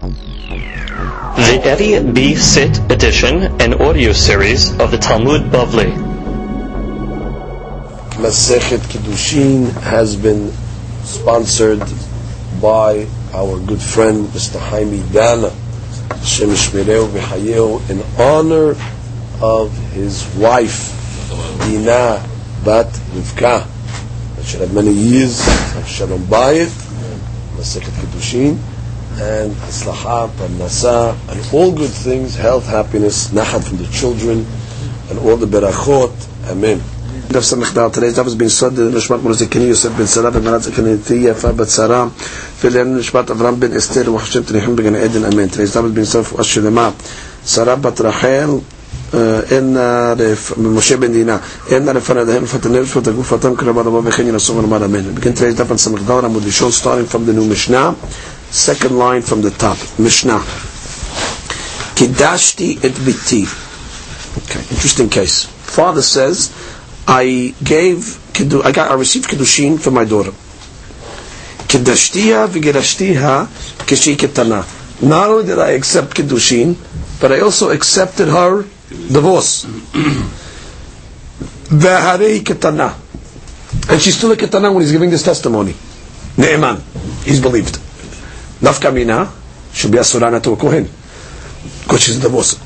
The 0.00 1.60
Eddie 1.62 2.12
B. 2.12 2.34
Sit 2.34 2.78
edition 2.90 3.60
and 3.60 3.74
audio 3.74 4.12
series 4.12 4.70
of 4.80 4.90
the 4.90 4.96
Talmud 4.96 5.52
Bavli. 5.52 5.92
Masechet 8.16 8.78
Kiddushin 8.88 9.70
has 9.82 10.16
been 10.16 10.52
sponsored 11.02 11.82
by 12.62 13.06
our 13.34 13.60
good 13.60 13.82
friend 13.82 14.26
Mr. 14.28 14.58
Jaime 14.58 15.02
Dana, 15.12 15.50
Shem 16.24 16.48
Shmireu 16.48 17.90
in 17.90 18.00
honor 18.18 18.74
of 19.42 19.70
his 19.92 20.26
wife, 20.36 20.96
Dina 21.66 22.26
Bat 22.64 22.86
Rivka, 23.12 23.66
that 24.36 24.44
should 24.46 24.62
have 24.62 24.72
many 24.72 24.92
years 24.92 25.44
Shalom 25.86 26.22
Bayit, 26.22 26.72
Masechet 27.56 27.92
Kiddushin, 28.00 28.58
and 29.19 29.51
Aslaha, 29.71 30.27
Parnasa, 30.29 31.15
and 31.31 31.53
all 31.53 31.71
good 31.71 31.91
things, 31.91 32.35
health, 32.35 32.67
happiness, 32.67 33.29
Nachat 33.29 33.63
from 33.67 33.77
the 33.77 33.87
children, 33.87 34.45
and 35.09 35.19
all 35.19 35.37
the 35.37 35.45
Berachot. 35.47 36.11
Amen. 36.51 36.81
דף 37.31 37.43
ס"ד, 37.43 37.77
today's 37.93 38.15
daf 38.17 38.27
is 38.27 38.35
being 38.35 38.49
studied 38.49 38.95
נשמת 38.95 39.23
מורזקני 39.23 39.63
יוסף 39.63 39.89
בן 39.97 40.07
שרה 40.07 40.29
ומנת 40.33 40.61
זקניתי 40.63 41.13
יפה 41.13 41.51
בת 41.51 41.69
שרה 41.69 42.07
ולעניין 42.63 42.97
נשמת 42.97 43.31
אברהם 43.31 43.59
בן 43.59 43.73
אסתר 43.77 44.13
וחשב 44.13 44.43
תניחים 44.43 44.75
בגן 44.75 44.95
עדן 44.95 45.25
אמן. 45.25 45.45
today's 45.49 45.73
daf 45.73 45.85
is 45.85 45.95
being 45.97 46.11
studied 46.11 46.17
רפואה 46.19 46.43
שלמה 46.43 46.89
שרה 47.47 47.75
בת 47.75 48.01
רחל 48.01 48.49
אין 49.51 49.77
משה 50.57 50.97
בן 50.97 51.11
דינה 51.13 51.37
אין 51.71 51.85
לפני 51.85 52.25
דהן 52.25 52.43
לפתנר 52.43 52.81
לפת 52.81 53.07
גופתם 53.07 53.55
כרבה 53.55 53.81
רבה 53.81 53.99
וכן 54.09 54.27
ינסו 54.27 54.55
ונאמר 54.55 54.85
אמן. 54.85 54.99
begin 55.15 55.37
today's 55.37 55.59
daf 55.59 55.71
on 55.73 55.77
ס"ד 55.77 56.11
עמוד 56.11 56.45
ראשון 56.45 56.71
starting 56.81 57.13
from 57.13 57.25
the 57.27 57.33
new 57.33 57.53
Mishnah 57.53 57.91
Second 58.50 58.98
line 58.98 59.22
from 59.22 59.42
the 59.42 59.50
top, 59.50 59.78
Mishnah. 59.98 60.40
Kidashti 61.94 62.82
et 62.84 62.92
biti. 62.92 63.46
Okay, 64.38 64.60
interesting 64.74 65.08
case. 65.08 65.44
Father 65.44 66.02
says, 66.02 66.50
I 67.06 67.54
gave, 67.62 68.18
I 68.64 68.72
got, 68.72 68.90
I 68.90 68.94
received 68.94 69.28
kiddushin 69.28 69.78
for 69.80 69.90
my 69.90 70.04
daughter. 70.04 70.32
Kidashtiya 71.70 72.48
v'girashtiha 72.48 73.46
kishi 73.86 74.16
ketana. 74.16 74.64
Not 75.02 75.28
only 75.30 75.46
did 75.46 75.58
I 75.58 75.70
accept 75.72 76.14
kiddushin, 76.16 76.76
but 77.20 77.32
I 77.32 77.40
also 77.40 77.70
accepted 77.70 78.28
her 78.28 78.62
divorce. 78.88 79.64
V'harei 81.70 82.40
ketana. 82.40 82.94
And 83.88 84.00
she's 84.00 84.16
still 84.16 84.32
a 84.32 84.36
ketana 84.36 84.72
when 84.72 84.82
he's 84.82 84.92
giving 84.92 85.10
this 85.10 85.22
testimony. 85.22 85.72
Ne'eman. 86.36 86.80
He's 87.24 87.40
believed. 87.40 87.78
Nafkamina 88.60 89.30
should 89.72 89.92
be 89.92 89.98
asurana 89.98 90.42
to 90.42 90.52
a 90.52 90.56
kohen. 90.56 90.88
Because 91.82 92.02
she's 92.02 92.20
divorced. 92.20 92.58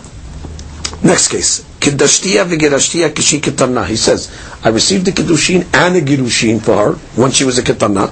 Next 1.05 1.29
case. 1.29 1.61
Kiddashtiya 1.81 2.45
v'gerashtiya 2.47 3.11
kishi. 3.11 3.87
He 3.87 3.97
says, 3.97 4.31
I 4.65 4.69
received 4.71 5.07
the 5.07 5.13
kiddushin 5.13 5.67
and 5.75 5.97
a 5.97 6.01
girushin 6.01 6.61
for 6.63 6.77
her 6.77 6.93
when 7.21 7.31
she 7.31 7.45
was 7.45 7.59
a 7.59 7.63
ketana. 7.63 8.09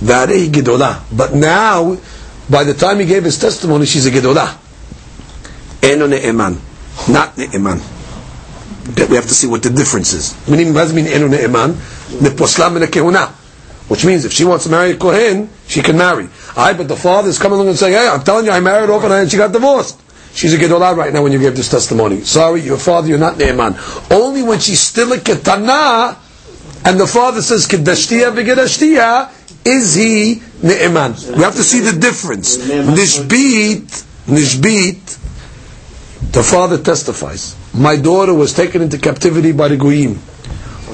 V'arei. 0.00 1.16
But 1.16 1.34
now, 1.34 1.96
by 2.48 2.64
the 2.64 2.74
time 2.74 3.00
he 3.00 3.06
gave 3.06 3.24
his 3.24 3.38
testimony, 3.38 3.86
she's 3.86 4.06
a 4.06 4.10
gedola. 4.10 4.56
Eno 5.82 6.06
ne'eman. 6.06 6.58
Not 7.12 7.36
ne'eman. 7.36 7.80
We 9.08 9.16
have 9.16 9.26
to 9.28 9.34
see 9.34 9.46
what 9.46 9.62
the 9.62 9.70
difference 9.70 10.12
is. 10.12 10.34
Meaning, 10.48 10.72
what 10.74 10.88
does 10.88 10.96
and 10.96 11.06
kehuna. 12.88 13.28
Which 13.88 14.04
means 14.04 14.24
if 14.24 14.32
she 14.32 14.44
wants 14.44 14.64
to 14.64 14.70
marry 14.70 14.92
a 14.92 14.96
kohen, 14.96 15.48
she 15.66 15.82
can 15.82 15.96
marry. 15.98 16.28
I, 16.56 16.72
but 16.72 16.88
the 16.88 16.96
father 16.96 17.28
is 17.28 17.38
coming 17.38 17.56
along 17.56 17.68
and 17.68 17.78
saying, 17.78 17.94
hey, 17.94 18.08
I'm 18.08 18.22
telling 18.22 18.46
you, 18.46 18.50
I 18.52 18.60
married 18.60 18.90
off 18.90 19.04
and 19.04 19.30
she 19.30 19.36
got 19.36 19.52
divorced. 19.52 20.00
She's 20.32 20.54
a 20.54 20.58
gedolah 20.58 20.96
right 20.96 21.12
now 21.12 21.22
when 21.22 21.32
you 21.32 21.38
gave 21.38 21.56
this 21.56 21.68
testimony. 21.68 22.20
Sorry, 22.22 22.60
your 22.60 22.78
father, 22.78 23.08
you're 23.08 23.18
not 23.18 23.36
Ne'eman. 23.36 23.76
Only 24.10 24.42
when 24.42 24.60
she's 24.60 24.80
still 24.80 25.12
a 25.12 25.18
ketana, 25.18 26.16
and 26.84 27.00
the 27.00 27.06
father 27.06 27.42
says 27.42 27.66
kedashtiya 27.66 28.32
v'gedashtiya, 28.34 29.66
is 29.66 29.94
he 29.94 30.36
Ne'eman. 30.62 31.36
We 31.36 31.42
have 31.42 31.56
to 31.56 31.62
see 31.62 31.80
the 31.80 31.98
difference. 31.98 32.56
Nishbit, 32.56 34.04
Nishbit, 34.26 35.18
the 36.32 36.42
father 36.42 36.78
testifies. 36.78 37.56
My 37.74 37.96
daughter 37.96 38.32
was 38.32 38.52
taken 38.52 38.82
into 38.82 38.98
captivity 38.98 39.52
by 39.52 39.68
the 39.68 39.76
Goyim. 39.76 40.14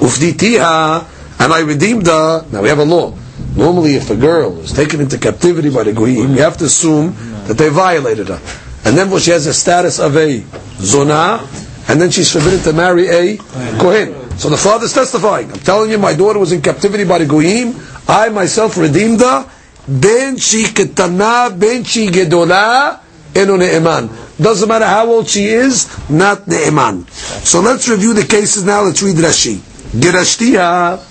Ufditiha, 0.01 1.39
and 1.39 1.53
I 1.53 1.59
redeemed 1.59 2.07
her. 2.07 2.45
Now 2.51 2.63
we 2.63 2.69
have 2.69 2.79
a 2.79 2.85
law. 2.85 3.13
Normally, 3.57 3.95
if 3.95 4.09
a 4.11 4.15
girl 4.15 4.59
is 4.59 4.71
taken 4.71 5.01
into 5.01 5.17
captivity 5.17 5.69
by 5.69 5.83
the 5.83 5.93
Goyim, 5.93 6.31
you 6.35 6.41
have 6.43 6.57
to 6.57 6.65
assume 6.65 7.15
that 7.47 7.57
they 7.57 7.69
violated 7.69 8.27
her 8.29 8.39
and 8.87 8.97
then 8.97 9.11
what 9.11 9.21
she 9.21 9.31
has 9.31 9.45
a 9.47 9.53
status 9.53 9.99
of 9.99 10.15
a 10.15 10.39
zona, 10.79 11.45
and 11.89 11.99
then 11.99 12.09
she's 12.09 12.31
forbidden 12.31 12.59
to 12.61 12.71
marry 12.71 13.07
a 13.09 13.35
kohen. 13.83 14.15
So 14.39 14.47
the 14.47 14.55
father's 14.55 14.93
testifying. 14.93 15.51
I'm 15.51 15.59
telling 15.59 15.91
you, 15.91 15.97
my 15.97 16.13
daughter 16.15 16.39
was 16.39 16.53
in 16.53 16.61
captivity 16.61 17.03
by 17.03 17.17
the 17.17 17.25
goyim. 17.25 17.75
I 18.07 18.29
myself 18.29 18.77
redeemed 18.77 19.19
her. 19.19 19.49
Ben 19.89 20.37
she 20.37 20.63
ketana, 20.63 21.51
ben 21.59 21.83
she 21.83 22.07
gedola, 22.07 23.01
eno 23.35 23.57
ne'eman. 23.57 24.07
Doesn't 24.37 24.69
matter 24.69 24.85
how 24.85 25.07
old 25.07 25.27
she 25.27 25.47
is, 25.47 25.87
not 26.09 26.47
ne'eman. 26.47 27.09
So 27.43 27.59
let's 27.59 27.89
review 27.89 28.13
the 28.13 28.23
cases 28.25 28.63
now. 28.63 28.83
Let's 28.83 29.03
read 29.03 29.17
Rashi. 29.17 29.55
Gerashtiha, 29.99 31.06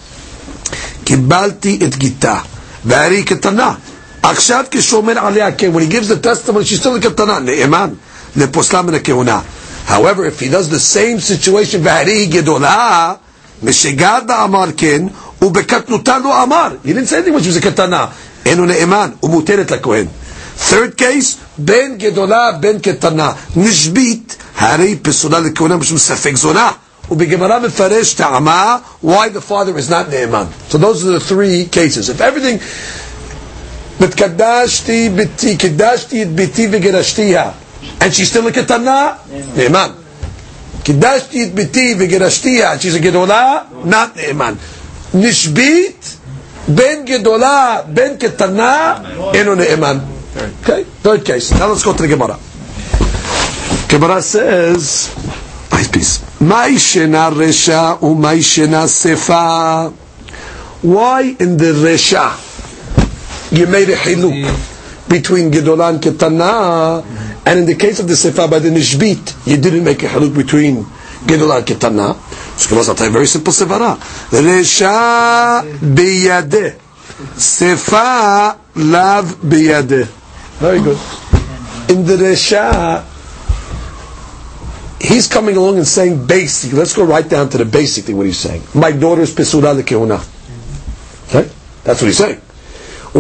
kibalti 1.06 1.80
et 1.82 1.98
gita, 2.04 2.36
והרי 2.86 3.24
קטנה. 3.24 3.74
עכשיו 4.24 4.64
כשאומר 4.72 5.20
עליה 5.20 5.52
כן, 5.52 5.72
when 5.76 5.80
he 5.80 5.92
gives 5.94 6.08
the 6.08 6.26
testimony, 6.28 6.64
she's 6.66 6.80
still 6.80 6.96
a 7.06 7.10
קטנה, 7.10 7.40
נאמן, 7.40 7.90
לפוסלה 8.36 8.82
מן 8.82 8.94
הכהונה. 8.94 9.40
However, 9.88 10.26
if 10.26 10.40
he 10.40 10.48
does 10.50 10.70
the 10.70 10.80
same 10.80 11.20
situation, 11.20 11.80
והרי 11.84 12.26
גדולה, 12.26 13.14
משגד 13.64 14.22
אמר 14.44 14.66
כן, 14.78 15.02
ובקטנותה 15.42 16.18
לא 16.18 16.44
אמר. 16.44 16.68
He 16.86 16.90
didn't 16.90 17.10
say 17.10 17.16
anything 17.18 17.34
when 17.34 17.44
she 17.44 17.50
was 17.50 17.58
a 17.58 17.72
קטנה. 17.72 18.06
אינו 18.46 18.66
נאמן, 18.66 19.10
ומותרת 19.24 19.72
לכהן. 19.72 20.06
Third 20.70 21.00
case, 21.00 21.36
בין 21.58 21.98
גדולה, 21.98 22.52
בין 22.52 22.80
קטנה. 22.80 23.32
נשבית, 23.56 24.36
הרי 24.58 24.96
פסולה 25.02 25.40
לכהונה 25.40 25.78
משום 25.78 25.98
ספק 25.98 26.36
זונה. 26.36 26.72
why 27.09 27.25
the 29.29 29.41
father 29.41 29.77
is 29.79 29.89
not 29.91 30.07
Ne'eman. 30.07 30.51
So 30.71 30.79
those 30.79 31.07
are 31.07 31.13
the 31.13 31.21
three 31.21 31.67
cases. 31.67 32.09
If 32.09 32.21
everything, 32.21 32.59
Mitkadashti 33.99 35.09
biti, 35.17 35.57
kidashti 35.57 36.23
it 36.23 36.37
biti. 36.37 37.55
And 38.01 38.15
she's 38.15 38.31
still 38.31 38.47
a 38.47 38.51
ketana? 38.53 39.19
Ne'eman. 39.55 39.95
Kidashti 40.83 41.47
it 41.47 41.55
biti. 41.55 42.81
She's 42.81 42.95
a 42.95 43.01
gedola? 43.01 43.85
Not 43.85 44.15
Ne'eman. 44.17 44.57
Nishbit 45.13 46.17
ben 46.69 47.07
gedola 47.07 47.85
ben 47.95 48.19
ketana 48.19 49.35
eno 49.35 49.55
Ne'eman. 49.55 50.01
Okay, 50.63 50.85
third 50.85 51.25
case. 51.25 51.53
Now 51.53 51.69
let's 51.69 51.83
go 51.85 51.93
to 51.95 52.03
the 52.03 52.09
Gemara. 52.09 52.39
Gemara 53.89 54.21
says, 54.21 55.15
nice 55.73 55.89
piece. 55.89 56.26
Maishena 56.41 57.31
Resha 57.33 57.99
Sefa. 58.87 59.91
Why 60.83 61.23
in 61.23 61.57
the 61.57 61.73
Resha 61.73 62.43
you 63.57 63.67
made 63.67 63.89
a 63.89 63.97
hiluk 63.97 65.09
between 65.09 65.51
Gedolah 65.51 65.91
and 65.91 66.01
Ketana, 66.03 67.03
and 67.47 67.61
in 67.61 67.67
the 67.67 67.75
case 67.77 68.01
of 68.01 68.09
the 68.09 68.15
Sefa 68.15 68.51
by 68.51 68.59
the 68.59 68.69
Nishbit, 68.69 69.47
you 69.47 69.57
didn't 69.57 69.85
make 69.85 70.03
a 70.03 70.07
hiluk 70.09 70.35
between 70.37 70.85
Gedolah 71.25 71.59
and 71.59 71.67
Ketana. 71.67 72.15
So 72.59 72.77
a 73.07 73.11
very 73.11 73.27
simple 73.27 73.53
Sevara. 73.53 73.97
Resha 74.31 75.63
biyadeh. 75.81 76.73
Sefa 77.37 78.59
lav 78.77 79.25
biyadeh. 79.37 80.07
Very 80.59 80.81
good. 80.81 80.99
In 81.91 82.05
the 82.05 82.17
Resha, 82.17 83.05
he's 85.01 85.29
coming 85.29 85.57
along 85.57 85.77
and 85.77 85.87
saying 85.87 86.27
basic. 86.27 86.73
Let's 86.73 86.95
go 86.95 87.05
right 87.05 87.29
down 87.29 87.49
to 87.51 87.59
the 87.59 87.65
basic 87.65 88.05
thing. 88.05 88.17
What 88.17 88.27
he's 88.27 88.39
saying. 88.39 88.63
My 88.75 88.93
daughter's 88.93 89.35
pesura 89.35 89.75
lekehuna. 89.81 90.21
Okay, 91.29 91.51
that's 91.85 92.01
what 92.01 92.07
he's 92.09 92.19
saying 92.19 92.41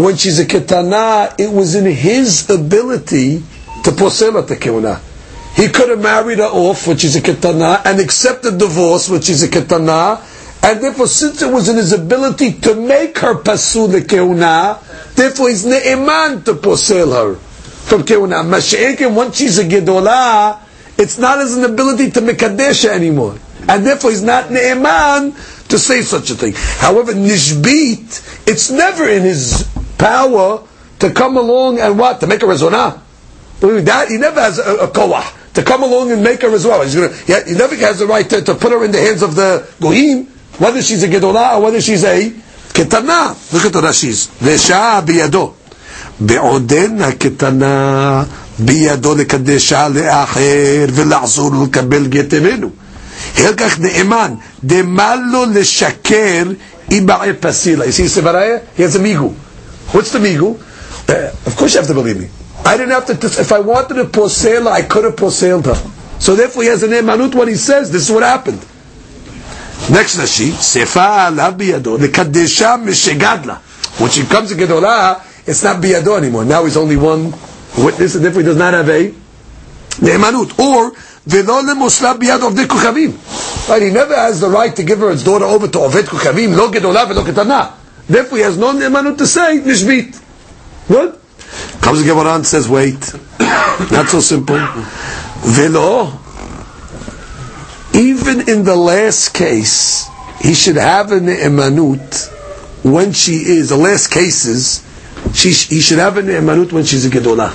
when 0.02 0.16
she's 0.16 0.38
a 0.38 0.44
ketana, 0.44 1.34
it 1.38 1.50
was 1.50 1.74
in 1.74 1.86
his 1.86 2.48
ability 2.50 3.38
to 3.84 3.90
posel 3.90 4.46
the 4.46 4.56
kehuna. 4.56 5.00
He 5.56 5.68
could 5.68 5.88
have 5.88 6.02
married 6.02 6.38
her 6.38 6.44
off, 6.44 6.86
which 6.86 7.02
is 7.04 7.16
a 7.16 7.20
ketana, 7.22 7.80
and 7.84 7.98
accepted 7.98 8.58
divorce, 8.58 9.08
which 9.08 9.30
is 9.30 9.42
a 9.42 9.48
ketana, 9.48 10.20
and 10.62 10.82
therefore, 10.82 11.06
since 11.06 11.40
it 11.40 11.50
was 11.50 11.68
in 11.68 11.76
his 11.76 11.92
ability 11.92 12.52
to 12.60 12.74
make 12.74 13.18
her 13.18 13.36
pasul 13.36 13.88
the 13.88 14.00
kehuna, 14.02 14.82
therefore 15.14 15.48
he's 15.48 15.64
ne'eman 15.64 16.42
to 16.44 16.54
posel 16.54 17.12
her 17.12 17.34
from 17.36 18.02
kehuna. 18.02 18.44
Mashiach, 18.44 19.14
once 19.14 19.38
she's 19.38 19.58
a 19.58 19.64
gedolah, 19.64 20.58
it's 20.97 21.17
not 21.17 21.39
as 21.39 21.57
an 21.57 21.63
ability 21.65 22.11
to 22.11 22.21
mekadesh 22.21 22.85
anymore, 22.85 23.37
and 23.67 23.85
therefore 23.85 24.11
he's 24.11 24.21
not 24.23 24.51
ne'eman 24.51 25.33
to 25.69 25.79
say 25.79 26.01
such 26.01 26.29
a 26.29 26.35
thing. 26.35 26.53
However, 26.55 27.13
nishbit, 27.13 28.47
it's 28.47 28.69
never 28.69 29.07
in 29.07 29.23
his 29.23 29.67
power 29.97 30.67
to 30.99 31.11
come 31.11 31.37
along 31.37 31.79
and 31.79 31.97
what? 31.97 32.19
To 32.19 32.27
make 32.27 32.43
a 32.43 32.45
rezonah. 32.45 32.99
That 33.61 34.09
he 34.09 34.17
never 34.17 34.41
has 34.41 34.59
a, 34.59 34.75
a 34.75 34.87
koah 34.87 35.23
to 35.53 35.63
come 35.63 35.83
along 35.83 36.11
and 36.11 36.23
make 36.23 36.41
her 36.41 36.53
as 36.53 36.65
well. 36.65 36.81
He's 36.83 36.95
gonna, 36.95 37.13
yeah, 37.27 37.45
he 37.45 37.53
never 37.53 37.75
has 37.77 37.99
the 37.99 38.07
right 38.07 38.27
to, 38.29 38.41
to 38.41 38.55
put 38.55 38.71
her 38.71 38.83
in 38.83 38.91
the 38.91 38.99
hands 38.99 39.21
of 39.21 39.35
the 39.35 39.67
goyim, 39.79 40.25
whether 40.57 40.81
she's 40.81 41.03
a 41.03 41.07
gedolah 41.07 41.57
or 41.57 41.63
whether 41.63 41.81
she's 41.81 42.03
a 42.03 42.29
ketana. 42.29 43.35
Look 43.53 43.65
at 43.65 43.73
the 43.73 43.81
Rashi's. 43.81 44.27
Vesha 44.27 45.01
biyado. 45.05 45.55
בעודנה 46.21 47.11
קטנה 47.11 48.23
בידו 48.58 49.14
לקדשה 49.14 49.88
לאחר 49.88 50.86
ולעזור 50.94 51.50
לו 51.52 51.64
לקבל 51.64 52.06
גט 52.06 52.34
ממנו. 52.34 52.70
הרגח 53.36 53.78
נאמן, 53.78 54.34
The 54.66 54.82
לו 55.32 55.44
לשקר 55.54 56.42
אם 56.92 57.06
פסילה. 57.40 57.84
You 57.84 57.92
see 57.92 58.06
Sevaraya? 58.06 58.60
He 58.76 58.82
has 58.82 58.96
a 58.96 58.98
migu. 58.98 59.32
What's 59.92 60.10
the 60.12 60.18
migu? 60.18 60.58
Uh, 61.08 61.30
of 61.46 61.56
course 61.56 61.74
you 61.74 61.80
have 61.80 61.88
to 61.88 61.94
believe 61.94 62.18
me. 62.20 62.28
I 62.64 62.76
didn't 62.76 62.90
have 62.92 63.06
to, 63.06 63.26
if 63.40 63.52
I 63.52 63.60
wanted 63.60 63.94
to 63.94 64.04
posela, 64.04 64.68
I 64.72 64.82
could 64.82 65.04
have 65.04 65.16
poseled 65.16 65.66
her. 65.66 65.76
So 66.18 66.34
therefore 66.34 66.62
he 66.64 66.68
has 66.68 66.82
an 66.82 66.90
emanut 66.90 67.34
what 67.34 67.48
he 67.48 67.54
says. 67.54 67.92
This 67.92 68.08
is 68.08 68.10
what 68.12 68.22
happened. 68.22 68.58
Next 69.90 70.16
Rashi, 70.16 70.50
Sefa 70.50 71.28
alav 71.30 71.56
biyado, 71.58 71.96
lekadesha 71.98 72.76
mishegadla. 72.82 73.58
When 74.00 74.10
she 74.10 74.24
comes 74.24 74.50
to 74.50 74.56
Gedolah, 74.56 75.22
it's 75.46 75.62
not 75.62 75.80
biyado 75.82 76.18
anymore. 76.18 76.44
Now 76.44 76.64
he's 76.64 76.76
only 76.76 76.96
one 76.96 77.32
witness, 77.78 78.14
and 78.14 78.24
therefore 78.24 78.42
he 78.42 78.46
does 78.46 78.56
not 78.56 78.74
have 78.74 78.88
a 78.88 79.10
ne'emanut. 80.00 80.58
Or, 80.58 80.92
lemusla 81.26 82.18
biyad 82.18 82.46
of 82.46 82.56
the 82.56 82.64
kuchavim. 82.64 83.68
Right, 83.68 83.82
he 83.82 83.90
never 83.90 84.14
has 84.14 84.40
the 84.40 84.48
right 84.48 84.74
to 84.76 84.82
give 84.82 85.00
her 85.00 85.10
his 85.10 85.24
daughter 85.24 85.44
over 85.44 85.66
to 85.68 85.78
Oved 85.78 86.04
Kuchavim, 86.04 86.56
lo 86.56 86.70
Gedolah 86.70 87.08
velo 87.08 87.22
ketana. 87.24 87.72
Therefore 88.06 88.38
he 88.38 88.44
has 88.44 88.56
no 88.56 88.72
ne'emanut 88.72 89.18
to 89.18 89.26
say, 89.26 89.58
nishbit. 89.58 90.16
What? 90.88 91.20
Comes 91.80 92.02
the 92.02 92.08
Gemara 92.08 92.36
and 92.36 92.46
says, 92.46 92.68
wait, 92.68 93.12
not 93.90 94.08
so 94.08 94.20
simple. 94.20 94.56
Velo, 95.40 96.18
even 97.94 98.48
in 98.48 98.64
the 98.64 98.76
last 98.76 99.34
case, 99.34 100.06
he 100.40 100.54
should 100.54 100.76
have 100.76 101.12
an 101.12 101.26
emanut 101.26 102.32
when 102.84 103.12
she 103.12 103.34
is, 103.34 103.70
the 103.70 103.76
last 103.76 104.08
cases, 104.10 104.85
she, 105.33 105.51
he 105.51 105.81
should 105.81 105.99
have 105.99 106.17
an 106.17 106.27
emanut 106.27 106.71
when 106.71 106.83
she's 106.83 107.05
a 107.05 107.09
gedolah. 107.09 107.51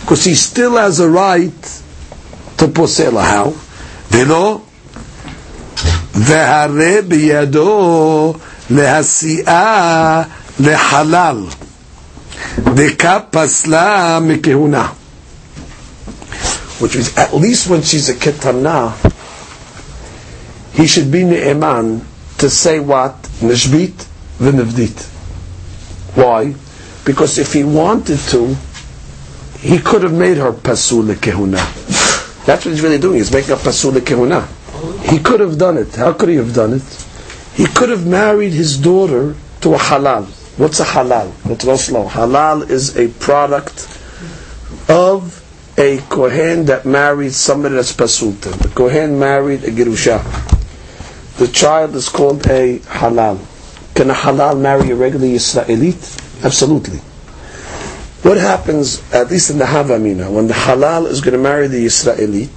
Because 0.00 0.24
he 0.24 0.34
still 0.34 0.76
has 0.76 1.00
a 1.00 1.08
right 1.08 1.62
to 2.58 2.66
posela. 2.68 3.22
How? 3.22 3.54
Velo, 4.10 4.62
והרי 6.14 7.02
בידו 7.08 8.34
להסיעה 8.70 10.22
לחלל. 10.60 11.46
דקה 12.74 13.18
פסלה 13.30 14.18
מכהונה. 14.22 14.88
Which 16.80 16.96
means 16.96 17.16
at 17.16 17.32
least 17.34 17.68
when 17.68 17.82
she's 17.82 18.08
a 18.08 18.14
ketana, 18.14 18.90
he 20.72 20.86
should 20.88 21.10
be 21.12 21.22
ne'eman 21.22 22.04
to 22.38 22.50
say 22.50 22.80
what? 22.80 23.14
Nishbit 23.40 23.94
v'nivdit. 24.40 24.98
Why? 26.16 26.54
Because 27.07 27.37
if 27.37 27.53
he 27.53 27.63
wanted 27.63 28.19
to, 28.35 28.53
he 29.59 29.79
could 29.79 30.03
have 30.03 30.11
made 30.13 30.35
her 30.35 30.51
pasul 30.51 31.03
kehuna. 31.15 31.55
That's 32.45 32.65
what 32.65 32.71
he's 32.71 32.81
really 32.81 32.97
doing. 32.97 33.15
He's 33.19 33.31
making 33.31 33.51
a 33.53 33.55
pasul 33.55 33.93
kehuna. 33.93 34.45
He 35.09 35.17
could 35.19 35.39
have 35.39 35.57
done 35.57 35.77
it. 35.77 35.95
How 35.95 36.11
could 36.11 36.27
he 36.27 36.35
have 36.35 36.53
done 36.53 36.73
it? 36.73 37.05
He 37.55 37.65
could 37.65 37.87
have 37.89 38.05
married 38.05 38.51
his 38.51 38.77
daughter 38.77 39.35
to 39.61 39.73
a 39.73 39.77
halal. 39.77 40.25
What's 40.59 40.81
a 40.81 40.83
halal? 40.83 41.31
Rasulul. 41.45 42.09
Halal 42.09 42.69
is 42.69 42.97
a 42.97 43.07
product 43.07 43.87
of 44.89 45.41
a 45.77 45.99
kohen 46.09 46.65
that 46.65 46.85
married 46.85 47.31
somebody 47.31 47.75
that's 47.75 47.93
pasulta. 47.93 48.51
The 48.59 48.67
kohen 48.67 49.17
married 49.17 49.63
a 49.63 49.71
gerusha. 49.71 50.19
The 51.37 51.47
child 51.47 51.95
is 51.95 52.09
called 52.09 52.45
a 52.47 52.79
halal. 52.79 53.39
Can 53.95 54.09
a 54.09 54.13
halal 54.13 54.59
marry 54.59 54.91
a 54.91 54.95
regular 54.95 55.25
Yisraelite? 55.25 56.26
Absolutely. 56.43 56.99
What 58.23 58.37
happens, 58.37 59.01
at 59.13 59.31
least 59.31 59.49
in 59.51 59.57
the 59.57 59.65
Havamina, 59.65 60.31
when 60.31 60.47
the 60.47 60.53
halal 60.53 61.07
is 61.07 61.21
going 61.21 61.33
to 61.33 61.39
marry 61.39 61.67
the 61.67 61.85
Israelite, 61.85 62.49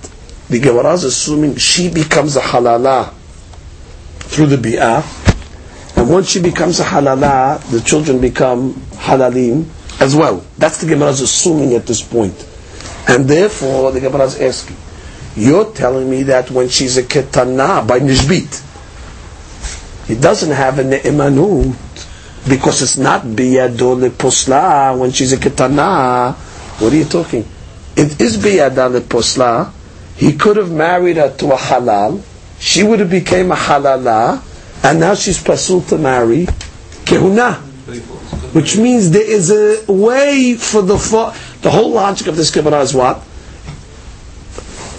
the 0.48 0.58
Gemara 0.58 0.94
is 0.94 1.04
assuming 1.04 1.56
she 1.56 1.88
becomes 1.90 2.36
a 2.36 2.40
halala 2.40 3.12
through 4.18 4.46
the 4.46 4.56
bi'ah, 4.56 5.04
and 5.96 6.10
once 6.10 6.28
she 6.30 6.40
becomes 6.40 6.80
a 6.80 6.84
halala, 6.84 7.60
the 7.70 7.80
children 7.80 8.20
become 8.20 8.74
halalim 8.94 9.66
as 10.00 10.16
well. 10.16 10.44
That's 10.58 10.80
the 10.80 10.88
Gemara 10.88 11.10
is 11.10 11.20
assuming 11.20 11.74
at 11.74 11.86
this 11.86 12.02
point. 12.02 12.34
And 13.06 13.26
therefore, 13.26 13.92
the 13.92 14.00
Gemara 14.00 14.24
is 14.24 14.40
asking, 14.40 14.76
you're 15.36 15.72
telling 15.72 16.10
me 16.10 16.24
that 16.24 16.50
when 16.50 16.68
she's 16.68 16.96
a 16.96 17.02
ketana 17.02 17.86
by 17.86 18.00
nishbit, 18.00 18.66
he 20.08 20.16
doesn't 20.16 20.50
have 20.50 20.78
a 20.78 20.82
ne'emanut 20.84 21.76
because 22.48 22.82
it's 22.82 22.96
not 22.96 23.22
biyado 23.22 24.08
posla 24.10 24.98
when 24.98 25.10
she's 25.12 25.32
a 25.32 25.36
ketana. 25.36 26.34
What 26.80 26.92
are 26.92 26.96
you 26.96 27.04
talking? 27.04 27.46
It 27.96 28.20
is 28.20 28.36
biyada 28.38 29.00
posla. 29.00 29.72
He 30.16 30.34
could 30.34 30.56
have 30.56 30.70
married 30.70 31.16
her 31.16 31.34
to 31.36 31.52
a 31.52 31.56
halal. 31.56 32.22
She 32.58 32.82
would 32.82 33.00
have 33.00 33.10
became 33.10 33.52
a 33.52 33.56
halala, 33.56 34.42
and 34.84 35.00
now 35.00 35.14
she's 35.14 35.42
pasul 35.42 35.80
to 35.88 35.98
marry 35.98 36.46
kehuna. 37.04 37.56
Which 38.54 38.76
means 38.76 39.10
there 39.10 39.22
is 39.28 39.50
a 39.50 39.90
way 39.90 40.56
for 40.56 40.82
the 40.82 40.96
the 41.62 41.70
whole 41.70 41.90
logic 41.92 42.26
of 42.26 42.36
this 42.36 42.50
Gemara 42.50 42.80
is 42.80 42.94
what? 42.94 43.22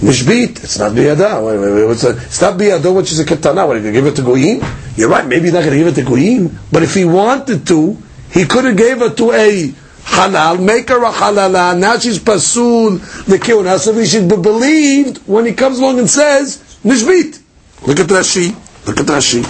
Nishbit, 0.01 0.63
it's 0.63 0.79
not 0.79 0.93
biyada. 0.93 1.91
It's 2.25 2.41
not 2.41 2.57
biyada 2.57 2.93
which 2.95 3.11
is 3.11 3.19
a 3.19 3.25
ketana. 3.25 3.67
What, 3.67 3.77
are 3.77 3.79
you 3.79 3.91
give 3.91 4.07
it 4.07 4.15
to 4.15 4.23
goyim? 4.23 4.61
You're 4.95 5.09
right, 5.09 5.27
maybe 5.27 5.43
he's 5.43 5.53
not 5.53 5.63
going 5.63 5.77
to 5.77 5.77
give 5.77 5.87
it 5.87 6.01
to 6.01 6.03
goyim. 6.03 6.57
But 6.71 6.81
if 6.81 6.95
he 6.95 7.05
wanted 7.05 7.67
to, 7.67 7.97
he 8.31 8.45
could 8.45 8.65
have 8.65 8.77
gave 8.77 9.01
it 9.01 9.15
to 9.17 9.31
a 9.31 9.67
halal, 10.03 10.63
make 10.63 10.89
her 10.89 11.03
a 11.03 11.11
halala, 11.11 11.77
now 11.77 11.99
she's 11.99 12.17
pasul, 12.17 12.97
the 13.25 13.37
kiuna, 13.37 13.77
so 13.77 13.93
he 13.93 14.07
should 14.07 14.27
be 14.27 14.37
believed 14.37 15.19
when 15.27 15.45
he 15.45 15.53
comes 15.53 15.77
along 15.77 15.99
and 15.99 16.09
says, 16.09 16.57
Nishbit. 16.83 17.39
Look 17.85 17.99
at 17.99 18.07
Rashi. 18.07 18.55
Look 18.87 18.99
at 18.99 19.05
Rashi. 19.05 19.41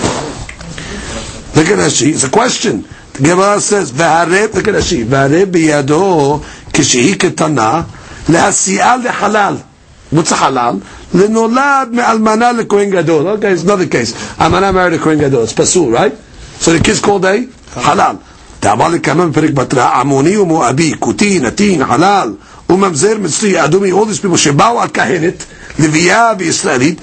Look 1.56 1.68
at 1.68 1.80
Rashi. 1.80 2.10
It's 2.10 2.24
a 2.26 2.30
question. 2.30 2.86
The 3.14 3.24
Gemara 3.24 3.60
says, 3.60 3.92
"V'hareb." 3.92 4.54
Look 4.54 4.68
at 4.68 4.76
Rashi. 4.76 5.06
"V'hareb 5.06 5.52
biyado 5.52 6.40
kishehi 6.72 7.16
ketana 7.16 7.86
le'asi'al 8.28 9.04
lehalal." 9.04 9.71
What's 10.11 10.31
a 10.31 10.35
halal? 10.35 10.81
Lenolad 11.13 11.91
me'almana 11.93 12.53
lekohen 12.59 12.91
gadol. 12.93 13.27
Okay, 13.29 13.53
it's 13.53 13.65
another 13.65 13.87
case. 13.87 14.13
Almana 14.37 14.73
married 14.73 14.95
a 14.95 15.03
kohen 15.03 15.19
gadol. 15.19 15.43
It's 15.43 15.53
pasul, 15.53 15.91
right? 15.91 16.13
So 16.59 16.73
the 16.73 16.83
kid's 16.83 17.01
called 17.01 17.25
a 17.25 17.47
halal. 17.75 18.23
דאמר 18.63 18.89
לכמה 18.89 19.27
בפרק 19.27 19.51
בתרא, 19.51 19.85
עמוני 20.01 20.37
ומואבי, 20.37 20.93
כותי, 20.99 21.41
נתין, 21.41 21.87
חלל, 21.87 22.33
וממזר 22.71 23.19
מצרי, 23.19 23.65
אדומי, 23.65 23.93
all 23.93 24.05
these 24.07 24.25
people 24.25 24.37
שבאו 24.37 24.81
על 24.81 24.89
כהנת, 24.95 25.45
לוויה 25.79 26.33
וישראלית, 26.39 27.01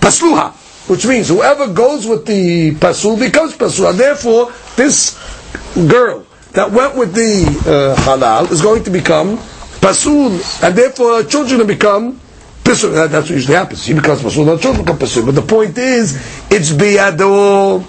פסלוה. 0.00 0.50
Which 0.88 1.06
means 1.06 1.28
whoever 1.28 1.66
goes 1.68 2.06
with 2.06 2.26
the 2.26 2.74
pasul 2.80 3.16
becomes 3.16 3.54
pasul. 3.56 3.86
And 3.90 3.98
therefore, 3.98 4.52
this 4.76 5.18
girl 5.88 6.26
that 6.52 6.70
went 6.70 6.94
with 6.94 7.14
the 7.14 7.46
uh, 7.46 7.96
halal 8.04 8.50
is 8.50 8.60
going 8.60 8.84
to 8.84 8.90
become 8.90 9.38
pasul, 9.81 10.39
and 10.63 10.75
therefore 10.75 11.23
children 11.23 11.65
become 11.67 12.19
pasul. 12.63 12.91
That, 12.91 13.11
that's 13.11 13.29
what 13.29 13.35
usually 13.35 13.55
happens. 13.55 13.85
He 13.85 13.93
becomes 13.93 14.21
pasul, 14.21 14.45
the 14.45 14.57
children 14.57 14.85
become 14.85 14.99
pasul. 14.99 15.25
But 15.25 15.35
the 15.35 15.41
point 15.41 15.77
is, 15.77 16.15
it's 16.51 16.71
biyado. 16.71 17.85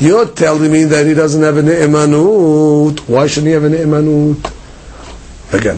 You're 0.00 0.28
telling 0.28 0.72
me 0.72 0.84
that 0.84 1.06
he 1.06 1.12
doesn't 1.14 1.42
have 1.42 1.58
an 1.58 1.66
emanut. 1.66 3.00
Why 3.08 3.26
shouldn't 3.26 3.48
he 3.48 3.52
have 3.52 3.64
an 3.64 3.74
emanut? 3.74 4.56
Again, 5.52 5.76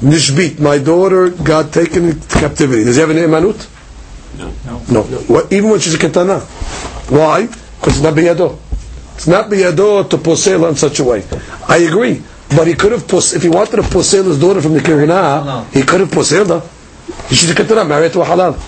Nishbit, 0.00 0.58
my 0.58 0.78
daughter 0.78 1.30
got 1.30 1.72
taken 1.72 2.06
into 2.06 2.26
captivity. 2.38 2.82
Does 2.84 2.96
he 2.96 3.00
have 3.00 3.10
an 3.10 3.18
emanut? 3.18 3.68
No. 4.36 4.52
No. 4.90 5.04
no. 5.04 5.46
even 5.50 5.70
when 5.70 5.78
she's 5.80 5.94
a 5.94 5.98
ketana. 5.98 6.40
Why? 7.10 7.46
Because 7.46 7.94
it's 7.98 8.00
not 8.02 8.14
biyado. 8.14 8.58
It's 9.14 9.26
not 9.28 9.48
biyado 9.50 10.08
to 10.10 10.16
posel 10.18 10.68
in 10.68 10.74
such 10.74 10.98
a 10.98 11.04
way. 11.04 11.22
I 11.68 11.78
agree. 11.78 12.22
But 12.56 12.66
he 12.66 12.74
could 12.74 12.92
have, 12.92 13.06
pos- 13.08 13.32
if 13.34 13.42
he 13.42 13.48
wanted 13.48 13.76
to 13.76 13.82
posel 13.82 14.24
his 14.24 14.38
daughter 14.40 14.60
from 14.60 14.74
the 14.74 14.80
kiruna, 14.80 15.66
he 15.72 15.82
could 15.82 16.00
have 16.00 16.10
poseled 16.10 16.48
her. 16.48 16.62
He 17.28 17.34
should 17.34 17.56
have 17.56 17.68
her 17.68 17.84
married 17.84 18.12
to 18.12 18.20
a 18.20 18.24
halal. 18.24 18.58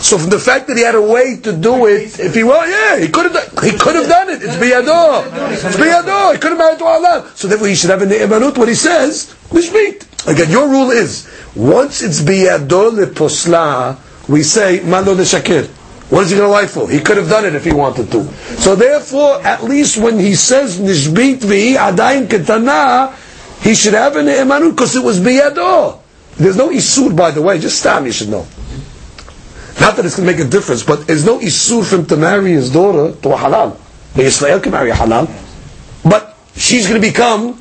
So 0.00 0.18
from 0.18 0.30
the 0.30 0.38
fact 0.40 0.66
that 0.66 0.76
he 0.76 0.82
had 0.82 0.96
a 0.96 1.02
way 1.02 1.36
to 1.36 1.52
do 1.52 1.86
it, 1.86 2.18
if 2.18 2.34
he 2.34 2.42
well, 2.42 2.66
yeah, 2.68 3.00
he 3.00 3.08
could 3.08 3.30
have 3.30 3.34
done, 3.34 3.64
he 3.64 3.78
could 3.78 3.94
have 3.94 4.08
done 4.08 4.30
it. 4.30 4.42
It's 4.42 4.56
biyado. 4.56 5.22
It's 5.52 5.76
biyado. 5.76 6.32
He 6.34 6.38
could 6.40 6.50
have 6.50 6.58
married 6.58 6.78
to 6.78 6.84
a 6.84 6.88
halal. 6.88 7.36
So 7.36 7.46
therefore 7.46 7.68
he 7.68 7.76
should 7.76 7.90
have 7.90 8.02
in 8.02 8.08
the 8.08 8.16
imanut 8.16 8.58
what 8.58 8.68
he 8.68 8.74
says, 8.74 9.34
mishmit. 9.50 10.04
Again, 10.26 10.50
your 10.50 10.68
rule 10.68 10.90
is, 10.90 11.30
once 11.54 12.02
it's 12.02 12.20
biyado 12.22 12.90
leposla, 12.90 13.98
we 14.28 14.42
say, 14.42 14.80
malo 14.80 15.14
shakir. 15.14 15.68
What 16.10 16.24
is 16.24 16.30
he 16.30 16.36
going 16.36 16.48
to 16.48 16.52
lie 16.52 16.66
for? 16.66 16.88
He 16.90 17.00
could 17.00 17.18
have 17.18 17.28
done 17.28 17.44
it 17.44 17.54
if 17.54 17.64
he 17.64 17.72
wanted 17.72 18.10
to. 18.12 18.24
So 18.58 18.74
therefore, 18.74 19.42
at 19.46 19.62
least 19.62 19.98
when 19.98 20.18
he 20.18 20.34
says 20.34 20.80
nishbit 20.80 21.40
vi 21.44 21.74
adayin 21.76 22.26
ketana, 22.26 23.14
he 23.60 23.74
should 23.74 23.94
have 23.94 24.16
an 24.16 24.26
ne'emanut 24.26 24.70
because 24.70 24.96
it 24.96 25.04
was 25.04 25.20
biyado. 25.20 25.98
There's 26.36 26.56
no 26.56 26.68
isur, 26.70 27.14
by 27.16 27.32
the 27.32 27.42
way, 27.42 27.58
just 27.58 27.80
stop, 27.80 28.04
you 28.04 28.12
should 28.12 28.28
know. 28.28 28.46
Not 29.80 29.96
that 29.96 30.04
it's 30.04 30.16
going 30.16 30.26
to 30.28 30.32
make 30.36 30.44
a 30.44 30.48
difference, 30.48 30.82
but 30.82 31.06
there's 31.06 31.24
no 31.24 31.38
isur 31.38 31.84
for 31.84 31.96
him 31.96 32.06
to 32.06 32.16
marry 32.16 32.52
his 32.52 32.72
daughter 32.72 33.14
to 33.20 33.28
a 33.30 33.36
halal. 33.36 33.76
The 34.14 34.22
Israel 34.22 34.60
can 34.60 34.72
marry 34.72 34.90
a 34.90 34.94
halal, 34.94 35.26
but 36.08 36.36
she's 36.54 36.88
going 36.88 37.00
to 37.00 37.06
become 37.06 37.54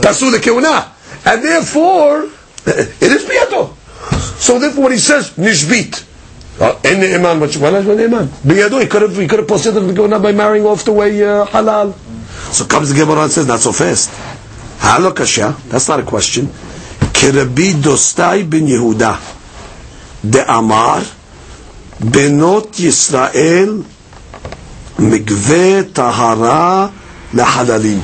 tasul 0.00 0.32
keuna, 0.38 0.92
and 1.26 1.44
therefore 1.44 2.24
it 2.66 3.02
is 3.02 3.24
biyado. 3.24 3.74
So 4.38 4.58
therefore, 4.58 4.84
when 4.84 4.92
he 4.92 4.98
says 4.98 5.30
nishbit, 5.32 6.04
iman, 6.60 7.40
but 7.40 7.54
what 7.56 7.74
is 7.74 7.86
the 7.86 8.04
iman? 8.04 8.26
Biyado, 8.28 8.80
he 8.80 8.86
could 8.86 9.02
have 9.02 9.16
he 9.16 9.26
could 9.26 9.38
have 9.40 9.48
posted 9.48 9.74
the 9.74 10.18
by 10.18 10.32
marrying 10.32 10.66
off 10.66 10.84
the 10.84 10.92
way 10.92 11.22
uh, 11.22 11.46
halal. 11.46 11.94
So 12.52 12.64
comes 12.64 12.90
the 12.90 12.94
Gemara 12.94 13.22
and 13.24 13.32
says, 13.32 13.46
not 13.46 13.60
so 13.60 13.72
fast. 13.72 14.10
Halo 14.78 15.12
kasha, 15.12 15.56
that's 15.68 15.88
not 15.88 16.00
a 16.00 16.02
question. 16.02 16.46
Kirabi 16.46 17.72
dostai 17.82 18.48
bin 18.48 18.66
Yehuda, 18.66 19.18
de 20.22 20.40
Amar, 20.48 21.02
benot 22.00 22.72
Yisrael, 22.76 23.84
mikveh 24.98 25.92
tahara 25.92 26.92
lahalalim. 27.32 28.00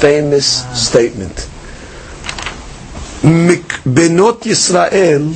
Famous 0.00 0.66
statement. 0.78 1.48
Benot 3.22 4.40
Yisrael, 4.42 5.34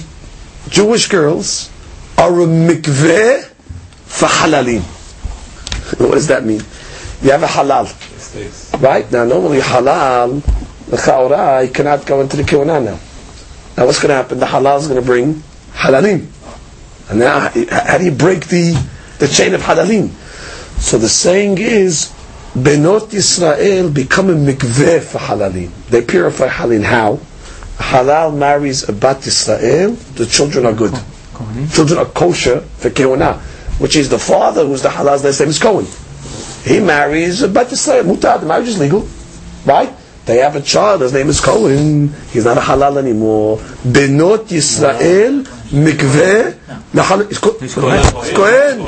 Jewish 0.68 1.08
girls, 1.08 1.70
are 2.18 2.40
a 2.42 2.46
mikveh 2.46 3.44
for 4.04 4.26
halalim. 4.28 4.82
What 5.98 6.12
does 6.14 6.26
that 6.28 6.44
mean? 6.44 6.62
You 7.22 7.30
have 7.32 7.42
a 7.42 7.46
halal. 7.46 8.69
Right? 8.80 9.10
Now, 9.12 9.24
normally 9.24 9.58
halal, 9.60 10.42
the 10.86 10.96
chaura, 10.96 11.72
cannot 11.72 12.06
go 12.06 12.20
into 12.20 12.36
the 12.36 12.42
kiwana 12.42 12.82
now. 12.82 12.98
Now, 13.76 13.86
what's 13.86 14.00
going 14.00 14.08
to 14.08 14.14
happen? 14.14 14.38
The 14.38 14.46
halal 14.46 14.78
is 14.78 14.88
going 14.88 15.00
to 15.00 15.06
bring 15.06 15.42
halalim. 15.72 16.26
And 17.10 17.18
now, 17.18 17.40
how 17.70 17.98
do 17.98 18.04
you 18.04 18.10
break 18.10 18.46
the, 18.46 18.72
the 19.18 19.28
chain 19.28 19.54
of 19.54 19.60
halalim? 19.60 20.08
So 20.80 20.96
the 20.96 21.08
saying 21.08 21.58
is, 21.58 22.12
Benot 22.54 23.10
Yisrael 23.10 23.92
become 23.94 24.30
a 24.30 24.34
mikveh 24.34 25.02
for 25.02 25.18
halalim. 25.18 25.70
They 25.88 26.02
purify 26.02 26.48
halalim. 26.48 26.82
How? 26.82 27.20
Halal 27.76 28.36
marries 28.36 28.88
a 28.88 28.92
bat 28.92 29.18
Yisrael, 29.18 29.96
the 30.14 30.26
children 30.26 30.66
are 30.66 30.72
good. 30.72 30.94
Children 31.72 31.98
are 32.00 32.06
kosher 32.06 32.60
for 32.60 32.90
kehuna, 32.90 33.38
which 33.80 33.96
is 33.96 34.08
the 34.08 34.18
father 34.18 34.66
who's 34.66 34.82
the 34.82 34.88
halal's 34.88 35.24
last 35.24 35.40
name 35.40 35.48
is 35.48 35.58
Cohen. 35.58 35.86
He 36.64 36.80
marries 36.80 37.42
a 37.42 37.48
bat 37.48 37.68
Yisrael, 37.68 38.04
mutar, 38.04 38.40
the 38.40 38.46
marriage 38.46 38.68
is 38.68 38.78
legal, 38.78 39.06
right? 39.64 39.90
They 40.26 40.38
have 40.38 40.54
a 40.54 40.60
child, 40.60 41.00
his 41.00 41.12
name 41.12 41.28
is 41.28 41.40
Cohen, 41.40 42.12
he's 42.30 42.44
not 42.44 42.58
a 42.58 42.60
halal 42.60 42.98
anymore. 42.98 43.56
Benot 43.82 44.46
Yisrael, 44.48 45.44
mikveh, 45.72 46.54
he's 47.30 47.38
Cohen. 48.34 48.80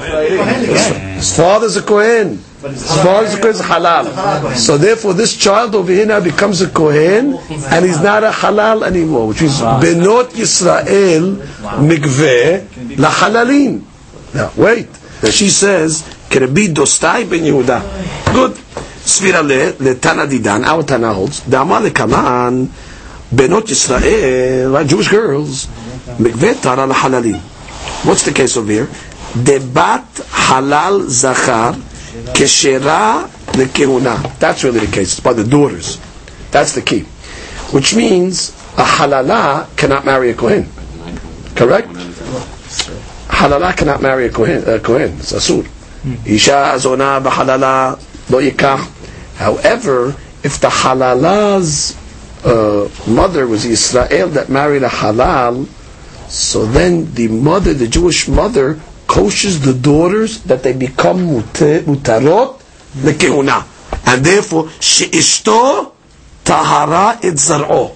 His 1.16 1.36
father's 1.36 1.76
a 1.76 1.82
Kohen. 1.82 2.38
His 2.60 3.02
father's 3.02 3.34
a 3.34 3.40
Kohen, 3.40 3.54
is 3.54 3.62
halal. 3.62 4.54
So 4.54 4.76
therefore, 4.76 5.14
this 5.14 5.34
child 5.36 5.74
over 5.74 5.90
here 5.90 6.06
now 6.06 6.20
becomes 6.20 6.60
a 6.60 6.68
Kohen, 6.68 7.34
and 7.34 7.84
he's 7.84 8.00
not 8.02 8.22
a 8.24 8.30
halal 8.30 8.84
anymore, 8.86 9.28
which 9.28 9.42
is 9.42 9.60
Benot 9.60 10.30
Yisrael 10.32 11.36
Mikveh 11.80 12.66
Lahalalin. 12.96 13.82
Now, 14.34 14.52
wait. 14.56 14.88
She 15.30 15.48
says, 15.48 16.02
be 16.40 16.68
Dostai 16.68 17.28
ben 17.28 17.42
Yehuda? 17.44 17.82
Good. 18.32 18.56
Svira 19.04 19.42
le, 19.42 19.74
le 19.80 19.94
Tana 19.98 20.26
Didan, 20.26 20.64
our 20.64 20.84
Tana 20.84 21.12
holds, 21.12 21.40
Dama 21.40 21.80
le 21.80 21.90
Kaman, 21.90 22.68
Benot 23.34 23.62
Yisrael, 23.66 24.72
right, 24.72 24.86
Jewish 24.86 25.08
girls, 25.08 25.66
Mikveh 26.18 26.60
Tara 26.62 26.86
Lahalalin. 26.86 27.40
What's 28.04 28.24
the 28.24 28.32
case 28.32 28.56
over 28.56 28.70
here? 28.70 28.88
Debat 29.42 30.04
halal 30.30 31.08
zachar 31.08 31.72
keshera 32.32 33.26
lekehuna. 33.54 34.38
That's 34.38 34.62
really 34.62 34.80
the 34.80 34.92
case. 34.92 35.12
It's 35.12 35.20
by 35.20 35.32
the 35.32 35.44
daughters. 35.44 35.98
That's 36.50 36.74
the 36.74 36.82
key. 36.82 37.00
Which 37.72 37.94
means 37.96 38.50
a 38.76 38.82
halala 38.84 39.74
cannot 39.76 40.04
marry 40.04 40.30
a 40.30 40.34
kohen. 40.34 40.68
Correct? 41.56 41.88
Halala 43.28 43.76
cannot 43.76 44.00
marry 44.02 44.26
a 44.26 44.30
kohen. 44.30 44.62
A 44.68 44.78
kohen. 44.78 45.12
It's 45.18 45.32
asur. 45.32 45.66
Isha 46.26 46.78
zona 46.78 47.20
b'halala 47.20 47.98
lo. 48.30 48.86
However, 49.36 50.14
if 50.42 50.60
the 50.60 50.68
halala's 50.68 51.96
uh, 52.44 52.88
mother 53.06 53.46
was 53.46 53.64
Israel 53.64 54.28
that 54.30 54.48
married 54.48 54.82
a 54.82 54.88
halal, 54.88 55.66
so 56.28 56.66
then 56.66 57.12
the 57.14 57.28
mother, 57.28 57.74
the 57.74 57.86
Jewish 57.86 58.26
mother, 58.28 58.80
coaches 59.06 59.60
the 59.64 59.74
daughters 59.74 60.42
that 60.44 60.62
they 60.62 60.72
become 60.72 61.34
mut- 61.34 61.84
mutarot 61.86 62.60
lekehuna, 62.96 63.64
and 64.06 64.24
therefore 64.24 64.70
she 64.80 65.06
sheishto 65.06 65.92
tahara 66.44 67.18
et 67.22 67.34
zar'o. 67.34 67.94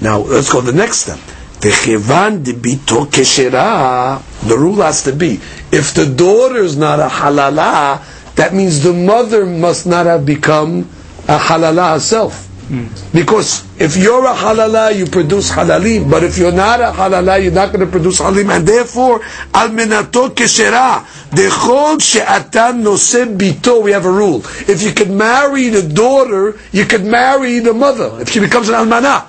Now 0.00 0.18
let's 0.20 0.50
go 0.52 0.60
to 0.60 0.66
the 0.70 0.72
next 0.76 0.98
step. 0.98 1.18
V'chevan 1.60 2.44
debito 2.44 3.06
keshera. 3.06 4.22
The 4.46 4.56
rule 4.56 4.82
has 4.82 5.02
to 5.04 5.12
be 5.12 5.40
if 5.72 5.94
the 5.94 6.06
daughter 6.06 6.58
is 6.58 6.76
not 6.76 7.00
a 7.00 7.08
halala, 7.08 8.02
that 8.36 8.54
means 8.54 8.82
the 8.82 8.92
mother 8.92 9.44
must 9.44 9.86
not 9.86 10.06
have 10.06 10.24
become 10.24 10.88
a 11.26 11.38
halala 11.38 11.92
herself. 11.94 12.46
Hmm. 12.68 12.86
Because 13.14 13.64
if 13.80 13.96
you're 13.96 14.26
a 14.26 14.34
halala, 14.34 14.94
you 14.96 15.06
produce 15.06 15.50
halalim. 15.50 16.10
But 16.10 16.22
if 16.22 16.36
you're 16.36 16.52
not 16.52 16.80
a 16.80 16.92
halala, 16.92 17.42
you're 17.42 17.50
not 17.52 17.72
going 17.72 17.84
to 17.84 17.90
produce 17.90 18.20
halalim. 18.20 18.50
And 18.54 18.68
therefore, 18.68 19.22
al 19.54 19.70
menato 19.70 20.28
keshera, 20.28 21.00
dechol 21.30 22.00
she'atan 22.00 22.84
bito, 22.84 23.82
we 23.82 23.92
have 23.92 24.04
a 24.04 24.10
rule. 24.10 24.40
If 24.68 24.82
you 24.82 24.92
could 24.92 25.10
marry 25.10 25.68
the 25.70 25.82
daughter, 25.82 26.58
you 26.70 26.84
could 26.84 27.04
marry 27.04 27.58
the 27.60 27.72
mother. 27.72 28.20
If 28.20 28.28
she 28.30 28.40
becomes 28.40 28.68
an 28.68 28.74
almana. 28.74 29.26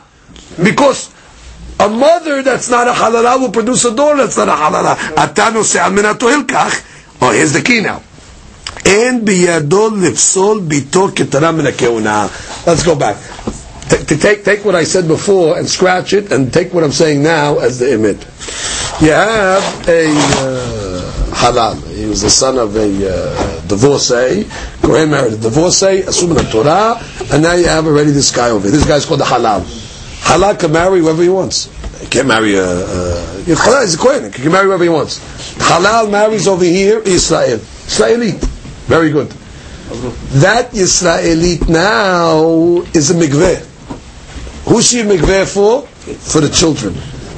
Because 0.62 1.10
a 1.80 1.88
mother 1.88 2.44
that's 2.44 2.70
not 2.70 2.88
a 2.88 2.92
halala 2.92 3.40
will 3.40 3.52
produce 3.52 3.86
a 3.86 3.96
daughter 3.96 4.18
that's 4.18 4.36
not 4.38 4.50
a 4.50 4.52
halala. 4.52 4.96
Atano 5.16 5.64
se 5.64 5.80
al 5.80 5.94
Oh, 7.22 7.32
here's 7.32 7.54
the 7.54 7.62
key 7.62 7.80
now. 7.82 8.04
And 8.86 9.26
biyadol 9.28 9.92
lifsol 9.92 10.68
bito 10.68 11.10
ketara 11.10 11.56
min 11.56 11.66
Let's 12.66 12.84
go 12.84 12.96
back. 12.96 13.18
To 13.90 14.18
take, 14.18 14.44
take 14.44 14.66
what 14.66 14.76
I 14.76 14.84
said 14.84 15.08
before 15.08 15.58
and 15.58 15.68
scratch 15.68 16.14
it 16.14 16.32
and 16.32 16.54
take 16.54 16.74
what 16.74 16.84
I'm 16.84 16.92
saying 16.92 17.24
now 17.24 17.60
as 17.60 17.80
the 17.80 17.86
imid. 17.88 18.20
You 19.02 19.12
have 19.12 19.88
a 19.88 20.10
uh, 20.12 21.12
halal. 21.34 21.82
He 21.96 22.06
was 22.06 22.22
the 22.22 22.30
son 22.30 22.58
of 22.60 22.76
a 22.76 22.82
uh, 23.10 23.62
divorcee. 23.68 24.48
Kohen 24.82 25.12
married 25.12 25.34
a 25.34 25.38
divorcee, 25.38 26.02
assuming 26.02 26.36
the 26.36 26.44
Torah, 26.52 27.02
and 27.32 27.42
now 27.42 27.54
you 27.54 27.66
have 27.68 27.88
already 27.88 28.12
this 28.12 28.32
guy 28.36 28.50
over 28.50 28.68
here. 28.68 28.72
This 28.78 28.86
guy's 28.86 29.06
called 29.06 29.22
the 29.22 29.26
halal. 29.26 29.89
Halal 30.22 30.60
can 30.60 30.72
marry 30.72 31.00
whoever 31.00 31.24
he 31.24 31.30
wants. 31.30 31.70
He 32.02 32.08
can't 32.08 32.28
marry 32.28 32.56
a... 32.56 32.66
halal 32.66 33.84
is 33.84 33.96
a 33.96 33.98
Kohen. 33.98 34.32
He 34.32 34.42
can 34.44 34.52
marry 34.52 34.66
whoever 34.66 34.84
he 34.84 34.90
wants. 34.90 35.20
Halal 35.58 36.10
marries 36.12 36.48
over 36.48 36.64
here 36.64 37.00
Israel. 37.00 37.60
Israeli. 37.86 38.32
Very 38.88 39.10
good. 39.12 39.28
That 40.40 40.72
Yisraelit 40.72 41.68
now 41.68 42.82
is 42.94 43.10
a 43.10 43.16
mikveh. 43.16 43.66
Who's 44.66 44.88
she 44.90 45.00
a 45.00 45.04
mikveh 45.04 45.48
for? 45.52 45.88
For 45.88 46.42
the 46.42 46.50
children. 46.50 46.94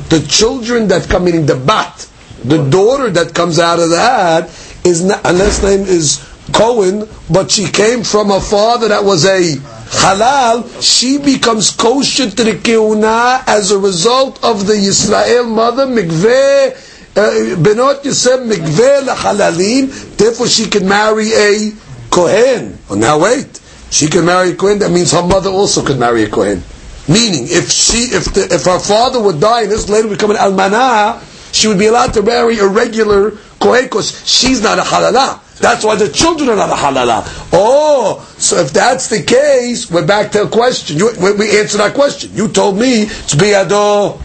The 0.10 0.26
children 0.28 0.90
that 0.90 1.08
come, 1.08 1.28
in 1.28 1.46
the 1.46 1.56
bat, 1.56 2.08
the 2.44 2.70
daughter 2.70 3.10
that 3.12 3.34
comes 3.34 3.58
out 3.60 3.80
of 3.80 3.92
that, 3.92 4.50
is 4.84 5.04
not, 5.06 5.22
unless 5.24 5.64
name 5.64 5.82
is 5.82 6.28
Cohen, 6.52 7.08
but 7.30 7.50
she 7.52 7.68
came 7.68 8.04
from 8.04 8.32
a 8.32 8.42
father 8.42 8.90
that 8.90 9.04
was 9.06 9.26
a 9.26 9.56
halal, 9.92 10.64
she 10.82 11.18
becomes 11.18 11.70
kosher 11.70 12.30
to 12.30 12.44
the 12.44 12.54
keuna 12.54 13.44
as 13.48 13.72
a 13.72 13.78
result 13.78 14.42
of 14.44 14.66
the 14.66 14.74
Yisrael 14.74 15.48
mother, 15.54 15.86
mikveh, 15.86 16.72
uh, 17.18 17.56
Benot 17.62 18.04
Yosef 18.06 18.40
mikveh 18.40 19.02
lahalalim, 19.06 20.16
therefore 20.18 20.48
she 20.48 20.68
can 20.70 20.88
marry 20.88 21.34
a 21.34 21.72
Kohen. 22.10 22.78
Oh, 22.90 22.96
now 22.96 23.20
wait. 23.20 23.60
She 23.90 24.08
can 24.08 24.26
marry 24.26 24.52
a 24.52 24.56
Kohen, 24.56 24.80
that 24.80 24.92
means 24.92 25.12
her 25.12 25.22
mother 25.28 25.50
also 25.50 25.84
could 25.84 26.00
marry 26.00 26.24
a 26.24 26.30
Kohen. 26.30 26.64
Meaning, 27.10 27.48
if 27.50 27.70
she, 27.70 28.16
if 28.16 28.34
the, 28.34 28.48
if 28.54 28.64
her 28.64 28.80
father 28.80 29.22
would 29.22 29.42
die 29.42 29.64
and 29.64 29.72
this 29.72 29.90
would 29.90 30.10
become 30.10 30.32
an 30.32 30.38
almanah, 30.38 31.22
she 31.54 31.68
would 31.68 31.78
be 31.80 31.88
allowed 31.88 32.14
to 32.14 32.22
marry 32.22 32.58
a 32.60 32.68
regular 32.68 33.32
Kohen 33.60 33.84
because 33.84 34.26
she's 34.26 34.62
not 34.64 34.80
a 34.80 34.84
halala. 34.84 35.41
That's 35.60 35.84
why 35.86 35.96
the 35.96 36.10
children 36.10 36.50
are 36.50 36.56
not 36.56 36.70
a 36.70 36.74
halala. 36.74 37.24
Oh, 37.54 38.28
so 38.38 38.58
if 38.58 38.72
that's 38.74 39.10
the 39.10 39.22
case, 39.22 39.92
we're 39.92 40.06
back 40.06 40.32
to 40.32 40.44
a 40.44 40.50
question. 40.50 40.98
You, 40.98 41.12
we, 41.22 41.34
we 41.34 41.60
answered 41.60 41.80
that 41.80 41.94
question. 41.94 42.32
You 42.34 42.48
told 42.48 42.78
me 42.78 43.04
it's 43.04 43.36
biyado. 43.36 44.18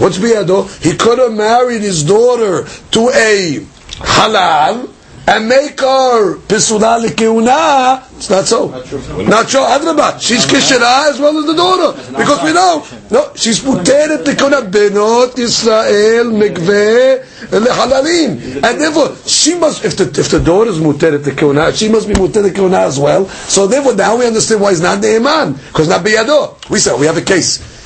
What's 0.00 0.18
biyado? 0.18 0.66
He 0.82 0.96
could 0.96 1.18
have 1.18 1.32
married 1.34 1.82
his 1.82 2.04
daughter 2.04 2.64
to 2.92 3.08
a 3.10 3.58
halal, 3.98 4.88
and 5.28 5.46
make 5.46 5.78
her 5.80 6.36
pisula 6.48 7.04
lekeuna, 7.04 8.02
it's 8.16 8.30
not 8.30 8.46
so. 8.46 8.68
Not 8.68 9.48
so. 9.48 9.60
Adrabah. 9.62 10.18
She's 10.18 10.46
kishera 10.46 11.10
as 11.10 11.20
well 11.20 11.36
as 11.36 11.44
the 11.44 11.52
daughter. 11.54 12.00
Because 12.16 12.42
we 12.42 12.54
know, 12.54 12.86
no, 13.10 13.34
she's 13.34 13.60
muteret 13.60 14.24
lekuna 14.24 14.70
benot 14.70 15.32
Yisrael 15.34 16.32
mikveh 16.32 17.22
lehalalim. 17.50 18.64
And 18.64 18.80
therefore, 18.80 19.14
she 19.28 19.54
must, 19.58 19.84
if 19.84 19.98
the, 19.98 20.04
if 20.18 20.30
the 20.30 20.40
daughter 20.40 20.70
is 20.70 20.78
muteret 20.78 21.18
lekuna, 21.22 21.76
she 21.78 21.90
must 21.90 22.08
be 22.08 22.14
muteret 22.14 22.50
lekuna 22.50 22.86
as 22.86 22.98
well. 22.98 23.26
So 23.28 23.66
therefore, 23.66 23.96
now 23.96 24.16
we 24.16 24.26
understand 24.26 24.62
why 24.62 24.70
it's 24.70 24.80
not 24.80 25.02
ne'eman. 25.02 25.58
Because 25.68 25.88
not 25.88 26.04
biyado. 26.06 26.70
We 26.70 26.78
said, 26.78 26.98
we 26.98 27.04
have 27.04 27.18
a 27.18 27.22
case. 27.22 27.76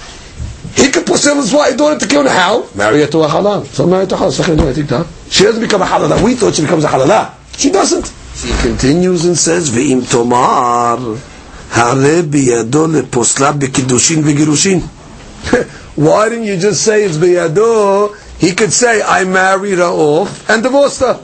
He 0.77 0.91
could 0.93 1.07
pursue 1.07 1.35
his 1.35 1.53
wife, 1.53 1.77
daughter 1.77 1.99
to 1.99 2.07
kill 2.07 2.27
how? 2.29 2.69
Marry 2.77 3.01
her 3.01 3.07
to 3.09 3.19
a 3.25 3.29
halal. 3.29 3.67
So 3.67 3.85
marry 3.87 4.05
her 4.05 4.11
to 4.11 4.15
a 4.15 4.19
halal. 4.19 5.22
She 5.33 5.45
doesn't 5.45 5.63
become 5.63 5.81
a 5.81 5.87
halal. 5.87 6.23
We 6.23 6.35
thought 6.35 6.55
she 6.57 6.61
becomes 6.61 6.85
a 6.85 6.89
halal. 6.89 7.33
She 7.57 7.71
doesn't. 7.71 8.13
She 8.37 8.53
continues 8.61 9.25
and 9.25 9.37
says, 9.37 9.71
"Ve'im 9.71 10.05
tomar 10.09 10.99
hare 11.71 12.23
biyado 12.23 12.87
leposla 12.87 13.59
bekidushin 13.59 14.23
v'girushin." 14.23 14.83
Why 15.97 16.29
didn't 16.29 16.45
you 16.45 16.59
just 16.59 16.85
say 16.85 17.05
it's 17.05 17.17
biyado? 17.17 18.15
He 18.39 18.53
could 18.53 18.75
say, 18.75 19.01
"I 19.01 19.25
married 19.25 19.79
her 19.79 19.85
off 19.85 20.51
and 20.51 20.63
divorced 20.63 21.01
her." 21.01 21.19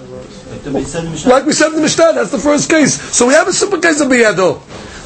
Like 0.65 1.45
we 1.45 1.53
said 1.53 1.69
in 1.69 1.77
the 1.77 1.83
Mishnah, 1.83 2.13
that's 2.15 2.31
the 2.31 2.39
first 2.39 2.71
case. 2.71 2.95
So 3.15 3.27
we 3.27 3.35
have 3.35 3.47
a 3.47 3.53
simple 3.53 3.79
case 3.79 4.01
of 4.01 4.09
biyado. 4.09 4.59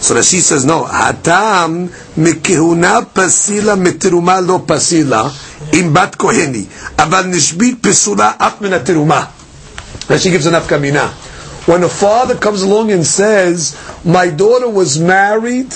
So 0.02 0.16
Rashi 0.16 0.40
says, 0.40 0.64
no, 0.64 0.82
hatam 0.82 1.86
mikihuna 2.16 3.06
pasila 3.14 3.76
mitiruma 3.76 4.44
lo 4.44 4.58
pasila 4.58 5.30
im 5.72 5.92
bat 5.94 6.18
koheni, 6.18 6.64
aval 6.96 7.30
nishbit 7.30 7.76
pesula 7.76 8.36
af 8.36 8.60
min 8.60 8.72
hatiruma. 8.72 9.28
Rashi 10.08 10.30
gives 10.32 10.46
an 10.46 10.54
afkamina. 10.54 11.08
When 11.68 11.84
a 11.84 11.88
father 11.88 12.34
comes 12.36 12.62
along 12.62 12.90
and 12.90 13.06
says, 13.06 13.78
my 14.04 14.28
daughter 14.28 14.68
was 14.68 14.98
married 14.98 15.72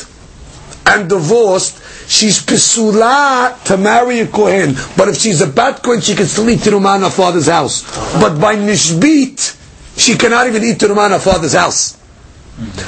and 0.87 1.09
divorced, 1.09 1.80
she's 2.11 2.45
pesula 2.45 3.62
to 3.66 3.76
marry 3.76 4.18
a 4.18 4.26
kohen. 4.26 4.75
But 4.97 5.06
if 5.06 5.18
she's 5.18 5.40
a 5.40 5.47
bat 5.47 5.85
kohen, 5.85 6.00
she 6.00 6.16
can 6.16 6.26
still 6.26 6.50
eat 6.50 6.59
tiruma 6.59 6.97
in 6.97 7.02
her 7.02 7.11
father's 7.11 7.47
house. 7.47 7.85
But 8.21 8.40
by 8.40 8.56
nishbit, 8.56 9.56
she 9.97 10.16
cannot 10.16 10.49
even 10.49 10.64
eat 10.64 10.78
tiruma 10.78 11.06
in 11.06 11.12
her 11.12 11.21
father's 11.21 11.52
house. 11.54 11.96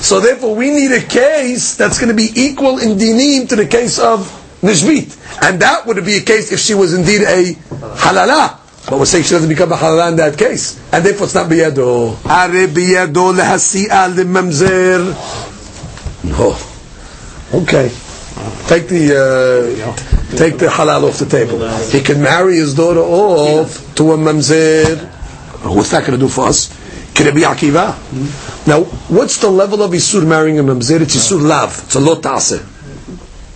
So 0.01 0.21
therefore, 0.21 0.55
we 0.57 0.71
need 0.71 0.93
a 0.93 1.03
case 1.03 1.77
that's 1.77 1.99
going 1.99 2.09
to 2.09 2.15
be 2.17 2.31
equal 2.35 2.79
in 2.79 2.97
dinim 2.97 3.49
to 3.51 3.57
the 3.57 3.67
case 3.67 3.99
of 3.99 4.21
nishbit, 4.63 5.13
and 5.43 5.61
that 5.61 5.85
would 5.87 6.03
be 6.07 6.17
a 6.17 6.23
case 6.23 6.53
if 6.53 6.59
she 6.59 6.75
was 6.75 6.95
indeed 6.95 7.23
a 7.23 7.53
halala. 8.01 8.59
But 8.89 8.99
we're 8.99 9.05
saying 9.05 9.25
she 9.25 9.31
doesn't 9.33 9.49
become 9.51 9.71
a 9.73 9.77
halala 9.77 10.09
in 10.11 10.17
that 10.17 10.39
case, 10.39 10.81
and 10.93 11.05
therefore 11.05 11.25
it's 11.27 11.35
not 11.35 11.51
biyado. 11.51 12.13
Are 12.25 12.49
biyado 12.49 13.35
lehasi'a 13.37 14.09
lemamzer. 14.15 15.13
No. 16.25 16.57
Okay. 17.61 17.91
Take 18.69 18.89
the 18.89 19.17
uh, 19.17 20.37
take 20.37 20.59
the 20.59 20.67
halal 20.67 21.09
off 21.09 21.19
the 21.19 21.27
table. 21.27 21.59
He 21.91 22.01
can 22.01 22.23
marry 22.23 22.57
his 22.57 22.75
daughter 22.75 23.01
off 23.01 23.95
to 23.97 24.13
a 24.13 24.17
mamzer. 24.17 24.97
What's 25.65 25.91
that 25.91 26.07
going 26.07 26.19
to 26.19 26.25
do 26.25 26.29
for 26.29 26.47
us? 26.47 26.69
Can 27.19 27.27
it 27.27 27.35
be 27.35 27.41
Akiva? 27.41 27.97
Now, 28.69 28.85
what's 29.11 29.39
the 29.39 29.51
level 29.51 29.83
of 29.83 29.91
Isur 29.91 30.25
marrying 30.25 30.61
a 30.61 30.63
Mamzer? 30.63 31.01
It's 31.01 31.17
Isur 31.17 31.43
Lav. 31.43 31.83
It's 31.87 31.97
a 31.97 32.01
lot 32.01 32.23
ta'aseh. 32.23 32.63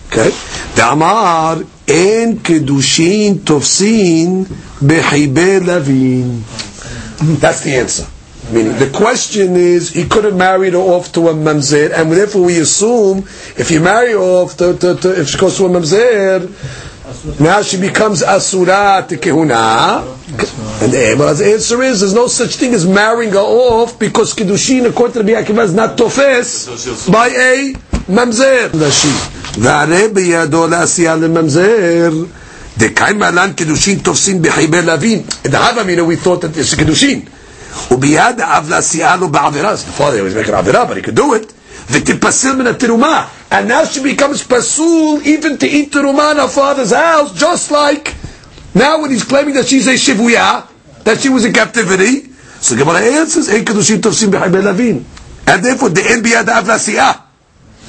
Okay? 0.07 0.31
Damar 0.75 1.63
en 1.87 2.39
kedushin 2.39 3.35
tofsin 3.39 4.43
behibe 4.83 5.65
lavin. 5.65 6.43
That's 7.39 7.61
the 7.63 7.75
answer. 7.77 8.05
Meaning, 8.51 8.77
the 8.79 8.89
question 8.89 9.55
is, 9.55 9.91
he 9.91 10.09
could 10.09 10.25
have 10.25 10.35
married 10.35 10.73
her 10.73 10.79
off 10.79 11.13
to 11.13 11.29
a 11.29 11.33
mamzer, 11.33 11.89
and 11.93 12.11
therefore 12.11 12.43
we 12.43 12.59
assume 12.59 13.19
if 13.57 13.71
you 13.71 13.79
marry 13.79 14.11
her 14.11 14.17
off, 14.17 14.57
to, 14.57 14.77
to, 14.77 14.95
to, 14.95 15.21
if 15.21 15.29
she 15.29 15.37
goes 15.37 15.55
to 15.55 15.67
a 15.67 15.69
mamzer, 15.69 16.49
now 17.40 17.62
she 17.62 17.78
becomes 17.80 18.22
asura 18.22 19.04
to 19.08 19.16
kehuna. 19.16 20.02
And 20.82 20.92
the 20.92 20.98
Emra's 20.98 21.40
answer 21.40 21.82
is, 21.82 22.00
there's 22.00 22.14
no 22.14 22.26
such 22.26 22.56
thing 22.56 22.74
as 22.74 22.86
marrying 22.86 23.32
her 23.32 23.38
off 23.38 23.98
because 23.98 24.34
kiddushin, 24.34 24.86
according 24.88 25.14
to 25.14 25.32
Rabbi 25.32 25.42
Akiva, 25.42 25.64
is 25.64 25.74
not 25.74 25.96
tofes 25.96 27.08
by 27.08 27.28
a 27.28 27.72
mamzer. 28.08 28.70
והרי 29.58 30.08
בידו 30.08 30.66
לעשייה 30.66 31.16
לממזר, 31.16 32.12
דקאי 32.78 33.12
מעלן 33.12 33.52
קידושין 33.52 33.98
תופסין 33.98 34.42
בחיבי 34.42 34.82
לווין. 34.82 35.22
The 35.44 35.48
Havamina, 35.48 36.06
we 36.06 36.16
thought 36.16 36.42
that 36.42 36.56
it's 36.56 36.72
a 36.72 36.76
kiddushin. 36.76 37.28
וביד 37.90 38.40
האב 38.40 38.70
לעשייה 38.70 39.16
לו 39.16 39.28
בעבירה. 39.28 39.74
The 39.74 40.00
father 40.02 40.22
was 40.22 40.34
making 40.34 40.54
עבירה, 40.54 40.86
but 40.88 40.96
he 40.96 41.02
could 41.02 41.16
do 41.16 41.34
it. 41.34 41.52
ותפסל 41.90 42.52
מן 42.52 42.66
התרומה. 42.66 43.24
and 43.53 43.67
now 43.67 43.85
she 43.85 44.01
becomes 44.01 44.41
pasul 44.43 45.21
even 45.21 45.59
to 45.59 45.67
eat 45.67 45.91
teruma 45.91 46.31
in 46.31 46.37
her 46.37 46.47
father's 46.47 46.91
house, 46.91 47.37
just 47.37 47.69
like 47.69 48.15
now 48.73 48.99
when 48.99 49.11
he's 49.11 49.23
claiming 49.23 49.53
that 49.53 49.67
she's 49.67 49.85
a 49.85 49.93
shivuya, 49.93 50.67
that 51.03 51.19
she 51.21 51.29
was 51.29 51.45
in 51.45 51.53
captivity. 51.53 52.31
So 52.59 52.75
Gemara 52.75 53.01
answers, 53.01 53.49
Ein 53.49 53.63
kedushim. 53.63 55.05
And 55.45 55.63
therefore, 55.63 55.89
the 55.89 56.01
en 56.01 56.23
biyad 56.23 56.47
av 56.49 56.65
lasi'ah. 56.65 57.21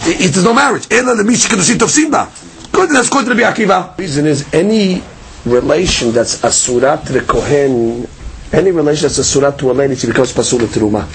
It 0.06 0.36
is 0.36 0.44
no 0.44 0.52
marriage. 0.52 0.86
Ela 0.90 1.14
ba. 1.16 2.30
Good, 2.72 2.90
that's 2.90 3.08
going 3.08 3.24
to 3.26 3.34
be 3.34 3.42
Akiva. 3.42 3.96
Reason 3.96 4.26
is, 4.26 4.52
any 4.52 5.02
relation 5.46 6.12
that's 6.12 6.44
a 6.44 6.48
asura 6.48 7.00
to 7.06 7.12
the 7.14 7.20
Kohen, 7.22 8.06
any 8.52 8.70
relation 8.70 9.04
that's 9.04 9.16
a 9.16 9.20
asura 9.22 9.52
to 9.56 9.70
a 9.70 9.72
lady, 9.72 9.94
she 9.94 10.08
becomes 10.08 10.32
pasul 10.34 10.58
to 10.58 10.66
teruma. 10.66 11.06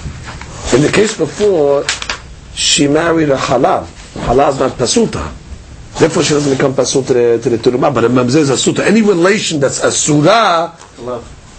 In 0.74 0.82
the 0.82 0.90
case 0.90 1.16
before, 1.16 1.84
she 2.54 2.88
married 2.88 3.28
a 3.28 3.36
halal. 3.36 3.86
Halal 4.15 4.49
is 4.49 4.59
not 4.59 4.71
pasuta. 4.71 5.31
Therefore, 5.99 6.23
she 6.23 6.33
doesn't 6.33 6.53
become 6.53 6.73
pasul 6.73 7.03
to 7.07 7.13
the, 7.13 7.39
to 7.41 7.49
the 7.49 7.57
turuma. 7.57 7.93
But 7.93 8.03
a 8.03 8.09
mamzer 8.09 8.37
is 8.37 8.49
asuta. 8.49 8.79
Any 8.79 9.01
relation 9.01 9.59
that's 9.61 9.81
asura, 9.83 10.69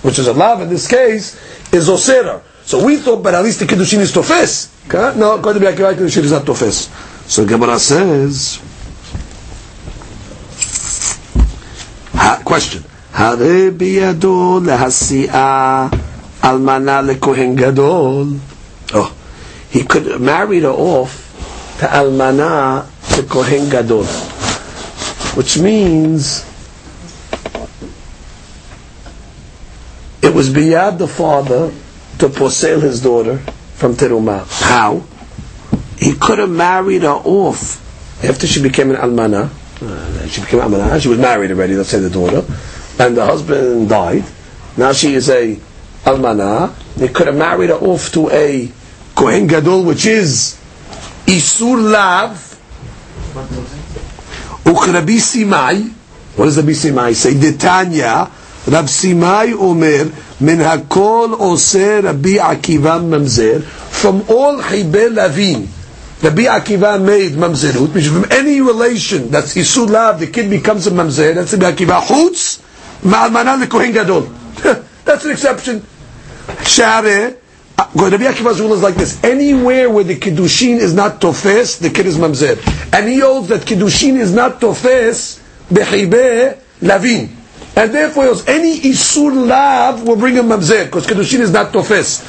which 0.03 0.19
is 0.19 0.27
a 0.27 0.33
love 0.35 0.61
in 0.61 0.69
this 0.69 0.87
case, 0.87 1.37
is 1.73 1.89
osera. 1.89 2.43
So 2.65 2.85
we 2.85 2.97
thought, 2.99 3.23
but 3.23 3.35
at 3.35 3.43
least 3.45 3.61
the 3.61 3.65
kiddushin 3.67 3.99
is 4.01 4.13
tofes. 4.13 4.69
Okay? 4.89 5.19
No, 5.19 5.37
according 5.39 5.63
to 5.63 5.69
Akiva, 5.73 5.95
kiddushin 5.95 6.25
is 6.25 6.33
not 6.33 6.45
tofes. 6.45 6.91
So 7.31 7.47
Gemara 7.47 7.79
says, 7.79 8.61
ha, 12.13 12.43
question. 12.45 12.85
הרי 13.15 13.71
בידו 13.71 14.61
להסיעה 14.65 15.89
אלמנה 16.45 17.01
לכהן 17.03 17.55
גדול. 17.57 18.27
Oh, 18.93 19.11
he 19.71 19.83
could 19.83 20.07
have 20.07 20.21
married 20.21 20.63
her 20.63 20.69
off 20.71 21.27
to 21.82 21.88
almana 21.88 22.86
to 23.16 23.24
kohen 23.24 23.68
gadol, 23.68 24.04
which 25.34 25.58
means 25.58 26.46
it 30.22 30.32
was 30.32 30.54
beyond 30.54 31.00
the 31.00 31.08
father 31.08 31.72
to 32.20 32.28
posel 32.30 32.80
his 32.84 33.02
daughter 33.02 33.40
from 33.74 33.96
teruma. 33.96 34.46
How? 34.62 35.02
He 35.98 36.14
could 36.14 36.38
have 36.38 36.52
married 36.52 37.02
her 37.02 37.18
off 37.26 37.82
after 38.24 38.46
she 38.46 38.62
became 38.62 38.92
an 38.92 38.98
almana. 38.98 39.50
Uh, 39.82 40.28
she 40.28 40.42
became 40.42 40.60
almana. 40.60 41.02
She 41.02 41.08
was 41.08 41.18
married 41.18 41.50
already. 41.50 41.74
Let's 41.74 41.90
say 41.90 41.98
the 42.00 42.12
daughter, 42.12 42.46
and 43.00 43.18
the 43.18 43.26
husband 43.26 43.90
died. 43.90 44.24
Now 44.78 44.94
she 44.94 45.16
is 45.16 45.32
a 45.32 45.56
almana. 46.06 46.76
He 47.00 47.08
could 47.08 47.26
have 47.26 47.36
married 47.38 47.72
her 47.72 47.78
off 47.78 48.12
to 48.12 48.30
a 48.30 48.72
kohen 49.16 49.48
gadol, 49.48 49.84
which 49.84 50.06
is 50.06 50.61
isur 51.31 51.77
lav. 51.93 52.29
וכרבי 54.67 55.21
סימאי, 55.21 55.83
what 56.39 56.41
does 56.43 56.59
רבי 56.59 56.75
סימאי 56.75 57.13
say? 57.23 57.35
דתניא, 57.35 58.13
רב 58.69 58.87
סימאי 58.87 59.53
אומר, 59.53 60.03
מן 60.41 60.61
הכל 60.61 61.29
עושה 61.39 62.01
רבי 62.03 62.41
עקיבא 62.41 62.99
ממזר, 62.99 63.59
from 64.03 64.31
all 64.31 64.63
חיבי 64.63 65.09
לווין. 65.11 65.67
Rabbi 66.23 66.47
Akiva 66.47 66.99
made 66.99 67.33
mamzerut, 67.33 67.93
which 67.93 68.07
from 68.07 68.25
any 68.31 68.63
relation 68.63 69.31
that's 69.31 69.55
isur 69.55 69.89
lav, 69.91 70.19
the 70.19 70.27
kid 70.27 70.49
becomes 70.49 70.87
a 70.87 70.91
mamzer, 70.91 71.35
that's 71.35 71.53
Rabbi 71.53 71.73
Akiva. 71.77 72.01
Chutz, 72.01 72.59
ma'almana 73.03 73.63
lekohen 73.63 73.93
gadol. 73.93 74.23
That's 75.05 75.25
an 75.27 75.31
exception. 75.33 75.87
Share, 76.65 77.37
Rabbi 77.79 78.25
Akiva's 78.25 78.61
rule 78.61 78.73
is 78.75 78.83
like 78.83 78.95
this: 78.95 79.23
anywhere 79.23 79.91
where 79.91 80.05
the 80.05 80.17
kiddushin 80.17 80.79
is 80.79 80.95
not 80.95 81.21
tofes, 81.21 81.79
the 81.79 81.91
kid 81.91 82.07
is 82.07 82.17
mamzer, 82.17 82.57
and 82.93 83.09
he 83.09 83.21
holds 83.21 83.49
that 83.49 83.63
kiddushin 83.63 84.19
is 84.19 84.35
not 84.35 84.61
tofes 84.61 85.43
bechibe 85.71 86.59
lavin, 86.81 87.37
and 87.77 87.95
therefore 87.95 88.25
he 88.25 88.29
holds 88.29 88.47
any 88.49 88.81
isur 88.81 89.47
lav 89.47 90.07
will 90.07 90.17
bring 90.17 90.35
him 90.35 90.47
mamzer 90.47 90.85
because 90.87 91.07
kiddushin 91.07 91.41
is 91.41 91.53
not 91.53 91.73
tofes, 91.73 92.23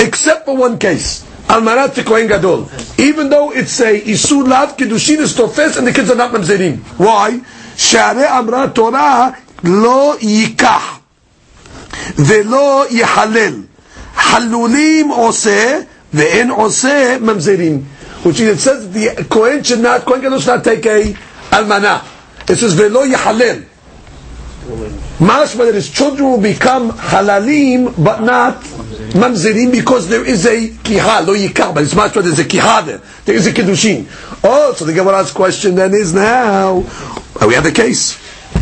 except 0.00 0.46
for 0.46 0.56
one 0.56 0.78
case. 0.78 1.24
Almanat 1.48 1.94
to 1.94 2.02
Kohen 2.04 2.26
Gadol. 2.26 2.70
Even 2.98 3.28
though 3.28 3.52
it's 3.52 3.78
a 3.80 4.00
Isur 4.00 4.48
Lav, 4.48 4.78
Kiddushin 4.78 5.18
is 5.18 5.36
Tofes, 5.36 5.76
and 5.76 5.86
the 5.86 5.92
kids 5.92 6.10
are 6.10 6.16
not 6.16 6.32
Mamzerim. 6.32 6.78
Why? 6.98 7.38
Share 7.76 8.26
Amra 8.26 8.72
Torah 8.74 9.36
lo 9.62 10.16
yikach. 10.16 11.00
ולא 12.18 12.86
יחלל 12.90 13.62
halulim 14.13 15.11
oseh 15.11 15.87
ve'en 16.13 16.49
oseh 16.49 17.19
mamzerim. 17.19 17.83
Which 18.23 18.39
means 18.39 18.51
it 18.51 18.59
says 18.59 18.91
the 18.91 19.25
Kohen 19.29 19.63
should 19.63 19.79
not, 19.79 20.05
Kohen 20.05 20.21
Gadol 20.21 20.39
should 20.39 20.47
not 20.47 20.63
take 20.63 20.85
a 20.85 21.13
almana. 21.51 22.03
It 22.49 22.57
says 22.57 22.75
ve'lo 22.75 23.11
yahalel. 23.11 23.65
Mashma 25.19 25.65
that 25.65 25.75
his 25.75 25.89
children 25.89 26.31
will 26.31 26.41
become 26.41 26.91
halalim, 26.91 28.03
but 28.03 28.21
not 28.21 28.61
mamzerim, 29.13 29.71
because 29.71 30.07
there 30.07 30.23
is 30.25 30.45
a 30.45 30.69
kiha, 30.69 31.25
lo 31.25 31.33
yikah, 31.35 31.73
but 31.73 31.83
it's 31.83 31.93
mashma 31.93 32.21
there's 32.21 32.39
a 32.39 32.43
kiha 32.43 32.85
there. 32.85 33.01
There 33.25 33.35
is 33.35 33.47
a 33.47 33.51
kiddushin. 33.51 34.07
Oh, 34.43 34.73
so 34.73 34.85
the 34.85 34.93
Gemara's 34.93 35.31
question 35.31 35.75
then 35.75 35.93
is 35.93 36.13
now, 36.13 36.77
we 37.45 37.53
have 37.53 37.63
the 37.63 37.71
case. 37.71 38.17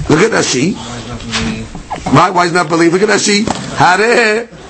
Look 0.10 0.20
at 0.20 0.32
Rashi. 0.32 0.74
Why, 2.14 2.46
is 2.46 2.54
not 2.54 2.70
believe? 2.70 2.94
Look 2.94 3.02
at 3.02 3.10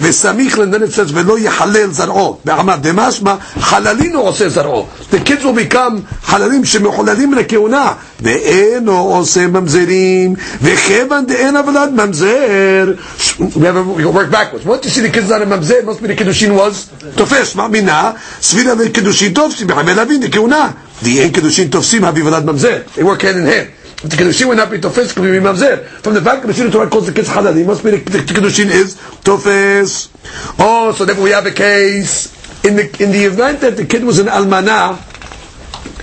וסמיך 0.00 0.58
לנצץ 0.58 1.06
ולא 1.12 1.38
יחלל 1.38 1.90
זרעו. 1.90 2.38
בעמד 2.44 2.78
דמשמע, 2.82 3.34
חללינו 3.60 4.20
עושה 4.20 4.48
זרעו. 4.48 4.86
The 5.12 5.28
kids 5.28 5.42
will 5.42 5.72
become 5.74 5.92
חללים 6.24 6.64
שמחוללים 6.64 7.30
מן 7.30 7.38
הכהונה. 7.38 7.92
ואינו 8.20 8.98
עושה 8.98 9.46
ממזרים, 9.46 10.34
וכיוון 10.62 11.26
דאין 11.26 11.56
עבודת 11.56 11.88
ממזר. 11.92 12.92
We 13.38 13.42
have 13.42 14.02
to 14.02 14.08
work 14.08 14.30
backwards. 14.30 14.64
Once 14.66 14.84
you 14.84 14.90
see 14.90 15.00
the 15.00 15.10
kids 15.10 15.28
not 15.28 15.42
a 15.42 15.46
ממזר, 15.46 15.74
must 15.86 16.02
be 16.02 16.08
the 16.08 16.14
קידושין 16.18 16.56
was 16.58 17.06
תופס. 17.14 17.54
מאמינה, 17.54 18.10
סבירה 18.42 18.74
לקידושין 18.74 19.32
תופסים, 19.32 19.66
בחמי 19.66 19.94
להבין, 19.94 20.22
לכהונה. 20.22 20.68
די 21.02 21.20
אין 21.20 21.30
קידושין 21.32 21.68
תופסים, 21.68 22.04
הביא 22.04 22.22
עבודת 22.22 22.44
ממזר. 22.44 22.78
They 22.96 23.00
work 23.00 23.20
hand 23.22 23.36
in 23.36 23.46
hand. 23.46 23.75
The 24.03 24.15
Kiddushin 24.15 24.47
would 24.47 24.57
not 24.57 24.69
be 24.69 24.77
Tofes, 24.77 25.11
could 25.11 25.23
be. 25.23 25.39
From 25.39 26.13
the 26.13 26.21
fact 26.21 26.45
that 26.45 26.53
the 26.55 26.69
Torah 26.69 26.87
calls 26.87 27.07
the 27.07 27.13
kids 27.13 27.29
Halal, 27.29 27.57
it 27.57 27.65
must 27.65 27.83
be 27.83 27.91
the, 27.91 27.97
the 27.97 28.19
Kiddushin 28.19 28.69
is 28.69 28.95
Tofes. 29.23 30.09
Oh, 30.59 30.91
so 30.91 31.03
therefore 31.03 31.23
we 31.23 31.31
have 31.31 31.47
a 31.47 31.51
case. 31.51 32.35
In 32.63 32.75
the, 32.75 32.83
in 33.03 33.11
the 33.11 33.23
event 33.25 33.61
that 33.61 33.75
the 33.75 33.85
kid 33.85 34.03
was 34.03 34.19
an 34.19 34.27
Almanah, 34.27 34.97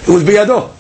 it 0.09 0.11
was 0.11 0.25
Biyado. 0.25 0.71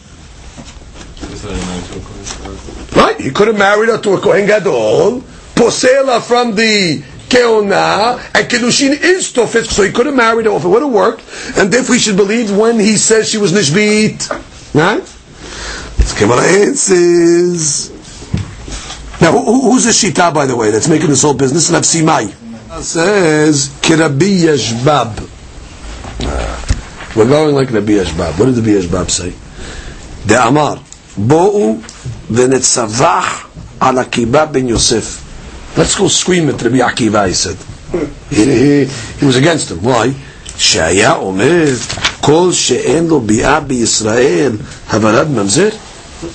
Right? 2.96 3.20
He 3.20 3.31
could 3.31 3.46
have 3.48 3.59
married 3.59 3.90
her 3.90 3.98
to 3.98 4.14
a 4.14 4.20
Kohen 4.20 4.46
Gadol, 4.46 5.20
Posela 5.55 6.20
from 6.20 6.57
the 6.57 7.00
Keona, 7.29 8.18
and 8.35 8.50
Kiddushin 8.50 9.00
is 9.00 9.33
Tofes, 9.33 9.70
so 9.70 9.85
he 9.85 9.92
could 9.92 10.07
have 10.07 10.16
married 10.16 10.46
her 10.46 10.53
it 10.53 10.64
would 10.64 10.83
have 10.83 10.90
worked, 10.90 11.22
and 11.57 11.72
if 11.72 11.88
we 11.88 11.98
should 12.00 12.16
believe 12.16 12.57
when 12.57 12.81
he 12.81 12.96
says 12.96 13.29
she 13.29 13.38
was 13.38 13.53
Nishbit. 13.53 14.74
Right? 14.74 15.13
Gemara 16.19 16.41
answers. 16.43 17.91
Now, 19.21 19.32
who, 19.32 19.71
who's 19.71 19.86
the 19.86 19.91
shita, 19.91 20.34
by 20.34 20.45
the 20.45 20.56
way, 20.56 20.71
that's 20.71 20.88
making 20.89 21.08
this 21.08 21.21
whole 21.21 21.34
business? 21.34 21.71
Rav 21.71 21.84
Simai 21.84 22.30
says 22.82 23.69
Kirabi 23.82 24.41
Yashbab. 24.41 25.28
We're 27.15 27.28
going 27.28 27.56
like 27.56 27.71
Rabbi 27.71 27.93
Yashbab. 27.93 28.38
What 28.38 28.45
did 28.47 28.58
Rabbi 28.58 28.69
Yashbab 28.69 29.10
say? 29.10 29.34
The 30.25 30.45
Amar 30.45 30.78
Bo'u 31.17 31.82
v'netzavach 32.30 33.82
ala 33.82 34.02
Akiba 34.02 34.47
ben 34.52 34.67
Yosef. 34.67 35.25
Let's 35.78 35.95
go 35.97 36.08
scream 36.08 36.49
at 36.49 36.62
Rabbi 36.62 36.78
Akiva. 36.80 37.28
He 37.28 37.34
said 37.34 37.58
he, 38.30 38.45
he, 38.45 38.86
he 39.19 39.25
was 39.25 39.38
against 39.38 39.71
him. 39.71 39.82
Why? 39.84 40.13
שהיה 40.60 41.15
אומר 41.15 41.65
כל 42.21 42.49
שאין 42.54 43.08
לו 43.08 43.21
ביאה 43.21 43.60
בישראל 43.60 44.52
הבלד 44.89 45.30
ממזר 45.30 45.69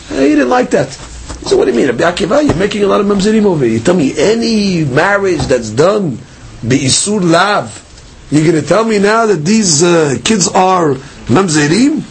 he 0.10 0.15
didn't 0.36 0.49
like 0.49 0.69
that. 0.71 0.89
So 0.91 1.58
what 1.58 1.65
do 1.65 1.71
you 1.71 1.78
mean? 1.78 1.88
Rabbi 1.88 2.04
Akiva, 2.04 2.45
you're 2.45 2.56
making 2.56 2.84
a 2.84 2.88
lot 2.88 3.02
of 3.02 3.08
mamzerim 3.08 3.45
over 3.45 3.63
here. 3.65 3.75
You 3.75 3.80
tell 3.80 3.95
me 3.95 4.13
any 4.17 4.84
marriage 4.84 5.41
that's 5.41 5.69
done 5.69 6.17
beisur 6.62 7.21
lav, 7.21 7.86
you're 8.32 8.43
going 8.43 8.62
to 8.62 8.67
tell 8.67 8.84
me 8.84 8.99
now 8.99 9.25
that 9.25 9.38
these 9.45 9.82
uh, 9.84 10.17
kids 10.23 10.47
are 10.49 10.93
mamzerim? 11.28 12.04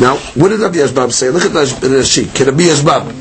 Now, 0.00 0.16
what 0.34 0.48
did 0.48 0.60
Rabbi 0.60 0.76
Yashbab 0.76 1.12
say? 1.12 1.30
Look 1.30 1.44
at 1.44 1.52
Rashi. 1.52 2.26
Rabbi 2.46 2.62
Yashbab. 2.62 3.12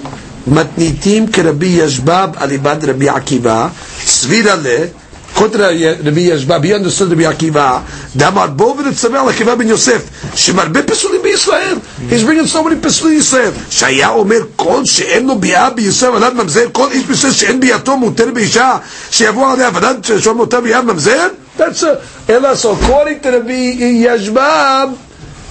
Matnitim 0.46 1.28
Rabbi 1.46 1.78
Yashbab 1.78 2.34
alibad 2.36 2.86
Rabbi 2.88 3.06
Akiva. 3.06 3.70
Svirale. 3.70 5.03
He 5.36 6.74
understood 6.74 7.10
Rabbi 7.10 7.24
Akiva. 7.24 7.84
Damar 8.16 8.50
Bovid 8.50 8.88
et 8.88 8.94
Samel 8.94 9.26
Akiva 9.26 9.58
ben 9.58 9.68
Yosef. 9.68 10.10
Shemarbe 10.36 10.84
pesulim 10.84 11.22
b'Yisrael. 11.22 12.10
He's 12.10 12.24
bringing 12.24 12.46
so 12.46 12.64
many 12.64 12.80
pesulim 12.80 13.18
Yisrael. 13.18 13.52
Shaya 13.52 14.16
omer 14.16 14.46
kol 14.56 14.84
she'en 14.86 15.28
lo 15.28 15.36
bi'a 15.40 15.72
b'Yisrael 15.76 16.20
alav 16.20 16.34
mamzer. 16.34 16.72
Kol 16.72 16.92
ish 16.92 17.04
b'Yisrael 17.04 17.34
she'en 17.40 17.60
bi'ato 17.60 17.98
muter 17.98 18.32
b'isha. 18.32 18.84
She'yavu 19.12 19.40
aladei 19.40 19.70
avadat 19.72 20.22
she'en 20.22 20.38
muter 20.38 20.62
bi'av 20.62 20.86
mamzer. 20.86 21.36
That's 21.58 21.84
a, 21.84 22.02
Ela. 22.28 22.56
so 22.56 22.74
according 22.74 23.20
to 23.22 23.32
Rabbi 23.32 23.76
Yashbab, 24.06 24.98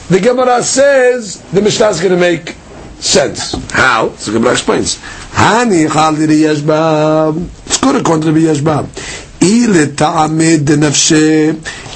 the 0.09 0.21
Gemara 0.21 0.63
says, 0.63 1.41
the 1.53 1.63
Mishnah 1.63 1.89
is 1.89 2.01
going 2.01 2.13
to 2.13 2.19
make 2.19 2.57
sense. 2.99 3.53
How? 3.73 4.11
So 4.17 4.33
Gemara 4.33 4.53
explains. 4.53 4.99
Hani 5.33 5.93
chal 5.93 6.13
Rabbi 6.15 6.33
Yashbab. 6.33 7.49
It's 7.67 7.79
good 7.79 7.97
according 7.97 8.23
to 8.23 8.33
Rabbi 8.33 8.53
Yashbab. 8.53 9.32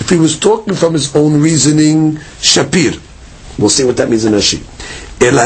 If 0.01 0.11
he 0.11 0.17
was 0.17 0.39
talking 0.39 0.75
from 0.75 0.95
his 0.95 1.15
own 1.15 1.41
reasoning, 1.41 2.17
Shapir. 2.43 3.01
We'll 3.59 3.71
see 3.71 3.85
what 3.85 3.97
that 3.99 4.11
means 4.11 4.25
in 4.25 4.33
Rashi. 4.33 4.61
But 5.19 5.37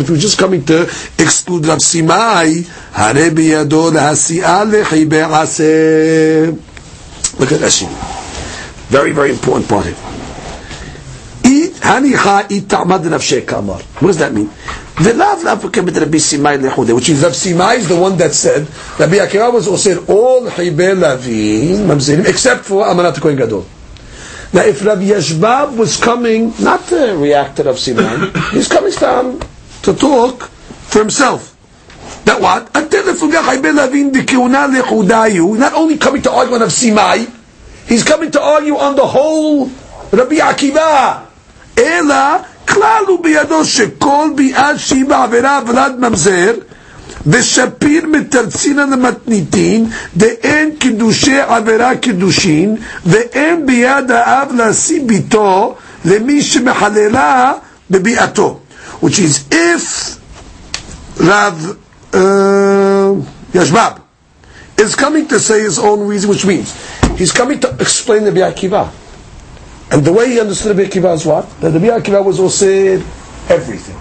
if 0.00 0.06
he 0.06 0.12
was 0.12 0.20
just 0.20 0.38
coming 0.38 0.64
to 0.66 0.82
exclude 1.18 1.66
Rav 1.66 1.78
Simai, 1.78 2.66
Look 7.38 7.52
at 7.52 7.60
Rashi. 7.60 7.86
Very, 8.90 9.12
very 9.12 9.30
important 9.30 9.68
part 9.68 9.86
here. 9.86 9.94
What 14.00 14.08
does 14.08 14.18
that 14.18 14.32
mean? 14.34 14.50
Which 15.00 15.08
is 15.08 15.16
Rav 17.22 17.32
Simai 17.32 17.78
is 17.78 17.88
the 17.88 17.96
one 17.96 18.18
that 18.18 18.34
said 18.34 18.68
Rabbi 18.98 19.14
Akiva 19.16 19.50
was 19.50 19.66
also 19.66 19.94
said 19.94 20.10
all 20.10 20.42
Hibel 20.42 21.00
Lavin 21.00 22.26
except 22.26 22.66
for 22.66 22.84
Amanat 22.84 23.18
Kohen 23.18 23.36
Gadol. 23.36 23.64
Now 24.52 24.60
if 24.60 24.84
Rabbi 24.84 25.04
Yashbab 25.04 25.78
was 25.78 25.96
coming, 25.96 26.52
not 26.60 26.84
the 26.88 27.16
reactor 27.16 27.66
of 27.70 27.76
Simai, 27.76 28.52
he's 28.52 28.68
coming 28.68 28.92
down 28.92 29.40
to 29.84 29.94
talk 29.94 30.42
for 30.42 30.98
himself. 30.98 31.56
That 32.26 32.38
what? 32.42 32.68
Not 35.58 35.72
only 35.72 35.96
coming 35.96 36.20
to 36.22 36.30
argue 36.30 36.54
on 36.54 36.60
Rav 36.60 36.68
Simai, 36.68 37.26
he's 37.88 38.04
coming 38.04 38.30
to 38.32 38.40
argue 38.42 38.76
on 38.76 38.96
the 38.96 39.06
whole 39.06 39.64
Rabbi 40.12 40.36
Akiva. 40.44 41.24
Ela 41.78 42.49
כלל 42.69 43.03
הוא 43.07 43.23
בידו 43.23 43.65
שכל 43.65 44.29
ביאה 44.35 44.77
שהיא 44.77 45.05
בעבירה 45.05 45.59
ולד 45.67 45.91
ממזר, 45.99 46.53
ושפיר 47.27 48.05
מתרצינן 48.07 48.89
למתניתין, 48.89 49.85
דאין 50.17 50.75
קידושי 50.79 51.39
עבירה 51.39 51.95
קידושין, 51.95 52.75
ואין 53.05 53.65
ביד 53.65 54.11
האב 54.11 54.51
להשיא 54.55 55.01
ביתו 55.05 55.75
למי 56.05 56.41
שמחללה 56.41 57.53
בביאתו. 57.89 58.59
Which 59.01 59.19
is 59.19 59.39
if 59.51 60.17
Rav 61.19 61.77
uh, 62.13 63.21
Yashbab 63.53 64.01
is 64.77 64.95
coming 64.95 65.27
to 65.27 65.39
say 65.39 65.61
his 65.61 65.79
own 65.79 66.07
reason, 66.07 66.29
which 66.29 66.45
means 66.45 66.73
he's 67.17 67.31
coming 67.31 67.59
to 67.59 67.75
explain 67.79 68.23
the 68.23 68.31
Bi'akiva. 68.31 68.89
And 69.90 70.04
the 70.04 70.12
way 70.12 70.28
he 70.30 70.40
understood 70.40 70.76
Rabbi 70.76 70.88
Akiva 70.88 71.14
is 71.14 71.26
what? 71.26 71.48
That 71.60 71.72
Rabbi 71.72 71.86
Akiva 71.86 72.24
was 72.24 72.38
also 72.38 72.68
everything. 73.48 73.96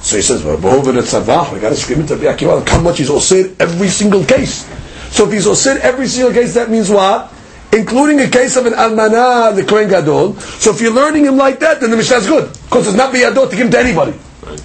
So 0.00 0.16
he 0.16 0.22
says, 0.22 0.44
well, 0.44 0.56
we 0.56 1.60
got 1.60 1.70
to 1.70 1.76
scream 1.76 2.00
into 2.00 2.16
Rabbi 2.16 2.36
Akiva, 2.36 2.66
how 2.68 2.80
much 2.80 2.98
he's 2.98 3.10
also 3.10 3.36
every 3.58 3.88
single 3.88 4.24
case. 4.24 4.64
So 5.10 5.26
if 5.26 5.32
he's 5.32 5.46
also 5.46 5.76
every 5.78 6.06
single 6.06 6.32
case, 6.32 6.54
that 6.54 6.70
means 6.70 6.88
what? 6.88 7.32
Including 7.72 8.20
a 8.20 8.28
case 8.28 8.56
of 8.56 8.66
an 8.66 8.74
almana, 8.74 9.54
the 9.54 9.64
Kohen 9.64 9.88
Gadol. 9.88 10.34
So 10.34 10.70
if 10.70 10.80
you're 10.80 10.94
learning 10.94 11.24
him 11.24 11.36
like 11.36 11.58
that, 11.60 11.80
then 11.80 11.90
the 11.90 11.96
Mishnah 11.96 12.16
is 12.18 12.26
good. 12.26 12.52
Because 12.64 12.86
it's 12.86 12.96
not 12.96 13.12
biyadot 13.12 13.50
to 13.50 13.56
give 13.56 13.66
him 13.66 13.72
to 13.72 13.78
anybody. 13.78 14.12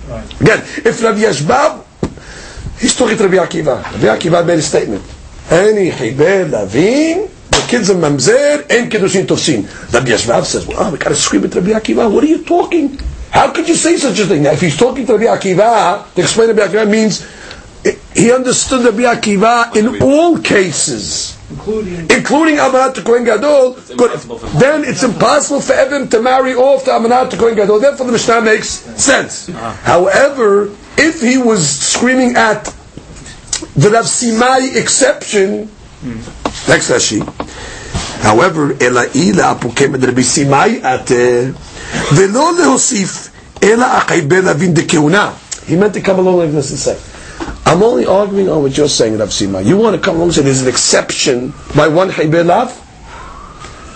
Right. 0.08 0.42
Again, 0.42 0.60
if 0.86 1.02
Rabbi 1.02 1.20
Yashbab, 1.20 2.80
he's 2.80 2.96
talking 2.96 3.18
to 3.18 3.28
Rabbi 3.28 3.44
Akiva. 3.44 3.84
Rabbi 3.84 4.20
Akiva 4.20 4.46
made 4.46 4.60
a 4.60 4.62
statement. 4.62 5.04
any 5.50 5.90
Hibel 5.92 6.50
Lavin, 6.52 7.28
the 7.54 7.68
kids 7.70 7.90
of 7.90 7.98
Mamzer, 7.98 8.62
and 8.70 8.92
Kedushin 8.92 9.26
Tofsin. 9.26 9.64
Rabbi 9.94 10.08
Yashvav 10.08 10.46
says, 10.46 10.66
well, 10.68 10.92
we 10.92 10.98
got 10.98 11.10
to 11.10 11.16
scream 11.16 11.44
at 11.46 11.54
Rabbi 11.56 11.70
Akiva. 11.70 12.12
What 12.12 12.24
are 12.24 12.28
you 12.28 12.44
talking? 12.44 13.00
How 13.32 13.52
could 13.52 13.68
you 13.68 13.76
say 13.76 13.98
such 13.98 14.20
a 14.20 14.26
thing? 14.26 14.44
Now, 14.44 14.52
if 14.52 14.62
he's 14.62 14.78
talking 14.78 15.06
to 15.08 15.18
Rabbi 15.18 15.26
Akiva, 15.26 16.14
to 16.14 16.22
explain 16.22 16.50
Rabbi 16.50 16.62
Akiva 16.72 16.90
means 16.90 17.26
he 18.14 18.32
understood 18.32 18.86
Rabbi 18.86 19.04
Akiva 19.04 19.76
in 19.76 20.02
all 20.02 20.38
cases, 20.40 21.38
including 21.50 22.10
including 22.10 22.56
Amanat 22.58 22.94
to 22.96 23.02
Kohen 23.02 23.24
Gadol. 23.26 23.74
Good. 23.98 24.20
Then 24.60 24.84
it's 24.86 25.04
impossible 25.04 25.60
for 25.62 25.74
Evan 25.74 26.08
to 26.10 26.22
marry 26.22 26.54
off 26.56 26.86
to 26.86 26.92
Amanat 26.92 27.32
to 27.32 27.38
Kohen 27.38 27.56
Gadol. 27.56 27.80
Therefore, 27.80 28.06
the 28.06 28.14
Mishnah 28.14 28.42
makes 28.42 28.70
sense. 28.70 29.48
However, 29.48 30.70
if 30.98 31.22
he 31.22 31.38
was 31.38 31.68
screaming 31.68 32.36
at 32.36 32.66
the 33.76 33.90
Rav 33.90 34.06
Simai 34.06 34.76
exception, 34.76 35.70
next 36.69 36.91
Rashi. 36.91 37.23
However, 38.23 38.73
אלא 38.81 39.01
אילה 39.15 39.51
הפוקמת 39.51 40.05
רבי 40.05 40.25
סימאי 40.25 40.81
את 40.83 41.13
ולא 42.13 42.53
להוסיף 42.59 43.29
אלא 43.63 43.85
החייבר 43.85 44.41
להבין 44.41 44.75
דכהונה. 44.75 45.31
He 45.69 45.73
meant 45.77 45.93
to 45.95 46.01
come 46.01 46.19
along 46.19 46.39
like 46.39 46.51
this 46.51 46.71
and 46.71 46.79
say, 46.79 46.97
I'm 47.67 47.83
only 47.83 48.07
arguing 48.07 48.49
on 48.49 48.63
what 48.63 48.75
you're 48.77 48.89
saying, 48.89 49.19
Rav 49.19 49.29
Sima. 49.29 49.63
You 49.63 49.77
want 49.77 49.95
to 49.95 50.01
come 50.01 50.17
along 50.17 50.29
and 50.29 50.37
say 50.37 50.43
there's 50.43 50.63
an 50.63 50.69
exception 50.69 51.53
by 51.77 51.89
one 51.89 52.09
Hayber 52.09 52.45
Lav? 52.45 52.73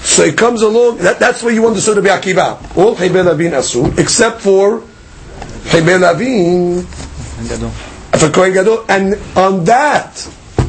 So 0.02 0.26
he 0.26 0.32
comes 0.32 0.60
along, 0.60 0.98
that, 0.98 1.18
that's 1.18 1.42
where 1.42 1.54
you 1.54 1.66
understood 1.66 1.96
Rabbi 1.96 2.08
Akiva. 2.08 2.76
All 2.76 2.94
Hayber 2.96 3.24
Lavin 3.24 3.52
Asur, 3.52 3.98
except 3.98 4.42
for 4.42 4.82
Hayber 5.72 5.98
Lavin 5.98 6.82
for 6.82 8.30
Kohen 8.30 8.52
Gadol. 8.52 8.84
And 8.88 9.14
on 9.36 9.64
that, 9.64 10.12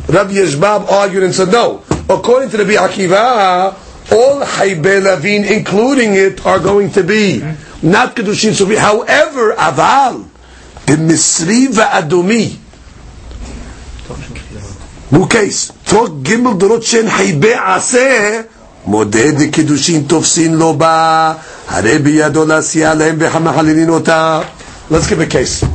Rabbi 0.07 0.33
Yeshbab 0.33 0.89
argued 0.89 1.23
and 1.23 1.33
said, 1.33 1.51
no. 1.51 1.83
According 2.09 2.49
to 2.51 2.57
Rabbi 2.57 2.73
Akiva, 2.73 3.73
all 4.11 4.41
Hayber 4.41 5.01
Lavin, 5.01 5.45
including 5.45 6.13
it, 6.15 6.45
are 6.45 6.59
going 6.59 6.91
to 6.91 7.03
be 7.03 7.41
not 7.81 8.15
Kedushin 8.15 8.53
Sufi. 8.53 8.75
However, 8.75 9.53
Aval, 9.53 10.29
במצרי 10.87 11.67
ואדומי 11.73 12.55
הוא 15.09 15.29
קייס 15.29 15.71
תוך 15.83 16.09
גימל 16.21 16.53
דורות 16.53 16.83
שאין 16.83 17.09
חייבי 17.09 17.53
עשה 17.65 18.41
מודד 18.85 19.39
לקידושין 19.41 20.03
תופסין 20.07 20.53
לא 20.53 20.71
בא 20.73 21.33
הרי 21.67 21.99
בידו 21.99 22.45
לעשייה 22.45 22.93
להם 22.93 23.15
ומחללין 23.19 23.89
אותה 23.89 24.41
let's 24.91 25.07
give 25.09 25.31
a 25.31 25.33
case 25.33 25.65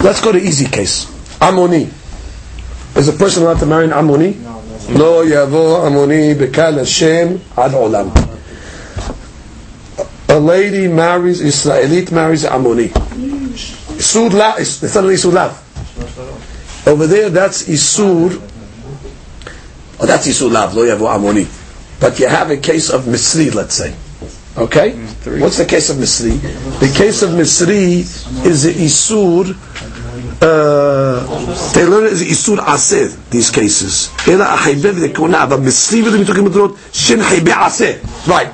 let's 0.00 0.20
go 0.20 0.32
to 0.32 0.36
easy 0.36 0.66
case 0.74 1.06
עמוני 1.42 1.86
is 2.96 3.08
a 3.08 3.12
person 3.12 3.42
allowed 3.42 3.60
to 3.60 3.66
marry 3.66 3.84
an 3.84 3.92
עמוני? 3.92 4.32
לא 4.88 5.22
יבוא 5.26 5.86
עמוני 5.86 6.34
בקהל 6.34 6.78
השם 6.78 7.28
עד 7.56 7.74
עולם 7.74 8.08
a 10.28 10.38
lady 10.38 10.88
marries, 10.88 11.40
Israelite 11.40 12.12
marries 12.12 12.44
Ammoni. 12.44 12.88
Isur 12.88 14.32
la, 14.32 14.56
it's 14.56 14.82
not 14.82 15.04
Isur 15.04 15.32
lav. 15.32 16.86
Over 16.86 17.06
there, 17.06 17.30
that's 17.30 17.64
Isur. 17.64 18.40
Oh, 20.00 20.06
that's 20.06 20.28
Isur 20.28 20.52
lav, 20.52 20.74
lo 20.74 20.84
yavo 20.84 21.08
Ammoni. 21.08 21.46
But 22.00 22.18
you 22.20 22.28
have 22.28 22.50
a 22.50 22.58
case 22.58 22.90
of 22.90 23.04
Misri, 23.04 23.52
let's 23.54 23.74
say. 23.74 23.96
Okay? 24.56 24.92
What's 25.40 25.58
the 25.58 25.64
case 25.64 25.90
of 25.90 25.96
Misri? 25.96 26.38
The 26.78 26.94
case 26.96 27.22
of 27.22 27.30
Misri 27.30 28.00
is 28.46 28.62
the 28.64 28.72
Isur, 28.74 29.50
uh, 29.50 29.91
uh, 30.43 31.23
they 31.73 31.85
learn 31.85 32.03
is 32.05 32.21
Isur 32.21 32.57
Aseh, 32.57 33.15
these 33.29 33.49
cases. 33.49 34.09
Right. 38.27 38.51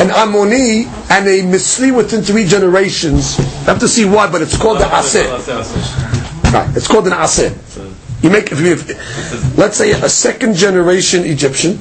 An 0.00 0.08
Ammoni 0.08 0.86
and 1.10 1.26
a 1.28 1.42
Misri 1.42 1.94
within 1.94 2.22
three 2.22 2.46
generations. 2.46 3.38
I 3.38 3.42
have 3.72 3.80
to 3.80 3.88
see 3.88 4.06
why, 4.06 4.30
but 4.32 4.40
it's 4.40 4.56
called 4.56 4.78
the 4.78 4.84
Aseh. 4.84 5.28
Right, 6.52 6.74
it's 6.76 6.86
called 6.88 7.06
an 7.06 7.12
Aseh. 7.12 7.52
You 8.22 8.30
make, 8.30 8.50
if 8.50 8.60
you, 8.60 8.72
if, 8.72 9.58
let's 9.58 9.76
say 9.76 9.90
a 9.90 10.08
second 10.08 10.54
generation 10.54 11.24
Egyptian, 11.24 11.78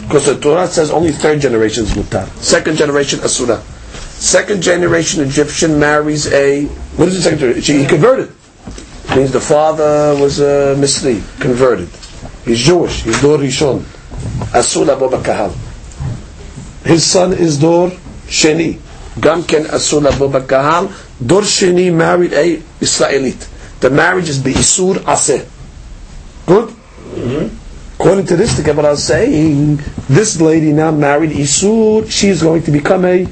because 0.00 0.24
the 0.26 0.38
Torah 0.40 0.66
says 0.66 0.90
only 0.90 1.12
third 1.12 1.40
generation 1.40 1.84
is 1.84 1.92
mutar. 1.92 2.26
Second 2.40 2.76
generation 2.78 3.20
Asura. 3.20 3.60
Second 3.60 4.62
generation 4.62 5.22
Egyptian 5.22 5.78
marries 5.78 6.32
a, 6.32 6.66
what 6.96 7.08
is 7.08 7.16
the 7.16 7.22
second 7.22 7.38
generation? 7.38 7.78
He 7.78 7.86
converted. 7.86 8.32
Means 9.16 9.32
the 9.32 9.40
father 9.40 10.16
was 10.20 10.40
uh, 10.40 10.74
a 10.76 10.80
Misri, 10.80 11.20
converted. 11.40 11.88
He's 12.44 12.58
Jewish, 12.60 13.02
he's 13.02 13.20
Dor 13.20 13.38
Rishon. 13.38 13.84
Baba 14.98 15.22
Kahal. 15.22 15.54
His 16.84 17.04
son 17.04 17.32
is 17.32 17.58
Dor 17.58 17.90
Sheni. 18.26 18.80
Gam 19.20 19.44
ken 19.44 19.64
Asur 19.64 20.02
Labo 20.02 20.30
Bakahal. 20.30 20.90
Dor 21.24 21.42
Sheni 21.42 21.92
married 21.94 22.32
a 22.32 22.60
Israelite. 22.80 23.48
The 23.80 23.90
marriage 23.90 24.28
is 24.28 24.38
Be'isur 24.42 24.96
Aseh. 25.04 25.46
Good? 26.46 26.74
According 27.94 28.26
to 28.26 28.36
this, 28.36 28.56
the 28.56 28.62
Gemara 28.62 28.92
is 28.92 29.04
saying, 29.04 29.76
this 30.08 30.40
lady 30.40 30.72
now 30.72 30.90
married 30.90 31.30
Isur, 31.30 32.10
she 32.10 32.28
is 32.28 32.42
going 32.42 32.62
to 32.64 32.70
become 32.70 33.04
a 33.04 33.24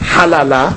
halala, 0.00 0.76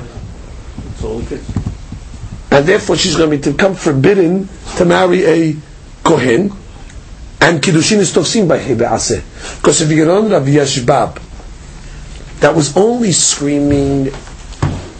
and 2.54 2.66
therefore 2.66 2.96
she's 2.96 3.16
going 3.16 3.40
to 3.40 3.50
become 3.52 3.74
forbidden 3.74 4.48
to 4.76 4.84
marry 4.84 5.24
a 5.26 5.56
Kohen, 6.04 6.52
and 7.40 7.60
Kiddushin 7.60 7.98
is 7.98 8.14
tofsim 8.14 8.46
by 8.48 8.60
Hebe 8.60 8.86
Aseh. 8.88 9.24
Because 9.56 9.80
if 9.80 9.90
you 9.90 9.96
get 9.96 10.08
on 10.08 10.30
Rav 10.30 10.44
Yashbab, 10.44 11.20
that 12.38 12.54
was 12.54 12.76
only 12.76 13.10
screaming, 13.10 14.10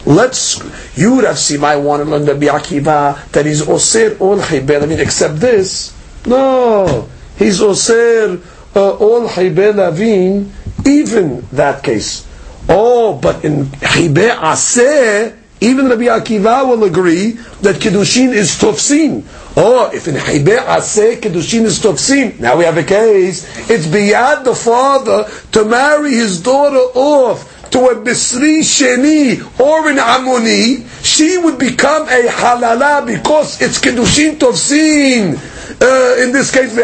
let's, 0.04 0.58
you 0.98 1.14
would 1.14 1.24
have 1.24 1.38
seen 1.38 1.60
my 1.60 1.76
one 1.76 2.00
and 2.00 2.10
learn 2.10 2.24
Rabbi 2.24 2.46
Akiva, 2.46 3.24
that 3.30 3.46
he's 3.46 3.62
osir 3.62 4.20
all 4.20 4.38
Hebe, 4.38 4.82
I 4.82 4.86
mean, 4.86 4.98
except 4.98 5.36
this. 5.36 5.94
No, 6.26 7.08
he's 7.38 7.60
osir 7.60 8.42
uh, 8.74 8.96
all 8.96 9.28
Hebe 9.28 9.76
Lavin, 9.76 10.50
even 10.84 11.46
that 11.52 11.84
case. 11.84 12.26
Oh, 12.68 13.16
but 13.16 13.44
in 13.44 13.66
Hebe 13.66 14.34
Aseh, 14.34 15.36
even 15.60 15.88
Rabbi 15.88 16.04
Akiva 16.04 16.66
will 16.68 16.84
agree 16.84 17.32
that 17.62 17.76
Kiddushin 17.76 18.32
is 18.32 18.50
Tofsin. 18.58 19.24
Oh, 19.56 19.90
if 19.94 20.08
in 20.08 20.14
Hebe 20.16 20.58
Aseh 20.58 21.20
Kiddushin 21.20 21.62
is 21.62 21.78
Tofsin, 21.78 22.38
now 22.40 22.56
we 22.56 22.64
have 22.64 22.76
a 22.76 22.82
case, 22.82 23.46
it's 23.70 23.86
beyond 23.86 24.44
the 24.44 24.54
father 24.54 25.28
to 25.52 25.64
marry 25.64 26.12
his 26.14 26.42
daughter 26.42 26.76
off 26.98 27.50
to 27.70 27.78
a 27.86 27.94
Bisri 27.96 28.60
Sheni 28.60 29.40
or 29.58 29.88
an 29.90 29.96
Amoni, 29.96 30.86
she 31.04 31.38
would 31.38 31.58
become 31.58 32.02
a 32.08 32.28
halala 32.28 33.06
because 33.06 33.60
it's 33.62 33.80
Kiddushin 33.80 34.36
Tofsin. 34.38 35.34
Uh, 35.80 36.22
in 36.22 36.30
this 36.30 36.52
case, 36.52 36.76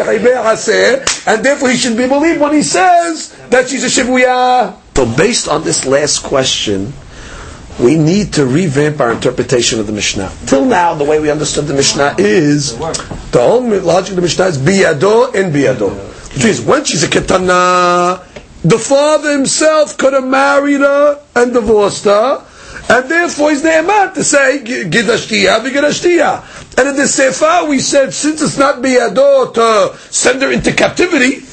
and 1.27 1.45
therefore 1.45 1.69
he 1.69 1.77
should 1.77 1.95
be 1.95 2.07
believed 2.07 2.41
when 2.41 2.51
he 2.53 2.61
says 2.63 3.29
that 3.49 3.69
she's 3.69 3.83
a 3.83 3.87
Shibuya. 4.01 4.75
So 4.95 5.05
based 5.15 5.47
on 5.47 5.63
this 5.63 5.85
last 5.85 6.23
question, 6.23 6.91
we 7.79 7.97
need 7.97 8.33
to 8.33 8.45
revamp 8.45 8.99
our 8.99 9.11
interpretation 9.11 9.79
of 9.79 9.87
the 9.87 9.93
Mishnah. 9.93 10.31
Till 10.45 10.65
now, 10.65 10.93
the 10.93 11.03
way 11.03 11.19
we 11.19 11.31
understood 11.31 11.65
the 11.65 11.73
Mishnah 11.73 12.15
is 12.17 12.77
the 12.77 13.39
whole 13.39 13.61
logic 13.63 14.11
of 14.11 14.15
the 14.17 14.21
Mishnah 14.21 14.45
is 14.45 14.57
biyado 14.57 15.33
and 15.33 15.53
biyado, 15.53 15.89
which 16.33 16.43
means 16.43 16.61
when 16.61 16.83
she's 16.85 17.03
a 17.03 17.07
ketana, 17.07 18.23
the 18.63 18.77
father 18.77 19.31
himself 19.31 19.97
could 19.97 20.13
have 20.13 20.25
married 20.25 20.81
her 20.81 21.23
and 21.35 21.53
divorced 21.53 22.05
her, 22.05 22.45
and 22.89 23.09
therefore 23.09 23.51
he's 23.51 23.63
ne'eman 23.63 24.13
to 24.13 24.23
say 24.23 24.61
gidashtiya 24.63 25.59
v'gidashtiya. 25.59 26.77
And 26.77 26.89
in 26.89 26.95
the 26.95 27.07
sefer 27.07 27.65
we 27.67 27.79
said 27.79 28.13
since 28.13 28.41
it's 28.41 28.57
not 28.57 28.81
biyado 28.83 29.53
to 29.53 29.97
send 30.11 30.41
her 30.41 30.51
into 30.51 30.73
captivity, 30.73 31.43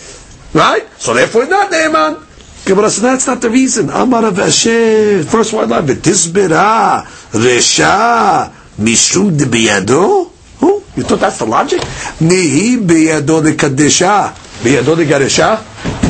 right? 0.53 0.87
So 0.99 1.15
therefore 1.15 1.43
it's 1.43 1.51
not 1.51 1.71
ne'eman. 1.71 2.28
Gemara 2.69 2.91
says 2.91 3.01
that's 3.01 3.27
not 3.27 3.41
the 3.41 3.49
reason. 3.49 3.89
Amar 3.89 4.25
Rav 4.25 4.37
Ashi, 4.37 5.25
first 5.25 5.55
one 5.55 5.71
line, 5.71 5.87
v'tisbira 5.87 7.01
resha 7.33 8.53
mishum 8.77 9.39
de 9.39 9.47
biyado. 9.47 10.31
Who? 10.61 10.85
You 10.95 11.03
thought 11.03 11.21
that's 11.21 11.39
the 11.39 11.47
logic? 11.47 11.81
Nihi 12.21 12.77
biyado 12.87 13.43
de 13.43 13.57
kadesha, 13.57 14.35
biyado 14.61 14.95
de 14.97 15.07
garesha. 15.07 15.57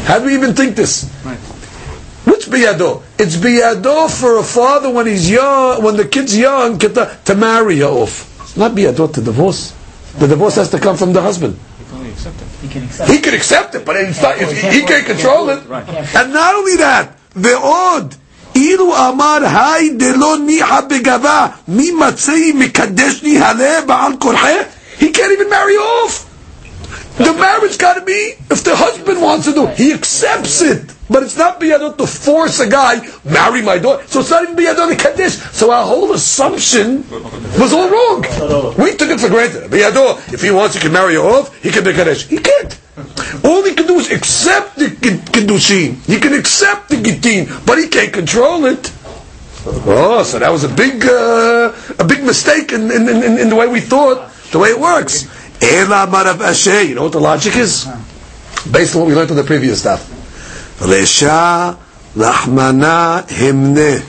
How 0.02 0.18
do 0.18 0.24
we 0.24 0.34
even 0.34 0.52
think 0.52 0.74
this? 0.74 1.08
Right. 1.24 1.38
Which 2.26 2.46
biyado? 2.46 3.04
It's 3.20 3.36
biyado 3.36 4.10
for 4.10 4.38
a 4.38 4.42
father 4.42 4.90
when 4.90 5.06
he's 5.06 5.30
young, 5.30 5.80
when 5.84 5.96
the 5.96 6.06
kid's 6.08 6.36
young, 6.36 6.76
to, 6.80 7.18
to 7.24 7.34
marry 7.36 7.78
her 7.78 7.84
off. 7.86 8.26
It's 8.42 8.56
not 8.56 8.72
biyado 8.72 9.14
to 9.14 9.20
divorce. 9.20 9.72
The 10.18 10.26
divorce 10.26 10.56
has 10.56 10.70
to 10.72 10.80
come 10.80 10.96
from 10.96 11.12
the 11.12 11.22
husband 11.22 11.56
He 12.61 12.67
can 12.69 12.83
accept. 12.83 13.09
He 13.11 13.19
can 13.19 13.33
accept 13.33 13.75
it, 13.75 13.85
but 13.85 13.95
it's 13.95 14.21
not, 14.21 14.37
if 14.39 14.49
he, 14.51 14.79
he 14.79 14.85
can't 14.85 15.05
control 15.05 15.49
it. 15.49 15.65
Right. 15.67 15.87
And 16.15 16.33
not 16.33 16.55
only 16.55 16.77
that, 16.77 17.07
ועוד, 17.35 18.15
אילו 18.55 19.09
אמר 19.09 19.37
היי 19.43 19.89
דלא 19.89 20.37
ניחא 20.45 20.81
בגבה, 20.81 21.47
מי 21.67 21.91
מצאי 21.91 22.51
מקדשני 22.55 23.39
הלב 23.39 23.83
בעל 23.87 24.13
כורחה? 24.19 24.47
He 24.99 25.05
can't 25.11 25.31
even 25.31 25.49
marry 25.49 25.75
off. 25.77 26.29
The 27.17 27.33
marriage 27.33 27.77
got 27.77 27.93
to 27.95 28.01
be 28.01 28.33
if 28.49 28.63
the 28.63 28.75
husband 28.75 29.21
wants 29.21 29.45
to 29.45 29.53
do. 29.53 29.67
it. 29.67 29.77
He 29.77 29.93
accepts 29.93 30.61
it, 30.61 30.81
but 31.10 31.22
it's 31.22 31.36
not 31.36 31.60
biyadot 31.60 31.96
to 31.96 32.06
force 32.06 32.60
a 32.60 32.68
guy 32.68 33.00
marry 33.24 33.62
my 33.62 33.78
daughter. 33.78 34.06
So 34.06 34.20
it's 34.20 34.30
not 34.30 34.42
even 34.44 34.56
biyadot 34.56 34.90
to 34.90 34.96
kaddish. 34.96 35.34
So 35.52 35.70
our 35.70 35.84
whole 35.84 36.12
assumption 36.12 37.08
was 37.58 37.72
all 37.72 37.88
wrong. 37.88 38.22
We 38.76 38.96
took 38.96 39.10
it 39.10 39.20
for 39.20 39.28
granted. 39.28 39.70
Biyadot, 39.70 40.32
if 40.32 40.42
he 40.42 40.50
wants, 40.50 40.74
he 40.74 40.80
can 40.80 40.92
marry 40.92 41.14
her 41.14 41.20
off. 41.20 41.54
He 41.62 41.70
can 41.70 41.84
do 41.84 41.92
kaddish. 41.92 42.26
He 42.26 42.38
can't. 42.38 42.78
All 43.44 43.64
he 43.64 43.74
can 43.74 43.86
do 43.86 43.94
is 43.98 44.10
accept 44.10 44.76
the 44.76 44.86
kiddushin. 44.86 46.04
He 46.06 46.18
can 46.18 46.34
accept 46.34 46.88
the 46.88 46.96
gittin, 46.96 47.46
but 47.64 47.78
he 47.78 47.88
can't 47.88 48.12
control 48.12 48.64
it. 48.66 48.92
Oh, 49.66 50.22
so 50.24 50.38
that 50.38 50.50
was 50.50 50.64
a 50.64 50.68
big, 50.68 51.04
uh, 51.04 51.72
a 51.98 52.04
big 52.04 52.24
mistake 52.24 52.72
in, 52.72 52.90
in, 52.90 53.08
in, 53.08 53.38
in 53.38 53.48
the 53.50 53.56
way 53.56 53.66
we 53.68 53.80
thought, 53.80 54.30
the 54.50 54.58
way 54.58 54.70
it 54.70 54.80
works. 54.80 55.24
You 55.60 55.86
know 55.88 57.02
what 57.02 57.12
the 57.12 57.20
logic 57.20 57.56
is? 57.56 57.86
Based 58.70 58.94
on 58.94 59.02
what 59.02 59.08
we 59.08 59.14
learned 59.14 59.30
in 59.30 59.36
the 59.36 59.44
previous 59.44 59.80
stuff. 59.80 60.17
Lesha 60.79 61.77
rahmana 62.15 63.25
himne. 63.27 64.03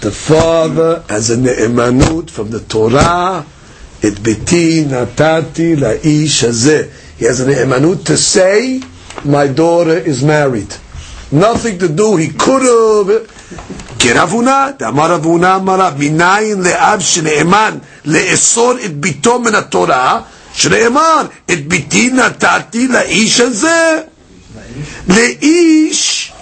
The 0.00 0.10
father 0.10 1.04
has 1.08 1.30
a 1.30 1.36
ne'emanut 1.36 2.30
from 2.30 2.50
the 2.50 2.60
Torah. 2.60 3.44
Et 4.02 4.14
biti 4.14 4.84
natati 4.84 5.76
la'ish 5.76 6.42
hazeh. 6.44 6.90
He 7.18 7.24
has 7.26 7.40
a 7.40 7.46
ne'emanut 7.46 8.04
to 8.06 8.16
say, 8.16 8.82
my 9.24 9.46
daughter 9.46 9.96
is 9.96 10.22
married. 10.24 10.74
Nothing 11.30 11.78
to 11.78 11.88
do. 11.88 12.16
He 12.16 12.28
could 12.28 12.62
have. 12.62 13.28
כרבונה, 13.98 14.68
דאמר 14.78 15.12
רבונה 15.12 15.56
אמרה, 15.56 15.90
מניין 15.98 16.62
לאב 16.62 17.00
שנאמן 17.00 17.78
לאסור 18.04 18.72
את 18.84 18.96
ביתו 18.96 19.38
מן 19.38 19.54
התורה, 19.54 20.20
שנאמר, 20.54 21.22
את 21.50 21.66
ביתי 21.68 22.10
נתתי 22.10 22.88
לאיש 22.88 23.40
הזה. 23.40 24.00
לאיש 25.08 26.32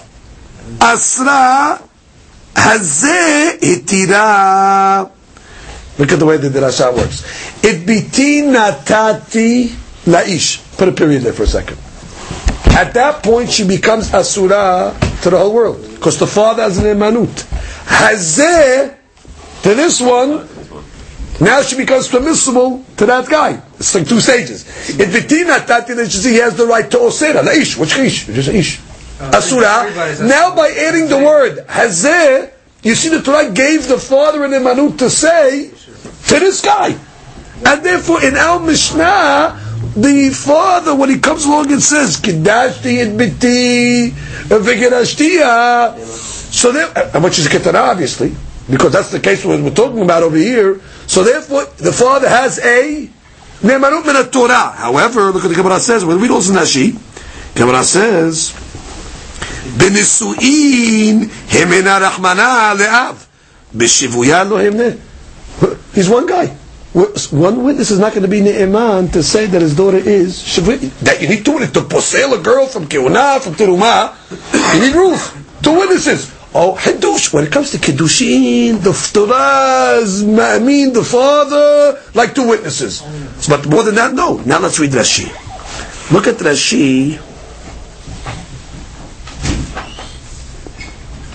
אסרה 0.79 1.75
הזה 2.55 3.49
התירה. 3.61 5.03
Look 5.99 6.11
at 6.11 6.19
the 6.19 6.25
way 6.25 6.37
the 6.37 6.49
Dirasha 6.49 6.91
works. 6.95 7.23
את 7.65 7.85
ביתי 7.85 8.41
נתתי 8.41 9.69
לאיש. 10.07 10.59
Put 10.77 10.87
a 10.87 10.91
period 10.91 11.23
there 11.23 11.33
for 11.33 11.43
a 11.43 11.47
second. 11.47 11.77
At 12.73 12.93
that 12.93 13.21
point, 13.23 13.51
she 13.51 13.63
becomes 13.65 14.13
asura 14.13 14.95
to 15.21 15.29
the 15.29 15.37
whole 15.37 15.53
world 15.53 15.81
because 15.95 16.17
the 16.17 16.27
father 16.27 16.63
has 16.63 16.77
an 16.77 16.85
emanut. 16.85 17.35
Hazeh 17.85 18.95
to 19.63 19.75
this 19.75 20.01
one, 20.01 20.47
now 21.40 21.62
she 21.62 21.76
becomes 21.76 22.08
permissible 22.08 22.84
to 22.96 23.06
that 23.06 23.28
guy. 23.28 23.60
It's 23.78 23.94
like 23.94 24.08
two 24.08 24.20
stages. 24.20 24.64
In 24.90 25.10
Vitina 25.10 25.64
Tatin, 25.66 25.98
he 25.98 26.36
has 26.36 26.56
the 26.56 26.66
right 26.66 26.90
to 26.90 26.96
osera, 26.98 27.44
la 27.44 27.52
ish. 27.52 27.76
Which 27.76 27.96
ish? 27.98 28.26
Just 28.26 28.48
ish. 28.48 28.80
Asura. 29.20 29.90
Now 30.26 30.54
by 30.54 30.68
adding 30.70 31.08
the 31.08 31.18
word 31.18 31.66
hazeh, 31.66 32.52
you 32.82 32.94
see 32.94 33.08
the 33.08 33.22
Torah 33.22 33.50
gave 33.50 33.88
the 33.88 33.98
father 33.98 34.44
an 34.44 34.52
emanut 34.52 34.98
to 34.98 35.10
say 35.10 35.68
to 35.68 36.38
this 36.40 36.60
guy. 36.60 36.96
And 37.64 37.82
therefore, 37.84 38.22
in 38.22 38.36
our 38.36 38.60
Mishnah, 38.60 39.58
the 39.96 40.30
father, 40.30 40.94
when 40.94 41.08
he 41.08 41.18
comes 41.18 41.46
along 41.46 41.72
and 41.72 41.82
says, 41.82 42.18
Kidashti 42.18 42.98
et 42.98 43.16
biti 43.16 44.12
so 46.52 46.72
there, 46.72 46.90
and 47.14 47.24
which 47.24 47.38
is 47.38 47.46
a 47.46 47.48
ketana, 47.50 47.90
obviously, 47.90 48.34
because 48.70 48.92
that's 48.92 49.10
the 49.10 49.20
case 49.20 49.44
we're 49.44 49.68
talking 49.70 50.02
about 50.02 50.22
over 50.22 50.36
here. 50.36 50.80
So 51.15 51.23
therefore, 51.23 51.65
the 51.77 51.91
father 51.91 52.29
has 52.29 52.59
a 52.59 53.09
ne'emanut 53.63 54.05
min 54.05 54.31
Torah. 54.31 54.71
However, 54.71 55.31
look 55.31 55.43
at 55.43 55.49
the 55.49 55.55
Gemara 55.55 55.79
says, 55.79 56.05
we 56.05 56.15
read 56.15 56.31
also 56.31 56.53
Nashi, 56.53 56.95
Gemara 57.55 57.83
says, 57.83 58.53
בנישואין 59.77 61.29
המנה 61.51 61.97
רחמנה 61.97 62.73
לאב, 62.79 63.15
בשבויה 63.75 64.43
לא 64.43 64.61
המנה. 64.61 64.89
He's 65.93 66.09
one 66.09 66.25
guy. 66.25 66.49
One 66.93 67.63
witness 67.63 67.91
is 67.91 67.99
not 67.99 68.11
going 68.11 68.23
to 68.23 68.27
be 68.27 68.41
ne'eman 68.41 69.09
to 69.13 69.23
say 69.23 69.45
that 69.45 69.61
his 69.61 69.75
daughter 69.75 69.97
is 69.97 70.41
shivrit. 70.41 70.91
That 70.99 71.21
you 71.21 71.29
need 71.29 71.45
two 71.45 71.59
to 71.59 71.81
posel 71.81 72.37
a 72.37 72.41
girl 72.41 72.67
from 72.67 72.87
keuna 72.87 73.39
from 73.39 73.55
teruma. 73.55 74.13
You 74.73 74.81
need 74.81 74.95
rules. 74.95 75.31
Two 75.61 75.77
witnesses. 75.77 76.31
Oh, 76.58 76.72
Hiddush. 76.74 77.34
When 77.34 77.44
it 77.44 77.52
comes 77.52 77.72
to 77.72 77.76
Kiddushin, 77.76 78.80
the 78.80 78.92
Torah 79.12 80.58
mean 80.58 80.94
the 80.94 81.04
father, 81.04 82.00
like 82.14 82.34
two 82.34 82.48
witnesses. 82.48 83.02
But 83.46 83.66
more 83.68 83.82
than 83.82 83.96
that, 83.96 84.14
no. 84.14 84.38
Now 84.38 84.60
let's 84.60 84.78
read 84.80 84.92
Rashi. 84.92 85.26
Look 86.10 86.26
at 86.26 86.36
Rashi. 86.36 87.20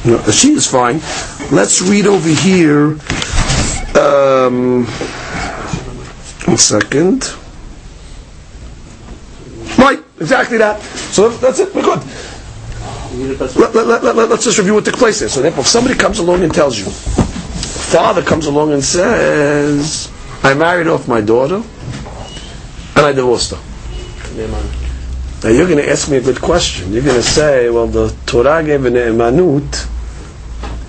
No, 0.05 0.17
Rashi 0.17 0.55
is 0.57 0.65
fine. 0.65 0.99
Let's 1.55 1.83
read 1.83 2.07
over 2.07 2.27
here. 2.27 2.97
Um, 3.93 4.85
one 6.47 6.57
second. 6.57 7.31
Right, 9.77 10.03
exactly 10.19 10.57
that. 10.57 10.81
So 10.81 11.29
that's 11.29 11.59
it. 11.59 11.75
We're 11.75 11.83
good. 11.83 12.01
Let, 13.13 13.55
let, 13.75 14.03
let, 14.03 14.15
let, 14.15 14.31
us 14.31 14.43
just 14.45 14.57
review 14.57 14.73
what 14.75 14.85
took 14.85 14.95
place 14.95 15.19
there. 15.19 15.29
So 15.29 15.41
therefore, 15.41 15.61
if 15.61 15.67
somebody 15.67 15.95
comes 15.97 16.19
along 16.19 16.43
and 16.43 16.53
tells 16.53 16.79
you, 16.79 16.85
father 16.85 18.21
comes 18.21 18.45
along 18.45 18.71
and 18.71 18.83
says, 18.83 20.09
I 20.43 20.53
married 20.53 20.87
off 20.87 21.07
my 21.07 21.19
daughter, 21.21 21.55
and 22.95 23.05
I 23.05 23.11
divorced 23.11 23.51
her. 23.51 23.59
Now 25.43 25.49
you're 25.49 25.65
going 25.67 25.77
to 25.83 25.89
ask 25.89 26.09
me 26.09 26.17
a 26.17 26.21
good 26.21 26.39
question. 26.39 26.93
You're 26.93 27.03
going 27.03 27.15
to 27.17 27.23
say, 27.23 27.69
well, 27.69 27.87
the 27.87 28.15
Torah 28.25 28.63
gave 28.63 28.85
an 28.85 28.93
emanut 28.93 29.87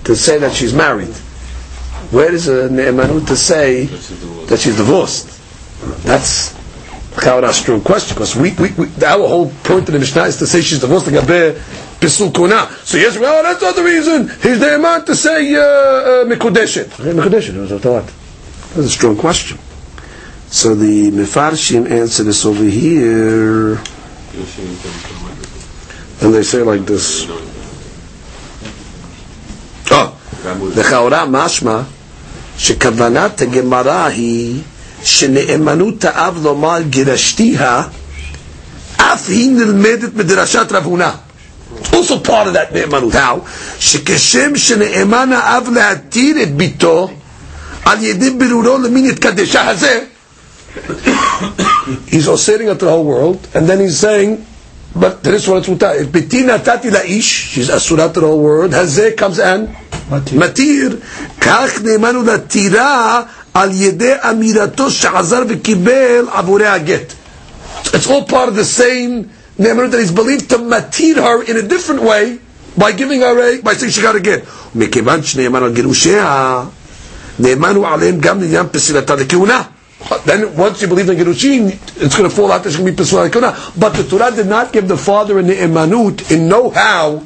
to 0.05 0.15
say 0.15 0.37
that 0.39 0.53
she's 0.53 0.73
married. 0.73 1.13
Where 2.11 2.31
is 2.31 2.47
a 2.47 2.69
ne'emanut 2.69 3.27
to 3.27 3.35
say 3.35 3.85
that 3.85 4.59
she's 4.59 4.77
divorced? 4.77 5.29
That's 6.03 6.53
a 7.17 7.53
strong 7.53 7.81
question 7.81 8.15
because 8.15 8.35
we, 8.35 8.53
we, 8.53 8.71
we, 8.73 8.85
our 9.05 9.27
whole 9.27 9.49
point 9.63 9.87
of 9.87 9.93
the 9.93 9.99
Mishnah 9.99 10.23
is 10.23 10.37
to 10.37 10.47
say 10.47 10.61
she's 10.61 10.79
divorced 10.79 11.07
like 11.11 11.25
a 12.02 12.02
pisul 12.02 12.32
kona. 12.34 12.68
So 12.84 12.96
yes, 12.98 13.18
well, 13.18 13.42
that's 13.42 13.60
not 13.62 13.74
the 13.76 13.82
reason. 13.84 14.28
He's 14.28 14.58
the 14.60 14.78
man 14.78 15.04
to 15.06 15.14
say 15.14 15.54
uh, 15.54 15.60
uh, 15.60 16.24
mikudeshet. 16.24 16.88
That's 18.74 18.86
a 18.86 18.88
strong 18.88 19.16
question. 19.16 19.58
So 20.50 20.74
the 20.74 21.10
Mefarshim 21.10 21.90
answer 21.90 22.24
this 22.24 22.46
over 22.46 22.64
here, 22.64 23.76
and 26.22 26.34
they 26.34 26.42
say 26.42 26.62
like 26.62 26.86
this. 26.86 27.26
Oh, 29.90 30.12
לכאורה 30.76 31.24
משמע 31.26 31.80
שכוונת 32.58 33.40
הגמרא 33.42 34.06
היא 34.06 34.60
שנאמנות 35.02 36.04
האב 36.04 36.38
לומר 36.42 36.80
גירשתיה 36.90 37.82
אף 38.96 39.28
היא 39.28 39.50
נלמדת 39.50 40.14
מדרשת 40.14 40.66
רב 40.72 40.84
הונא. 40.84 41.10
also 41.92 42.18
part 42.18 42.46
of 42.48 42.52
that 42.54 42.72
נאמנות. 42.74 43.12
How? 43.14 43.38
שכשם 43.78 44.56
שנאמן 44.56 45.30
האב 45.32 45.68
להתיר 45.74 46.42
את 46.42 46.56
ביתו 46.56 47.10
על 47.84 48.02
ידי 48.04 48.30
ברורו 48.30 48.78
למין 48.78 49.04
התקדשה 49.10 49.68
הזה 49.68 50.00
he's 52.10 52.26
osering 52.28 52.68
at 52.68 52.78
the 52.80 52.86
whole 52.88 53.04
world 53.04 53.38
and 53.54 53.66
then 53.68 53.80
he's 53.80 53.98
saying 53.98 54.44
but 55.00 55.22
this 55.22 55.48
one 55.48 55.62
it's 55.62 56.04
ביתי 56.10 56.42
נתתי 56.42 56.90
לאיש 56.90 57.54
she's 57.54 57.76
אסורה 57.76 58.06
to 58.14 58.16
the 58.16 58.20
whole 58.20 58.42
world 58.42 58.74
הזה 58.74 59.10
comes 59.18 59.38
and 59.38 59.88
מתיר 60.32 60.96
כך 61.40 61.70
נאמנו 61.84 62.22
לתירה 62.22 63.22
על 63.54 63.70
ידי 63.74 64.12
אמירתו 64.30 64.90
שחזר 64.90 65.42
וקיבל 65.48 66.24
עבורי 66.32 66.66
הגט. 66.66 67.12
It's 67.84 68.06
all 68.06 68.22
part 68.30 68.48
of 68.48 68.54
the 68.56 68.64
same 68.64 69.28
neighborhood 69.58 69.92
that 69.92 70.00
he's 70.00 70.12
believed 70.12 70.50
to 70.50 70.58
matir 70.58 71.16
her 71.16 71.42
in 71.42 71.56
a 71.56 71.62
different 71.62 72.02
way 72.02 72.38
by 72.76 72.92
giving 72.92 73.20
her 73.20 73.34
a, 73.58 73.62
by 73.62 73.74
saying 73.74 73.92
she 73.92 74.02
got 74.02 74.16
a 74.16 74.20
get. 74.20 74.44
מכיוון 74.74 75.22
שנאמר 75.22 75.64
על 75.64 75.72
גירושיה, 75.72 76.64
נאמנו 77.38 77.86
עליהם 77.86 78.20
גם 78.20 78.40
לעניין 78.40 78.66
פסילתה 78.72 79.14
לכהונה. 79.14 79.62
Then 80.24 80.56
once 80.56 80.80
you 80.80 80.86
believe 80.86 81.08
in 81.10 81.16
Gerushin, 81.18 81.70
it's 82.00 82.16
going 82.16 82.28
to 82.28 82.34
fall 82.34 82.52
out, 82.52 82.62
there's 82.62 82.76
going 82.76 82.86
to 82.86 82.92
be 82.92 83.04
Pesulah 83.04 83.32
Kuna. 83.32 83.56
But 83.76 83.94
the 83.94 84.04
Torah 84.04 84.30
did 84.30 84.46
not 84.46 84.72
give 84.72 84.86
the 84.86 84.96
father 84.96 85.38
in 85.40 85.46
the 85.48 85.54
Emanut 85.54 86.30
in 86.30 86.48
know-how 86.48 87.16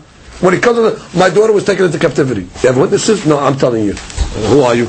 when 0.40 0.54
it 0.54 0.62
comes 0.62 0.78
to 0.78 0.82
the, 0.82 1.18
my 1.18 1.28
daughter 1.28 1.52
was 1.52 1.64
taken 1.64 1.84
into 1.84 1.98
captivity. 1.98 2.42
You 2.62 2.68
have 2.72 2.78
witnesses? 2.78 3.26
No, 3.26 3.38
I'm 3.38 3.56
telling 3.58 3.84
you. 3.84 3.92
Who 3.92 4.62
are 4.62 4.74
you? 4.74 4.88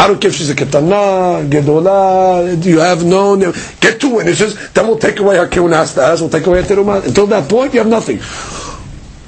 I 0.00 0.06
don't 0.06 0.18
care 0.18 0.30
if 0.30 0.36
she's 0.36 0.48
a 0.48 0.54
ketana, 0.54 1.46
gedola, 1.46 2.64
you 2.64 2.78
have 2.78 3.04
no, 3.04 3.36
get 3.80 4.00
two 4.00 4.14
witnesses, 4.14 4.70
then 4.72 4.86
we'll 4.86 4.98
take 4.98 5.18
away 5.20 5.36
her 5.36 5.46
kiunastas, 5.46 6.22
we'll 6.22 6.30
take 6.30 6.46
away 6.46 6.62
her 6.62 6.66
teruma. 6.74 7.04
Until 7.04 7.26
that 7.26 7.50
point, 7.50 7.74
you 7.74 7.80
have 7.80 7.86
nothing. 7.86 8.18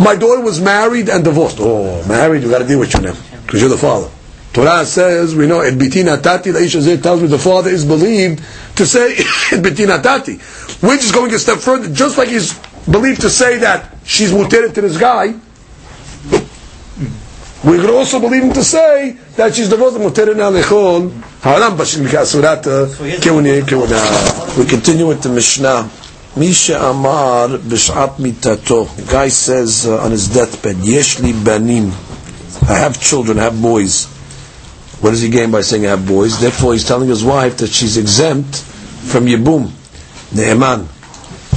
My 0.03 0.17
daughter 0.17 0.41
was 0.41 0.63
married 0.63 1.11
and 1.11 1.23
divorced. 1.23 1.59
Oh, 1.61 2.03
married, 2.09 2.43
you 2.43 2.49
got 2.49 2.61
to 2.61 2.67
deal 2.67 2.79
with 2.81 2.91
your 2.95 3.03
name, 3.03 3.17
because 3.45 3.61
you're 3.61 3.69
the 3.69 3.77
father. 3.77 4.11
Torah 4.55 4.87
says, 4.87 5.37
we 5.37 5.47
know, 5.47 5.61
in 5.61 5.79
bitina 5.79 6.23
tati, 6.23 6.53
the 6.53 6.61
Isha 6.61 6.97
tells 7.03 7.21
me 7.21 7.29
the 7.29 7.39
father 7.39 7.69
is 7.69 7.85
believed 7.85 8.43
to 8.77 8.87
say, 8.87 9.11
in 9.53 9.63
bitina 9.63 10.03
tati. 10.03 10.39
We're 10.81 10.97
just 10.97 11.13
going 11.13 11.35
a 11.35 11.39
step 11.39 11.59
further. 11.59 11.93
Just 11.93 12.17
like 12.17 12.29
he's 12.29 12.59
believed 12.91 13.21
to 13.21 13.29
say 13.29 13.59
that 13.59 13.95
she's 14.05 14.33
muteret 14.33 14.73
to 14.73 14.81
this 14.81 14.97
guy, 14.97 15.35
we 17.65 17.79
could 17.79 17.91
also 17.91 18.19
believe 18.21 18.43
him 18.43 18.53
to 18.53 18.65
say 18.65 19.13
that 19.37 19.55
she's 19.55 19.69
devoted 19.69 20.01
muteret 20.01 20.37
na 20.37 20.51
lechol 20.51 21.11
ha'olam 21.43 21.77
b'shin 21.77 22.07
k'asurat 22.07 22.63
kehuna 23.23 23.63
kehuna. 23.63 24.59
We 24.59 24.65
continue 24.67 25.07
with 25.07 25.23
the 25.23 25.29
Mishnah. 25.29 25.89
Misha 26.35 26.81
Amar 26.81 27.49
b'shat 27.59 28.17
mitato. 28.17 28.89
Guy 29.11 29.29
says 29.29 29.87
uh, 29.87 30.03
on 30.03 30.11
his 30.11 30.29
deathbed, 30.29 30.77
Yesh 30.79 31.21
li 31.21 31.33
banim. 31.33 31.93
I 32.69 32.75
have 32.79 33.01
children, 33.01 33.39
I 33.39 33.45
have 33.45 33.61
boys. 33.61 34.07
What 35.01 35.11
does 35.11 35.21
he 35.23 35.29
gain 35.31 35.51
by 35.51 35.61
saying 35.61 35.85
I 35.87 35.91
have 35.91 36.07
boys? 36.07 36.41
Therefore, 36.41 36.73
he's 36.73 36.87
telling 36.87 37.09
his 37.09 37.23
wife 37.25 37.59
that 37.59 37.71
she's 37.71 37.97
exempt 37.97 38.57
from 38.57 39.27
Yibum, 39.27 39.67
Ne'eman. 40.33 40.87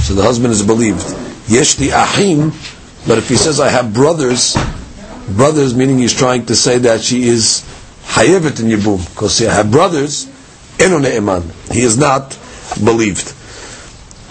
So 0.02 0.14
the 0.14 0.22
husband 0.22 0.52
is 0.52 0.62
believed. 0.62 1.02
Yesh 1.48 1.78
li 1.78 1.88
ahim, 1.88 2.50
but 3.06 3.18
if 3.18 3.28
he 3.28 3.36
says 3.36 3.60
I 3.60 3.68
have 3.70 3.94
brothers, 3.94 4.56
brothers 5.29 5.73
meaning 5.75 5.97
he's 5.99 6.13
trying 6.15 6.45
to 6.45 6.55
say 6.55 6.77
that 6.79 7.01
she 7.01 7.27
is 7.27 7.63
hayevet 8.05 8.59
in 8.59 8.67
Yibum, 8.67 8.99
because 9.13 9.41
I 9.45 9.53
have 9.53 9.71
brothers, 9.71 10.27
eno 10.79 10.99
Ne'eman. 10.99 11.43
He 11.71 11.81
is 11.81 11.97
not 11.97 12.37
believed. 12.83 13.33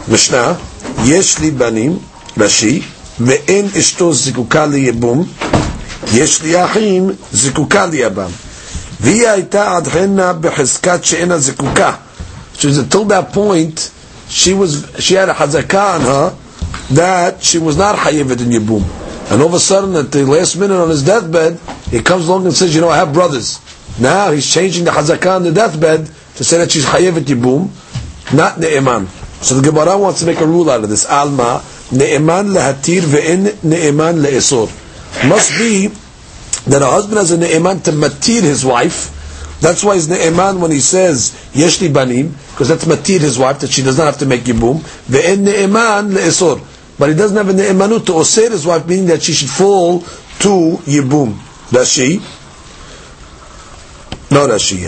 משנה, 0.09 0.53
יש 1.05 1.39
לי 1.39 1.51
בנים, 1.51 1.99
ראשי, 2.39 2.83
ואין 3.21 3.69
אשתו 3.79 4.13
זקוקה 4.15 4.67
ליבום, 4.67 5.27
יש 6.15 6.43
לי 6.43 6.65
אחים, 6.65 7.11
זקוקה 7.33 7.87
ליבם. 7.87 8.31
והיא 9.01 9.29
הייתה 9.29 9.77
עד 9.77 9.89
הנה 9.89 10.33
בחזקת 10.33 11.05
שאינה 11.05 11.39
זקוקה. 11.39 11.93
So 12.59 12.69
until 12.69 13.05
that 13.07 13.33
point, 13.33 13.91
she 14.29 14.53
was 14.53 14.85
she 14.99 15.15
had 15.15 15.29
a 15.31 15.33
hazakah 15.35 15.95
on 15.97 16.01
her 16.03 16.35
that 16.91 17.43
she 17.43 17.59
was 17.59 17.77
not 17.77 17.97
hayivet 17.97 18.41
in 18.43 18.51
yibum. 18.51 18.85
And 19.30 19.42
all 19.42 19.48
of 19.48 19.54
a 19.56 19.60
sudden, 19.60 19.96
at 19.96 20.12
the 20.12 20.24
last 20.26 20.56
minute 20.56 20.80
on 20.80 20.90
his 20.90 21.04
deathbed, 21.04 21.60
he 21.90 22.00
comes 22.02 22.28
along 22.28 22.46
and 22.46 22.54
says, 22.54 22.76
you 22.76 22.82
know, 22.82 22.90
I 22.90 22.98
have 22.98 23.12
brothers. 23.12 23.60
Now 24.00 24.32
he's 24.32 24.52
changing 24.52 24.86
the 24.86 24.92
hazakah 24.92 25.38
on 25.38 25.44
the 25.44 25.52
deathbed 25.52 26.06
to 26.36 26.44
say 26.44 26.58
that 26.60 26.72
she's 26.72 26.86
hayivet 26.86 27.22
yibum, 27.26 27.70
not 28.36 28.60
ne'eman. 28.60 29.08
So 29.44 29.56
the 29.56 29.70
Gemara 29.70 29.98
wants 29.98 30.20
to 30.20 30.26
make 30.26 30.40
a 30.42 30.46
rule 30.46 30.70
out 30.70 30.84
of 30.84 30.90
this. 30.90 31.06
Alma, 31.06 31.64
ne'eman 31.92 32.54
lehatir 32.54 33.02
ve'in 33.02 33.64
ne'eman 33.64 34.22
le'esor. 34.22 34.68
Must 35.28 35.58
be 35.58 35.88
that 36.70 36.82
a 36.82 36.86
husband 36.86 37.18
has 37.18 37.32
a 37.32 37.38
ne'eman 37.38 37.82
to 37.84 37.92
matir 37.92 38.42
his 38.42 38.66
wife. 38.66 39.12
That's 39.62 39.84
why 39.84 39.96
his 39.96 40.08
ne'eman 40.08 40.60
when 40.60 40.72
he 40.72 40.82
says 40.82 41.32
yeshli 41.54 41.94
banim, 41.94 42.36
because 42.52 42.68
that's 42.68 42.86
matir 42.86 43.20
his 43.20 43.40
wife 43.40 43.60
that 43.62 43.72
she 43.72 43.82
does 43.82 43.98
not 43.98 44.06
have 44.06 44.18
to 44.20 44.26
make 44.26 44.42
yibum. 44.42 44.82
Ve'in 45.08 45.46
ne'eman 45.46 46.12
le'esor. 46.12 46.62
But 46.98 47.10
he 47.10 47.16
doesn't 47.16 47.36
have 47.36 47.50
a 47.50 47.54
ne'emanut 47.54 48.06
to 48.06 48.14
osir 48.14 48.52
his 48.52 48.66
wife, 48.66 48.88
meaning 48.88 49.08
that 49.08 49.22
she 49.22 49.34
should 49.34 49.50
fall 49.50 50.00
to 50.00 50.78
yibum. 50.86 51.36
Does 51.72 51.92
she? 51.92 52.22
No, 54.32 54.48
does 54.48 54.62
she? 54.62 54.88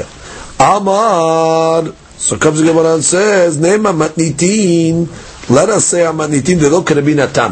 Amar. 0.59 1.93
So 2.17 2.37
comes 2.37 2.59
the 2.59 2.65
Gemara 2.67 2.95
and 2.95 3.03
says, 3.03 3.57
Nema 3.57 3.93
matnitin. 3.93 5.07
Let 5.49 5.69
us 5.69 5.85
say 5.85 5.99
matnitin 6.05 6.59
de 6.59 6.69
lo 6.69 6.81
Natan. 6.81 7.51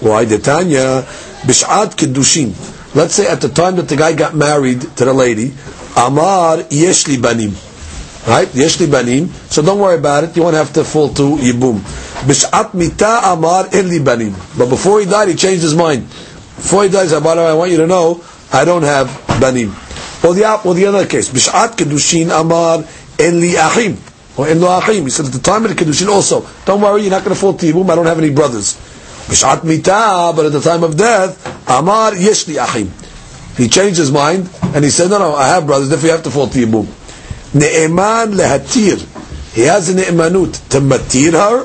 Why? 0.00 0.24
The 0.24 0.38
Tanya 0.38 1.02
bish'at 1.46 1.96
kedushin. 1.96 2.52
Let's 2.94 3.14
say 3.14 3.26
at 3.26 3.40
the 3.40 3.48
time 3.48 3.76
that 3.76 3.88
the 3.88 3.96
guy 3.96 4.12
got 4.12 4.34
married 4.34 4.82
to 4.82 5.04
the 5.04 5.12
lady, 5.12 5.52
Amar 5.96 6.58
yeshli 6.70 7.20
banim. 7.20 7.54
Right? 8.26 8.48
Yeshli 8.48 8.90
banim. 8.90 9.28
So 9.50 9.62
don't 9.62 9.78
worry 9.78 9.98
about 9.98 10.24
it. 10.24 10.36
You 10.36 10.42
won't 10.42 10.56
have 10.56 10.72
to 10.74 10.84
fall 10.84 11.10
to 11.14 11.36
yibum. 11.36 11.80
Bish'at 12.24 12.72
mita 12.72 13.20
amar 13.24 13.68
eli 13.74 14.02
banim. 14.02 14.34
But 14.56 14.70
before 14.70 15.00
he 15.00 15.06
died, 15.06 15.28
he 15.28 15.34
changed 15.34 15.62
his 15.62 15.74
mind. 15.74 16.02
Before 16.56 16.84
he 16.84 16.88
the 16.88 17.20
way, 17.22 17.46
I 17.46 17.52
want 17.54 17.70
you 17.70 17.76
to 17.78 17.86
know, 17.86 18.24
I 18.52 18.64
don't 18.64 18.82
have 18.82 19.08
banim. 19.40 19.70
Or 20.24 20.32
the, 20.32 20.60
or 20.64 20.72
the 20.72 20.86
other 20.86 21.06
case, 21.06 21.28
Bish'at 21.28 21.76
kedushin 21.76 22.30
amar 22.30 22.84
en 23.18 23.40
li 23.40 23.56
achim. 23.56 23.98
Or 24.36 24.48
en 24.48 24.60
lo 24.60 24.68
achim. 24.68 25.04
He 25.04 25.10
said, 25.10 25.26
at 25.26 25.32
the 25.32 25.38
time 25.38 25.64
of 25.64 25.76
the 25.76 25.84
Kedushin 25.84 26.08
also, 26.08 26.46
don't 26.64 26.80
worry, 26.80 27.02
you're 27.02 27.10
not 27.10 27.24
going 27.24 27.34
to 27.34 27.40
fall 27.40 27.54
to 27.54 27.66
Yibum, 27.66 27.88
I 27.90 27.94
don't 27.94 28.06
have 28.06 28.18
any 28.18 28.30
brothers. 28.30 28.74
B'shat 29.26 29.64
mita, 29.64 30.32
but 30.34 30.46
at 30.46 30.52
the 30.52 30.60
time 30.60 30.82
of 30.82 30.96
death, 30.96 31.68
amar 31.68 32.14
yesh 32.14 32.48
li 32.48 32.56
achim. 32.58 32.90
He 33.56 33.68
changed 33.68 33.98
his 33.98 34.10
mind, 34.10 34.50
and 34.62 34.82
he 34.82 34.90
said, 34.90 35.10
no, 35.10 35.18
no, 35.18 35.34
I 35.34 35.48
have 35.48 35.66
brothers, 35.66 35.88
therefore 35.88 36.06
you 36.06 36.12
have 36.12 36.24
to 36.24 36.30
fall 36.30 36.48
to 36.48 36.58
Yibum. 36.58 37.03
Ne'eman 37.54 38.34
lehatir. 38.34 38.98
He 39.54 39.62
has 39.62 39.88
a 39.88 39.94
ne'emanut 39.94 40.68
to 40.70 40.80
matir 40.80 41.32
her, 41.32 41.64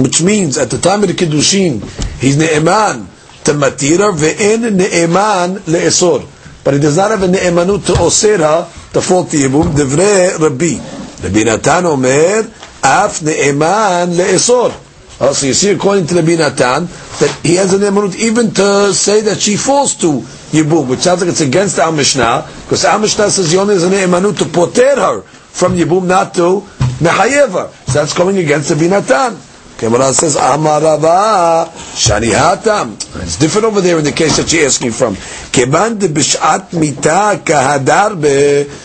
which 0.00 0.22
means 0.22 0.58
at 0.58 0.70
the 0.70 0.78
time 0.78 1.02
of 1.02 1.08
the 1.08 1.14
Kiddushin, 1.14 1.82
he's 2.20 2.36
ne'eman 2.36 3.06
to 3.44 3.52
matir 3.54 3.98
her, 3.98 4.12
ve'en 4.12 4.76
ne'eman 4.76 5.58
le'esor. 5.60 6.26
But 6.64 6.74
he 6.74 6.80
does 6.80 6.96
not 6.96 7.10
have 7.10 7.22
a 7.22 7.28
ne'emanut 7.28 7.86
to 7.86 7.92
osir 7.94 8.38
her, 8.38 8.68
to 8.92 9.00
fall 9.00 9.24
to 9.24 9.36
Yibum, 9.36 9.72
devre 9.74 10.38
Rabbi. 10.38 10.76
Rabbi 11.22 11.42
Natan 11.44 11.86
Omer, 11.86 12.44
Af 12.84 13.22
Ne'eman 13.22 14.10
Le'esor. 14.16 14.72
Uh, 15.22 15.32
so 15.32 15.46
you 15.46 15.54
see, 15.54 15.70
according 15.70 16.04
to 16.04 16.16
Rabbi 16.16 16.34
Natan, 16.34 16.86
that 17.22 17.40
he 17.44 17.54
has 17.54 17.72
an 17.72 17.80
emanut 17.82 18.16
even 18.16 18.50
to 18.54 18.92
say 18.92 19.20
that 19.20 19.38
she 19.38 19.54
falls 19.56 19.94
to 20.02 20.18
Yibum, 20.50 20.88
which 20.88 20.98
sounds 20.98 21.20
like 21.20 21.30
it's 21.30 21.40
against 21.40 21.78
our 21.78 21.92
Mishnah, 21.92 22.44
because 22.64 22.84
our 22.84 22.98
Mishnah 22.98 23.30
says 23.30 23.52
he 23.52 23.56
only 23.56 23.74
has 23.74 23.84
an 23.84 23.92
emanut 23.92 24.36
to 24.38 24.46
poter 24.46 24.96
her 24.96 25.20
from 25.22 25.74
Yibum, 25.74 26.06
not 26.08 26.34
to 26.34 26.62
Mechayev 26.98 27.72
So 27.86 27.92
that's 28.00 28.14
going 28.18 28.36
against 28.38 28.70
Rabbi 28.70 28.88
Natan. 28.88 29.38
Gemara 29.78 30.12
says, 30.12 30.34
Amarava 30.36 31.66
Shani 31.94 32.32
Hatam. 32.32 32.94
It's 33.22 33.36
different 33.38 33.66
over 33.66 33.80
there 33.80 33.98
in 33.98 34.04
the 34.04 34.10
case 34.10 34.36
that 34.38 34.52
you're 34.52 34.66
asking 34.66 34.90
from. 34.90 35.14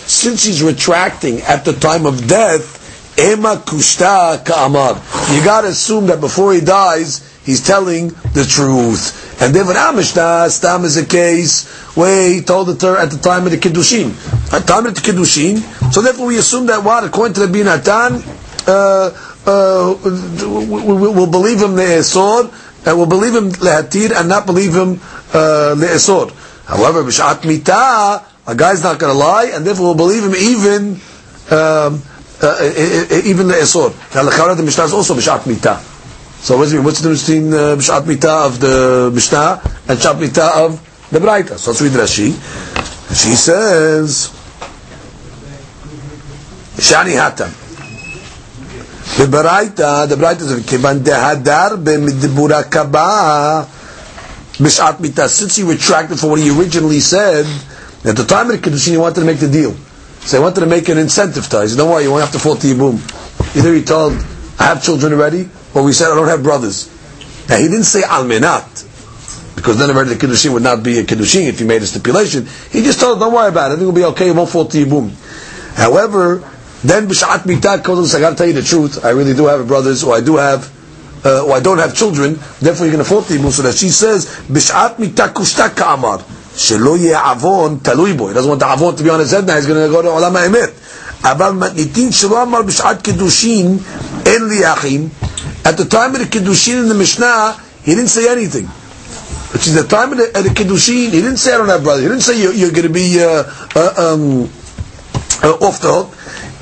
Since 0.08 0.44
he's 0.44 0.62
retracting 0.62 1.42
at 1.42 1.66
the 1.66 1.74
time 1.74 2.06
of 2.06 2.28
death, 2.28 2.78
Kushta 3.18 4.46
Ka'amar. 4.46 4.96
You 5.36 5.44
gotta 5.44 5.70
assume 5.70 6.08
that 6.08 6.22
before 6.22 6.54
he 6.54 6.62
dies, 6.62 7.40
he's 7.46 7.66
telling 7.66 8.10
the 8.34 8.46
truth. 8.48 9.42
And 9.42 9.54
when 9.56 9.76
Amishna, 9.76 10.50
Stam 10.50 10.86
is 10.86 10.98
a 10.98 11.06
case 11.06 11.68
where 11.96 12.30
he 12.30 12.42
told 12.42 12.70
it 12.70 12.84
at 12.84 13.10
the 13.10 13.18
time 13.18 13.46
of 13.46 13.52
the 13.52 13.58
Kiddushin. 13.58 14.12
At 14.54 14.62
the 14.62 14.68
time 14.68 14.86
of 14.86 14.96
the 14.96 15.02
Kiddushin, 15.02 15.60
so 15.92 16.02
therefore 16.02 16.28
we 16.28 16.38
assume 16.38 16.68
that 16.68 16.84
what, 16.84 17.04
according 17.04 17.34
to 17.36 17.48
the 17.48 17.64
Natan, 17.64 18.24
uh, 18.68 19.34
uh, 19.46 19.96
will 20.04 21.28
believe 21.28 21.62
him 21.62 21.76
le'esor, 21.76 22.52
and 22.86 22.98
we'll 22.98 23.08
believe 23.08 23.34
him 23.34 23.52
le'atir, 23.52 24.12
and 24.12 24.28
not 24.30 24.46
believe 24.46 24.74
him 24.76 25.00
uh, 25.34 25.76
le'esor. 25.78 26.32
However, 26.66 27.04
b'shat 27.04 27.46
mita, 27.46 28.26
a 28.46 28.56
guy's 28.56 28.84
not 28.84 29.00
going 29.00 29.14
to 29.14 29.18
lie, 29.18 29.52
and 29.54 29.66
therefore 29.66 29.88
we'll 29.88 29.96
believe 29.96 30.24
him 30.24 30.36
even 30.36 31.00
um, 31.52 32.02
uh, 32.43 33.23
even 33.25 33.47
le'esor. 33.47 33.93
Now, 34.15 34.25
the 34.25 34.55
the 34.55 34.63
Mishnah 34.63 34.85
is 34.85 34.93
also 34.93 35.15
b'shat 35.15 35.47
mita. 35.47 35.81
So 36.41 36.59
what's 36.59 36.73
the 36.73 36.79
difference 36.79 37.27
between 37.27 37.53
uh, 37.55 37.77
b'shat 37.77 38.07
mita 38.07 38.31
of 38.31 38.61
the 38.61 39.11
Mishnah 39.15 39.61
and 39.89 39.99
b'shat 39.99 40.21
mita 40.21 40.45
of 40.57 41.09
the 41.11 41.19
Braita? 41.19 41.57
So 41.59 41.71
let's 41.71 41.83
read 41.83 41.93
Rashi. 41.93 42.33
She 43.15 43.35
says, 43.37 44.29
Shani 46.77 47.15
Hatam. 47.17 47.59
בברייתא, 49.19 50.07
the 50.09 50.17
ברייתא 50.17 50.45
זה 50.45 50.61
כיוון 50.67 50.99
דהדר 51.03 51.77
במדבורה 51.83 52.63
קבעה 52.63 53.63
בשעת 54.61 55.01
מיתה. 55.01 55.29
Since 55.29 55.57
he 55.57 55.63
retracted 55.63 56.19
from 56.19 56.31
what 56.31 56.41
he 56.41 56.51
originally 56.51 57.01
said, 57.01 57.47
at 58.05 58.17
the 58.17 58.25
time 58.25 58.51
of 58.51 58.61
the 58.61 58.71
Kiddushin 58.71 58.93
he 58.93 58.97
wanted 58.97 59.21
to 59.21 59.27
make 59.27 59.39
the 59.39 59.49
deal. 59.49 59.75
So 60.28 60.36
he 60.36 60.44
wanted 60.44 60.60
to 60.60 60.66
make 60.66 60.90
an 60.90 60.98
incentive 60.98 61.48
to 61.48 61.60
us. 61.60 61.78
Don't 61.78 61.90
worry, 61.90 62.04
you 62.04 62.12
won't 62.12 62.22
have 62.22 62.34
to 62.34 62.40
fall 62.40 62.58
to 62.58 62.68
Yibum. 62.68 63.00
Either 63.56 63.74
he 63.74 63.82
told, 63.82 64.12
I 64.60 64.66
have 64.66 64.84
children 64.84 65.14
already, 65.14 65.48
or 65.74 65.84
we 65.84 65.94
said, 65.94 66.12
I 66.12 66.16
don't 66.16 66.28
have 66.28 66.44
brothers. 66.44 66.92
Now 67.48 67.56
he 67.56 67.70
didn't 67.70 67.86
say 67.86 68.02
almenat, 68.02 69.56
because 69.56 69.78
then 69.78 69.90
already 69.90 70.16
the 70.16 70.28
Kiddushin 70.28 70.52
would 70.52 70.64
not 70.64 70.84
be 70.84 71.00
a 71.00 71.04
Kiddushin 71.06 71.48
if 71.48 71.60
he 71.60 71.66
made 71.66 71.82
a 71.82 71.88
stipulation. 71.88 72.46
He 72.72 72.84
just 72.84 73.00
told, 73.00 73.22
don't 73.22 73.34
worry 73.34 73.48
about 73.48 73.72
it, 73.72 73.82
it 73.82 73.86
will 73.86 73.94
be 73.94 74.04
okay, 74.04 74.26
you 74.26 74.34
won't 74.34 74.50
fall 74.50 74.66
to 74.66 74.78
Yibum. 74.78 75.12
However, 75.78 76.40
then 76.84 77.08
b'shat 77.08 77.48
mitah 77.48 77.78
kodesh, 77.78 78.14
I 78.14 78.20
got 78.20 78.32
to 78.32 78.36
tell 78.36 78.48
you 78.48 78.54
the 78.54 78.64
truth. 78.64 79.06
I 79.06 79.12
really 79.12 79.34
do 79.34 79.46
have 79.46 79.66
brothers, 79.66 80.04
or 80.04 80.14
I 80.14 80.20
do 80.20 80.36
have, 80.36 80.70
uh, 81.26 81.46
or 81.46 81.54
I 81.54 81.62
don't 81.62 81.78
have 81.78 81.96
children. 81.96 82.38
Therefore, 82.60 82.86
you're 82.86 82.96
going 82.96 83.06
to 83.06 83.10
fault 83.10 83.30
me. 83.30 83.38
So 83.50 83.62
that 83.62 83.76
she 83.76 83.88
says 83.88 84.26
b'shat 84.26 84.96
mitah 84.98 85.32
kushta 85.34 85.70
ka'amar 86.57 86.57
shelo 86.57 86.97
avon 87.33 87.79
talui 87.81 88.17
bo. 88.17 88.29
He 88.29 88.35
doesn't 88.35 88.49
want 88.49 88.61
the 88.61 88.67
avon 88.67 88.97
to 88.97 89.03
be 89.03 89.11
on 89.11 89.21
his 89.21 89.31
head 89.31 89.47
now. 89.47 89.57
He's 89.57 89.67
going 89.67 89.85
to 89.87 89.93
go 89.93 90.03
to 90.03 90.09
olam 90.09 90.33
ha'emet. 90.33 90.73
אבל 91.25 91.51
מתניתין 91.53 92.13
שלא 92.13 92.43
אמר 92.43 92.63
בשעת 92.63 93.03
קידושין 93.03 93.79
אין 94.27 94.49
לי 94.49 94.73
אחים. 94.73 95.09
At 95.65 95.77
the 95.77 95.85
time 95.85 96.15
of 96.15 96.19
the 96.19 96.27
kiddushin 96.27 96.83
in 96.83 96.89
the 96.89 96.95
Mishnah, 96.95 97.55
he 97.85 97.95
didn't 97.95 98.09
say 98.11 98.29
anything. 98.29 98.67
Which 99.53 99.69
is 99.69 99.75
the 99.75 99.85
time 99.87 100.11
of 100.13 100.19
the, 100.19 100.37
of 100.37 100.43
the 100.43 100.51
kiddushin, 100.51 101.13
he 101.13 101.21
didn't 101.23 101.37
say 101.37 101.55
I 101.55 101.59
don't 101.59 101.69
have 101.69 101.85
brothers. 101.85 102.03
He 102.03 102.09
didn't 102.09 102.23
say 102.25 102.43
you're, 102.43 102.53
you're 102.53 102.73
going 102.73 102.89
to 102.89 102.93
be 102.93 103.23
uh, 103.23 103.45
uh, 103.77 104.15
um, 104.15 104.51
uh, 105.45 105.67
off 105.67 105.81
the 105.81 105.93
hook. 105.93 106.09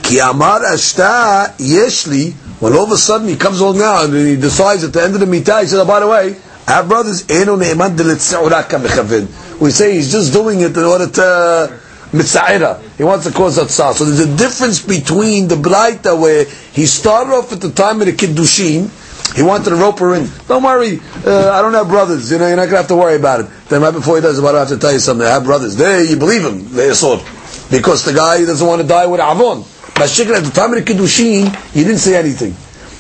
כי 0.03 0.23
אמר 0.23 0.75
אשתה 0.75 1.45
יש 1.59 2.07
לי 2.07 2.33
When 2.61 2.75
all 2.75 2.85
of 2.85 2.93
a 2.93 2.99
sudden 2.99 3.27
he 3.29 3.37
comes 3.37 3.61
along 3.61 3.79
now 3.79 4.05
and 4.05 4.13
he 4.15 4.37
decides 4.37 4.85
at 4.85 4.93
the 4.93 5.03
end 5.03 5.15
of 5.15 5.21
the 5.21 5.27
mitah, 5.27 5.63
he 5.63 5.67
says, 5.67 5.79
oh, 5.79 5.87
by 5.87 5.99
the 6.01 6.07
way, 6.07 6.37
I 6.69 6.73
have 6.73 6.89
brothers, 6.89 7.25
Eno 7.31 7.57
ne'eman 7.57 7.97
delitza'uraka 7.97 8.77
mechavin. 8.85 9.27
We 9.60 9.72
say 9.72 9.96
he's 9.96 10.12
just 10.12 10.34
doing 10.34 10.62
it 10.62 10.76
in 10.76 10.84
order 10.84 11.08
to 11.08 11.80
mitza'ira. 12.12 12.82
He 12.98 13.04
wants 13.04 13.26
to 13.26 13.32
cause 13.34 13.58
a 13.58 13.66
tzah. 13.66 13.94
So 13.94 14.06
there's 14.06 14.20
a 14.20 14.38
difference 14.38 14.82
between 14.82 15.48
the 15.48 15.56
Braita 15.56 16.20
where 16.20 16.46
he 16.46 16.86
started 16.86 17.32
off 17.32 17.52
at 17.52 17.62
the 17.62 17.72
time 17.72 18.02
of 18.02 18.08
the 18.08 18.14
Kiddushin, 18.14 18.90
he 19.36 19.44
wanted 19.44 19.70
to 19.70 19.76
rope 19.76 20.00
her 20.00 20.16
in. 20.16 20.30
Don't 20.48 20.64
worry, 20.64 21.00
uh, 21.26 21.52
I 21.52 21.62
don't 21.62 21.74
have 21.74 21.88
brothers. 21.88 22.32
You 22.32 22.38
know, 22.38 22.48
you're 22.48 22.56
not 22.56 22.66
gonna 22.66 22.78
have 22.78 22.88
to 22.88 22.96
worry 22.96 23.16
about 23.16 23.42
it. 23.42 23.48
Then 23.70 23.82
right 23.82 23.94
before 23.94 24.16
he 24.16 24.22
does 24.22 24.40
it, 24.40 24.46
I 24.46 24.60
have 24.60 24.70
to 24.70 24.78
tell 24.78 24.94
you 24.94 25.00
something. 25.00 25.26
I 25.26 25.32
have 25.32 25.44
brothers. 25.44 25.76
There, 25.76 26.04
you 26.04 26.18
believe 26.18 26.44
him. 26.46 26.70
They 26.74 26.94
sword 26.94 27.22
because 27.70 28.06
the 28.06 28.14
guy 28.14 28.46
doesn't 28.46 28.66
want 28.66 28.82
to 28.82 28.88
die 28.88 29.08
with 29.08 29.20
avon. 29.20 29.66
But 29.96 30.20
at 30.20 30.44
the 30.44 30.52
time 30.54 30.74
of 30.74 30.86
the 30.86 30.94
kiddushin, 30.94 31.56
he 31.72 31.84
didn't 31.84 32.00
say 32.00 32.18
anything. 32.18 32.56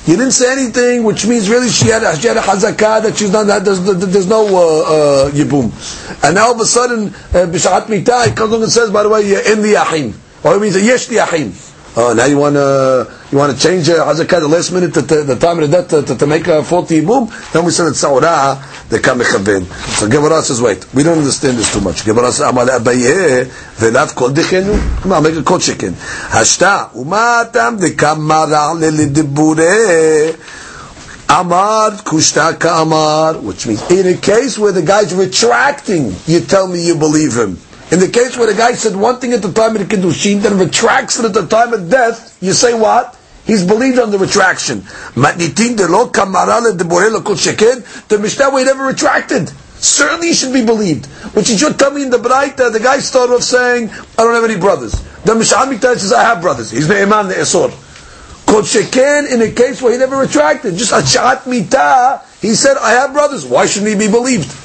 He 0.05 0.11
didn't 0.11 0.33
say 0.33 0.51
anything, 0.51 1.03
which 1.03 1.25
means 1.25 1.49
really 1.49 1.67
she 1.67 1.87
had, 1.87 2.15
she 2.19 2.27
had 2.27 2.37
a 2.37 2.41
hazakah 2.41 3.01
that 3.01 3.17
she's 3.17 3.31
not, 3.31 3.47
that 3.47 3.65
there's, 3.65 3.81
there's 3.83 4.27
no 4.27 4.45
uh, 4.45 5.25
uh, 5.25 5.31
yibum. 5.31 5.73
And 6.23 6.35
now 6.35 6.47
all 6.47 6.53
of 6.53 6.59
a 6.59 6.65
sudden, 6.65 7.07
uh, 7.07 7.49
b'shat 7.49 7.87
mitah, 7.87 8.35
comes 8.37 8.51
along 8.51 8.63
and 8.63 8.71
says, 8.71 8.91
by 8.91 9.01
the 9.01 9.09
way, 9.09 9.27
you're 9.27 9.51
in 9.51 9.63
the 9.63 9.69
yahim. 9.69 10.13
Or 10.43 10.55
it 10.55 10.59
means, 10.59 10.79
yesh 10.79 11.07
the 11.07 11.15
yahim. 11.15 11.53
Oh, 11.97 12.13
now 12.13 12.25
you 12.25 12.37
want 12.37 12.55
to 12.55 13.09
you 13.31 13.37
want 13.37 13.55
to 13.55 13.57
change 13.57 13.87
uh, 13.87 14.05
hazakah 14.05 14.41
the 14.41 14.49
last 14.49 14.71
minute, 14.73 14.93
to, 14.95 15.01
to, 15.01 15.23
the 15.23 15.37
time 15.37 15.59
of 15.59 15.71
the 15.71 15.77
death, 15.81 15.89
to, 15.91 16.03
to, 16.03 16.17
to 16.17 16.27
make 16.27 16.45
a 16.47 16.61
faulty 16.61 16.99
boom. 16.99 17.31
Then 17.53 17.63
we 17.63 17.71
said 17.71 17.87
it's 17.87 18.03
saurah 18.03 18.59
the 18.89 18.99
kamechavin. 18.99 19.63
So 19.97 20.09
Gemara 20.09 20.41
says, 20.41 20.61
wait, 20.61 20.85
we 20.93 21.03
don't 21.03 21.19
understand 21.19 21.57
this 21.57 21.71
too 21.71 21.79
much. 21.79 22.03
Gemara 22.03 22.33
says, 22.33 22.49
amal 22.49 22.65
abaye 22.67 23.45
velav 23.79 24.13
kol 24.13 24.29
dechenu. 24.31 24.75
Come 25.01 25.13
on, 25.13 25.23
make 25.23 25.35
a 25.37 25.43
kol 25.43 25.57
chicken. 25.59 25.93
Hashta 25.93 26.91
umatam 26.91 27.79
dekamara 27.79 28.75
lelidibure. 28.75 30.35
Amar 31.29 31.91
kushta 32.03 32.59
amar, 32.81 33.35
which 33.39 33.67
means 33.67 33.89
in 33.89 34.05
a 34.07 34.17
case 34.17 34.59
where 34.59 34.73
the 34.73 34.81
guy's 34.81 35.15
retracting, 35.15 36.13
you 36.27 36.41
tell 36.41 36.67
me 36.67 36.85
you 36.85 36.95
believe 36.95 37.35
him. 37.37 37.57
In 37.91 37.99
the 37.99 38.09
case 38.09 38.35
where 38.35 38.47
the 38.47 38.57
guy 38.57 38.73
said 38.73 38.95
one 38.95 39.19
thing 39.19 39.33
at 39.33 39.43
the 39.43 39.51
time 39.51 39.75
of 39.75 39.87
the 39.87 39.95
Kiddushin, 39.95 40.41
then 40.41 40.57
retracts 40.57 41.19
it 41.19 41.25
at 41.25 41.33
the 41.33 41.45
time 41.45 41.71
of 41.71 41.89
death, 41.89 42.37
you 42.41 42.53
say 42.53 42.73
what? 42.73 43.15
He's 43.45 43.63
believed 43.65 43.99
on 43.99 44.09
the 44.09 44.17
retraction. 44.17 44.81
The 48.07 48.17
Mishnah 48.19 48.49
we 48.49 48.63
never 48.63 48.83
retracted. 48.83 49.51
Certainly 49.77 50.27
he 50.29 50.33
should 50.33 50.53
be 50.53 50.65
believed. 50.65 51.07
But 51.35 51.47
you 51.47 51.55
should 51.57 51.77
tell 51.77 51.91
me 51.91 52.01
in 52.01 52.09
the 52.09 52.17
Braita, 52.17 52.59
uh, 52.59 52.69
the 52.71 52.79
guy 52.79 52.97
started 52.99 53.33
off 53.33 53.43
saying, 53.43 53.91
I 53.91 54.23
don't 54.23 54.33
have 54.33 54.49
any 54.49 54.59
brothers. 54.59 54.93
The 55.23 55.35
Mishnah 55.35 55.77
says, 55.79 56.11
I 56.11 56.23
have 56.23 56.41
brothers. 56.41 56.71
He's 56.71 56.87
the 56.87 56.99
Imam, 56.99 57.27
the 57.27 57.35
Esor. 57.35 57.69
Kol 58.47 58.61
Sheken, 58.61 59.31
in 59.31 59.41
a 59.41 59.51
case 59.51 59.81
where 59.81 59.91
he 59.91 59.99
never 59.99 60.17
retracted, 60.17 60.75
just 60.75 60.91
a 60.91 61.05
Shat 61.05 61.45
Mita, 61.45 62.21
he 62.41 62.55
said, 62.55 62.77
I 62.77 62.91
have 62.91 63.13
brothers. 63.13 63.45
Why 63.45 63.67
shouldn't 63.67 63.91
he 63.91 64.07
be 64.07 64.11
believed? 64.11 64.64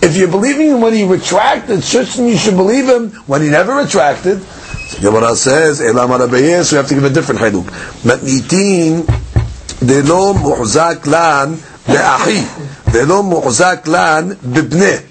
If 0.00 0.16
you're 0.16 0.30
believing 0.30 0.68
him 0.68 0.80
when 0.80 0.92
he 0.92 1.04
retracted, 1.04 1.82
certainly 1.82 2.32
you 2.32 2.38
should 2.38 2.56
believe 2.56 2.88
him 2.88 3.10
when 3.26 3.42
he 3.42 3.50
never 3.50 3.74
retracted. 3.74 4.40
So 4.42 5.00
Gemara 5.00 5.34
says, 5.34 5.80
Elam 5.80 6.08
so 6.18 6.26
we 6.28 6.50
have 6.76 6.88
to 6.88 6.94
give 6.94 7.04
a 7.04 7.10
different 7.10 7.40
haluk. 7.40 7.64
Matnitin 8.04 9.06
delo 9.86 10.32
muhzak 10.34 11.06
lan 11.06 11.56
be'achi, 11.86 12.92
delo 12.92 13.22
muhzak 13.22 13.86
lan 13.86 14.34
bibne. 14.36 15.04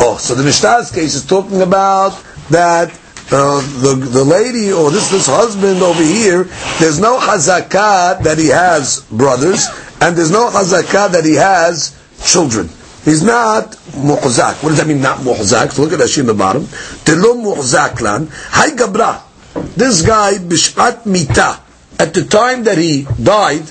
Oh, 0.00 0.16
so 0.18 0.34
the 0.34 0.44
Mishnah's 0.44 0.90
case 0.90 1.14
is 1.14 1.26
talking 1.26 1.62
about 1.62 2.12
that 2.50 2.90
uh, 3.30 3.60
the 3.82 3.94
the 3.96 4.24
lady 4.24 4.72
or 4.72 4.90
this 4.90 5.10
this 5.10 5.26
husband 5.26 5.82
over 5.82 6.02
here, 6.02 6.44
there's 6.78 7.00
no 7.00 7.18
hazakah 7.18 8.22
that 8.22 8.38
he 8.38 8.48
has 8.48 9.00
brothers, 9.10 9.66
and 10.00 10.16
there's 10.16 10.30
no 10.30 10.48
hazakah 10.48 11.12
that 11.12 11.24
he 11.24 11.34
has 11.34 11.98
children. 12.24 12.70
He's 13.04 13.22
not 13.22 13.72
muhzak. 13.94 14.62
What 14.62 14.70
does 14.70 14.78
that 14.78 14.86
mean, 14.86 15.00
not 15.00 15.18
muhzak? 15.18 15.72
So 15.72 15.82
look 15.82 15.92
at 15.92 16.00
Rashi 16.00 16.20
in 16.20 16.26
the 16.26 16.34
bottom. 16.34 16.64
Telo 16.64 17.34
muhzak 17.34 18.00
lan. 18.00 18.26
Gabra. 18.26 19.22
This 19.76 20.02
guy, 20.02 20.34
bish'at 20.34 21.06
mita, 21.06 21.60
at 21.98 22.14
the 22.14 22.24
time 22.24 22.64
that 22.64 22.78
he 22.78 23.06
died, 23.22 23.62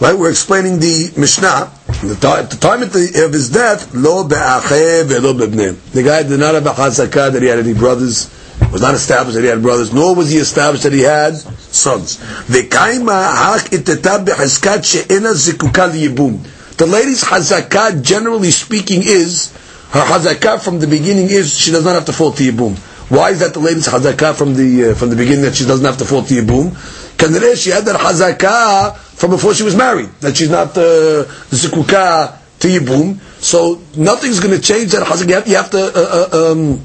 right, 0.00 0.16
we're 0.18 0.30
explaining 0.30 0.78
the 0.80 1.12
Mishnah, 1.16 1.70
at 1.88 2.50
the 2.50 2.58
time 2.60 2.82
of, 2.82 2.92
the, 2.92 3.24
of 3.24 3.32
his 3.32 3.50
death, 3.50 3.94
lo 3.94 4.26
be'acheh 4.26 5.04
ve'lo 5.04 5.36
be'bnei. 5.36 5.76
The 5.92 6.02
guy 6.02 6.22
did 6.22 6.40
not 6.40 6.54
have 6.54 6.66
a 6.66 6.70
chazakah 6.70 7.32
that 7.32 7.42
he 7.42 7.48
had 7.48 7.58
any 7.58 7.74
brothers, 7.74 8.30
was 8.72 8.82
not 8.82 8.94
established 8.94 9.36
that 9.36 9.42
he 9.42 9.48
had 9.48 9.62
brothers, 9.62 9.92
nor 9.92 10.14
was 10.14 10.30
he 10.30 10.38
established 10.38 10.82
that 10.84 10.92
he 10.92 11.00
had 11.02 11.36
sons. 11.36 12.18
The 16.78 16.86
lady's 16.86 17.24
hazakah, 17.24 18.02
generally 18.02 18.50
speaking, 18.52 19.02
is 19.04 19.52
her 19.90 20.00
hazakah 20.00 20.60
from 20.62 20.78
the 20.78 20.86
beginning 20.86 21.28
is 21.28 21.52
she 21.56 21.72
does 21.72 21.84
not 21.84 21.94
have 21.94 22.06
to 22.06 22.12
fall 22.12 22.30
to 22.32 22.42
yibum. 22.42 22.78
Why 23.10 23.30
is 23.30 23.40
that 23.40 23.52
the 23.52 23.60
lady's 23.60 23.88
hazakah 23.88 24.34
from 24.36 24.54
the 24.54 24.90
uh, 24.90 24.94
from 24.94 25.10
the 25.10 25.16
beginning 25.16 25.42
that 25.42 25.56
she 25.56 25.64
doesn't 25.64 25.84
have 25.84 25.98
to 25.98 26.04
fall 26.04 26.22
to 26.22 26.34
yibum? 26.34 26.70
Because 27.16 27.60
she 27.60 27.70
had 27.70 27.84
that 27.86 28.00
hazakah 28.00 28.96
from 28.96 29.30
before 29.30 29.54
she 29.54 29.64
was 29.64 29.74
married 29.74 30.08
that 30.20 30.36
she's 30.36 30.50
not 30.50 30.68
uh, 30.78 31.24
zikuka 31.50 32.38
to 32.60 32.68
yibum. 32.68 33.18
So 33.42 33.82
nothing's 33.96 34.38
going 34.38 34.54
to 34.54 34.62
change 34.62 34.92
that 34.92 35.04
hazakah. 35.04 35.28
You 35.28 35.34
have, 35.34 35.48
you 35.48 35.56
have 35.56 35.70
to. 35.72 35.80
Uh, 35.80 36.28
uh, 36.32 36.52
um, 36.52 36.80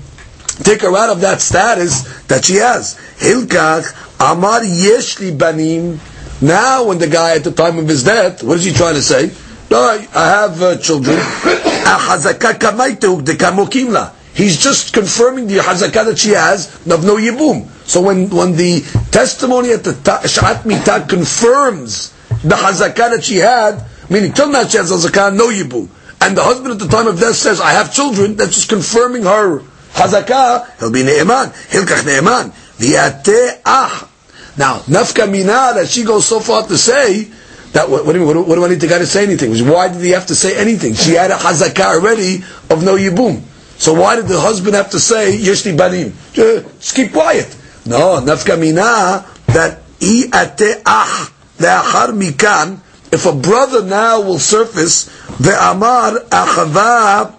take 0.61 0.81
her 0.81 0.95
out 0.95 1.09
of 1.09 1.21
that 1.21 1.41
status 1.41 2.03
that 2.27 2.45
she 2.45 2.55
has. 2.55 2.95
Hilkach 3.17 3.93
Amar 4.19 4.61
Yeshli 4.61 5.37
Banim. 5.37 5.99
Now, 6.41 6.85
when 6.85 6.99
the 6.99 7.07
guy 7.07 7.35
at 7.35 7.43
the 7.43 7.51
time 7.51 7.79
of 7.79 7.87
his 7.87 8.03
death, 8.03 8.43
what 8.43 8.57
is 8.57 8.65
he 8.65 8.71
trying 8.73 8.95
to 8.95 9.01
say? 9.01 9.31
I, 9.77 10.07
have 10.13 10.61
uh, 10.61 10.77
children. 10.77 11.17
He's 14.35 14.57
just 14.57 14.93
confirming 14.93 15.47
the 15.47 15.57
hazakah 15.57 16.05
that 16.05 16.17
she 16.17 16.31
has 16.31 16.73
of 16.87 17.05
no 17.05 17.17
yibum. 17.17 17.67
So 17.87 18.01
when, 18.01 18.29
when 18.29 18.55
the 18.55 18.81
testimony 19.11 19.71
at 19.71 19.83
the 19.83 19.93
Shat 20.27 20.63
Mitah 20.63 21.07
confirms 21.07 22.11
the 22.43 22.55
hazakah 22.55 23.15
that 23.15 23.23
she 23.23 23.37
had, 23.37 23.85
meaning 24.09 24.33
till 24.33 24.49
now 24.49 24.65
she 24.65 24.77
has 24.77 24.89
no 24.91 25.49
yibum, 25.49 25.89
and 26.21 26.37
the 26.37 26.43
husband 26.43 26.71
at 26.71 26.79
the 26.79 26.87
time 26.87 27.07
of 27.07 27.19
death 27.19 27.35
says, 27.35 27.61
I 27.61 27.71
have 27.71 27.93
children, 27.93 28.35
that's 28.35 28.55
just 28.55 28.69
confirming 28.69 29.23
her 29.23 29.59
hazakah, 29.93 30.79
he'll 30.79 30.91
be 30.91 31.03
ne'eman, 31.03 31.49
hilkach 31.69 32.05
ne'eman. 32.05 32.51
V'yate 32.77 33.59
ah. 33.65 34.09
Now, 34.57 34.79
nafka 34.79 35.29
mina, 35.29 35.73
that 35.75 35.87
she 35.89 36.03
goes 36.03 36.25
so 36.25 36.39
far 36.39 36.65
to 36.67 36.77
say, 36.77 37.27
that 37.73 37.89
what, 37.89 38.05
what, 38.05 38.13
do, 38.13 38.25
what, 38.25 38.47
what 38.47 38.55
do 38.55 38.65
I 38.65 38.69
need 38.69 38.79
the 38.79 38.87
guy 38.87 38.99
to 38.99 39.05
say 39.05 39.23
anything? 39.23 39.51
Why 39.67 39.89
did 39.89 40.01
he 40.01 40.11
have 40.11 40.27
to 40.27 40.35
say 40.35 40.55
anything? 40.57 40.93
She 40.93 41.13
had 41.13 41.31
a 41.31 41.35
hazakah 41.35 41.95
already 41.99 42.43
of 42.69 42.83
no 42.83 42.95
yibum. 42.95 43.41
So 43.77 43.93
why 43.93 44.15
did 44.15 44.27
the 44.27 44.39
husband 44.39 44.75
have 44.75 44.91
to 44.91 44.99
say 44.99 45.37
yeshli 45.37 45.75
banim? 45.77 46.13
Just 46.33 46.95
keep 46.95 47.11
quiet. 47.11 47.55
No, 47.85 48.21
nafka 48.21 48.57
mina 48.59 49.25
that 49.47 49.81
i 50.01 50.23
ate 50.33 50.81
ah 50.85 51.31
le'achar 51.59 52.13
mikan. 52.13 52.79
If 53.11 53.25
a 53.25 53.33
brother 53.33 53.83
now 53.83 54.21
will 54.21 54.39
surface 54.39 55.09
ve'amar 55.37 56.29
achava 56.29 57.33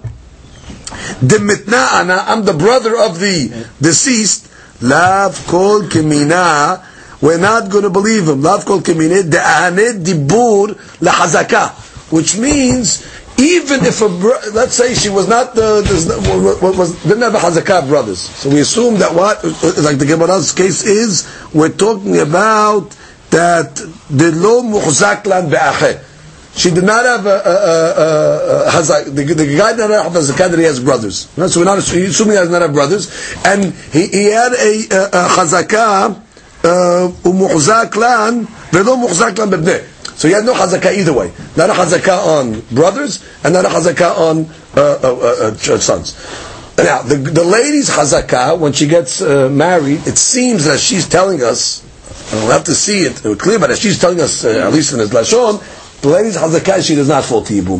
demitna 1.20 2.00
ana, 2.00 2.24
I'm 2.26 2.44
the 2.44 2.52
brother 2.54 2.98
of 2.98 3.18
the 3.20 3.66
deceased. 3.80 4.50
Lav 4.82 5.46
kol 5.46 5.82
kemina 5.82 6.82
we're 7.24 7.38
not 7.38 7.70
going 7.70 7.84
to 7.84 7.90
believe 7.90 8.28
him. 8.28 8.42
Lav 8.42 8.66
kol 8.66 8.80
kemine 8.80 9.22
de'aneh 9.30 10.04
dibur 10.04 10.74
lahazaka, 11.00 11.70
which 12.12 12.36
means 12.36 13.02
even 13.38 13.82
if 13.84 14.02
a 14.02 14.04
let's 14.52 14.74
say 14.74 14.94
she 14.94 15.08
was 15.08 15.26
not 15.26 15.54
the 15.54 15.82
was, 16.76 17.02
didn't 17.02 17.22
have 17.22 17.34
a 17.34 17.38
hazakah 17.38 17.88
brothers, 17.88 18.20
so 18.20 18.50
we 18.50 18.60
assume 18.60 18.98
that 18.98 19.14
what 19.14 19.42
like 19.82 19.96
the 19.96 20.04
Gemara's 20.06 20.52
case 20.52 20.84
is 20.84 21.26
we're 21.54 21.70
talking 21.70 22.18
about 22.18 22.94
that 23.30 23.74
the 24.10 24.30
lo 24.30 24.62
muhzak 24.62 25.24
lan 25.24 25.48
be'acheh. 25.48 26.10
She 26.56 26.70
did 26.70 26.84
not 26.84 27.04
have 27.04 27.26
a, 27.26 27.30
a, 27.30 28.68
a, 28.68 28.70
hazak. 28.70 29.06
The, 29.06 29.24
the 29.24 29.56
guy 29.56 29.72
did 29.74 29.88
not 29.90 30.04
have 30.04 30.14
a 30.14 30.20
zakat 30.20 30.50
that 30.50 30.58
he 30.58 30.64
has 30.66 30.78
brothers. 30.78 31.28
So 31.50 31.58
we're 31.58 31.64
not 31.64 31.78
assuming 31.78 32.04
he 32.04 32.38
does 32.38 32.50
not 32.50 32.62
have 32.62 32.72
brothers, 32.72 33.34
and 33.44 33.72
he, 33.74 34.06
he 34.06 34.24
had 34.26 34.52
a, 34.52 34.86
a, 34.92 35.04
a 35.06 35.28
hazakah 35.30 36.23
הוא 37.23 37.35
מוחזק 37.35 37.95
לן 37.95 38.43
ולא 38.73 38.97
מוחזק 38.97 39.39
לן 39.39 39.49
בבני. 39.49 39.77
So 40.19 40.27
he 40.27 40.33
had 40.33 40.43
no 40.43 40.53
chazakah 40.53 40.97
either 40.97 41.13
way. 41.13 41.31
Not 41.55 41.69
a 41.69 41.73
chazakah 41.73 42.25
on 42.27 42.59
brothers 42.75 43.23
and 43.45 43.53
not 43.53 43.63
a 43.63 43.69
chazakah 43.69 44.17
on 44.17 44.49
uh, 44.75 44.99
uh, 45.01 45.53
uh, 45.53 45.79
sons. 45.79 46.13
Now, 46.75 47.03
the, 47.03 47.15
the 47.15 47.43
lady's 47.45 47.89
chazakah, 47.89 48.59
when 48.59 48.73
she 48.73 48.87
gets 48.87 49.21
uh, 49.21 49.47
married, 49.49 50.05
it 50.05 50.17
seems 50.17 50.65
that 50.65 50.77
she's 50.81 51.07
telling 51.07 51.41
us, 51.41 51.83
and 52.33 52.41
we'll 52.43 52.51
have 52.51 52.65
to 52.65 52.75
see 52.75 52.99
it 53.03 53.39
clear, 53.39 53.59
but 53.59 53.77
she's 53.77 53.97
telling 53.97 54.19
us, 54.19 54.43
uh, 54.43 54.49
at 54.67 54.73
least 54.73 54.91
in 54.91 54.99
his 54.99 55.09
lashon, 55.11 55.61
the 56.01 56.09
lady's 56.09 56.35
chazakah, 56.35 56.85
she 56.85 56.95
does 56.95 57.07
not 57.07 57.23
fall 57.23 57.41
to 57.43 57.53
Yibum. 57.53 57.79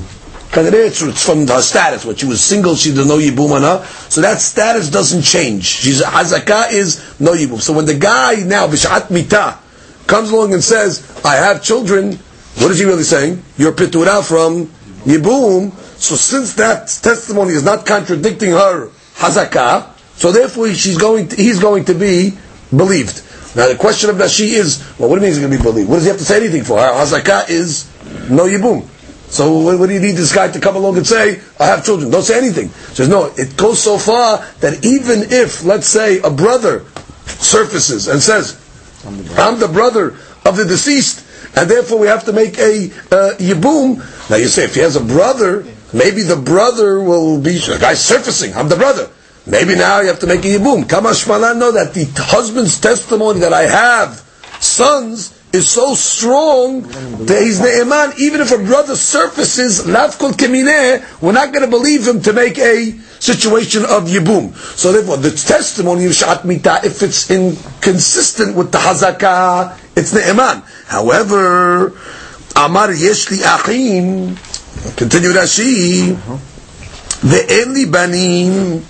It's 0.57 1.25
from 1.25 1.47
her 1.49 1.63
status. 1.63 2.05
When 2.05 2.17
she 2.17 2.27
was 2.27 2.41
single, 2.41 2.77
she 2.77 2.95
did 2.95 3.07
no 3.07 3.19
yibum 3.19 3.51
on 3.53 3.63
her. 3.63 3.85
So 4.09 4.21
that 4.21 4.41
status 4.41 4.91
doesn't 4.91 5.23
change. 5.23 5.65
She's 5.65 6.03
hazakah 6.03 6.73
is 6.73 7.21
no 7.21 7.33
yibum. 7.33 7.61
So 7.61 7.73
when 7.73 7.87
the 7.87 7.95
guy 7.95 8.37
now 8.45 8.67
b'shat 8.67 9.11
mita 9.11 9.59
comes 10.07 10.31
along 10.31 10.53
and 10.53 10.63
says, 10.63 11.21
I 11.25 11.37
have 11.37 11.63
children, 11.63 12.13
what 12.59 12.71
is 12.71 12.79
he 12.79 12.85
really 12.85 13.03
saying? 13.03 13.43
You're 13.57 13.73
pitura 13.73 14.27
from 14.27 14.67
Yibum. 15.05 15.73
So 15.99 16.15
since 16.15 16.55
that 16.55 16.87
testimony 16.89 17.53
is 17.53 17.65
not 17.65 17.87
contradicting 17.87 18.51
her 18.51 18.89
hazakah, 19.17 19.91
so 20.17 20.33
therefore 20.33 20.73
she's 20.75 20.99
going 20.99 21.29
to, 21.29 21.37
he's 21.37 21.61
going 21.61 21.87
to 21.87 21.95
be 21.95 22.33
believed. 22.71 23.23
Now 23.57 23.69
the 23.69 23.77
question 23.77 24.11
of 24.11 24.17
Rashi 24.17 24.53
is, 24.53 24.79
well, 24.99 25.09
what 25.09 25.17
do 25.17 25.21
you 25.21 25.21
mean 25.23 25.31
he's 25.31 25.39
going 25.39 25.51
to 25.51 25.57
be 25.57 25.63
believed? 25.63 25.89
What 25.89 25.97
does 25.97 26.05
he 26.05 26.11
have 26.11 26.19
to 26.19 26.25
say 26.25 26.37
anything 26.37 26.65
for? 26.65 26.79
Her 26.79 26.93
hazakah 26.93 27.49
is 27.49 27.91
no 28.31 28.45
Yibum. 28.45 28.89
So 29.35 29.59
what, 29.59 29.81
what 29.81 29.89
do 29.89 29.95
you 29.95 30.01
need 30.01 30.13
this 30.15 30.33
guy 30.33 30.47
to 30.47 30.61
come 30.61 30.77
along 30.77 30.97
and 30.97 31.05
say, 31.05 31.41
I 31.59 31.67
have 31.67 31.85
children? 31.85 32.13
Don't 32.13 32.23
say 32.23 32.39
anything. 32.39 32.69
Says 32.69 33.09
no, 33.09 33.33
it 33.37 33.57
goes 33.57 33.83
so 33.83 33.99
far 33.99 34.39
that 34.61 34.85
even 34.85 35.33
if, 35.33 35.65
let's 35.65 35.89
say, 35.89 36.21
a 36.21 36.31
brother 36.31 36.85
surfaces 37.27 38.07
and 38.07 38.23
says, 38.23 38.55
I'm 39.37 39.59
the 39.59 39.67
brother 39.67 40.11
of 40.45 40.57
the 40.57 40.65
deceased, 40.65 41.27
and 41.57 41.69
therefore 41.69 41.99
we 41.99 42.07
have 42.07 42.25
to 42.27 42.33
make 42.33 42.59
a 42.59 42.87
uh, 43.11 43.35
yibum. 43.39 43.99
Now 44.31 44.37
you 44.37 44.47
say, 44.47 44.67
if 44.67 44.77
he 44.77 44.81
has 44.83 44.95
a 44.95 45.03
brother, 45.03 45.67
maybe 45.93 46.23
the 46.23 46.37
brother 46.37 47.01
will 47.03 47.41
be, 47.41 47.59
the 47.59 47.79
guy's 47.81 48.05
surfacing, 48.05 48.55
I'm 48.55 48.69
the 48.69 48.77
brother. 48.77 49.11
Maybe 49.49 49.75
now 49.75 49.99
you 49.99 50.07
have 50.07 50.21
to 50.21 50.29
make 50.29 50.45
a 50.45 50.59
yibum. 50.59 50.85
Kamash 50.85 51.27
know 51.59 51.73
that 51.73 51.93
the 51.93 52.05
husband's 52.23 52.81
testimony 52.81 53.41
that 53.41 53.53
I 53.53 53.63
have 53.63 54.21
sons 54.61 55.34
is 55.55 55.69
so 55.69 55.95
strong 55.95 56.83
that 56.83 57.41
he's 57.41 57.61
ne'eman. 57.61 58.13
Even 58.19 58.41
if 58.41 58.51
a 58.51 58.59
brother 58.59 58.97
surfaces, 58.97 59.87
lav 59.87 60.19
kol 60.19 60.33
kemineh, 60.33 61.23
we're 61.23 61.33
not 61.33 61.53
going 61.53 61.65
to 61.65 61.71
believe 61.71 62.07
him 62.07 62.21
to 62.23 62.33
make 62.33 62.59
a 62.59 62.91
situation 63.21 63.85
of 63.85 64.11
yibum. 64.11 64.55
So 64.77 64.93
therefore, 64.93 65.19
the 65.19 65.31
testimony 65.31 66.07
of 66.07 66.15
shat 66.15 66.45
mita, 66.45 66.81
if 66.83 67.03
it's 67.03 67.31
inconsistent 67.31 68.57
with 68.57 68.73
the 68.73 68.79
hazakah, 68.79 69.79
it's 69.97 70.13
ne'eman. 70.13 70.63
However, 70.87 71.95
amar 72.57 72.89
yeshli 72.89 73.41
achim, 73.47 74.35
continue 74.97 75.31
Rashi, 75.31 76.19
the 77.23 77.41
enli 77.63 77.91
banim, 77.91 78.85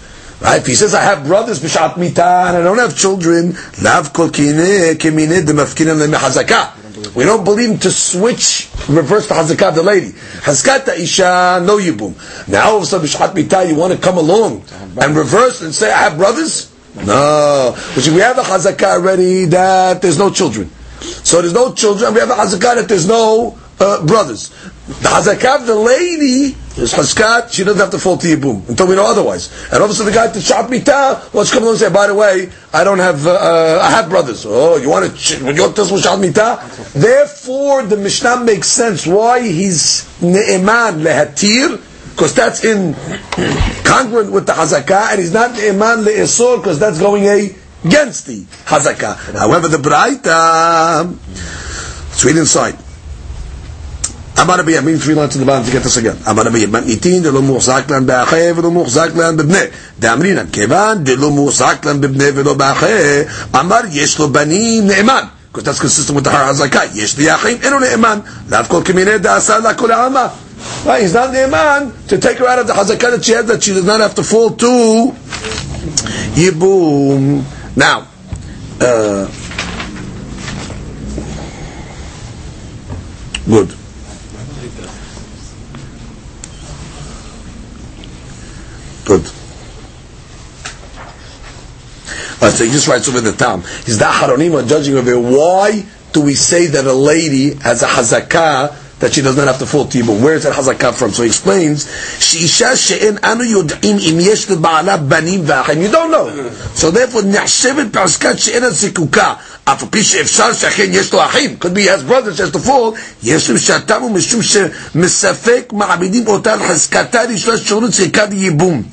Right? 0.45 0.61
If 0.61 0.67
he 0.67 0.75
says, 0.75 0.93
I 0.93 1.01
have 1.01 1.25
brothers, 1.25 1.61
b'shat 1.61 1.97
mita, 1.97 2.23
and 2.23 2.59
I 2.59 2.63
don't 2.63 2.77
have 2.77 2.95
children, 2.95 3.57
lav 3.83 4.13
kol 4.13 4.29
kineh 4.29 4.93
kemine 4.93 5.41
demafkinan 5.41 5.97
lemehazakah. 6.07 7.15
We 7.15 7.25
don't 7.25 7.45
believe 7.45 7.71
him 7.71 7.79
to 7.79 7.91
switch, 7.91 8.69
reverse 8.87 9.27
the 9.29 9.35
hazakah 9.35 9.71
of 9.71 9.75
the 9.77 9.83
lady. 9.83 10.11
Hazkat 10.11 10.99
isha, 10.99 11.63
no 11.65 11.79
yibum. 11.79 12.15
Now 12.47 12.73
all 12.73 12.77
of 12.77 12.83
a 12.83 12.87
sudden, 12.87 13.07
b'shat 13.07 13.35
mita, 13.35 13.65
you 13.67 13.75
want 13.75 13.95
to 13.95 13.99
come 13.99 14.19
along 14.19 14.65
and 15.01 15.17
reverse 15.17 15.63
and 15.63 15.75
say, 15.75 15.91
I 15.91 16.11
have 16.11 16.19
brothers? 16.19 16.71
No. 16.95 17.75
Which 17.97 18.09
we 18.09 18.19
have 18.19 18.37
a 18.37 18.43
hazakah 18.43 18.99
already 19.01 19.47
that 19.47 20.03
there's 20.03 20.19
no 20.19 20.29
children. 20.29 20.71
So 21.01 21.41
there's 21.41 21.55
no 21.55 21.73
children, 21.73 22.13
we 22.13 22.21
have 22.21 22.29
a 22.29 22.35
hazakah 22.35 22.77
that 22.77 22.89
there's 22.89 23.09
no 23.09 23.59
uh, 23.85 24.07
brothers. 24.07 24.49
The 24.87 25.09
hazakah 25.09 25.67
the 25.67 25.75
lady 25.75 26.57
is 26.77 26.93
chazkat, 26.93 27.53
she 27.53 27.65
doesn't 27.65 27.81
have 27.81 27.91
to 27.91 27.99
fall 27.99 28.17
to 28.19 28.27
Yibum 28.27 28.69
until 28.69 28.87
we 28.89 28.97
know 28.97 29.07
otherwise. 29.07 29.53
And 29.73 29.83
obviously 29.83 30.07
the 30.07 30.13
guy 30.13 30.33
to 30.33 30.41
Shat 30.41 30.69
Mita 30.71 31.23
wants 31.33 31.51
to 31.51 31.57
come 31.57 31.63
along 31.63 31.75
and 31.75 31.81
say, 31.81 31.93
by 31.93 32.07
the 32.07 32.15
way, 32.15 32.51
I 32.73 32.85
don't 32.85 32.99
have, 32.99 33.27
uh, 33.27 33.33
uh 33.33 33.79
I 33.83 33.91
have 33.91 34.09
brothers. 34.09 34.45
Oh, 34.47 34.77
you 34.77 34.89
want 34.89 35.17
to, 35.17 35.39
you 35.39 35.63
want 35.63 35.77
to 35.77 36.17
Mita? 36.19 36.61
Therefore, 36.95 37.83
the 37.85 37.97
Mishnah 37.97 38.45
makes 38.45 38.69
sense 38.69 39.07
why 39.07 39.41
he's 39.41 40.05
Ne'eman 40.21 41.03
Lehatir, 41.03 41.81
because 42.11 42.35
that's 42.35 42.65
in 42.65 42.95
congruent 43.85 44.33
with 44.33 44.47
the 44.47 44.53
Hazakah, 44.53 45.13
and 45.13 45.21
he's 45.21 45.33
not 45.33 45.53
Ne'eman 45.53 46.05
Le'esor, 46.05 46.59
because 46.59 46.79
that's 46.79 46.99
going 46.99 47.25
against 47.25 48.27
the 48.27 48.43
Hazakah. 48.67 49.39
However, 49.39 49.69
the 49.69 49.79
Braita, 49.79 51.17
let's 52.11 52.25
read 52.25 52.37
inside. 52.37 52.84
אמר 54.42 54.56
רבי 54.60 54.72
ימין 54.78 54.98
three 54.98 55.16
lines 55.16 55.34
to 55.34 55.38
the 55.38 55.46
bottom 55.46 55.66
to 55.66 55.72
get 55.72 55.84
this 55.84 55.98
again. 55.98 56.30
אמר 56.30 56.44
רבי 56.44 56.66
מתניתין 56.66 57.24
דלא 57.24 57.42
מוחזק 57.42 57.84
להם 57.90 58.06
באחי 58.06 58.52
ולא 58.56 58.72
מוחזק 58.72 59.10
להם 59.16 59.38
בבני. 59.38 59.60
דאמרינן 60.00 60.46
כיוון 60.52 61.04
דלא 61.04 61.30
מוחזק 61.32 61.76
להם 61.86 62.02
בבני 62.02 62.30
ולא 62.36 62.54
באחי, 62.54 63.22
אמר 63.60 63.80
יש 63.92 64.20
לו 64.20 64.30
בנים 64.30 64.88
נאמן. 64.88 65.24
Because 65.52 65.64
that's 65.64 65.80
consistent 65.80 66.16
with 66.16 66.24
the 66.24 66.30
har 66.30 66.54
hazakah. 66.54 66.86
יש 66.96 67.18
לי 67.18 67.36
אחים, 67.36 67.58
אינו 67.64 67.80
נאמן. 67.80 68.20
לאו 68.50 68.60
כל 68.68 68.82
כמיני 68.86 69.18
דעשה 69.18 69.58
לה 69.60 69.74
כל 69.74 69.92
העלמה. 69.92 70.28
Right, 70.86 71.04
he's 71.04 71.14
not 71.14 71.32
naaman 71.32 71.94
to 72.08 72.18
take 72.18 72.38
her 72.38 72.48
out 72.48 72.60
of 72.60 72.68
the 72.68 72.74
hazakah 72.74 73.12
that 73.12 73.24
she 73.24 73.32
has 73.34 73.46
that 73.46 73.64
she 73.64 73.74
does 73.74 73.86
not 73.86 74.00
have 74.00 74.16
to 74.16 74.24
fall 74.24 74.52
to 74.52 75.14
yibum. 76.36 77.44
Now, 77.76 78.08
uh, 78.82 79.28
good. 83.48 83.76
Good. 89.05 89.23
Right, 92.41 92.53
so 92.53 92.65
he 92.65 92.71
just 92.71 92.89
writes 92.89 93.09
over 93.09 93.21
the 93.21 93.33
Tam. 93.33 93.63
He's 93.63 93.99
the 93.99 94.05
Haronim 94.05 94.69
judging 94.69 94.97
over 94.97 95.19
why 95.19 95.85
do 96.13 96.23
we 96.23 96.35
say 96.35 96.67
that 96.67 96.85
a 96.85 96.93
lady 96.93 97.55
has 97.55 97.83
a 97.83 97.87
hazakah 97.87 98.84
that 99.00 99.14
she 99.14 99.22
does 99.22 99.36
not 99.38 99.48
have 99.48 99.60
to 99.60 99.66
fall 99.66 99.86
to 99.86 99.98
Yibum? 99.98 100.22
Where 100.22 100.36
is 100.36 100.44
that 100.44 100.54
hazakah 100.54 100.94
from? 100.94 101.12
So 101.12 101.24
he 101.24 101.30
explains, 101.30 101.86
Sheisha 101.86 102.76
she'en 102.76 103.20
anu 103.24 103.44
yod'im 103.44 104.00
im 104.06 104.20
yesh 104.20 104.48
leba'ala 104.48 105.08
banim 105.10 105.42
v'achim. 105.46 105.82
You 105.82 105.92
don't 105.92 106.12
know. 106.12 106.50
So 106.76 106.92
therefore, 106.92 107.22
נחשבת 107.24 107.92
בעסקת 107.92 108.38
she'en 108.40 108.64
הזיקוקה, 108.64 109.34
אף 109.66 109.84
על 109.84 109.90
פי 109.90 110.04
שאפשר 110.04 110.54
שאכן 110.54 110.88
יש 110.92 111.14
לו 111.14 111.26
אחים, 111.26 111.58
could 111.60 111.74
be 111.74 111.84
he 111.84 111.88
has 111.88 112.04
brothers, 112.04 112.40
has 112.40 112.52
to 112.52 112.60
fall, 112.68 112.96
יש 113.24 113.50
לו 113.50 113.60
שעתם 113.60 114.04
ומשום 114.04 114.42
שמספק 114.42 115.70
מעמידים 115.74 116.28
אותה 116.28 116.54
על 116.54 116.60
חזקתה 116.68 117.22
ראשונה 117.24 117.58
שירות 117.58 117.94
זיקת 117.94 118.28
ייבום. 118.32 118.84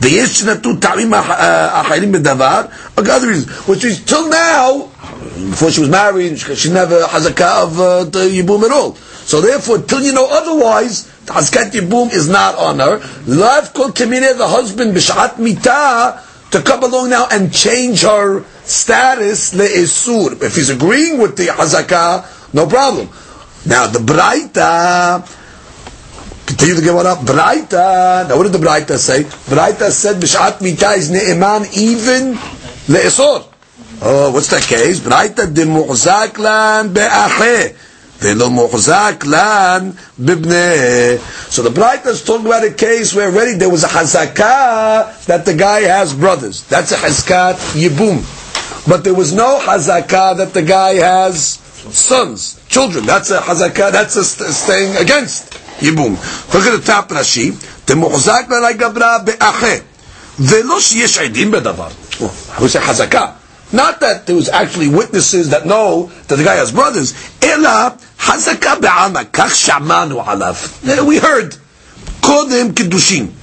ויש 0.00 0.40
שנתנו 0.40 0.76
טעמים 0.76 1.14
אחרים 1.72 2.12
בדבר, 2.12 2.62
or 2.96 3.02
other 3.02 3.26
reasons, 3.26 3.48
which 3.68 3.84
is 3.84 4.00
till 4.10 4.28
now, 4.28 4.88
before 5.33 5.71
she 5.71 5.81
was 5.81 5.89
married, 5.89 6.37
she 6.37 6.69
never 6.71 6.95
a 6.95 7.05
of 7.05 7.79
uh, 7.79 8.05
Yibum 8.05 8.63
at 8.63 8.71
all. 8.71 8.95
So 9.25 9.41
therefore, 9.41 9.79
till 9.79 10.01
you 10.01 10.13
know 10.13 10.27
otherwise, 10.29 11.05
the 11.25 11.33
Hazkat 11.33 11.71
Yibum 11.71 12.13
is 12.13 12.29
not 12.29 12.55
on 12.55 12.79
her. 12.79 12.99
Lav 13.25 13.73
kol 13.73 13.89
kemine, 13.89 14.37
the 14.37 14.47
husband, 14.47 14.93
b'shat 14.93 15.39
mita, 15.39 16.21
to 16.51 16.61
come 16.61 16.83
along 16.83 17.09
now 17.09 17.27
and 17.31 17.51
change 17.51 18.03
her 18.03 18.43
status 18.63 19.55
le'esur. 19.55 20.41
If 20.43 20.55
he's 20.55 20.69
agreeing 20.69 21.19
with 21.19 21.35
the 21.35 21.47
Hazakah, 21.47 22.53
no 22.53 22.67
problem. 22.67 23.09
Now 23.65 23.87
the 23.87 23.99
Braita, 23.99 25.25
continue 26.45 26.75
to 26.75 26.81
give 26.81 26.95
it 26.95 27.05
up. 27.07 27.19
Braita, 27.19 28.29
now 28.29 28.37
what 28.37 28.43
did 28.43 28.51
the 28.51 28.59
Braita 28.59 28.97
say? 28.97 29.23
Braita 29.23 29.89
said 29.89 30.17
b'shat 30.17 30.61
mita 30.61 30.91
is 30.91 31.09
ne'eman 31.09 31.65
even 31.73 32.35
le'esor. 32.85 33.52
Oh, 34.02 34.30
what's 34.32 34.48
that 34.48 34.62
case? 34.62 35.00
Braita 35.00 35.52
de 35.52 35.64
mu'zak 35.64 36.38
lan 36.38 36.92
be'acheh. 36.92 37.74
ולא 38.22 38.50
מוחזק 38.50 39.24
לן 39.26 39.90
בבני. 40.20 41.18
So 41.50 41.62
the 41.62 41.70
Braita 41.70 42.08
is 42.08 42.22
talking 42.24 42.46
about 42.46 42.64
a 42.64 42.70
case 42.72 43.14
where 43.14 43.26
already 43.26 43.54
there 43.54 43.68
was 43.70 43.84
a 43.84 43.88
hazakah 43.88 45.24
that 45.26 45.44
the 45.44 45.54
guy 45.54 45.82
has 45.82 46.12
brothers. 46.14 46.64
That's 46.64 46.92
a 46.92 46.96
hazkat 46.96 47.54
yibum. 47.74 48.24
But 48.88 49.04
there 49.04 49.14
was 49.14 49.32
no 49.32 49.60
hazakah 49.60 50.38
that 50.38 50.52
the 50.52 50.62
guy 50.62 50.94
has 50.94 51.58
sons, 51.92 52.60
children. 52.68 53.06
That's 53.06 53.30
a 53.30 53.38
hazakah, 53.38 53.92
that's 53.92 54.16
a 54.16 54.24
st- 54.24 54.50
staying 54.50 54.96
against 54.96 55.52
yibum. 55.78 56.12
Look 56.52 56.66
at 56.66 56.74
the 56.80 56.84
top 56.84 57.08
Rashi. 57.10 57.54
דמוחזק 57.86 58.42
לן 58.50 58.64
הגברה 58.64 59.18
באחה. 59.18 59.76
ולא 60.40 60.80
שיש 60.80 61.18
עדים 61.18 61.50
בדבר. 61.50 61.88
הוא 62.18 62.28
עושה 62.58 62.80
חזקה. 62.80 63.26
Not 63.73 63.99
that 64.01 64.27
there 64.27 64.35
was 64.35 64.49
actually 64.49 64.87
witnesses 64.87 65.49
that 65.49 65.65
know 65.65 66.11
that 66.27 66.35
the 66.35 66.43
guy 66.43 66.55
has 66.55 66.71
brothers. 66.71 67.13
Ela 67.41 67.97
hazaka 68.17 68.79
be'alma 68.79 69.25
kach 69.25 69.69
shamanu 69.69 70.23
alav. 70.23 71.05
We 71.05 71.17
heard. 71.17 71.57
Kodem 72.21 72.71
kiddushin. 72.71 73.33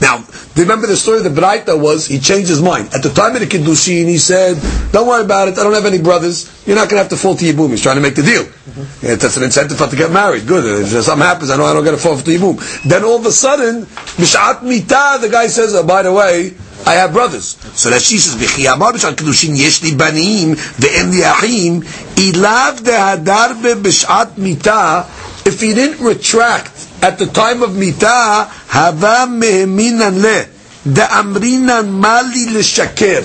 Now, 0.00 0.24
remember 0.56 0.86
the 0.86 0.96
story 0.96 1.18
of 1.18 1.24
the 1.24 1.40
Braita 1.40 1.80
was 1.80 2.06
he 2.06 2.18
changed 2.18 2.48
his 2.48 2.62
mind. 2.62 2.94
At 2.94 3.02
the 3.02 3.10
time 3.10 3.34
of 3.34 3.40
the 3.40 3.46
Kiddushin, 3.46 4.06
he 4.08 4.18
said, 4.18 4.56
Don't 4.92 5.06
worry 5.06 5.24
about 5.24 5.48
it, 5.48 5.58
I 5.58 5.64
don't 5.64 5.74
have 5.74 5.86
any 5.86 6.00
brothers, 6.00 6.50
you're 6.66 6.76
not 6.76 6.88
going 6.88 6.96
to 6.96 7.02
have 7.02 7.08
to 7.10 7.16
fall 7.16 7.34
to 7.34 7.44
Yibum. 7.44 7.70
He's 7.70 7.82
trying 7.82 7.96
to 7.96 8.02
make 8.02 8.14
the 8.14 8.22
deal. 8.22 8.44
Mm-hmm. 8.44 9.06
That's 9.18 9.36
an 9.36 9.42
incentive 9.42 9.76
for 9.76 9.88
to 9.88 9.96
get 9.96 10.12
married. 10.12 10.46
Good. 10.46 10.64
If 10.84 11.04
something 11.04 11.26
happens, 11.26 11.50
I 11.50 11.56
know 11.56 11.64
I 11.64 11.72
don't 11.72 11.84
get 11.84 11.92
to 11.92 11.96
fall 11.96 12.16
to 12.16 12.22
Yibum. 12.22 12.82
Then 12.88 13.04
all 13.04 13.16
of 13.16 13.26
a 13.26 13.32
sudden, 13.32 13.86
Mishat 14.16 14.62
Mita, 14.62 15.18
the 15.20 15.28
guy 15.30 15.48
says, 15.48 15.74
oh, 15.74 15.84
by 15.84 16.02
the 16.02 16.12
way, 16.12 16.54
I 16.86 16.94
have 16.94 17.12
brothers. 17.12 17.56
So 17.74 17.90
that 17.90 18.02
she 18.02 18.18
says, 18.18 18.34
"V'chi 18.36 18.72
amar 18.72 18.92
b'shar 18.92 19.14
kedushin 19.14 19.56
yesh 19.56 19.82
li 19.82 19.94
banim 19.94 20.56
ve'en 20.56 21.12
li 21.12 21.22
achim 21.22 21.82
ilav 22.16 22.80
dehadar 22.80 23.60
b'shat 23.60 24.36
mita." 24.36 25.06
If 25.46 25.60
he 25.60 25.74
didn't 25.74 26.04
retract 26.04 26.72
at 27.02 27.18
the 27.18 27.26
time 27.26 27.62
of 27.62 27.74
mita, 27.74 28.48
hava 28.68 29.26
meheminan 29.28 30.22
le 30.22 30.46
amrinan 30.86 31.90
mali 31.90 32.46
l'shaker, 32.50 33.24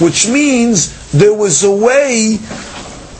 which 0.00 0.28
means 0.28 1.10
there 1.12 1.34
was 1.34 1.62
a 1.64 1.70
way. 1.70 2.38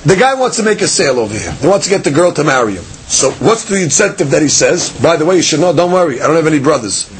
The 0.04 0.16
guy 0.16 0.34
wants 0.34 0.56
to 0.56 0.62
make 0.62 0.80
a 0.80 0.88
sale 0.88 1.18
over 1.18 1.34
here. 1.36 1.52
He 1.52 1.66
wants 1.66 1.86
to 1.86 1.90
get 1.90 2.04
the 2.04 2.10
girl 2.10 2.32
to 2.32 2.44
marry 2.44 2.74
him. 2.74 2.84
So 3.08 3.30
what's 3.32 3.64
the 3.64 3.82
incentive 3.82 4.30
that 4.30 4.42
he 4.42 4.48
says? 4.48 4.90
By 4.90 5.16
the 5.16 5.24
way, 5.24 5.36
you 5.36 5.42
should 5.42 5.60
know. 5.60 5.72
Don't 5.72 5.92
worry, 5.92 6.20
I 6.20 6.26
don't 6.26 6.36
have 6.36 6.46
any 6.46 6.60
brothers. 6.60 7.10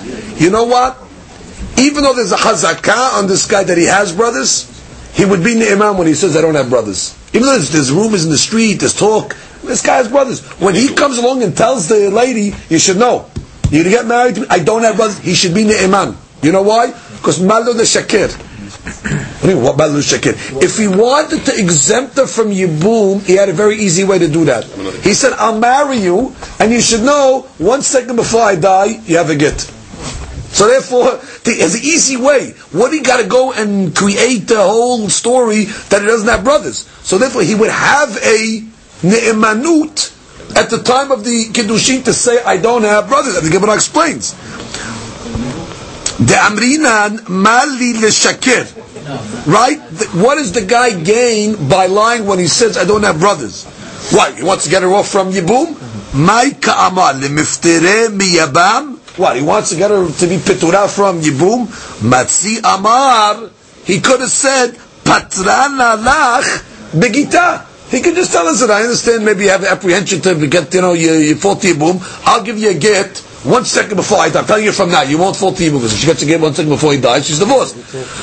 You 0.41 0.51
know 0.51 0.65
what? 0.65 1.08
Even 1.79 2.03
though 2.03 2.15
there's 2.15 2.33
a 2.33 2.37
hazakah 2.37 3.19
on 3.19 3.27
this 3.27 3.47
guy 3.47 3.63
that 3.63 3.79
he 3.79 3.85
has 3.85 4.13
brothers, 4.13 4.67
he 5.15 5.25
would 5.25 5.45
be 5.45 5.55
ni'imam 5.55 5.97
when 5.97 6.07
he 6.07 6.15
says, 6.15 6.37
I 6.37 6.41
don't 6.41 6.55
have 6.55 6.71
brothers. 6.71 7.17
Even 7.33 7.43
though 7.47 7.53
there's, 7.53 7.71
there's 7.71 7.93
rumors 7.93 8.25
in 8.25 8.31
the 8.31 8.39
street, 8.39 8.75
there's 8.81 8.95
talk, 8.99 9.37
this 9.63 9.83
guy 9.83 9.97
has 9.97 10.09
brothers. 10.09 10.41
When 10.61 10.75
he 10.75 10.95
comes 10.95 11.19
along 11.19 11.43
and 11.43 11.57
tells 11.57 11.89
the 11.89 12.11
lady, 12.11 12.55
you 12.69 12.79
should 12.79 12.97
know, 12.97 13.31
you 13.71 13.85
to 13.85 13.91
get 13.91 14.07
married 14.07 14.37
to 14.37 14.41
me, 14.43 14.47
I 14.51 14.59
don't 14.61 14.83
have 14.83 14.97
brothers, 14.97 15.19
he 15.19 15.35
should 15.35 15.55
be 15.55 15.65
ni'imam. 15.65 16.17
You 16.43 16.53
know 16.53 16.63
why? 16.63 16.93
Because 17.17 17.41
malo 17.41 17.73
the 17.73 17.83
shakir. 17.83 18.31
What 19.63 19.77
malo 19.77 19.93
the 19.95 20.01
shakir? 20.01 20.63
If 20.63 20.79
he 20.79 20.89
wanted 20.89 21.45
to 21.47 21.59
exempt 21.59 22.17
her 22.17 22.27
from 22.27 22.49
Yibum, 22.51 23.25
he 23.25 23.35
had 23.35 23.49
a 23.49 23.53
very 23.53 23.77
easy 23.77 24.05
way 24.05 24.19
to 24.19 24.29
do 24.29 24.45
that. 24.47 24.65
He 25.03 25.15
said, 25.15 25.33
I'll 25.35 25.59
marry 25.59 25.99
you, 25.99 26.35
and 26.59 26.73
you 26.73 26.81
should 26.81 27.03
know, 27.03 27.43
one 27.59 27.83
second 27.83 28.17
before 28.17 28.43
I 28.43 28.57
die, 28.57 29.01
you 29.05 29.17
have 29.17 29.31
a 29.31 29.37
get. 29.37 29.71
So 30.59 30.67
therefore, 30.67 31.21
there's 31.45 31.77
an 31.77 31.83
easy 31.85 32.17
way. 32.17 32.51
What 32.73 32.93
he 32.93 32.99
got 32.99 33.19
to 33.19 33.29
go 33.29 33.53
and 33.53 33.95
create 33.95 34.49
the 34.49 34.61
whole 34.61 35.09
story 35.09 35.67
that 35.91 36.01
he 36.01 36.07
doesn't 36.09 36.27
have 36.27 36.43
brothers? 36.43 36.79
So 37.05 37.17
therefore, 37.17 37.43
he 37.43 37.55
would 37.55 37.71
have 37.71 38.17
a 38.17 38.65
ne'emanut 39.07 40.11
at 40.57 40.69
the 40.69 40.83
time 40.83 41.13
of 41.13 41.23
the 41.23 41.45
kiddushin 41.53 42.05
to 42.07 42.13
say, 42.13 42.43
"I 42.43 42.57
don't 42.57 42.83
have 42.83 43.07
brothers." 43.09 43.37
And 43.37 43.47
the 43.47 43.51
Gemara 43.51 43.75
explains. 43.75 44.35
The 46.19 46.35
amrinan 46.35 47.29
mali 47.29 47.93
leshakir. 47.93 48.67
Right? 49.47 49.79
What 50.13 50.39
does 50.39 50.51
the 50.51 50.63
guy 50.63 50.91
gain 50.91 51.69
by 51.69 51.87
lying 51.87 52.27
when 52.27 52.41
he 52.41 52.49
says, 52.49 52.77
"I 52.77 52.85
don't 52.85 53.05
have 53.05 53.21
brothers"? 53.21 53.63
Why? 54.11 54.33
He 54.33 54.43
wants 54.43 54.65
to 54.65 54.71
get 54.71 54.83
her 54.83 54.93
off 54.93 55.07
from 55.07 55.31
Yibum? 55.33 55.77
Lemiftere 57.23 58.09
miyabam. 58.09 58.98
What? 59.19 59.37
He 59.37 59.43
wants 59.43 59.71
to 59.71 59.77
get 59.77 59.91
her 59.91 60.07
to 60.07 60.27
be 60.27 60.37
pitura 60.37 60.89
from 60.89 61.21
Yibum? 61.21 61.67
Matzi 62.01 62.59
amar. 62.63 63.51
He 63.85 64.01
could 64.01 64.21
have 64.21 64.31
said, 64.31 64.73
patrana 65.03 65.99
lach 65.99 66.63
begita. 66.93 67.65
He 67.91 68.01
could 68.01 68.15
just 68.15 68.33
tell 68.33 68.47
us 68.47 68.61
that 68.61 68.71
I 68.71 68.83
understand 68.83 69.25
maybe 69.25 69.45
you 69.45 69.51
have 69.51 69.65
apprehension 69.65 70.21
to 70.21 70.47
get, 70.47 70.73
you 70.75 70.83
know, 70.83 70.93
your, 70.93 71.17
your 71.17 71.37
faulty 71.37 71.73
Yibum. 71.73 72.01
I'll 72.27 72.45
give 72.45 72.59
you 72.59 72.71
a 72.71 72.75
get 72.75 73.19
one 73.43 73.65
second 73.65 73.97
before 73.97 74.19
I 74.19 74.29
die. 74.29 74.41
I'm 74.41 74.47
telling 74.47 74.65
you 74.65 74.73
from 74.73 74.91
now, 74.91 75.03
you 75.03 75.19
won't 75.19 75.35
faulty 75.37 75.67
Yibum. 75.69 75.79
Because 75.79 75.95
if 75.95 75.99
she 76.01 76.07
gets 76.07 76.23
a 76.23 76.27
get 76.27 76.41
one 76.41 76.55
second 76.55 76.71
before 76.71 76.93
he 76.93 77.01
dies, 77.01 77.27
she's 77.27 77.39
divorced. 77.41 77.77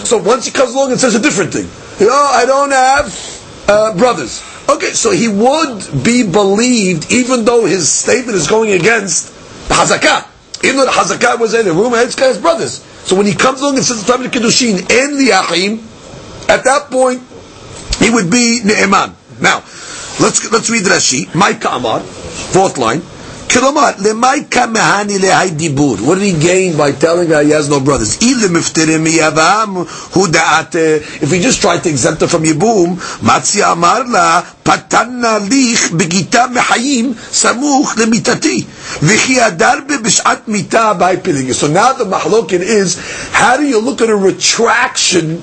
So 0.06 0.18
once 0.20 0.46
he 0.46 0.52
comes 0.52 0.74
along 0.74 0.92
and 0.92 1.00
says 1.00 1.16
a 1.16 1.22
different 1.22 1.52
thing, 1.52 1.68
you 2.00 2.08
know, 2.08 2.30
I 2.32 2.46
don't 2.46 2.72
have 2.72 3.66
uh, 3.68 3.98
brothers. 3.98 4.44
Okay, 4.70 4.94
so 4.94 5.12
he 5.12 5.28
would 5.28 6.04
be 6.04 6.24
believed 6.30 7.12
even 7.12 7.44
though 7.44 7.66
his 7.66 7.92
statement 7.92 8.38
is 8.38 8.48
going 8.48 8.72
against 8.72 9.34
the 9.68 9.74
Hazakah. 9.74 10.30
Even 10.66 10.78
though 10.78 10.86
the 10.86 10.92
Hazakah 10.92 11.40
was 11.40 11.54
in 11.54 11.66
the 11.66 11.74
room, 11.74 11.92
guy 11.92 12.00
has 12.00 12.40
brothers. 12.40 12.82
So 13.06 13.16
when 13.16 13.28
he 13.28 13.36
comes 13.36 13.62
along 13.62 13.76
and 13.76 13.86
says 13.86 14.04
the 14.04 14.12
time 14.12 14.26
of 14.26 14.32
the 14.32 14.40
Kiddushin 14.40 14.80
and 14.80 15.20
the 15.20 15.30
Achim, 15.32 15.80
at 16.50 16.64
that 16.64 16.90
point, 16.90 17.22
he 18.00 18.10
would 18.10 18.32
be 18.32 18.62
Ne'eman. 18.64 19.14
Now, 19.40 19.58
let's 20.20 20.52
let's 20.52 20.70
read 20.70 20.84
Rashi. 20.84 21.26
Maika 21.28 21.76
Amar, 21.76 22.00
fourth 22.00 22.78
line. 22.78 23.02
כלומר, 23.53 23.91
למייקה 23.99 24.67
מהני 24.67 25.19
להי 25.19 25.51
דיבור. 25.51 25.97
What 25.97 26.15
did 26.19 26.23
he 26.23 26.45
gain 26.45 26.77
by 26.79 26.93
telling 27.05 27.29
her 27.31 27.43
he 27.43 27.51
has 27.51 27.69
no 27.69 27.81
brothers? 27.81 28.17
אילו 28.21 28.49
מפטרים 28.51 29.05
מיבם, 29.05 29.75
הוא 30.13 30.29
דעת, 30.29 30.77
if 31.21 31.27
he 31.27 31.43
just 31.43 31.61
tried 31.63 31.83
to 31.85 31.89
exempt 31.89 32.23
her 32.23 32.29
from 32.35 32.45
ייבום, 32.45 32.97
מצי 33.23 33.65
אמר 33.65 34.03
לה, 34.03 34.41
פתנה 34.63 35.39
ליך 35.51 35.91
בגיתה 35.93 36.45
מחיים, 36.55 37.13
סמוך 37.33 37.95
למיתתי. 37.97 38.65
וכי 39.03 39.41
הדר 39.41 39.75
בה 39.89 39.99
בשעת 39.99 40.49
מיתה 40.49 40.93
by 40.99 41.27
pilling. 41.27 41.53
So 41.53 41.67
now 41.67 41.93
the 41.93 42.05
mahlokin 42.05 42.63
is, 42.63 42.97
how 43.33 43.57
do 43.57 43.65
you 43.65 43.81
look 43.81 44.01
at 44.01 44.09
a 44.11 44.17
retraction 44.17 45.43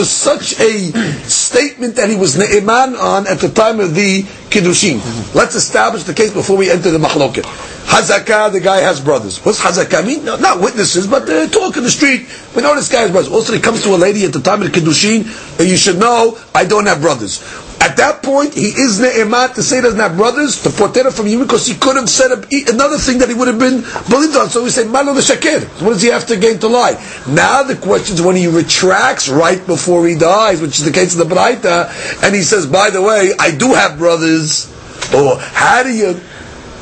to 0.00 0.06
such 0.06 0.58
a 0.60 0.90
statement 1.28 1.96
that 1.96 2.08
he 2.08 2.16
was 2.16 2.38
ne'eman 2.38 2.96
on 2.96 3.26
at 3.26 3.38
the 3.40 3.50
time 3.50 3.80
of 3.80 3.94
the 3.94 4.22
kiddushin. 4.48 4.96
Let's 5.34 5.54
establish 5.54 6.04
the 6.04 6.14
case 6.14 6.32
before 6.32 6.56
we 6.56 6.70
enter 6.70 6.90
the 6.90 6.96
mahloket. 6.98 7.44
Hazakah, 7.84 8.50
the 8.52 8.60
guy 8.60 8.78
has 8.78 8.98
brothers. 8.98 9.44
What's 9.44 9.60
hazakah 9.60 10.06
mean? 10.06 10.24
No, 10.24 10.36
not 10.36 10.58
witnesses, 10.60 11.06
but 11.06 11.28
uh, 11.28 11.48
talk 11.48 11.76
in 11.76 11.82
the 11.82 11.90
street. 11.90 12.26
We 12.56 12.62
know 12.62 12.74
this 12.74 12.88
guy 12.88 13.00
has 13.00 13.10
brothers. 13.10 13.30
Also, 13.30 13.52
he 13.52 13.60
comes 13.60 13.82
to 13.82 13.94
a 13.94 13.98
lady 14.00 14.24
at 14.24 14.32
the 14.32 14.40
time 14.40 14.62
of 14.62 14.72
the 14.72 14.80
kiddushin, 14.80 15.28
and 15.60 15.68
you 15.68 15.76
should 15.76 15.98
know, 15.98 16.38
I 16.54 16.64
don't 16.64 16.86
have 16.86 17.02
brothers. 17.02 17.42
At 17.80 17.96
that 17.96 18.22
point, 18.22 18.52
he 18.52 18.66
is 18.66 19.00
ne'emat 19.00 19.54
to 19.54 19.62
say 19.62 19.76
he 19.76 19.82
doesn't 19.82 19.98
have 19.98 20.16
brothers, 20.16 20.62
to 20.62 20.70
protect 20.70 21.14
from 21.14 21.26
you, 21.26 21.40
because 21.40 21.66
he 21.66 21.74
could 21.74 21.96
have 21.96 22.10
said 22.10 22.30
another 22.68 22.98
thing 22.98 23.18
that 23.18 23.28
he 23.28 23.34
would 23.34 23.48
have 23.48 23.58
been 23.58 23.80
believed 24.08 24.36
on. 24.36 24.50
So 24.50 24.62
we 24.62 24.70
say, 24.70 24.86
malo 24.86 25.14
shakir. 25.14 25.64
What 25.82 25.94
does 25.94 26.02
he 26.02 26.08
have 26.08 26.26
to 26.26 26.36
gain 26.36 26.58
to 26.58 26.68
lie? 26.68 27.02
Now 27.26 27.62
the 27.62 27.76
question 27.76 28.16
is 28.16 28.22
when 28.22 28.36
he 28.36 28.48
retracts 28.48 29.30
right 29.30 29.64
before 29.66 30.06
he 30.06 30.14
dies, 30.14 30.60
which 30.60 30.78
is 30.78 30.84
the 30.84 30.92
case 30.92 31.18
of 31.18 31.26
the 31.26 31.34
Braita, 31.34 32.22
and 32.22 32.34
he 32.34 32.42
says, 32.42 32.66
by 32.66 32.90
the 32.90 33.00
way, 33.00 33.32
I 33.38 33.56
do 33.56 33.72
have 33.72 33.96
brothers, 33.96 34.68
or 35.14 35.38
how 35.38 35.82
do 35.82 35.90
you 35.90 36.20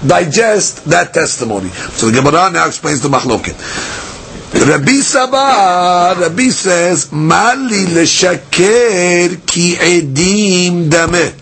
digest 0.05 0.85
that 0.87 1.15
testimony? 1.15 1.69
So 1.69 2.11
the 2.11 2.21
Gemara 2.21 2.51
now 2.51 2.67
explains 2.67 3.03
the 3.03 3.09
machloket. 3.09 4.08
Rabbi 4.55 5.01
Saba, 5.01 6.19
Rabbi 6.19 6.49
says, 6.49 7.13
Mali 7.13 7.85
leshaker 7.87 9.47
ki 9.47 9.75
edim 9.75 10.89
dameh. 10.89 11.33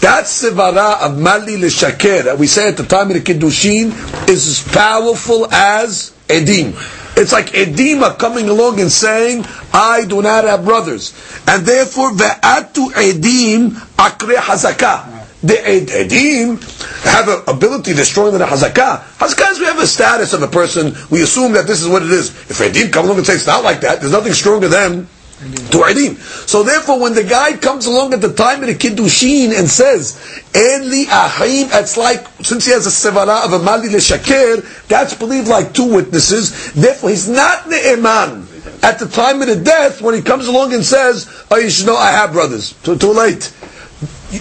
That 0.00 0.24
sevara 0.24 1.00
of 1.06 1.18
Mali 1.18 1.56
leshaker 1.56 2.24
that 2.24 2.38
we 2.38 2.46
say 2.46 2.68
at 2.68 2.76
the 2.76 2.84
time 2.84 3.10
of 3.10 3.14
the 3.14 3.20
Kiddushin 3.20 4.28
is 4.28 4.46
as 4.46 4.72
powerful 4.74 5.50
as 5.52 6.12
edim. 6.28 6.74
It's 7.16 7.32
like 7.32 7.46
edim 7.46 8.02
are 8.02 8.14
coming 8.14 8.48
along 8.50 8.78
and 8.80 8.92
saying, 8.92 9.46
I 9.72 10.04
do 10.04 10.20
not 10.20 10.44
have 10.44 10.64
brothers. 10.66 11.14
And 11.48 11.64
therefore, 11.64 12.10
ve'atu 12.10 12.90
edim 12.92 13.70
akre 13.96 14.36
hazakah 14.36 15.17
the 15.42 15.66
ed- 15.66 15.88
edim 15.88 16.60
have 17.04 17.28
an 17.28 17.42
ability 17.46 17.92
that's 17.92 18.08
stronger 18.08 18.32
than 18.32 18.42
a 18.42 18.46
hazakah. 18.46 19.02
Hazakah 19.18 19.52
is 19.52 19.58
we 19.60 19.66
have 19.66 19.78
a 19.78 19.86
status 19.86 20.32
of 20.32 20.42
a 20.42 20.48
person. 20.48 20.94
We 21.10 21.22
assume 21.22 21.52
that 21.52 21.66
this 21.66 21.80
is 21.80 21.88
what 21.88 22.02
it 22.02 22.10
is. 22.10 22.30
If 22.50 22.58
edim 22.58 22.92
come 22.92 23.04
along 23.04 23.18
and 23.18 23.26
say 23.26 23.34
it's 23.34 23.46
not 23.46 23.62
like 23.62 23.80
that, 23.82 24.00
there's 24.00 24.12
nothing 24.12 24.32
stronger 24.32 24.68
than 24.68 25.06
to 25.38 25.78
edim. 25.78 26.16
So 26.48 26.64
therefore, 26.64 26.98
when 26.98 27.14
the 27.14 27.22
guy 27.22 27.56
comes 27.56 27.86
along 27.86 28.14
at 28.14 28.20
the 28.20 28.32
time 28.32 28.62
of 28.62 28.66
the 28.66 28.74
kiddushin 28.74 29.56
and 29.56 29.70
says 29.70 30.18
en 30.54 30.90
li 30.90 31.06
ahim, 31.06 31.68
it's 31.72 31.96
like 31.96 32.26
since 32.42 32.66
he 32.66 32.72
has 32.72 32.86
a 32.86 32.90
sevara 32.90 33.44
of 33.44 33.52
a 33.52 33.60
mali 33.62 33.88
shakir, 33.88 34.88
that's 34.88 35.14
believed 35.14 35.46
like 35.46 35.72
two 35.72 35.94
witnesses. 35.94 36.72
Therefore, 36.72 37.10
he's 37.10 37.28
not 37.28 37.64
the 37.64 37.70
ne'eman 37.70 38.48
at 38.82 38.98
the 38.98 39.06
time 39.06 39.40
of 39.40 39.46
the 39.46 39.56
death 39.56 40.02
when 40.02 40.16
he 40.16 40.22
comes 40.22 40.48
along 40.48 40.74
and 40.74 40.84
says, 40.84 41.28
"Oh, 41.52 41.58
you 41.58 41.70
should 41.70 41.86
know 41.86 41.96
I 41.96 42.10
have 42.10 42.32
brothers." 42.32 42.72
Too, 42.82 42.98
too 42.98 43.12
late 43.12 43.52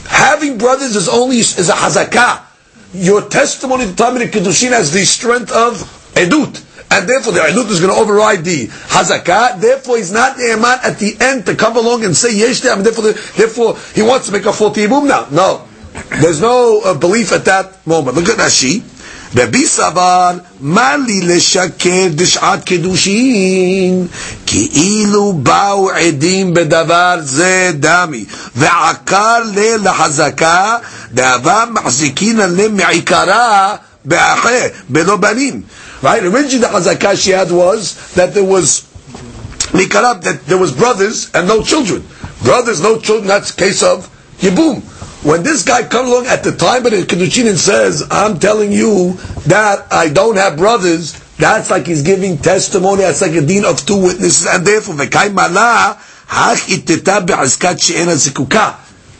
having 0.05 0.57
brothers 0.57 0.95
is 0.95 1.07
only 1.09 1.37
is 1.37 1.69
a 1.69 1.73
hazakah. 1.73 2.43
Your 2.93 3.27
testimony 3.29 3.85
to 3.85 3.91
the 3.93 4.29
Kiddushin 4.31 4.69
has 4.71 4.91
the 4.91 5.05
strength 5.05 5.51
of 5.51 5.75
edut. 6.13 6.63
And 6.89 7.07
therefore 7.07 7.33
the 7.33 7.41
edut 7.41 7.69
is 7.69 7.79
going 7.81 7.93
to 7.93 7.99
override 7.99 8.43
the 8.43 8.67
hazakah. 8.67 9.59
Therefore 9.59 9.97
he's 9.97 10.11
not 10.11 10.37
ne'eman 10.37 10.79
at 10.83 10.99
the 10.99 11.15
end 11.19 11.45
to 11.47 11.55
come 11.55 11.77
along 11.77 12.05
and 12.05 12.15
say 12.15 12.35
yesh 12.35 12.63
mean, 12.63 12.83
therefore, 12.83 13.03
the, 13.05 13.31
therefore 13.35 13.77
he 13.93 14.01
wants 14.01 14.27
to 14.27 14.31
make 14.31 14.45
a 14.45 14.53
faulty 14.53 14.85
ibum 14.85 15.07
now. 15.07 15.27
No. 15.31 15.67
There's 16.21 16.41
no 16.41 16.81
uh, 16.83 16.93
belief 16.93 17.31
at 17.31 17.45
that 17.45 17.85
moment. 17.85 18.15
Look 18.15 18.29
at 18.29 18.37
Rashi. 18.37 18.83
רבי 19.37 19.67
סבר, 19.67 20.31
מה 20.59 20.97
לי 20.97 21.21
לשקר 21.21 22.07
בשעת 22.15 22.63
קידושין? 22.63 24.07
כאילו 24.45 25.33
באו 25.33 25.89
עדים 25.91 26.53
בדבר 26.53 27.15
זה 27.23 27.71
דמי, 27.79 28.25
ועקר 28.55 29.39
לי 29.53 29.77
לחזקה, 29.77 30.77
דאבה 31.13 31.63
מחזיקין 31.71 32.39
עליהם 32.39 32.77
מעיקרה 32.77 33.75
באחה, 34.05 34.49
בלא 34.89 35.15
בנים. 35.15 35.61
Right? 36.03 36.23
Originally 36.23 36.57
the 36.59 36.67
hazakah 36.67 37.15
she 37.17 37.31
had 37.31 37.51
was 37.51 37.95
that 38.15 38.33
there 38.33 38.43
was 38.43 38.81
Mikarab, 39.73 40.21
that 40.21 40.45
there 40.45 40.57
was 40.57 40.71
brothers 40.71 41.29
and 41.33 41.47
no 41.47 41.61
children. 41.63 42.03
Brothers, 42.43 42.81
no 42.81 42.99
children, 42.99 43.27
that's 43.27 43.51
case 43.51 43.83
of 43.83 44.07
Yibum. 44.39 44.81
When 45.23 45.43
this 45.43 45.63
guy 45.63 45.83
comes 45.83 46.09
along 46.09 46.27
at 46.27 46.43
the 46.43 46.51
time 46.51 46.85
of 46.85 46.91
the 46.91 47.01
Kiddushin 47.03 47.49
and 47.49 47.57
says, 47.57 48.03
I'm 48.11 48.39
telling 48.39 48.71
you 48.71 49.13
that 49.47 49.91
I 49.91 50.09
don't 50.09 50.35
have 50.37 50.57
brothers, 50.57 51.19
that's 51.37 51.69
like 51.71 51.87
he's 51.87 52.03
giving 52.03 52.37
testimony, 52.37 53.01
that's 53.01 53.21
like 53.21 53.33
a 53.33 53.41
dean 53.45 53.65
of 53.65 53.83
two 53.85 54.01
witnesses, 54.01 54.45
and 54.45 54.65
therefore. 54.65 54.95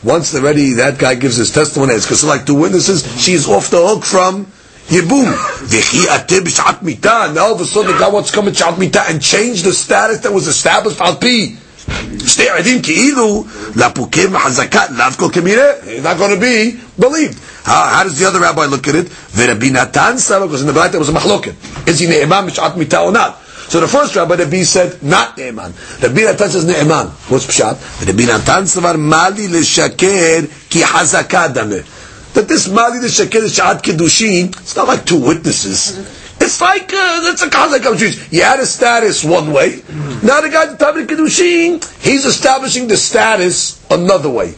Once 0.04 0.34
already 0.34 0.72
that 0.74 0.96
guy 0.98 1.14
gives 1.16 1.36
his 1.36 1.50
testimony, 1.50 1.94
because 1.96 2.24
like 2.24 2.46
two 2.46 2.54
witnesses, 2.54 3.02
she's 3.20 3.48
off 3.48 3.70
the 3.70 3.84
hook 3.84 4.04
from 4.04 4.46
Yibum. 4.86 5.26
V'chi 5.66 6.06
ateh 6.06 6.40
b'shat. 6.40 7.34
Now 7.34 7.46
all 7.46 7.54
of 7.54 7.60
a 7.60 7.64
sudden 7.66 7.92
the 7.92 7.98
guy 7.98 8.08
wants 8.08 8.30
to 8.30 8.36
come 8.36 8.46
mita 8.78 9.02
and 9.08 9.20
change 9.20 9.62
the 9.62 9.72
status 9.72 10.20
that 10.20 10.32
was 10.32 10.46
established 10.46 11.00
al 11.00 11.16
pi 11.16 11.56
Shte 11.88 12.46
Edim 12.48 12.82
Ki'ilu, 12.82 13.44
Lapukev 13.74 14.28
Mahazaka, 14.28 14.88
Lavko 14.88 15.30
Kemireh. 15.30 15.86
It's 15.86 16.04
not 16.04 16.18
going 16.18 16.34
to 16.34 16.40
be 16.40 16.78
believed. 16.98 17.38
How, 17.64 17.88
how 17.88 18.04
does 18.04 18.18
the 18.18 18.26
other 18.26 18.40
rabbi 18.40 18.64
look 18.64 18.88
at 18.88 18.94
it? 18.94 19.06
V'Rabbi 19.06 19.72
Natan 19.72 20.16
because 20.16 20.62
in 20.62 20.66
the 20.66 20.72
Baraita 20.72 20.94
it 20.94 20.98
was 20.98 21.10
a 21.10 21.12
mahloket. 21.12 21.86
Is 21.86 21.98
he 21.98 22.06
Ne'eman 22.06 22.48
Mish'at 22.48 22.76
Mita 22.76 23.00
or 23.02 23.12
not? 23.12 23.38
So 23.68 23.80
the 23.80 23.88
first 23.88 24.16
rabbi, 24.16 24.36
Rabbi 24.36 24.62
said, 24.62 25.02
not 25.02 25.36
Ne'eman. 25.36 26.02
Rabbi 26.02 26.22
Natan 26.22 26.48
says 26.48 26.64
Ne'eman. 26.64 27.10
What's 27.30 27.46
Pshat? 27.46 28.06
Rabbi 28.06 28.24
Natan 28.24 28.64
Savar 28.64 28.98
Mali 28.98 29.48
L'Shaker 29.48 30.46
Ki 30.70 30.80
Hazaka 30.80 31.52
Dameh. 31.52 32.32
That 32.32 32.48
this 32.48 32.68
Mali 32.68 33.00
L'Shaker 33.00 33.40
Sh'at 33.40 33.82
Kedushin, 33.82 34.48
it's 34.48 34.74
not 34.74 34.88
like 34.88 35.04
two 35.04 35.20
witnesses. 35.20 35.98
It's 36.40 36.60
like, 36.60 36.92
uh, 36.92 37.20
it's 37.32 37.42
a 37.42 37.48
chazakah 37.50 37.96
Jews. 37.98 38.32
You 38.32 38.42
had 38.42 38.60
a 38.60 38.66
status 38.66 39.24
one 39.24 39.52
way. 39.52 39.82
Now 40.22 40.40
the 40.40 40.48
guy 40.50 40.66
the 40.66 40.88
of 40.88 40.94
the 40.94 41.04
Kiddushin, 41.14 41.82
he's 42.02 42.24
establishing 42.24 42.88
the 42.88 42.96
status 42.96 43.84
another 43.90 44.30
way. 44.30 44.48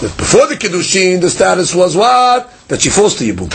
Before 0.00 0.46
the 0.46 0.54
Kiddushin, 0.54 1.20
the 1.20 1.30
status 1.30 1.74
was 1.74 1.96
what? 1.96 2.52
That 2.68 2.82
she 2.82 2.90
falls 2.90 3.16
to 3.16 3.24
Yibum. 3.24 3.50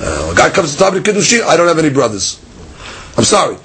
Uh, 0.00 0.32
a 0.32 0.34
guy 0.36 0.50
comes 0.50 0.76
to 0.76 0.86
of 0.86 0.94
the 0.94 1.00
Kiddushin, 1.00 1.42
I 1.42 1.56
don't 1.56 1.68
have 1.68 1.78
any 1.78 1.90
brothers. 1.90 2.40
I'm 3.16 3.24
sorry. 3.24 3.56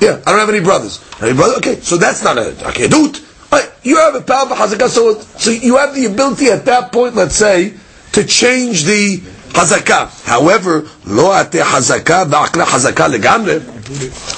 Yeah, 0.00 0.20
I 0.26 0.30
don't 0.30 0.38
have 0.40 0.48
any 0.50 0.60
brothers. 0.60 1.00
Any 1.20 1.34
brother? 1.34 1.56
Okay, 1.56 1.80
so 1.80 1.96
that's 1.96 2.22
not 2.22 2.38
a, 2.38 2.52
kedut. 2.52 3.50
Right, 3.50 3.70
You 3.82 3.96
have 3.96 4.14
a 4.14 4.20
power 4.20 4.46
hazakah, 4.46 4.88
so, 4.88 5.18
so 5.20 5.50
you 5.50 5.76
have 5.76 5.94
the 5.94 6.06
ability 6.06 6.46
at 6.46 6.64
that 6.66 6.92
point, 6.92 7.14
let's 7.14 7.36
say, 7.36 7.74
to 8.12 8.24
change 8.24 8.84
the 8.84 9.22
hazakah. 9.54 10.10
However, 10.24 10.84
lo 11.06 11.32
ate 11.32 11.62
hazakah 11.62 12.28
ba'akla 12.28 12.64
hazakah 12.64 13.14
legamre, 13.14 13.60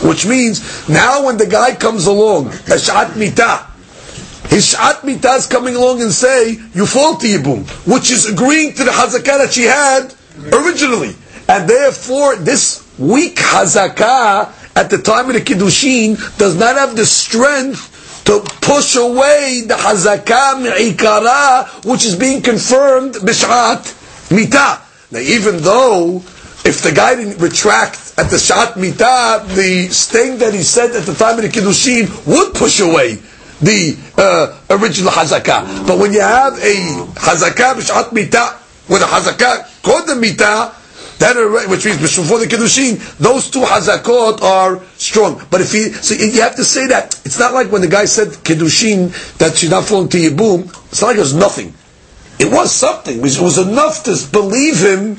which 0.07 0.27
means 0.27 0.89
now 0.89 1.25
when 1.25 1.39
the 1.39 1.47
guy 1.47 1.75
comes 1.75 2.07
along, 2.07 2.49
a 2.49 2.79
shat 2.79 3.13
mitah, 3.13 3.67
his 4.49 4.67
shat 4.71 5.03
mitah 5.03 5.39
is 5.39 5.47
coming 5.47 5.75
along 5.75 6.03
and 6.03 6.13
say, 6.13 6.53
you 6.75 6.87
fall 6.87 7.17
to 7.17 7.27
yibum, 7.27 7.67
which 7.87 8.11
is 8.11 8.31
agreeing 8.31 8.75
to 8.75 8.85
the 8.85 8.91
hazakah 8.91 9.39
that 9.39 9.53
she 9.53 9.63
had 9.65 10.15
originally. 10.53 11.15
And 11.49 11.69
therefore, 11.69 12.37
this 12.37 12.87
weak 12.99 13.37
hazakah 13.37 14.53
at 14.77 14.91
the 14.91 14.99
time 14.99 15.29
of 15.29 15.35
the 15.35 15.41
kiddushin 15.41 16.17
does 16.39 16.57
not 16.57 16.77
have 16.77 16.97
the 16.97 17.07
strength 17.07 18.25
to 18.27 18.41
push 18.61 18.97
away 18.97 19.63
the 19.67 19.75
hazakah 19.75 20.63
mi'ikara, 20.63 21.85
which 21.85 22.05
is 22.05 22.17
being 22.17 22.43
confirmed 22.43 23.15
b'shat 23.15 23.95
mitah. 24.29 24.86
Now, 25.17 25.23
even 25.23 25.63
though 25.63 26.17
if 26.67 26.83
the 26.83 26.93
guy 26.95 27.15
didn't 27.15 27.39
retract 27.41 28.13
at 28.19 28.29
the 28.29 28.37
shat 28.39 28.75
mitah, 28.75 29.49
the 29.49 29.89
thing 29.89 30.37
that 30.41 30.53
he 30.53 30.63
said 30.63 30.91
at 30.95 31.05
the 31.07 31.15
time 31.15 31.39
of 31.39 31.43
the 31.43 31.49
kiddushin 31.49 32.05
would 32.27 32.53
push 32.53 32.81
away 32.81 33.15
the 33.63 33.97
uh, 34.19 34.61
original 34.69 35.11
hazakah. 35.11 35.87
But 35.87 35.99
when 35.99 36.13
you 36.13 36.21
have 36.21 36.53
a 36.59 36.75
hazakah 37.17 37.81
b'shat 37.81 38.11
mitah 38.13 38.61
with 38.91 39.01
a 39.01 39.07
hazakah 39.07 39.83
called 39.83 40.07
the 40.07 40.21
mitah, 40.21 40.75
that 41.19 41.67
which 41.71 41.87
means 41.87 41.99
before 41.99 42.39
the 42.39 42.45
kiddushin, 42.45 42.99
those 43.17 43.49
two 43.51 43.61
hazakot 43.61 44.43
are 44.43 44.85
strong. 44.99 45.41
But 45.51 45.63
if 45.63 45.73
he, 45.73 45.93
so 45.93 46.13
you 46.15 46.43
have 46.43 46.57
to 46.57 46.65
say 46.65 46.89
that 46.89 47.19
it's 47.25 47.39
not 47.39 47.55
like 47.55 47.73
when 47.73 47.81
the 47.81 47.89
guy 47.89 48.05
said 48.05 48.29
kiddushin 48.45 49.39
that 49.39 49.57
she's 49.57 49.71
not 49.71 49.87
falling 49.87 50.11
to 50.11 50.19
yibum. 50.19 50.65
It's 50.91 51.01
not 51.01 51.09
like 51.09 51.17
it 51.17 51.21
was 51.21 51.33
nothing. 51.33 51.73
It 52.39 52.53
was 52.53 52.73
something. 52.75 53.19
It 53.19 53.39
was 53.41 53.59
enough 53.59 54.05
to 54.05 54.17
believe 54.31 54.79
him. 54.79 55.17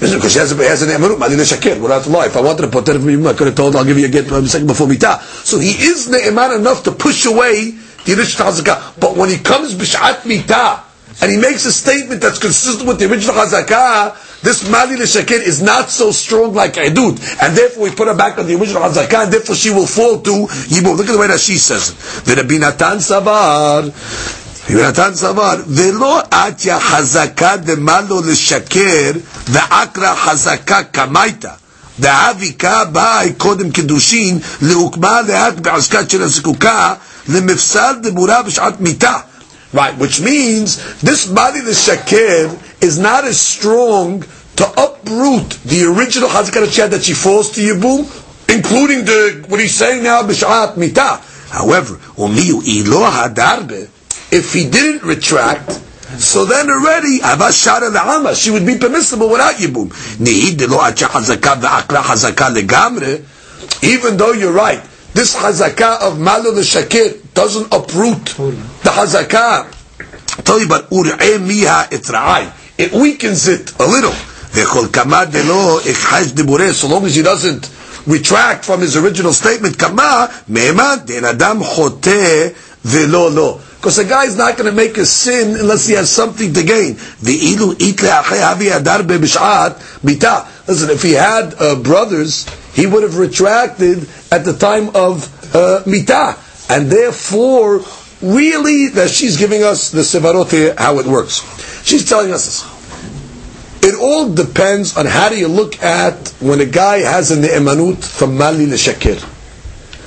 Because 0.00 0.32
she 0.32 0.38
has, 0.38 0.50
a, 0.52 0.56
has 0.56 0.80
an 0.80 0.88
emerut, 0.88 1.18
madina 1.18 1.44
shakir, 1.44 1.80
without 1.80 2.06
lie. 2.06 2.26
If 2.26 2.36
I 2.36 2.40
wanted 2.40 2.62
to 2.62 2.68
put 2.68 2.88
in 2.88 3.26
I 3.26 3.34
could 3.34 3.48
have 3.48 3.56
told, 3.56 3.76
I'll 3.76 3.84
give 3.84 3.98
you 3.98 4.06
a 4.06 4.08
get 4.08 4.30
a 4.30 4.48
second 4.48 4.66
before 4.66 4.86
mitah. 4.86 5.20
So 5.44 5.58
he 5.58 5.70
is 5.70 6.08
ne'eman 6.08 6.58
enough 6.58 6.84
to 6.84 6.92
push 6.92 7.26
away 7.26 7.72
the 8.06 8.14
original 8.18 8.48
hazakah. 8.48 8.98
But 8.98 9.16
when 9.16 9.28
he 9.28 9.38
comes 9.38 9.74
b'shat 9.74 10.22
mitah, 10.22 10.84
and 11.22 11.30
he 11.30 11.36
makes 11.36 11.66
a 11.66 11.72
statement 11.72 12.22
that's 12.22 12.38
consistent 12.38 12.88
with 12.88 12.98
the 12.98 13.10
original 13.10 13.34
hazakah, 13.34 14.40
this 14.40 14.68
mali 14.70 14.96
l'shakir 14.96 15.42
is 15.42 15.60
not 15.60 15.90
so 15.90 16.10
strong 16.12 16.54
like 16.54 16.74
edut, 16.74 17.20
and 17.42 17.56
therefore 17.56 17.84
we 17.84 17.90
put 17.90 18.08
her 18.08 18.16
back 18.16 18.38
on 18.38 18.46
the 18.46 18.54
original 18.58 18.82
hazakah, 18.82 19.24
and 19.24 19.32
therefore 19.32 19.54
she 19.54 19.70
will 19.70 19.86
fall 19.86 20.20
to 20.22 20.30
yibum. 20.72 20.96
Look 20.96 21.08
at 21.08 21.12
the 21.12 21.18
way 21.18 21.26
that 21.26 21.40
she 21.40 21.56
says 21.56 21.90
it. 21.90 21.96
V'Rabbi 22.24 22.58
Natan 22.58 22.98
savar, 22.98 23.84
Rabbi 24.69 24.81
Natan 24.81 25.13
savar, 25.13 25.57
ve'lo 25.67 26.23
atya 26.31 26.79
hazakah 26.79 27.57
demalo 27.65 28.21
l'shakir, 28.21 29.21
ve'akra 29.45 30.15
hazakah 30.15 30.91
kamaita. 30.91 31.57
דאביקה 31.99 32.85
באה 32.85 33.33
קודם 33.37 33.71
קידושין 33.71 34.39
להוקמה 34.61 35.21
לאט 35.21 35.53
בעסקת 35.53 36.09
של 36.09 36.23
הזקוקה 36.23 36.93
למפסד 37.27 37.93
דבורה 38.01 38.41
בשעת 38.43 38.81
מיתה. 38.81 39.17
Right, 39.73 39.97
which 39.97 40.21
means 40.21 40.77
this 41.01 41.25
body 41.25 41.59
the 41.59 41.71
shakir 41.71 42.49
is 42.81 42.97
not 42.97 43.25
as 43.25 43.39
strong 43.39 44.23
to 44.55 44.65
uproot 44.85 45.49
the 45.65 45.83
original 45.85 46.29
hazakah 46.29 46.61
that 46.65 46.71
she 46.71 46.81
had 46.81 46.91
that 46.91 47.03
she 47.03 47.13
falls 47.13 47.51
to 47.51 47.61
Yibum, 47.61 47.99
including 48.49 49.03
the 49.05 49.45
what 49.49 49.59
he's 49.59 49.75
saying 49.75 50.03
now 50.03 50.21
b'shat 50.21 50.75
mitah. 50.75 51.19
However, 51.49 51.95
umiyu 52.17 52.61
ilo 52.65 53.01
hadarbe, 53.17 53.87
if 54.32 54.52
he 54.52 54.68
didn't 54.68 55.02
retract, 55.02 55.72
so 56.18 56.44
then 56.44 56.68
already 56.70 57.18
avashara 57.20 57.90
le'ama, 57.90 58.34
she 58.40 58.50
would 58.50 58.66
be 58.66 58.76
permissible 58.78 59.28
without 59.30 59.54
Yibum. 59.56 59.90
Even 63.82 64.16
though 64.16 64.32
you're 64.32 64.52
right, 64.52 64.82
this 65.14 65.36
hazakah 65.36 66.00
of 66.02 66.18
malu 66.18 66.50
l'shakir 66.52 67.32
doesn't 67.34 67.72
uproot 67.72 68.24
the 68.26 68.90
hazakah. 68.90 69.66
Tell 70.44 70.58
you 70.58 70.66
about 70.66 70.90
ur'e 70.90 71.38
itra'ai. 71.88 72.52
It 72.78 72.92
weakens 72.92 73.46
it 73.48 73.72
a 73.78 73.86
little. 73.86 74.12
So 76.72 76.88
long 76.88 77.04
as 77.04 77.14
he 77.14 77.22
doesn't 77.22 77.70
retract 78.06 78.64
from 78.64 78.80
his 78.80 78.96
original 78.96 79.32
statement, 79.32 79.78
kama 79.78 80.28
me'eman 80.48 81.06
den 81.06 81.24
adam 81.24 81.60
chote 81.60 82.52
velo 82.82 83.28
lo. 83.28 83.60
Because 83.80 83.98
a 83.98 84.04
guy 84.04 84.24
is 84.26 84.36
not 84.36 84.58
going 84.58 84.68
to 84.68 84.76
make 84.76 84.98
a 84.98 85.06
sin 85.06 85.58
unless 85.58 85.86
he 85.86 85.94
has 85.94 86.10
something 86.10 86.52
to 86.52 86.62
gain. 86.62 86.98
Listen, 90.68 90.90
if 90.90 91.02
he 91.02 91.12
had 91.12 91.54
uh, 91.58 91.76
brothers, 91.76 92.46
he 92.74 92.86
would 92.86 93.02
have 93.02 93.16
retracted 93.16 94.06
at 94.30 94.44
the 94.44 94.52
time 94.52 94.88
of 94.94 95.24
uh, 95.56 95.82
mitah. 95.86 96.36
And 96.68 96.90
therefore, 96.90 97.80
really, 98.20 98.88
that 98.88 99.08
she's 99.08 99.38
giving 99.38 99.62
us 99.62 99.90
the 99.90 100.02
sevarot 100.02 100.50
here, 100.50 100.74
how 100.76 100.98
it 100.98 101.06
works. 101.06 101.40
She's 101.82 102.06
telling 102.06 102.32
us 102.32 102.44
this. 102.44 102.80
It 103.82 103.98
all 103.98 104.30
depends 104.34 104.98
on 104.98 105.06
how 105.06 105.30
do 105.30 105.38
you 105.38 105.48
look 105.48 105.82
at 105.82 106.28
when 106.40 106.60
a 106.60 106.66
guy 106.66 106.98
has 106.98 107.30
an 107.30 107.40
ne'emanut 107.40 108.04
from 108.04 108.36
mali 108.36 108.66
l'shakir. 108.66 109.39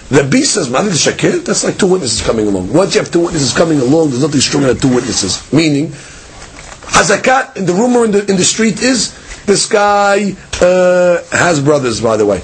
The 0.09 0.23
B 0.23 0.43
says 0.43 0.69
mali 0.69 0.89
l'shakir, 0.89 1.43
that's 1.43 1.63
like 1.63 1.77
two 1.77 1.87
witnesses 1.87 2.21
coming 2.21 2.47
along. 2.47 2.71
Once 2.73 2.95
you 2.95 3.01
have 3.01 3.11
two 3.11 3.21
witnesses 3.21 3.53
coming 3.53 3.79
along, 3.79 4.09
there's 4.09 4.21
nothing 4.21 4.41
stronger 4.41 4.73
than 4.73 4.77
two 4.77 4.93
witnesses. 4.93 5.51
Meaning, 5.51 5.87
hazakat, 5.89 7.57
in 7.57 7.65
the 7.65 7.73
rumor 7.73 8.05
in 8.05 8.11
the, 8.11 8.19
in 8.29 8.37
the 8.37 8.43
street 8.43 8.81
is, 8.81 9.13
this 9.45 9.65
guy 9.67 10.35
uh, 10.61 11.23
has 11.31 11.61
brothers, 11.61 11.99
by 12.01 12.17
the 12.17 12.25
way. 12.25 12.41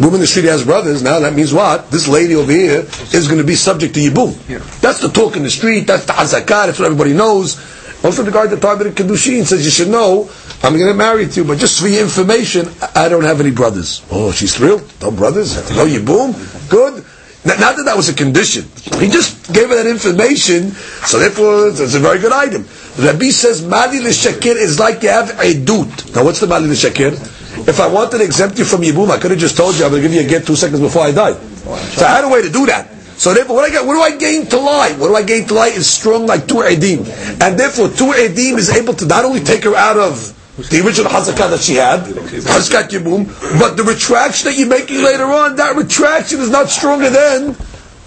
Woman 0.00 0.14
in 0.16 0.20
the 0.22 0.26
street 0.26 0.46
has 0.46 0.64
brothers. 0.64 1.02
Now 1.02 1.20
that 1.20 1.34
means 1.34 1.52
what? 1.52 1.90
This 1.90 2.08
lady 2.08 2.34
over 2.34 2.50
here 2.50 2.80
is 3.12 3.28
going 3.28 3.38
to 3.40 3.46
be 3.46 3.54
subject 3.54 3.94
to 3.94 4.00
yibum. 4.00 4.34
That's 4.80 5.00
the 5.00 5.08
talk 5.08 5.36
in 5.36 5.42
the 5.42 5.50
street. 5.50 5.86
That's 5.86 6.06
the 6.06 6.12
hazakah. 6.14 6.66
That's 6.66 6.78
what 6.78 6.86
everybody 6.86 7.12
knows. 7.12 7.56
Also, 8.04 8.22
the 8.22 8.30
guy 8.32 8.44
at 8.44 8.50
the 8.50 8.58
time 8.58 8.78
the 8.78 8.90
kedushin 8.90 9.44
says 9.44 9.64
you 9.64 9.70
should 9.70 9.88
know. 9.88 10.28
I'm 10.62 10.74
going 10.76 10.88
to 10.88 10.94
marry 10.94 11.26
to 11.28 11.40
you, 11.40 11.46
but 11.46 11.58
just 11.58 11.80
for 11.80 11.88
your 11.88 12.02
information, 12.02 12.68
I 12.94 13.08
don't 13.08 13.24
have 13.24 13.40
any 13.40 13.50
brothers. 13.50 14.02
Oh, 14.10 14.32
she's 14.32 14.56
thrilled. 14.56 14.82
No 15.00 15.10
brothers. 15.10 15.56
No 15.70 15.86
yibum. 15.86 16.34
Good. 16.68 17.04
Not 17.44 17.58
that 17.76 17.82
that 17.86 17.96
was 17.96 18.08
a 18.08 18.14
condition. 18.14 18.64
He 19.00 19.08
just 19.08 19.52
gave 19.52 19.68
her 19.68 19.74
that 19.74 19.86
information, 19.86 20.70
so 20.70 21.18
therefore 21.18 21.68
it's 21.68 21.94
a 21.94 21.98
very 21.98 22.20
good 22.20 22.32
item. 22.32 22.62
Rabbi 22.98 23.30
says 23.30 23.66
mali 23.66 23.98
l'shakir 23.98 24.54
is 24.54 24.78
like 24.78 25.02
you 25.02 25.08
have 25.08 25.30
a 25.40 25.42
edut. 25.54 26.14
Now 26.14 26.24
what's 26.24 26.38
the 26.38 26.46
mali 26.46 26.68
l'shakir? 26.68 27.18
If 27.66 27.80
I 27.80 27.88
wanted 27.88 28.18
to 28.18 28.24
exempt 28.24 28.58
you 28.58 28.64
from 28.64 28.82
Yibum, 28.82 29.10
I 29.10 29.18
could 29.18 29.30
have 29.32 29.40
just 29.40 29.56
told 29.56 29.76
you 29.76 29.84
I'm 29.84 29.90
going 29.90 30.02
to 30.02 30.08
give 30.08 30.16
you 30.16 30.24
a 30.26 30.28
get 30.28 30.46
two 30.46 30.56
seconds 30.56 30.80
before 30.80 31.02
I 31.02 31.12
die. 31.12 31.34
So 31.34 32.06
I 32.06 32.10
had 32.10 32.24
a 32.24 32.28
way 32.28 32.42
to 32.42 32.50
do 32.50 32.66
that. 32.66 32.88
So 33.22 33.32
therefore, 33.32 33.54
what, 33.54 33.70
I 33.70 33.72
get, 33.72 33.86
what 33.86 33.94
do 33.94 34.00
I 34.00 34.16
gain 34.18 34.46
to 34.48 34.58
lie? 34.58 34.94
What 34.94 35.06
do 35.06 35.14
I 35.14 35.22
gain 35.22 35.46
to 35.46 35.54
lie 35.54 35.68
is 35.68 35.88
strong 35.88 36.26
like 36.26 36.48
two 36.48 36.56
edim. 36.56 37.06
And 37.40 37.56
therefore, 37.56 37.86
two 37.88 38.06
edim 38.10 38.58
is 38.58 38.68
able 38.70 38.94
to 38.94 39.06
not 39.06 39.24
only 39.24 39.38
take 39.38 39.62
her 39.62 39.76
out 39.76 39.96
of 39.96 40.34
the 40.56 40.84
original 40.84 41.08
hazakah 41.08 41.50
that 41.50 41.60
she 41.60 41.76
had, 41.76 42.00
hazakah 42.00 42.88
yibum, 42.88 43.28
but 43.60 43.76
the 43.76 43.84
retraction 43.84 44.46
that 44.46 44.58
you're 44.58 44.66
making 44.66 45.04
later 45.04 45.22
on, 45.22 45.54
that 45.54 45.76
retraction 45.76 46.40
is 46.40 46.50
not 46.50 46.68
stronger 46.68 47.10
than 47.10 47.54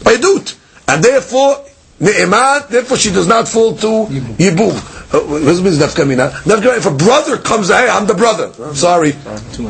edut. 0.03 0.57
And 0.89 1.01
therefore, 1.01 1.63
ne'emat, 2.01 2.67
therefore 2.67 2.97
she 2.97 3.11
does 3.11 3.25
not 3.29 3.47
fall 3.47 3.73
to 3.77 3.87
yibum. 4.35 4.94
Uh, 5.15 5.19
what 5.21 5.41
means 5.63 5.79
nafka 5.79 6.05
mina? 6.07 6.29
Nafka 6.43 6.77
if 6.77 6.85
a 6.85 6.91
brother 6.91 7.37
comes, 7.37 7.69
hey, 7.69 7.87
I'm 7.89 8.05
the 8.05 8.13
brother. 8.13 8.51
I'm 8.63 8.75
sorry. 8.75 9.11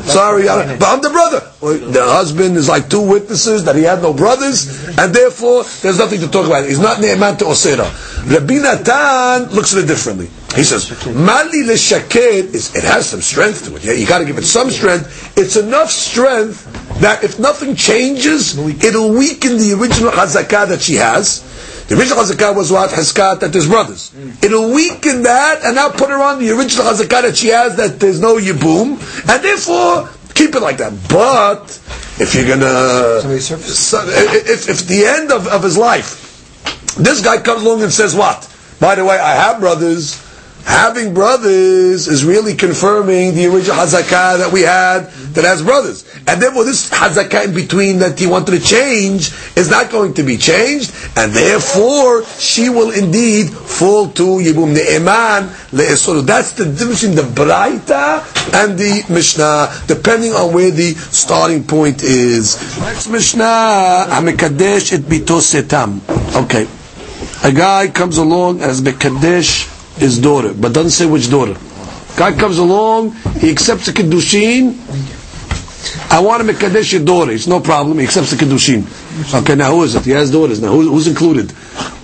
Sorry, 0.04 0.50
I- 0.50 0.76
but 0.78 0.88
I'm 0.88 1.02
the 1.02 1.10
brother. 1.10 1.42
The 1.62 2.04
husband 2.04 2.58
is 2.58 2.68
like 2.68 2.90
two 2.90 3.02
witnesses 3.02 3.64
that 3.66 3.76
he 3.76 3.84
had 3.84 4.02
no 4.02 4.14
brothers, 4.14 4.88
and 4.98 5.14
therefore 5.14 5.64
there's 5.82 6.00
nothing 6.00 6.20
to 6.22 6.28
talk 6.28 6.46
about. 6.48 6.66
He's 6.66 6.80
not 6.80 7.00
ne'eman 7.02 7.38
to 7.38 7.46
osera. 7.46 7.86
Rabbi 8.32 8.56
Natan 8.56 9.54
looks 9.54 9.76
at 9.76 9.84
it 9.84 9.88
differently. 9.88 10.30
He 10.56 10.64
says, 10.64 10.90
Mali 11.14 11.64
l'shaked 11.64 12.16
is 12.56 12.74
it 12.76 12.84
has 12.86 13.08
some 13.10 13.22
strength 13.22 13.66
to 13.66 13.76
it. 13.76 13.84
Yeah, 13.84 13.92
you 13.94 14.08
got 14.08 14.20
to 14.20 14.26
give 14.26 14.38
it 14.38 14.46
some 14.46 14.72
strength. 14.72 15.38
It's 15.38 15.58
enough 15.58 15.92
strength 15.92 16.66
that 17.02 17.24
if 17.24 17.40
nothing 17.40 17.76
changes, 17.76 18.58
it'll 18.58 19.12
weaken 19.12 19.58
the 19.58 19.74
original 19.78 20.12
hazakah 20.12 20.70
that 20.70 20.82
she 20.82 20.96
has. 20.96 21.44
The 21.88 21.96
original 21.98 22.24
hazakah 22.24 22.56
was 22.56 22.72
what 22.72 22.90
hazakah 22.90 23.40
that 23.42 23.54
there's 23.54 23.68
brothers. 23.68 24.12
It'll 24.42 24.74
weaken 24.74 25.24
that 25.24 25.64
and 25.64 25.76
now 25.76 25.90
put 25.90 26.10
her 26.10 26.22
on 26.22 26.40
the 26.40 26.50
original 26.52 26.86
hazakah 26.86 27.22
that 27.22 27.38
she 27.38 27.50
has 27.50 27.76
that 27.78 28.00
there's 28.00 28.20
no 28.20 28.38
yibum, 28.38 28.98
and 29.30 29.44
therefore 29.44 30.10
keep 30.34 30.56
it 30.56 30.62
like 30.62 30.78
that. 30.78 30.94
But 31.10 31.80
if 32.20 32.34
you're 32.34 32.48
gonna, 32.48 33.40
so, 33.40 34.04
if, 34.08 34.68
if 34.68 34.88
the 34.88 35.06
end 35.06 35.32
of, 35.32 35.48
of 35.48 35.62
his 35.62 35.78
life, 35.78 36.22
this 36.98 37.22
guy 37.22 37.42
comes 37.42 37.64
along 37.64 37.84
and 37.84 37.92
says 37.92 38.16
what? 38.16 38.52
By 38.80 38.96
the 38.96 39.06
way, 39.06 39.18
I 39.18 39.36
have 39.36 39.60
brothers. 39.60 40.22
Having 40.66 41.14
brothers 41.14 42.08
is 42.08 42.26
really 42.26 42.56
confirming 42.56 43.36
the 43.36 43.46
original 43.46 43.78
hazakah 43.78 44.40
that 44.40 44.52
we 44.52 44.62
had 44.62 45.12
that 45.38 45.46
has 45.46 45.62
brothers. 45.62 46.04
And 46.26 46.42
therefore 46.42 46.64
this 46.64 46.90
hazakah 46.90 47.46
in 47.46 47.54
between 47.54 48.00
that 48.00 48.18
he 48.18 48.26
wanted 48.26 48.60
to 48.60 48.60
change 48.60 49.32
is 49.56 49.70
not 49.70 49.92
going 49.92 50.16
to 50.16 50.24
be 50.24 50.38
changed, 50.38 50.92
and 51.16 51.32
therefore 51.32 52.26
she 52.40 52.70
will 52.70 52.90
indeed 52.90 53.52
fall 53.52 54.10
to 54.10 54.24
Yibum 54.42 54.74
Ne'eman 54.74 55.50
Le'esoro. 55.70 56.26
That's 56.26 56.54
the 56.54 56.66
difference 56.66 57.02
between 57.02 57.16
the 57.16 57.30
Braita 57.30 58.26
and 58.54 58.78
the 58.78 59.06
Mishnah, 59.08 59.70
depending 59.86 60.34
on 60.34 60.52
where 60.52 60.72
the 60.72 60.94
starting 60.96 61.64
point 61.64 62.02
is. 62.02 62.58
Next 62.80 63.08
Mishnah, 63.08 64.08
Hamikadesh 64.10 64.94
et 64.94 65.02
bito 65.02 65.38
setam. 65.40 66.02
Okay. 66.36 66.68
A 67.44 67.52
guy 67.52 67.88
comes 67.88 68.18
along 68.18 68.62
as 68.62 68.82
Mekadesh 68.82 69.75
his 69.98 70.20
daughter, 70.20 70.54
but 70.54 70.74
doesn't 70.74 70.92
say 70.92 71.06
which 71.06 71.30
daughter. 71.30 71.56
Guy 72.18 72.32
comes 72.34 72.58
along, 72.58 73.12
he 73.40 73.50
accepts 73.52 73.86
the 73.88 73.92
Kiddushin. 73.92 74.76
I 76.12 76.20
want 76.22 76.46
to 76.46 76.52
Mekadesh 76.54 76.94
your 76.94 77.04
daughter. 77.04 77.32
It's 77.32 77.48
no 77.48 77.60
problem. 77.60 78.00
He 78.00 78.06
accepts 78.06 78.32
the 78.32 78.38
Kiddushin. 78.38 78.84
Okay, 79.42 79.56
now 79.56 79.72
who 79.72 79.84
is 79.84 79.96
it? 79.96 80.06
He 80.06 80.12
has 80.12 80.32
daughters 80.32 80.62
now. 80.62 80.72
Who, 80.72 80.90
who's 80.90 81.08
included? 81.08 81.52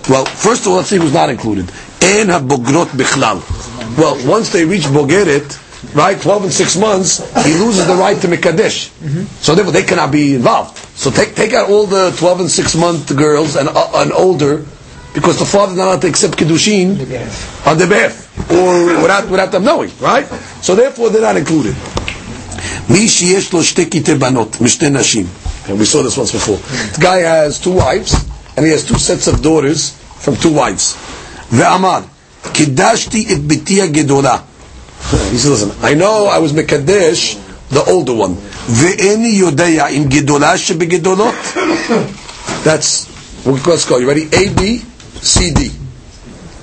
Well, 0.08 0.24
first 0.26 0.62
of 0.62 0.68
all, 0.68 0.76
let's 0.76 0.88
see 0.88 0.98
who's 0.98 1.12
not 1.14 1.30
included. 1.30 1.70
En 2.02 2.28
ha-bogrot 2.28 2.88
bichlal. 2.88 3.40
Well, 3.96 4.18
once 4.28 4.50
they 4.50 4.64
reach 4.64 4.82
Bogeret, 4.84 5.94
right, 5.94 6.20
12 6.20 6.44
and 6.44 6.52
6 6.52 6.76
months, 6.78 7.18
he 7.44 7.54
loses 7.54 7.86
the 7.86 7.94
right 7.94 8.20
to 8.20 8.28
Mekadesh. 8.28 8.90
So 9.40 9.54
therefore, 9.54 9.72
they 9.72 9.82
cannot 9.84 10.10
be 10.12 10.34
involved. 10.34 10.76
So 10.96 11.10
take, 11.10 11.34
take 11.34 11.52
out 11.54 11.70
all 11.70 11.86
the 11.86 12.10
12 12.16 12.40
and 12.40 12.50
6 12.50 12.74
month 12.76 13.16
girls 13.16 13.56
and, 13.56 13.68
uh, 13.68 13.90
and 13.96 14.12
older, 14.12 14.64
because 15.13 15.39
the 15.39 15.45
father 15.45 15.71
is 15.71 15.77
not 15.77 15.87
allowed 15.87 16.01
to 16.01 16.07
accept 16.07 16.37
Kiddushin 16.37 16.91
on 17.65 17.77
the 17.77 17.87
behalf, 17.87 18.51
or 18.51 19.01
without, 19.01 19.27
without 19.29 19.51
them 19.51 19.63
knowing, 19.63 19.91
right? 19.99 20.25
So 20.61 20.75
therefore, 20.75 21.09
they're 21.09 21.21
not 21.21 21.37
included. 21.37 21.75
מי 22.89 23.09
שיש 23.09 23.53
לו 23.53 23.63
שתי 23.63 23.85
קטעי 23.85 24.15
בנות, 24.15 24.61
משתי 24.61 24.89
נשים, 24.89 25.25
and 25.67 25.79
we 25.79 25.85
saw 25.85 26.01
this 26.03 26.17
once 26.17 26.31
before. 26.31 26.57
The 26.95 27.01
guy 27.01 27.17
has 27.19 27.59
two 27.59 27.71
wives, 27.71 28.13
and 28.55 28.65
he 28.65 28.71
has 28.71 28.83
two 28.85 28.97
sets 28.97 29.27
of 29.27 29.41
daughters 29.41 29.91
from 30.19 30.35
two 30.37 30.53
wives. 30.53 30.95
ואמר, 31.51 31.99
קידשתי 32.53 33.27
את 33.33 33.43
ביתי 33.47 33.81
הגדולה. 33.81 34.37
He 35.31 35.37
said, 35.37 35.49
listen, 35.51 35.71
I 35.81 35.93
know 35.93 36.27
I 36.27 36.39
was 36.39 36.53
מקדש 36.53 37.37
the 37.71 37.83
older 37.83 38.13
one. 38.13 38.35
ואיני 38.69 39.27
יודע 39.27 39.87
אם 39.87 40.03
גדולה 40.09 40.57
שבגדולות. 40.57 41.33
That's, 42.63 43.05
let's 43.45 43.85
go, 43.85 43.97
you 43.97 44.07
ready? 44.07 44.27
A, 44.33 44.49
B, 44.49 44.81
CD. 45.22 45.70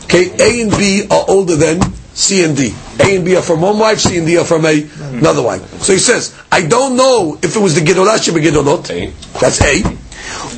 Okay, 0.04 0.32
A 0.40 0.62
and 0.62 0.72
B 0.72 1.06
are 1.10 1.26
older 1.28 1.56
than 1.56 1.82
C 2.14 2.44
and 2.44 2.56
D. 2.58 2.74
A 3.00 3.16
and 3.16 3.24
B 3.26 3.36
are 3.36 3.42
from 3.42 3.62
one 3.62 3.80
wife, 3.80 4.00
C 4.00 4.18
and 4.18 4.28
D 4.28 4.38
are 4.38 4.46
from 4.46 4.66
a, 4.66 4.84
another 5.18 5.42
wife. 5.42 5.62
So 5.82 5.94
he 5.94 6.00
says, 6.00 6.36
I 6.52 6.66
don't 6.68 6.96
know 6.98 7.38
if 7.42 7.56
it 7.56 7.60
was 7.60 7.76
the 7.76 7.82
Gedolah 7.82 8.18
Shebegedolot, 8.18 8.90
A. 8.92 9.14
that's 9.40 9.62
A, 9.62 9.82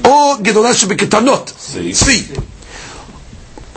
or 0.09 0.37
Gedolah 0.41 0.73
Shebegetanot, 0.73 1.49
C. 1.49 1.93
C. 1.93 2.33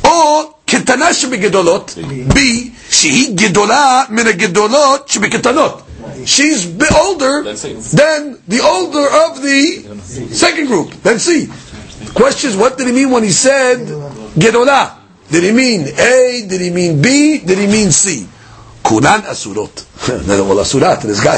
Or 0.04 0.54
Ketana 0.66 1.10
Shebegedolot, 1.12 2.34
B, 2.34 2.72
She 2.88 3.34
Gedolah 3.34 4.08
mina 4.10 4.30
Gedolot 4.32 5.06
Shebegetanot. 5.08 5.82
She's 6.26 6.66
older 6.94 7.42
than 7.42 8.38
the 8.48 8.60
older 8.62 9.06
of 9.26 9.42
the 9.42 9.98
second 10.32 10.66
group, 10.68 10.90
Then 11.02 11.18
C. 11.18 11.46
The 11.46 12.12
question 12.14 12.50
is, 12.50 12.56
what 12.56 12.76
did 12.78 12.86
he 12.86 12.92
mean 12.92 13.10
when 13.10 13.22
he 13.24 13.30
said... 13.30 13.86
Gedolah? 14.37 14.85
Did 15.31 15.43
he 15.43 15.51
mean 15.51 15.87
A? 15.97 16.41
Did 16.47 16.61
he 16.61 16.69
mean 16.71 17.01
B? 17.01 17.39
Did 17.45 17.57
he 17.57 17.67
mean 17.67 17.91
C? 17.91 18.25
כולן 18.81 19.19
אסורות. 19.25 19.83
נראה, 20.27 20.49
well, 20.49 20.61
אסורת, 20.61 21.01
this 21.05 21.19
guy. 21.23 21.37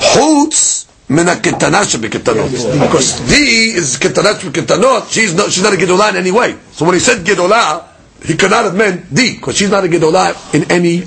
חוץ 0.00 0.84
מן 1.10 1.28
הקטנה 1.28 1.84
שבקטנות. 1.84 2.50
Because 2.50 3.30
D 3.30 3.32
is 3.76 3.98
קטנה 3.98 4.30
שבקטנות, 4.40 5.10
she's 5.10 5.34
not, 5.34 5.50
she's 5.50 5.62
not 5.62 5.72
a 5.72 5.76
גדולה 5.76 6.10
in 6.10 6.16
any 6.16 6.30
way. 6.30 6.54
So 6.76 6.84
when 6.84 6.94
he 6.94 7.00
said 7.00 7.24
גדולה, 7.24 7.78
he 8.24 8.34
could 8.34 8.50
not 8.50 8.64
have 8.64 8.74
meant 8.74 9.14
D, 9.14 9.36
because 9.36 9.56
she's 9.56 9.70
not 9.70 9.84
a 9.84 9.88
גדולה 9.88 10.32
in 10.52 10.64
any, 10.70 11.02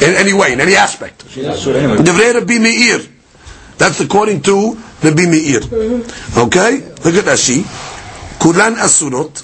in 0.00 0.14
any 0.14 0.32
way, 0.32 0.52
in 0.52 0.60
any 0.60 0.76
aspect. 0.76 1.24
דברי 2.04 2.30
רבי 2.32 2.58
מאיר. 2.58 3.06
That's 3.78 4.00
according 4.00 4.40
to 4.48 4.76
רבי 5.04 5.26
מאיר. 5.26 5.60
Okay? 6.36 7.04
Look 7.04 7.14
at 7.14 7.26
Rashi. 7.26 7.62
כולן 8.38 8.74
אסורות, 8.78 9.42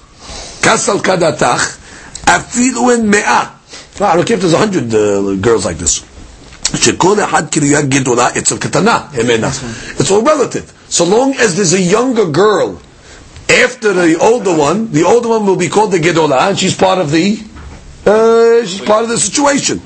כסל 0.62 0.98
כדתך, 0.98 1.76
אפילו 2.24 2.90
הן 2.92 3.10
מאה. 3.10 3.44
I 3.96 4.00
don't 4.00 4.24
care 4.26 4.34
if 4.34 4.40
there's 4.40 4.54
a 4.54 4.58
hundred 4.58 4.92
uh, 4.92 5.34
girls 5.40 5.64
like 5.64 5.78
this. 5.78 6.00
שכל 6.76 7.20
אחד 7.24 7.48
קריאה 7.50 7.82
גדולה 7.82 8.28
אצל 8.38 8.56
קטנה, 8.58 8.98
אמנה. 9.20 9.50
It's 9.98 10.10
all 10.10 10.22
relative. 10.22 10.72
So 10.90 11.04
long 11.04 11.34
as 11.34 11.54
there's 11.56 11.72
a 11.72 11.80
younger 11.80 12.26
girl 12.26 12.78
after 13.48 13.92
the 13.92 14.16
older 14.20 14.54
one, 14.56 14.90
the 14.92 15.04
older 15.04 15.28
one 15.28 15.46
will 15.46 15.56
be 15.56 15.68
called 15.68 15.92
the 15.92 15.98
gedola, 15.98 16.48
and 16.48 16.58
she's 16.58 16.74
part 16.76 16.98
of 16.98 17.10
the, 17.10 17.38
uh, 18.06 18.64
she's 18.66 18.80
part 18.80 19.02
of 19.04 19.10
the 19.10 19.18
situation. 19.18 19.80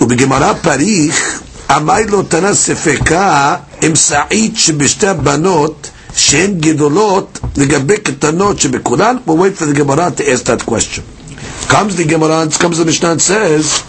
ובגמרא 0.00 0.52
פריך, 0.62 1.40
אמר 1.76 1.98
לו 2.08 2.22
תנא 2.22 2.54
ספקה 2.54 3.56
עם 3.82 3.94
סעיד 3.96 4.56
שבשתי 4.56 5.06
הבנות 5.06 5.90
שהן 6.14 6.60
גדולות 6.60 7.38
לגבי 7.56 7.96
קטנות 7.96 8.60
שבכולן, 8.60 9.16
we'll 9.26 9.36
wait 9.36 9.56
for 9.56 9.64
the 9.64 9.74
Gemara 9.74 10.10
to 10.10 10.30
ask 10.30 10.44
that 10.44 10.64
question. 10.66 11.04
Comes 11.68 11.96
the 11.96 12.04
Gemara, 12.04 12.48
comes 12.58 12.78
the 12.78 12.84
Mishnah 12.84 13.12
and 13.12 13.22
says, 13.22 13.84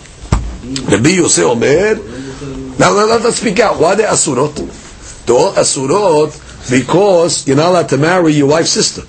Rabbi 0.92 1.10
Yosef 1.10 1.46
Omer, 1.46 1.96
now 2.78 2.92
let, 2.92 3.08
let, 3.10 3.22
us 3.26 3.38
speak 3.38 3.60
out. 3.60 3.80
Why 3.80 3.96
they 3.96 4.04
asurot? 4.04 4.56
They're 5.26 5.36
all 5.36 5.54
asurot 5.54 6.70
because 6.70 7.48
you're 7.48 7.58
not 7.58 7.70
allowed 7.70 7.90
to 7.90 7.98
marry 7.98 8.34
your 8.34 8.48
wife's 8.48 8.72
sister. 8.72 9.02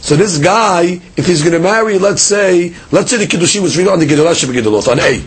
So 0.00 0.16
this 0.16 0.38
guy, 0.38 1.00
if 1.16 1.26
he's 1.26 1.42
going 1.42 1.52
to 1.52 1.60
marry, 1.60 1.98
let's 1.98 2.22
say, 2.22 2.74
let's 2.90 3.10
say 3.10 3.18
the 3.18 3.26
kiddushi 3.26 3.60
was 3.60 3.76
read 3.76 3.88
on 3.88 3.98
the 3.98 4.06
Gedolah 4.06 4.34
Shebegedolot, 4.34 4.88
on 4.88 4.98
A. 5.00 5.22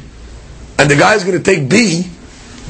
And 0.78 0.92
the 0.92 0.96
guy's 0.96 1.24
going 1.24 1.38
to 1.38 1.44
take 1.44 1.70
B, 1.70 2.04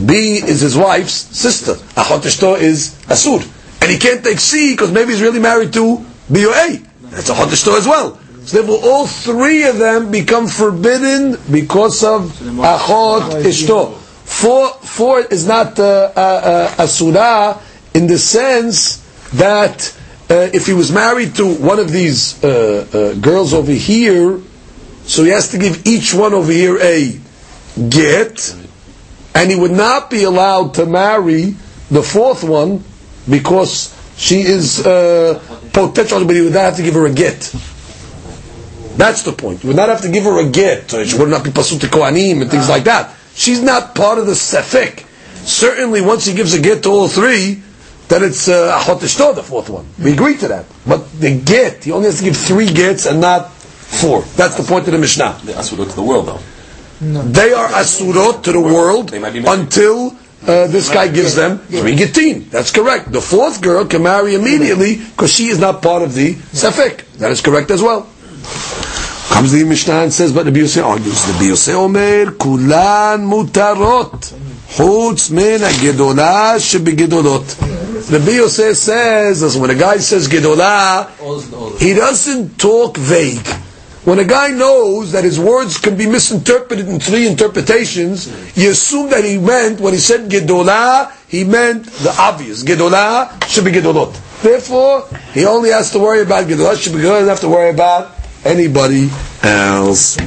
B 0.04 0.38
is 0.38 0.62
his 0.62 0.78
wife's 0.78 1.14
sister. 1.14 1.74
Achot 1.74 2.22
Ishto 2.22 2.60
is 2.60 2.96
Asur. 3.08 3.42
And 3.81 3.91
he 3.91 3.99
can't 3.99 4.23
take 4.23 4.41
C 4.41 4.73
because 4.73 4.93
maybe 4.93 5.13
he's 5.13 5.23
really 5.23 5.41
married 5.41 5.73
to 5.75 6.05
B 6.31 6.47
or 6.47 6.53
A. 6.55 6.77
That's 7.11 7.31
Achot 7.31 7.49
Ishto 7.49 7.77
as 7.77 7.87
well. 7.87 8.19
So 8.45 8.63
therefore 8.63 8.79
all 8.83 9.07
three 9.07 9.65
of 9.65 9.79
them 9.79 10.11
become 10.11 10.47
forbidden 10.49 11.37
because 11.51 12.05
of 12.05 12.31
Achot 12.41 13.43
Ishto. 13.43 13.97
Four, 13.97 14.69
four 14.75 15.21
is 15.21 15.47
not 15.47 15.79
uh, 15.79 16.13
uh, 16.17 16.75
uh, 16.79 17.61
in 17.95 18.07
the 18.07 18.19
sense 18.19 18.97
that 19.33 19.97
uh, 20.31 20.49
if 20.55 20.67
he 20.67 20.73
was 20.73 20.93
married 20.93 21.35
to 21.35 21.53
one 21.55 21.81
of 21.81 21.91
these 21.91 22.43
uh, 22.45 23.17
girls 23.21 23.53
over 23.53 23.73
here, 23.73 24.41
so 25.05 25.25
he 25.25 25.31
has 25.31 25.51
to 25.51 25.59
give 25.59 25.85
each 25.87 26.15
one 26.15 26.33
over 26.33 26.53
here 26.53 26.79
a 26.81 27.19
get, 27.89 28.55
and 29.35 29.51
he 29.51 29.57
would 29.57 29.73
not 29.73 30.11
be 30.11 30.23
allowed 30.23 30.75
to 30.75 30.87
marry 30.87 31.57
the 31.91 32.03
fourth 32.03 32.45
one 32.45 32.85
because 33.31 33.97
she 34.17 34.41
is 34.41 34.85
uh, 34.87 35.41
potential, 35.73 36.25
but 36.25 36.35
he 36.37 36.43
would 36.43 36.53
not 36.53 36.65
have 36.65 36.77
to 36.77 36.83
give 36.83 36.95
her 36.95 37.07
a 37.07 37.13
get. 37.13 37.55
That's 38.97 39.23
the 39.23 39.33
point. 39.33 39.63
You 39.63 39.69
would 39.69 39.77
not 39.77 39.89
have 39.89 40.03
to 40.03 40.11
give 40.11 40.25
her 40.25 40.47
a 40.47 40.51
get. 40.51 40.91
She 41.07 41.17
would 41.17 41.29
not 41.31 41.45
be 41.45 41.51
pasut 41.51 41.81
to 41.81 41.87
kohanim 41.87 42.43
and 42.43 42.51
things 42.51 42.69
like 42.69 42.85
that. 42.85 43.15
She's 43.35 43.63
not 43.63 43.95
part 43.95 44.19
of 44.19 44.27
the 44.27 44.33
sefik. 44.33 45.07
Certainly, 45.47 46.03
once 46.03 46.27
he 46.27 46.35
gives 46.35 46.53
a 46.53 46.61
get 46.61 46.83
to 46.83 46.91
all 46.91 47.09
three, 47.09 47.63
then 48.09 48.25
it's 48.25 48.49
uh, 48.49 48.77
ahot 48.79 48.99
ishto, 49.01 49.35
the 49.35 49.43
fourth 49.43 49.71
one. 49.71 49.87
We 50.03 50.13
agree 50.13 50.37
to 50.39 50.49
that. 50.49 50.67
But 50.87 51.11
the 51.19 51.41
get, 51.41 51.85
he 51.85 51.93
only 51.93 52.07
has 52.07 52.19
to 52.19 52.25
give 52.25 52.37
three 52.37 52.67
gets 52.71 53.07
and 53.07 53.21
not 53.21 53.53
Four. 53.91 54.23
That's 54.37 54.57
the 54.57 54.63
point 54.63 54.87
of 54.87 54.93
the 54.93 54.99
Mishnah. 54.99 55.41
The 55.45 55.53
Asudot 55.53 55.91
to 55.91 55.97
the 55.97 56.03
world, 56.03 56.27
though. 56.27 56.39
They 57.25 57.53
are 57.53 57.67
asurot 57.69 58.43
to 58.45 58.53
the 58.53 58.61
world 58.61 59.09
They 59.09 59.19
might 59.19 59.33
be 59.33 59.43
until 59.45 60.11
uh, 60.47 60.67
this 60.69 60.89
guy 60.89 61.09
gives 61.09 61.35
them 61.35 61.59
three 61.59 61.97
gittin. 61.97 62.49
That's 62.49 62.71
correct. 62.71 63.13
The 63.13 63.21
fourth 63.21 63.61
girl 63.61 63.85
can 63.85 64.03
marry 64.03 64.35
immediately 64.35 64.97
because 64.97 65.33
she 65.33 65.47
is 65.49 65.59
not 65.59 65.83
part 65.83 66.03
of 66.03 66.15
the 66.15 66.35
sefik. 66.35 67.05
That 67.19 67.31
is 67.31 67.41
correct 67.41 67.71
as 67.71 67.83
well. 67.83 68.09
Comes 69.31 69.53
the 69.53 69.65
Mishnah 69.65 69.95
and 69.95 70.13
says, 70.13 70.33
but 70.33 70.45
the 70.45 70.53
Yosef 70.59 70.85
argues. 70.85 71.25
The 71.39 71.47
Yosef 71.47 71.75
Omer 71.77 72.33
kulan 72.33 73.21
mutarot 73.27 74.21
chutz 74.69 75.31
min 75.31 75.61
hagedolah 75.61 76.57
shebegedolot. 76.59 78.09
The 78.09 78.33
Yosef 78.33 78.77
says, 78.77 79.57
when 79.57 79.71
a 79.71 79.75
guy 79.75 79.99
says 79.99 80.27
gedolah, 80.29 81.79
he 81.79 81.95
doesn't 81.95 82.59
talk 82.59 82.97
vague. 82.97 83.47
When 84.06 84.20
a 84.20 84.24
guy 84.24 84.50
knows 84.50 85.14
that 85.14 85.24
his 85.24 85.40
words 85.40 85.80
can 85.80 85.98
be 85.98 86.06
misinterpreted 86.06 86.88
in 86.88 87.00
three 87.00 87.26
interpretations, 87.28 88.28
you 88.56 88.70
assume 88.70 89.10
that 89.10 89.24
he 89.24 89.40
meant, 89.40 89.80
when 89.80 89.94
he 89.94 90.00
said 90.00 90.30
gedolah, 90.30 91.12
he 91.28 91.44
meant 91.44 91.86
the 92.06 92.14
obvious. 92.20 92.64
Gedolah 92.64 93.44
should 93.48 93.66
be 93.66 93.72
gedolot. 93.72 94.14
Therefore, 94.44 95.08
he 95.34 95.48
only 95.48 95.72
has 95.72 95.90
to 95.94 96.00
worry 96.00 96.22
about 96.22 96.46
gedolah, 96.46 96.80
should 96.80 96.94
be 96.94 97.00
gedolot, 97.00 97.26
doesn't 97.26 97.30
have 97.30 97.40
to 97.40 97.50
worry 97.50 97.72
about 97.72 98.12
anybody 98.46 99.10
else. 99.42 100.18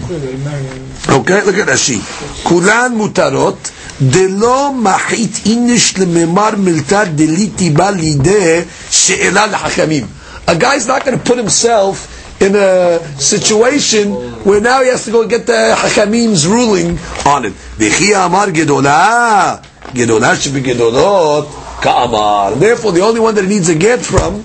Okay, 1.09 1.43
look 1.47 1.57
at 1.57 1.69
Rashi. 1.69 2.01
כולן 2.43 2.95
מותרות, 2.97 3.71
דלא 4.03 4.73
מחית 4.75 5.41
איניש 5.47 5.99
לממר 5.99 6.51
מילתא 6.59 7.05
דליתי 7.05 7.71
בא 7.71 7.91
לידי 7.91 8.61
שאלה 8.91 9.47
לחכמים. 9.47 10.07
A 10.49 10.55
guy's 10.57 10.87
not 10.89 11.05
going 11.05 11.17
to 11.17 11.25
put 11.25 11.37
himself 11.37 12.12
in 12.43 12.55
a 12.55 13.01
situation 13.19 14.13
where 14.45 14.61
now 14.61 14.83
he 14.83 14.89
has 14.89 15.05
to 15.05 15.11
go 15.11 15.27
get 15.27 15.47
the 15.47 15.75
Hakamim's 15.77 16.47
ruling 16.47 16.99
on 17.27 17.45
it. 17.45 17.53
וכי 17.79 18.17
אמר 18.17 18.51
גדולה, 18.51 19.57
גדולה 19.95 20.37
שבגדולות 20.37 21.49
כאמר. 21.83 22.55
Therefore, 22.59 22.93
the 22.93 23.01
only 23.03 23.21
one 23.21 23.35
that 23.35 23.43
he 23.43 23.49
needs 23.49 23.69
a 23.69 23.75
get 23.75 24.01
from 24.01 24.45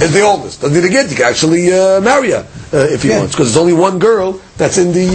is 0.00 0.12
the 0.12 0.20
oldest. 0.22 0.60
Doesn't 0.60 0.76
need 0.76 0.84
a 0.84 0.90
get, 0.90 1.08
he 1.08 1.14
can 1.16 1.24
actually 1.26 1.72
uh, 1.72 2.00
marry 2.00 2.30
her 2.32 2.46
uh, 2.72 2.76
if 2.94 3.02
he 3.02 3.10
wants, 3.10 3.32
because 3.32 3.54
there's 3.54 3.62
only 3.62 3.72
one 3.72 3.98
girl 3.98 4.40
that's 4.58 4.76
in 4.78 4.92
the 4.92 5.08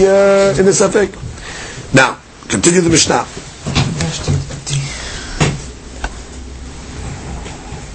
uh, 0.54 0.58
in 0.58 0.64
the 0.66 0.72
Safek. 0.72 1.10
Now, 1.94 2.18
continue 2.48 2.80
the 2.80 2.90
Mishnah. 2.90 3.24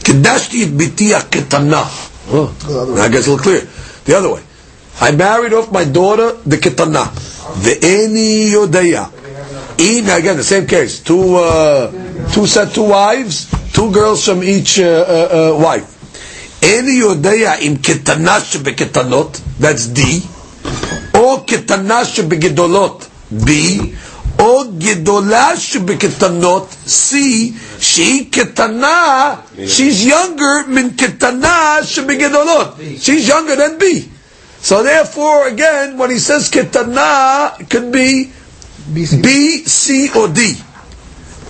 קידשתי 0.04 0.64
את 0.64 0.74
ביתי 0.78 1.16
הקטנה. 1.16 1.84
I 2.33 3.09
guess 3.11 3.27
a 3.27 3.31
little 3.31 3.39
clear. 3.39 3.61
The 4.05 4.15
other 4.17 4.33
way. 4.35 4.43
I 5.01 5.11
married 5.13 5.53
off 5.53 5.73
my 5.73 5.85
daughter, 5.85 6.33
the 6.47 6.57
Kitana. 6.57 7.05
eni 7.81 8.51
yodaya. 8.53 9.11
In, 9.79 10.09
again, 10.09 10.37
the 10.37 10.45
same 10.45 10.67
case. 10.67 11.01
Two, 11.01 11.37
uh, 11.37 11.91
two 12.33 12.47
set, 12.47 12.73
two 12.73 12.89
wives, 12.89 13.51
two 13.73 13.91
girls 13.93 14.25
from 14.25 14.43
each 14.43 14.79
uh, 14.81 14.85
uh, 14.85 15.55
uh 15.57 15.63
wife. 15.63 15.89
Eni 16.61 17.01
yodaya 17.03 17.61
im 17.61 17.77
kitana 17.79 18.39
shebekitanot. 18.41 19.59
That's 19.59 19.87
D. 19.89 20.23
Or 21.19 21.45
kitana 21.45 22.05
shebegidolot. 22.05 23.09
B. 23.45 23.95
או 24.42 24.64
גדולה 24.78 25.58
שבקטנות, 25.58 26.76
C, 26.88 27.16
שהיא 27.80 28.26
קטנה, 28.32 29.36
she's 29.58 30.08
younger 30.08 30.68
מן 30.68 30.90
קטנה 30.90 31.78
שבגדולות. 31.84 32.76
She's 33.02 33.28
younger 33.28 33.56
than 33.56 33.80
B. 33.80 33.84
So 34.62 34.84
therefore, 34.84 35.48
again, 35.48 35.98
when 35.98 36.10
he 36.12 36.20
says 36.20 36.50
ketana, 36.50 37.60
it 37.60 37.70
could 37.70 37.92
be 37.92 38.32
B, 38.94 39.64
C, 39.66 40.10
or 40.16 40.28
D. 40.28 40.56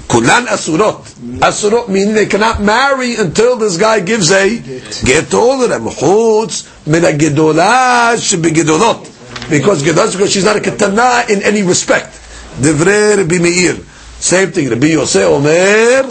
Kulan 0.08 0.45
asurot. 0.48 1.04
Asurot 1.39 1.89
meaning 1.89 2.14
they 2.14 2.26
cannot 2.28 2.62
marry 2.62 3.16
until 3.16 3.58
this 3.58 3.78
guy 3.78 4.00
gives 4.00 4.32
a 4.32 4.58
get 5.04 5.30
to 5.32 5.38
all 5.38 5.62
of 5.62 5.70
them. 5.70 5.86
Chutz 5.86 6.68
min 6.88 7.04
gedolah 7.04 8.16
shebegedolot. 8.16 9.50
Because 9.50 9.84
gedolah, 9.84 10.12
because 10.12 10.32
she's 10.32 10.45
not 10.45 10.56
a 10.56 10.60
ketana 10.60 11.30
in 11.30 11.43
any 11.43 11.64
respect. 11.64 12.14
Divrei 12.61 13.17
Rabbi 13.17 13.39
Meir. 13.39 13.77
Same 14.19 14.53
thing. 14.53 14.69
Rabbi 14.71 14.87
Yosef 14.89 15.27
Omer, 15.29 16.03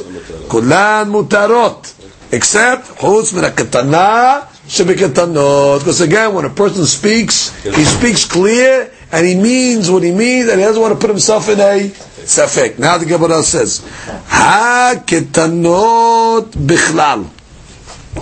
kulan 0.49 1.09
mutarot. 1.11 1.93
Except 2.31 2.97
chutz 2.99 3.33
min 3.33 3.43
ketana 3.51 4.47
shebiketanot. 4.67 5.79
Because 5.79 6.01
again, 6.01 6.33
when 6.33 6.45
a 6.45 6.49
person 6.49 6.85
speaks, 6.85 7.51
he 7.63 7.83
speaks 7.85 8.25
clear 8.25 8.91
and 9.11 9.25
he 9.25 9.35
means 9.35 9.91
what 9.91 10.03
he 10.03 10.11
means, 10.11 10.49
and 10.49 10.59
he 10.59 10.65
doesn't 10.65 10.81
want 10.81 10.93
to 10.93 10.99
put 10.99 11.09
himself 11.09 11.49
in 11.49 11.59
a 11.59 11.89
safek. 11.89 12.79
Now 12.79 12.97
the 12.97 13.05
Gemara 13.05 13.43
says, 13.43 13.81
"Ha 14.27 14.95
ketanot 15.05 16.51
bichlal." 16.51 17.29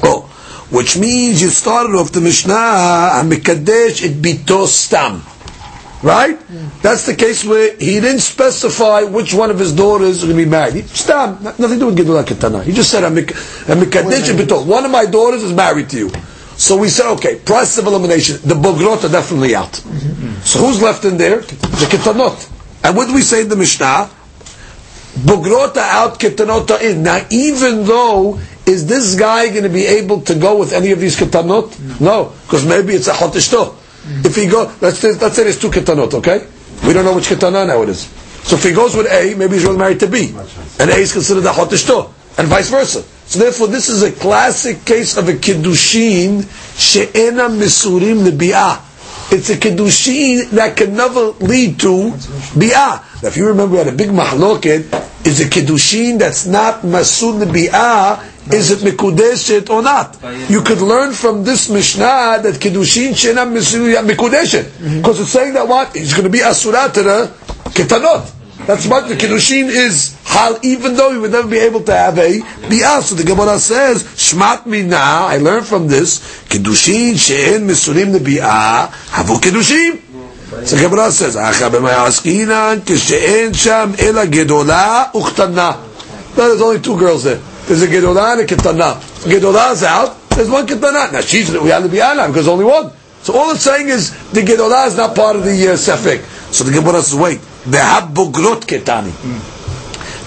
Oh, 0.03 0.21
which 0.69 0.97
means 0.97 1.41
you 1.41 1.49
started 1.49 1.95
off 1.95 2.11
the 2.11 2.21
Mishnah 2.21 2.53
and 3.13 3.31
mekadesh 3.31 4.03
it 4.03 4.21
bito 4.21 4.65
Right? 6.01 6.39
That's 6.81 7.05
the 7.05 7.15
case 7.15 7.43
where 7.43 7.75
he 7.75 7.99
didn't 7.99 8.19
specify 8.19 9.03
which 9.03 9.33
one 9.33 9.49
of 9.51 9.59
his 9.59 9.73
daughters 9.75 10.23
are 10.23 10.27
going 10.27 10.37
to 10.37 10.45
be 10.45 10.49
married. 10.49 10.75
He, 10.75 10.81
stam, 10.83 11.43
nothing 11.43 11.71
to 11.71 11.79
do 11.79 11.85
with 11.87 11.97
Gedula 11.97 12.23
Ketana. 12.23 12.63
He 12.63 12.71
just 12.71 12.89
said, 12.89 13.03
"I'm 13.03 13.15
bito." 13.15 14.65
One 14.65 14.85
of 14.85 14.91
my 14.91 15.05
daughters 15.05 15.43
is 15.43 15.51
married 15.53 15.89
to 15.89 15.97
you. 15.97 16.11
So 16.59 16.75
we 16.75 16.89
said, 16.89 17.09
okay, 17.13 17.35
process 17.39 17.77
of 17.77 17.87
elimination. 17.87 18.37
The 18.43 18.53
bogrot 18.53 19.05
are 19.05 19.09
definitely 19.11 19.55
out. 19.55 19.73
So 20.43 20.59
who's 20.59 20.81
left 20.81 21.05
in 21.05 21.15
there? 21.17 21.37
The 21.37 21.87
ketanot. 21.89 22.49
And 22.83 22.97
what 22.97 23.07
do 23.07 23.13
we 23.13 23.21
say 23.21 23.41
in 23.43 23.47
the 23.49 23.55
Mishnah? 23.55 24.09
Bogrot 25.23 25.77
are 25.77 25.79
out, 25.79 26.19
ketanot 26.19 26.69
are 26.71 26.83
in. 26.83 27.03
Now, 27.03 27.25
even 27.29 27.85
though, 27.85 28.39
is 28.65 28.85
this 28.87 29.15
guy 29.17 29.47
going 29.49 29.63
to 29.63 29.69
be 29.69 29.85
able 29.85 30.19
to 30.21 30.35
go 30.35 30.59
with 30.59 30.73
any 30.73 30.91
of 30.91 30.99
these 30.99 31.15
ketanot? 31.17 31.99
No, 32.01 32.33
because 32.43 32.65
maybe 32.65 32.93
it's 32.93 33.07
ahot 33.07 33.31
ishto. 33.31 33.73
If 34.25 34.35
he 34.35 34.47
goes, 34.47 34.81
let's 34.81 34.99
say, 34.99 35.11
let's 35.13 35.35
say 35.35 35.43
there's 35.43 35.59
two 35.59 35.69
ketanot, 35.69 36.13
okay? 36.15 36.45
We 36.85 36.93
don't 36.93 37.05
know 37.05 37.15
which 37.15 37.27
ketana 37.27 37.67
now 37.67 37.81
it 37.83 37.89
is. 37.89 38.03
So 38.43 38.55
if 38.55 38.63
he 38.63 38.71
goes 38.71 38.95
with 38.95 39.07
A, 39.07 39.35
maybe 39.35 39.53
he's 39.53 39.63
really 39.63 39.77
married 39.77 39.99
to 39.99 40.07
B. 40.07 40.33
And 40.79 40.89
A 40.89 40.95
is 40.95 41.13
considered 41.13 41.43
ahot 41.43 41.67
ishto. 41.69 42.11
And 42.37 42.47
vice 42.47 42.69
versa. 42.69 43.03
So 43.29 43.39
therefore, 43.39 43.67
this 43.67 43.89
is 43.89 44.01
a 44.01 44.11
classic 44.11 44.85
case 44.85 45.17
of 45.17 45.29
a 45.29 45.33
kiddushin 45.33 46.43
she'ena 46.77 47.49
misurim 47.49 48.25
lebi'ah. 48.27 48.81
It's 49.31 49.49
a 49.51 49.55
kiddushin 49.55 50.49
that 50.51 50.75
can 50.75 50.95
never 50.95 51.31
lead 51.39 51.79
to 51.81 52.11
bi'ah. 52.57 53.21
Now, 53.21 53.27
if 53.27 53.37
you 53.37 53.47
remember, 53.47 53.73
we 53.73 53.77
had 53.79 53.87
a 53.87 53.91
big 53.95 54.09
mahloket. 54.09 55.08
Is 55.25 55.41
a 55.41 55.49
kiddushin 55.49 56.17
that's 56.17 56.45
not 56.45 56.81
masur 56.81 57.43
lebi'ah? 57.43 58.53
Is 58.53 58.71
it 58.71 58.79
mikudeshet 58.79 59.69
or 59.69 59.83
not? 59.83 60.17
You 60.49 60.61
could 60.61 60.81
learn 60.81 61.13
from 61.13 61.43
this 61.43 61.69
mishnah 61.69 62.39
that 62.41 62.55
kiddushin 62.55 63.11
misurim 63.11 64.07
mikudeshet, 64.07 64.65
because 64.97 65.17
mm-hmm. 65.17 65.23
it's 65.23 65.31
saying 65.31 65.53
that 65.53 65.67
what 65.67 65.95
is 65.95 66.13
going 66.13 66.23
to 66.23 66.29
be 66.29 66.39
to 66.39 66.45
the 66.45 67.31
ketanot. 67.71 68.35
That's 68.65 68.87
what 68.87 69.07
the 69.07 69.15
kiddushin 69.15 69.67
is 69.69 70.17
hal, 70.25 70.59
even 70.63 70.95
though 70.95 71.11
he 71.11 71.17
would 71.17 71.31
never 71.31 71.47
be 71.47 71.57
able 71.57 71.81
to 71.83 71.93
have 71.93 72.17
a 72.17 72.39
bi'ah. 72.39 73.01
So 73.01 73.15
the 73.15 73.23
Gemara 73.23 73.57
says, 73.59 74.03
Shmat 74.03 74.65
mina, 74.65 74.95
I 74.95 75.37
learned 75.37 75.65
from 75.65 75.87
this, 75.87 76.19
kiddushin 76.49 77.17
she'en 77.17 77.67
misurim 77.67 78.17
bi'ah, 78.17 78.87
havu 78.87 79.37
kiddushin. 79.37 80.08
So 80.49 80.75
the 80.75 80.81
Gemara 80.81 81.11
says, 81.11 81.35
Acha 81.35 81.69
b'mayaskinan, 81.69 82.79
kishe'en 82.79 83.55
sham 83.55 83.93
ela 83.99 84.25
gedola 84.25 85.11
uchtana. 85.11 85.77
No, 86.35 86.47
there's 86.47 86.61
only 86.61 86.81
two 86.81 86.97
girls 86.97 87.23
there. 87.23 87.37
There's 87.67 87.83
a 87.83 87.87
gedola 87.87 88.33
and 88.33 88.41
a 88.41 88.45
ketana. 88.45 88.95
Gedola's 89.29 89.83
out, 89.83 90.15
there's 90.29 90.49
one 90.49 90.65
ketana. 90.65 91.11
Now 91.13 91.21
she's, 91.21 91.51
we 91.51 91.69
have 91.69 91.83
the 91.83 91.89
bi'ah 91.89 92.15
now, 92.17 92.27
because 92.27 92.45
there's 92.45 92.47
only 92.47 92.65
one. 92.65 92.91
So 93.21 93.37
all 93.37 93.51
it's 93.51 93.61
saying 93.61 93.89
is, 93.89 94.11
the 94.31 94.41
gedola 94.41 94.87
is 94.87 94.97
not 94.97 95.15
part 95.15 95.35
of 95.35 95.43
the 95.43 95.51
uh, 95.51 95.73
sefek. 95.73 96.23
So 96.51 96.63
the 96.63 96.71
Gemara 96.71 97.01
says, 97.03 97.19
wait, 97.19 97.41
the 97.65 97.77
bogrot 97.77 98.61
ketani. 98.61 99.11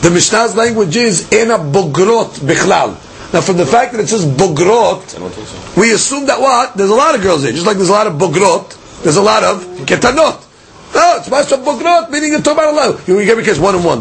The 0.03 0.11
Mishnah's 0.11 0.55
language 0.55 0.95
is 0.97 1.33
ena 1.33 1.59
bogrot 1.59 2.39
bichlal. 2.41 2.91
Now, 3.33 3.41
from 3.41 3.57
the 3.57 3.67
fact 3.67 3.93
that 3.93 4.01
it 4.01 4.09
says 4.09 4.25
bogrot, 4.25 5.77
we 5.77 5.93
assume 5.93 6.27
that 6.27 6.41
what? 6.41 6.77
There's 6.77 6.91
a 6.91 6.95
lot 6.95 7.15
of 7.15 7.23
girls 7.23 7.43
there. 7.43 7.53
Just 7.53 7.67
like 7.67 7.77
there's 7.77 7.89
a 7.89 7.93
lot 7.93 8.07
of 8.07 8.15
bogrot, 8.15 8.79
there's 9.03 9.17
a 9.17 9.23
lot 9.23 9.43
of 9.43 9.63
ketanot. 9.87 10.49
No, 10.95 11.17
it's 11.19 11.29
mashma 11.29 11.65
bogrot, 11.65 12.11
meaning 12.11 12.35
it's 12.35 12.47
about 12.47 12.73
a 12.73 12.77
lot. 12.77 13.09
You 13.09 13.25
get 13.25 13.37
because 13.37 13.59
one 13.59 13.75
and 13.75 13.85
one. 13.85 13.99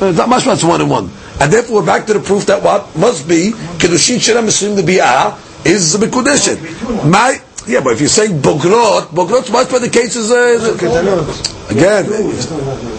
It's 0.00 0.18
not 0.18 0.28
mashma, 0.28 0.54
it's 0.54 0.64
one 0.64 0.80
and 0.80 0.90
one. 0.90 1.10
And 1.40 1.52
therefore, 1.52 1.80
we're 1.80 1.86
back 1.86 2.06
to 2.06 2.14
the 2.14 2.20
proof 2.20 2.46
that 2.46 2.62
what 2.62 2.94
must 2.96 3.28
be 3.28 3.52
kedushin 3.78 4.16
shena 4.18 4.42
misrim 4.42 4.76
the 4.76 4.82
bi'ah 4.82 5.38
is 5.64 5.96
mekudeshet. 5.96 7.08
My 7.08 7.40
yeah, 7.66 7.80
but 7.80 7.92
if 7.92 8.00
you're 8.00 8.08
saying 8.08 8.40
bogrot 8.42 9.12
much 9.12 9.52
better 9.52 9.78
the 9.78 9.88
case 9.88 10.16
is 10.16 10.30
uh, 10.32 10.76
again. 11.70 12.06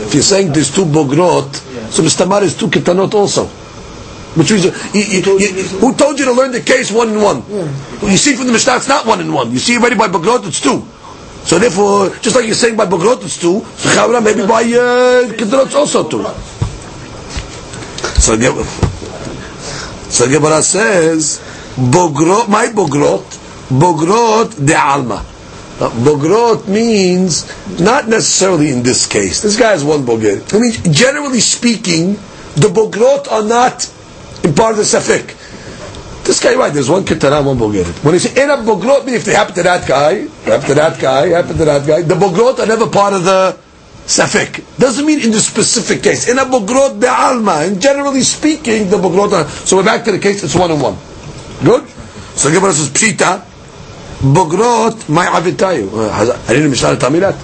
If 0.07 0.13
you're 0.13 0.23
saying 0.23 0.53
there's 0.53 0.73
two 0.73 0.85
bogrot, 0.85 1.53
so 1.91 2.01
Mr. 2.01 2.27
Mar 2.27 2.43
is 2.43 2.55
two 2.57 2.67
ketanot 2.67 3.13
also. 3.13 3.47
Which 4.35 4.49
means, 4.51 4.65
you, 4.65 4.71
you, 5.21 5.37
you, 5.37 5.63
who 5.77 5.93
told 5.93 6.17
you 6.17 6.25
to 6.25 6.31
learn 6.31 6.51
the 6.51 6.61
case 6.61 6.91
one 6.91 7.09
and 7.09 7.21
one? 7.21 7.43
You 8.01 8.17
see 8.17 8.35
from 8.35 8.47
the 8.47 8.53
Mishnah, 8.53 8.77
it's 8.77 8.87
not 8.87 9.05
one 9.05 9.21
and 9.21 9.31
one. 9.31 9.51
You 9.51 9.59
see 9.59 9.77
already 9.77 9.95
by 9.95 10.07
bogrot, 10.07 10.47
it's 10.47 10.59
two. 10.59 10.81
So 11.45 11.59
therefore, 11.59 12.09
just 12.21 12.35
like 12.35 12.45
you're 12.45 12.55
saying 12.55 12.77
by 12.77 12.85
Bogrot 12.85 13.23
it's 13.23 13.37
two, 13.39 13.59
so 13.75 13.89
Chavra 13.89 14.23
maybe 14.23 14.47
by 14.47 14.63
uh, 14.63 15.27
Ketanot 15.33 15.75
also 15.75 16.07
two. 16.07 16.23
So 18.19 18.35
so 20.13 20.29
Gemara 20.29 20.61
says, 20.61 21.39
Bogrot, 21.75 22.47
my 22.47 22.67
Bogrot, 22.67 23.25
Bogrot 23.69 24.63
de 24.63 24.75
Alma. 24.75 25.25
Bogrot 25.79 26.67
means 26.67 27.49
not 27.79 28.07
necessarily 28.07 28.69
in 28.71 28.83
this 28.83 29.07
case. 29.07 29.41
This 29.41 29.57
guy 29.57 29.71
has 29.71 29.83
one 29.83 30.05
Bogir. 30.05 30.37
I 30.53 30.59
mean, 30.59 30.93
generally 30.93 31.39
speaking, 31.39 32.13
the 32.55 32.69
Bogrot 32.69 33.27
are 33.31 33.43
not 33.43 33.91
in 34.43 34.53
part 34.53 34.71
of 34.71 34.77
the 34.77 34.83
Safik. 34.83 35.35
This 36.23 36.39
guy, 36.41 36.55
right, 36.55 36.73
there's 36.73 36.89
one 36.89 37.03
Ketana, 37.03 37.45
one 37.45 37.57
Bogeret. 37.57 38.03
When 38.03 38.13
he 38.13 38.19
say 38.19 38.41
in 38.41 38.49
a 38.49 38.55
Bogrot, 38.57 39.07
if 39.09 39.25
they 39.25 39.33
happen 39.33 39.55
to 39.55 39.63
that 39.63 39.85
guy, 39.87 40.25
happen 40.45 40.67
to 40.69 40.75
that 40.75 40.99
guy, 40.99 41.27
happen 41.27 41.57
to 41.57 41.65
that 41.65 41.85
guy, 41.85 42.01
the 42.01 42.15
Bogrot 42.15 42.59
are 42.59 42.65
never 42.65 42.87
part 42.89 43.13
of 43.13 43.25
the 43.25 43.57
Safik. 44.05 44.63
Doesn't 44.77 45.05
mean 45.05 45.19
in 45.19 45.31
the 45.31 45.39
specific 45.39 46.01
case. 46.01 46.29
In 46.29 46.39
a 46.39 46.43
Bogrot, 46.45 47.01
the 47.01 47.09
Alma, 47.09 47.63
and 47.63 47.81
generally 47.81 48.21
speaking, 48.21 48.89
the 48.89 48.97
Bogrot 48.97 49.33
are, 49.33 49.49
so 49.49 49.77
we're 49.77 49.83
back 49.83 50.05
to 50.05 50.13
the 50.13 50.19
case, 50.19 50.43
it's 50.43 50.55
one 50.55 50.71
on 50.71 50.79
one. 50.79 50.97
Good? 51.63 51.87
So 52.35 52.49
the 52.49 52.55
Gemara 52.55 52.71
says, 52.71 52.89
Pshita, 52.89 53.43
Bogrot, 54.23 55.09
my 55.09 55.25
Avitayu. 55.25 55.89
Uh, 55.91 56.39
I 56.47 56.53
need 56.53 56.63
a 56.63 57.09
me 57.09 57.19
that. 57.19 57.35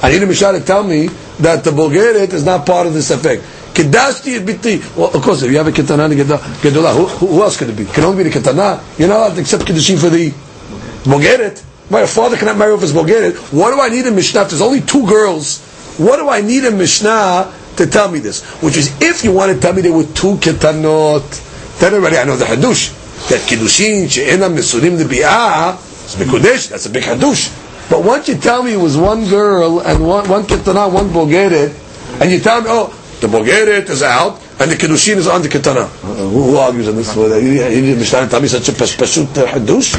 I 0.00 0.10
need 0.10 0.22
a 0.22 0.26
Mishnah 0.26 0.52
to 0.52 0.60
tell 0.60 0.84
me 0.84 1.08
that 1.40 1.64
the 1.64 1.70
Bogeret 1.70 2.32
is 2.32 2.44
not 2.44 2.66
part 2.66 2.86
of 2.86 2.94
the 2.94 3.00
Safek. 3.00 3.42
Kedashti 3.72 4.34
et 4.36 4.44
biti. 4.44 4.96
Well, 4.96 5.10
of 5.14 5.22
course, 5.22 5.42
if 5.42 5.50
you 5.50 5.56
have 5.56 5.66
a 5.66 5.72
ketana 5.72 6.04
and 6.04 6.12
a 6.12 6.24
gedolah, 6.24 6.94
who, 6.94 7.06
who, 7.26 7.42
else 7.42 7.56
could 7.56 7.70
it 7.70 7.76
be? 7.76 7.86
Can 7.86 8.04
only 8.04 8.22
be 8.22 8.28
the 8.30 8.38
ketana. 8.38 8.82
You're 8.98 9.08
not 9.08 9.18
allowed 9.18 9.34
to 9.34 9.40
accept 9.40 9.64
kedushin 9.64 9.98
for 9.98 10.10
the 10.10 10.30
bogeret. 11.08 11.62
My 11.90 12.06
father 12.06 12.36
cannot 12.36 12.58
marry 12.58 12.72
off 12.72 12.82
his 12.82 12.92
bogeret. 12.92 13.34
What 13.52 13.74
do 13.74 13.80
I 13.80 13.88
need 13.88 14.06
a 14.06 14.10
mishnah? 14.10 14.44
There's 14.44 14.60
only 14.60 14.82
two 14.82 15.06
girls. 15.06 15.60
What 15.98 16.16
do 16.18 16.28
I 16.28 16.40
need 16.40 16.64
a 16.64 16.70
mishnah 16.70 17.52
to 17.76 17.86
tell 17.86 18.10
me 18.10 18.18
this? 18.18 18.44
Which 18.62 18.76
is, 18.76 18.94
if 19.00 19.24
you 19.24 19.32
want 19.32 19.52
to 19.52 19.60
tell 19.60 19.72
me 19.72 19.82
there 19.82 19.92
were 19.92 20.04
two 20.04 20.36
ketanot, 20.36 21.78
then 21.80 21.94
already 21.94 22.18
I 22.18 22.24
know 22.24 22.36
the 22.36 22.44
hadush. 22.44 22.98
That 23.28 23.40
kedushin 23.40 24.10
she'ena 24.10 24.48
misurim 24.48 24.98
bi'ah, 25.02 25.74
it's 26.04 26.16
mekudesh. 26.16 26.68
That's 26.68 26.86
a 26.86 26.90
big 26.90 27.04
hadush. 27.04 27.50
But 27.90 28.04
once 28.04 28.28
you 28.28 28.36
tell 28.36 28.62
me 28.62 28.72
it 28.72 28.80
was 28.80 28.96
one 28.96 29.28
girl 29.28 29.80
and 29.80 30.06
one 30.06 30.28
one 30.28 30.44
ketana, 30.44 30.92
one 30.92 31.08
bogeret, 31.08 31.72
and 32.20 32.30
you 32.30 32.40
tell 32.40 32.60
me, 32.60 32.68
oh, 32.70 32.98
the 33.22 33.28
Bogeret 33.28 33.88
is 33.88 34.02
out, 34.02 34.42
and 34.58 34.68
the 34.68 34.74
Kedushin 34.74 35.16
is 35.16 35.28
on 35.28 35.42
the 35.42 35.48
Ketana. 35.48 35.84
Uh, 35.84 36.28
who, 36.28 36.42
who 36.42 36.56
argues 36.56 36.88
on 36.88 36.96
this? 36.96 37.16
Mishnah 37.16 38.40
me 38.40 38.48
such 38.48 38.68
a 38.68 38.72
pashut 38.72 39.26
hadush. 39.26 39.94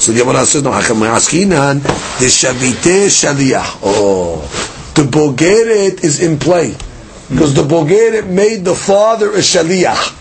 So 0.00 0.12
the 0.12 0.20
Gemara 0.20 0.46
says, 0.46 0.62
no, 0.62 0.70
Hakam 0.70 1.06
Askinan, 1.06 1.82
the 1.82 2.26
Shavite 2.26 3.08
Shaliyah. 3.12 3.80
Oh, 3.82 4.40
the 4.94 5.02
Bogeret 5.02 6.02
is 6.02 6.22
in 6.22 6.38
play. 6.38 6.74
Because 7.28 7.52
the 7.54 7.62
Bogeret 7.62 8.26
made 8.26 8.64
the 8.64 8.74
father 8.74 9.32
a 9.32 9.38
Shaliyah. 9.40 10.18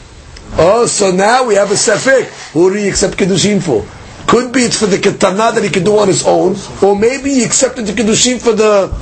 Oh, 0.60 0.86
so 0.88 1.12
now 1.12 1.46
we 1.46 1.56
have 1.56 1.72
a 1.72 1.76
Safik. 1.76 2.52
Who 2.52 2.74
do 2.74 2.80
you 2.80 2.90
accept 2.90 3.18
Kedushin 3.18 3.64
for? 3.64 3.88
Could 4.28 4.52
be 4.52 4.64
it's 4.64 4.78
for 4.78 4.88
the 4.88 4.98
Ketana 4.98 5.54
that 5.56 5.64
he 5.64 5.70
can 5.70 5.86
do 5.86 5.98
on 5.98 6.10
his 6.10 6.28
own, 6.28 6.58
or 6.84 7.00
maybe 7.00 7.30
he 7.30 7.46
accepted 7.46 7.86
the 7.86 7.94
Kedushin 7.94 8.42
for 8.42 8.52
the 8.52 8.94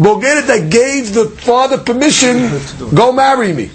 Bogeret 0.00 0.46
that 0.46 0.70
gave 0.70 1.12
the 1.12 1.26
father 1.28 1.76
permission, 1.76 2.48
go 2.94 3.12
marry 3.12 3.52
me. 3.52 3.70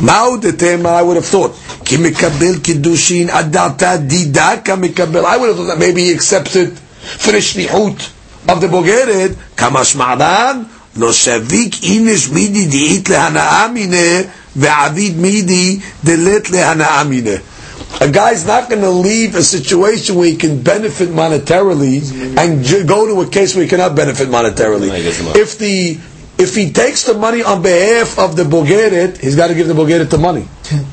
Mao 0.00 0.36
tema, 0.38 0.88
I 0.88 1.02
would 1.02 1.14
have 1.16 1.24
thought. 1.26 1.54
Ki 1.84 1.96
kiddushin 1.96 3.28
adata 3.28 3.98
didaka 4.08 4.74
mikabel. 4.76 5.24
I 5.24 5.36
would 5.36 5.48
have 5.48 5.56
thought 5.58 5.66
that 5.66 5.78
maybe 5.78 6.02
he 6.06 6.12
accepted 6.12 6.76
for 6.76 7.30
the 7.30 7.38
shlichut 7.38 8.12
of 8.50 8.60
the 8.60 8.66
Bogeret. 8.66 9.34
Kamash 9.54 9.94
lo 10.96 11.08
shavik 11.12 11.74
inish 11.84 12.32
midi 12.32 12.66
di'it 12.66 13.04
lehanaa 13.04 13.72
mine, 13.72 14.28
ve'avid 14.58 15.14
midi 15.16 15.80
delet 16.04 16.44
lehanaa 16.50 17.08
mine 17.08 17.40
a 18.00 18.10
guy's 18.10 18.44
not 18.46 18.68
going 18.68 18.82
to 18.82 18.90
leave 18.90 19.34
a 19.36 19.42
situation 19.42 20.16
where 20.16 20.28
he 20.28 20.36
can 20.36 20.62
benefit 20.62 21.08
monetarily 21.08 22.02
and 22.36 22.62
j- 22.64 22.84
go 22.84 23.06
to 23.06 23.20
a 23.22 23.30
case 23.30 23.54
where 23.54 23.64
he 23.64 23.70
cannot 23.70 23.94
benefit 23.96 24.28
monetarily. 24.28 24.88
If 25.36 25.58
the 25.58 25.98
if 26.38 26.54
he 26.54 26.70
takes 26.72 27.04
the 27.04 27.14
money 27.14 27.42
on 27.42 27.62
behalf 27.62 28.18
of 28.18 28.36
the 28.36 28.42
Bogeret, 28.44 29.16
he's 29.18 29.36
got 29.36 29.46
to 29.48 29.54
give 29.54 29.68
the 29.68 29.74
Bogeret 29.74 30.10
the 30.10 30.18
money. 30.18 30.46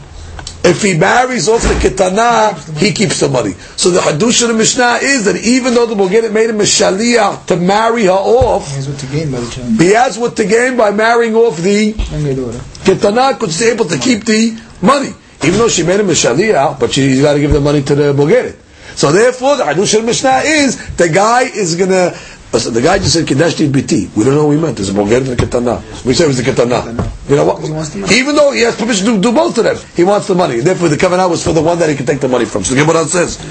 If 0.65 0.81
he 0.81 0.93
marries 0.97 1.49
off 1.49 1.61
the 1.61 1.73
Ketana, 1.73 2.55
he 2.77 2.93
keeps 2.93 3.19
the 3.19 3.27
money. 3.27 3.51
So 3.75 3.91
the 3.91 3.99
Hadush 3.99 4.43
of 4.43 4.47
the 4.47 4.53
Mishnah 4.53 4.99
is 5.01 5.25
that 5.25 5.35
even 5.35 5.73
though 5.73 5.85
the 5.85 5.93
Bogeret 5.95 6.31
made 6.31 6.49
him 6.49 6.61
a 6.61 6.63
Shaliyah 6.63 7.45
to 7.47 7.57
marry 7.57 8.05
her 8.05 8.11
off, 8.11 8.69
He 8.69 8.75
has 8.77 8.87
what 8.87 8.97
to 8.99 9.05
gain 9.07 9.29
by 9.29 9.39
the 9.41 9.83
he 9.83 9.89
has 9.91 10.17
what 10.17 10.37
to 10.37 10.45
gain 10.45 10.77
by 10.77 10.91
marrying 10.91 11.35
off 11.35 11.57
the 11.57 11.91
Younger 11.91 12.35
daughter. 12.35 12.59
Ketana, 12.87 13.33
because 13.37 13.57
she's 13.57 13.67
able 13.67 13.83
to 13.85 13.97
keep 13.99 14.23
the 14.23 14.57
money. 14.81 15.13
Even 15.45 15.59
though 15.59 15.67
she 15.67 15.83
made 15.83 15.99
him 15.99 16.09
a 16.09 16.13
Shaliyah, 16.13 16.79
but 16.79 16.91
she's 16.91 17.21
got 17.21 17.33
to 17.33 17.39
give 17.39 17.51
the 17.51 17.61
money 17.61 17.81
to 17.83 17.95
the 17.95 18.13
Bogeret. 18.13 18.55
So 18.95 19.11
therefore, 19.11 19.57
the 19.57 19.63
Hadush 19.63 19.97
of 19.97 20.05
Mishnah 20.05 20.41
is 20.45 20.95
the 20.95 21.09
guy 21.09 21.43
is 21.43 21.75
going 21.75 21.89
to 21.89 22.15
Listen, 22.53 22.71
the 22.75 22.83
guy 22.83 22.99
just 22.99 23.13
said 23.13 23.25
Kedashti 23.25 23.67
Biti. 23.71 24.15
We 24.15 24.23
don't 24.23 24.35
know 24.35 24.45
what 24.45 24.51
he 24.55 24.61
meant. 24.61 24.77
There's 24.77 24.89
a 24.89 24.93
Bogeret 24.93 25.27
and 25.27 25.29
a 25.29 25.35
Ketana. 25.35 25.81
We 26.05 26.13
said 26.13 26.25
it 26.25 26.27
was 26.27 26.37
the 26.37 26.43
Ketana. 26.43 26.85
You 27.27 27.35
know 27.35 27.45
what? 27.45 27.63
He 27.63 27.71
wants 27.71 27.89
the 27.89 28.01
money. 28.01 28.15
Even 28.15 28.35
though 28.35 28.51
he 28.51 28.61
has 28.61 28.75
permission 28.75 29.07
to 29.07 29.19
do 29.19 29.31
both 29.31 29.57
of 29.57 29.63
them, 29.63 29.75
he 29.95 30.03
wants 30.03 30.27
the 30.27 30.35
money. 30.35 30.59
Therefore, 30.59 30.89
the 30.89 30.95
Kavanah 30.95 31.27
was 31.27 31.43
for 31.43 31.51
the 31.51 31.63
one 31.63 31.79
that 31.79 31.89
he 31.89 31.95
can 31.95 32.05
take 32.05 32.19
the 32.19 32.27
money 32.27 32.45
from. 32.45 32.63
So 32.63 32.75
the 32.75 32.81
Gemara 32.85 33.05
says, 33.05 33.41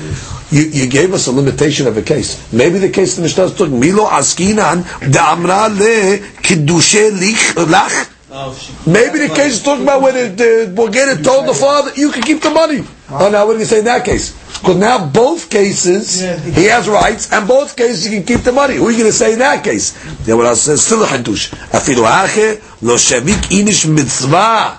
you, 0.52 0.62
you 0.62 0.88
gave 0.88 1.12
us 1.14 1.26
a 1.26 1.32
limitation 1.32 1.88
of 1.88 1.96
a 1.96 2.02
case. 2.02 2.52
Maybe 2.52 2.78
the 2.78 2.90
case 2.90 3.16
the 3.16 3.22
Mishnah 3.22 3.44
is 3.44 3.56
talking, 3.56 3.80
Milo 3.80 4.06
Askinan, 4.06 4.84
da 5.10 5.32
Amra 5.32 5.66
le 5.68 6.18
Kiddushe 6.38 7.10
lich 7.10 7.56
lach. 7.56 8.11
Maybe 8.86 9.18
the 9.18 9.32
case 9.34 9.54
is 9.54 9.62
talking 9.62 9.82
about 9.82 10.00
when 10.00 10.14
the, 10.14 10.28
the 10.34 10.72
Bogeret 10.74 11.22
told 11.22 11.46
the 11.46 11.52
father, 11.52 11.92
you 11.94 12.10
can 12.10 12.22
keep 12.22 12.40
the 12.40 12.50
money. 12.50 12.82
Oh, 13.10 13.28
now 13.30 13.46
what 13.46 13.54
do 13.54 13.58
you 13.58 13.66
say 13.66 13.80
in 13.80 13.84
that 13.84 14.06
case? 14.06 14.32
Because 14.58 14.76
now 14.76 15.04
both 15.04 15.50
cases, 15.50 16.20
he 16.56 16.64
has 16.64 16.88
rights, 16.88 17.30
and 17.30 17.46
both 17.46 17.76
cases 17.76 18.06
you 18.06 18.12
can 18.18 18.24
keep 18.24 18.40
the 18.40 18.52
money. 18.52 18.76
Who 18.76 18.88
are 18.88 18.90
you 18.90 18.98
going 18.98 19.10
to 19.10 19.16
say 19.16 19.34
in 19.34 19.40
that 19.40 19.62
case? 19.62 19.92
Yeah, 20.26 20.34
what 20.36 20.46
I 20.46 20.54
said, 20.54 20.78
still 20.78 21.02
a 21.02 21.06
hindush. 21.06 21.52
אפילו 21.76 22.06
האחר 22.06 22.52
לא 22.82 22.98
שביק 22.98 23.50
איניש 23.50 23.86
מצווה 23.86 24.74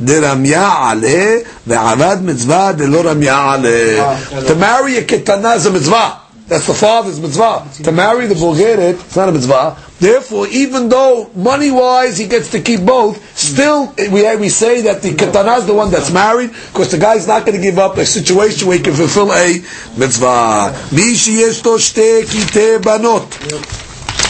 דרמיה 0.00 0.72
עלה, 0.90 1.36
ועבד 1.66 2.16
מצווה 2.22 2.72
דלא 2.72 3.00
רמיה 3.10 3.52
עלה. 3.52 4.16
To 4.48 4.54
marry 4.54 4.96
a 4.96 5.02
ketana 5.04 5.56
is 5.56 5.66
a 5.66 5.70
mitzvah. 5.70 6.25
That's 6.48 6.68
the 6.68 6.74
father's 6.74 7.18
mitzvah. 7.18 7.66
To 7.82 7.90
marry 7.92 8.26
the 8.26 8.36
Bulgarian. 8.36 8.94
it's 8.94 9.16
not 9.16 9.28
a 9.28 9.32
mitzvah. 9.32 9.76
Therefore, 9.98 10.46
even 10.46 10.88
though 10.88 11.28
money-wise 11.34 12.18
he 12.18 12.28
gets 12.28 12.50
to 12.52 12.60
keep 12.60 12.82
both, 12.86 13.18
still 13.36 13.92
we, 13.98 14.36
we 14.36 14.48
say 14.48 14.82
that 14.82 15.02
the 15.02 15.14
katana 15.16 15.54
is 15.54 15.66
the 15.66 15.74
one 15.74 15.90
that's 15.90 16.12
married, 16.12 16.50
because 16.50 16.92
the 16.92 16.98
guy's 16.98 17.26
not 17.26 17.44
going 17.46 17.56
to 17.56 17.62
give 17.62 17.78
up 17.78 17.96
a 17.96 18.06
situation 18.06 18.68
where 18.68 18.76
he 18.78 18.84
can 18.84 18.94
fulfill 18.94 19.32
a 19.32 19.58
mitzvah. 19.98 20.70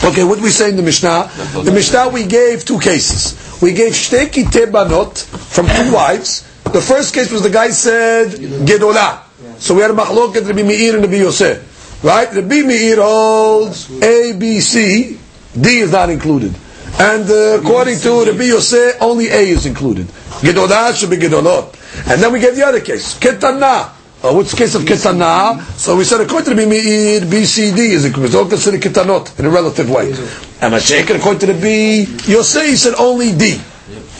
Okay, 0.05 0.25
what 0.25 0.41
we 0.41 0.51
say 0.51 0.71
in 0.71 0.77
the 0.77 0.83
Mishnah? 0.83 1.31
The 1.65 1.73
Mishnah 1.73 2.09
we 2.09 2.25
gave 2.27 2.65
two 2.65 2.79
cases. 2.79 3.61
We 3.61 3.73
gave 3.75 3.93
shteki 3.93 4.45
tebanot 4.45 5.19
from 5.25 5.67
two 5.67 5.93
wives. 5.93 6.43
The 6.65 6.81
first 6.81 7.13
case 7.15 7.31
was 7.31 7.43
the 7.43 7.51
guy 7.51 7.71
said 7.71 8.29
gedola. 8.65 9.21
So 9.59 9.75
we 9.75 9.83
had 9.83 9.91
a 9.91 9.95
machlok 9.95 10.37
at 10.37 10.45
Rabbi 10.45 10.63
Meir 10.63 10.95
and 10.95 11.05
Rabbi 11.05 11.17
Yosef. 11.17 11.76
Right? 12.07 12.33
Rabbi 12.33 12.63
Meir 12.63 13.03
holds 13.03 13.91
A, 14.01 14.33
B, 14.39 14.61
C. 14.61 15.19
D 15.61 15.79
is 15.81 15.91
not 15.91 16.09
included. 16.09 16.55
And 17.01 17.29
uh, 17.29 17.59
according 17.61 17.99
to 17.99 18.25
Rabbi 18.25 18.45
Yosef, 18.45 19.03
only 19.03 19.27
A 19.27 19.41
is 19.41 19.67
included. 19.67 20.07
Gedolah 20.39 20.95
should 20.95 21.11
be 21.11 21.17
gedolot. 21.17 21.75
And 22.09 22.23
then 22.23 22.33
we 22.33 22.39
get 22.39 22.55
the 22.55 22.63
other 22.65 22.81
case. 22.81 23.19
Ketana. 23.19 23.91
Uh, 24.23 24.33
what's 24.33 24.53
the 24.53 24.57
case 24.57 24.77
of 24.77 24.83
ketana? 24.83 25.61
So 25.77 25.97
we 25.97 26.05
said 26.05 26.21
according 26.21 26.45
to 26.45 26.57
Rabbi 26.57 26.71
Meir, 26.71 27.27
B, 27.29 27.45
C, 27.45 27.75
D 27.75 27.81
is 27.91 28.05
included. 28.05 28.27
It's 28.29 28.37
all 28.37 28.49
considered 28.49 28.83
ketanot 28.83 29.37
in 29.41 29.47
a 29.47 29.51
relative 29.51 29.91
way. 29.91 30.11
And 30.11 30.75
Mashiach, 30.75 31.11
according 31.13 31.41
to 31.41 31.53
Rabbi 31.55 32.07
Yosef, 32.31 32.67
he 32.67 32.77
said 32.77 32.95
only 32.95 33.33
D. 33.37 33.59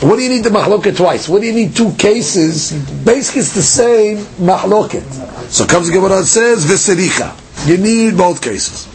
What 0.01 0.17
do 0.17 0.23
you 0.23 0.29
need 0.29 0.43
the 0.43 0.49
mahloket 0.49 0.97
twice? 0.97 1.29
What 1.29 1.39
do 1.39 1.47
you 1.47 1.53
need 1.53 1.73
two 1.73 1.93
cases? 1.93 2.73
Basically, 3.05 3.41
it's 3.41 3.53
the 3.55 3.61
same 3.61 4.17
mahloket. 4.45 5.03
So 5.49 5.65
comes 5.65 5.87
the 5.87 5.93
Gemara 5.93 6.17
and 6.17 6.25
says 6.27 6.65
v'sericha. 6.65 7.46
You 7.67 7.77
need 7.77 8.15
both 8.17 8.41
cases. 8.41 8.85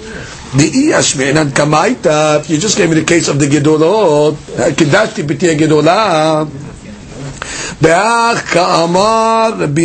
The 0.57 0.65
iyashmein 0.71 1.37
and 1.41 1.51
kamaita. 1.51 2.41
If 2.41 2.49
you 2.49 2.57
just 2.57 2.79
gave 2.79 2.89
me 2.89 2.95
the 2.97 3.05
case 3.05 3.29
of 3.29 3.39
the 3.39 3.45
gedolot, 3.47 4.33
kedashti 4.73 5.25
b'ti 5.29 5.59
gedolah. 5.59 6.49
Be'ach 7.83 8.45
ka'amar 8.49 9.59
Rabbi. 9.59 9.83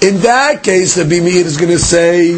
In 0.00 0.18
that 0.22 0.62
case, 0.62 0.96
Rabbi 0.96 1.20
Meir 1.20 1.44
is 1.46 1.56
going 1.58 1.70
to 1.70 1.78
say 1.78 2.32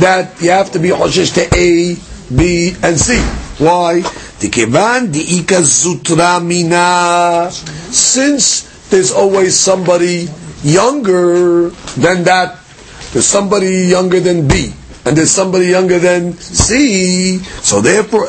that 0.00 0.40
you 0.40 0.50
have 0.50 0.72
to 0.72 0.78
be 0.78 0.88
hoshesh 0.88 1.34
to 1.34 1.44
A, 1.54 1.94
B, 2.34 2.74
and 2.82 2.98
C. 2.98 3.18
Why? 3.62 4.00
Tikevan 4.40 5.12
diika 5.12 5.60
zutra 5.62 6.42
mina. 6.42 7.50
Since 7.52 8.88
there's 8.88 9.12
always 9.12 9.54
somebody 9.58 10.28
younger 10.64 11.68
than 12.00 12.24
that, 12.24 12.58
there's 13.12 13.26
somebody 13.26 13.86
younger 13.86 14.20
than 14.20 14.48
B. 14.48 14.72
and 15.06 15.16
there's 15.16 15.30
somebody 15.30 15.66
younger 15.68 15.98
than 16.00 16.34
C. 16.34 17.38
So 17.38 17.80
therefore, 17.80 18.26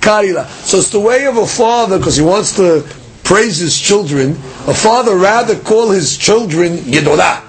Karila. 0.00 0.46
So 0.46 0.78
it's 0.78 0.90
the 0.90 1.00
way 1.00 1.26
of 1.26 1.36
a 1.38 1.46
father, 1.46 1.96
because 1.98 2.16
he 2.16 2.22
wants 2.22 2.56
to 2.56 2.84
praise 3.22 3.56
his 3.58 3.80
children, 3.80 4.32
a 4.66 4.74
father 4.74 5.16
rather 5.16 5.56
call 5.58 5.90
his 5.90 6.18
children 6.18 6.76
Gedola. 6.76 7.40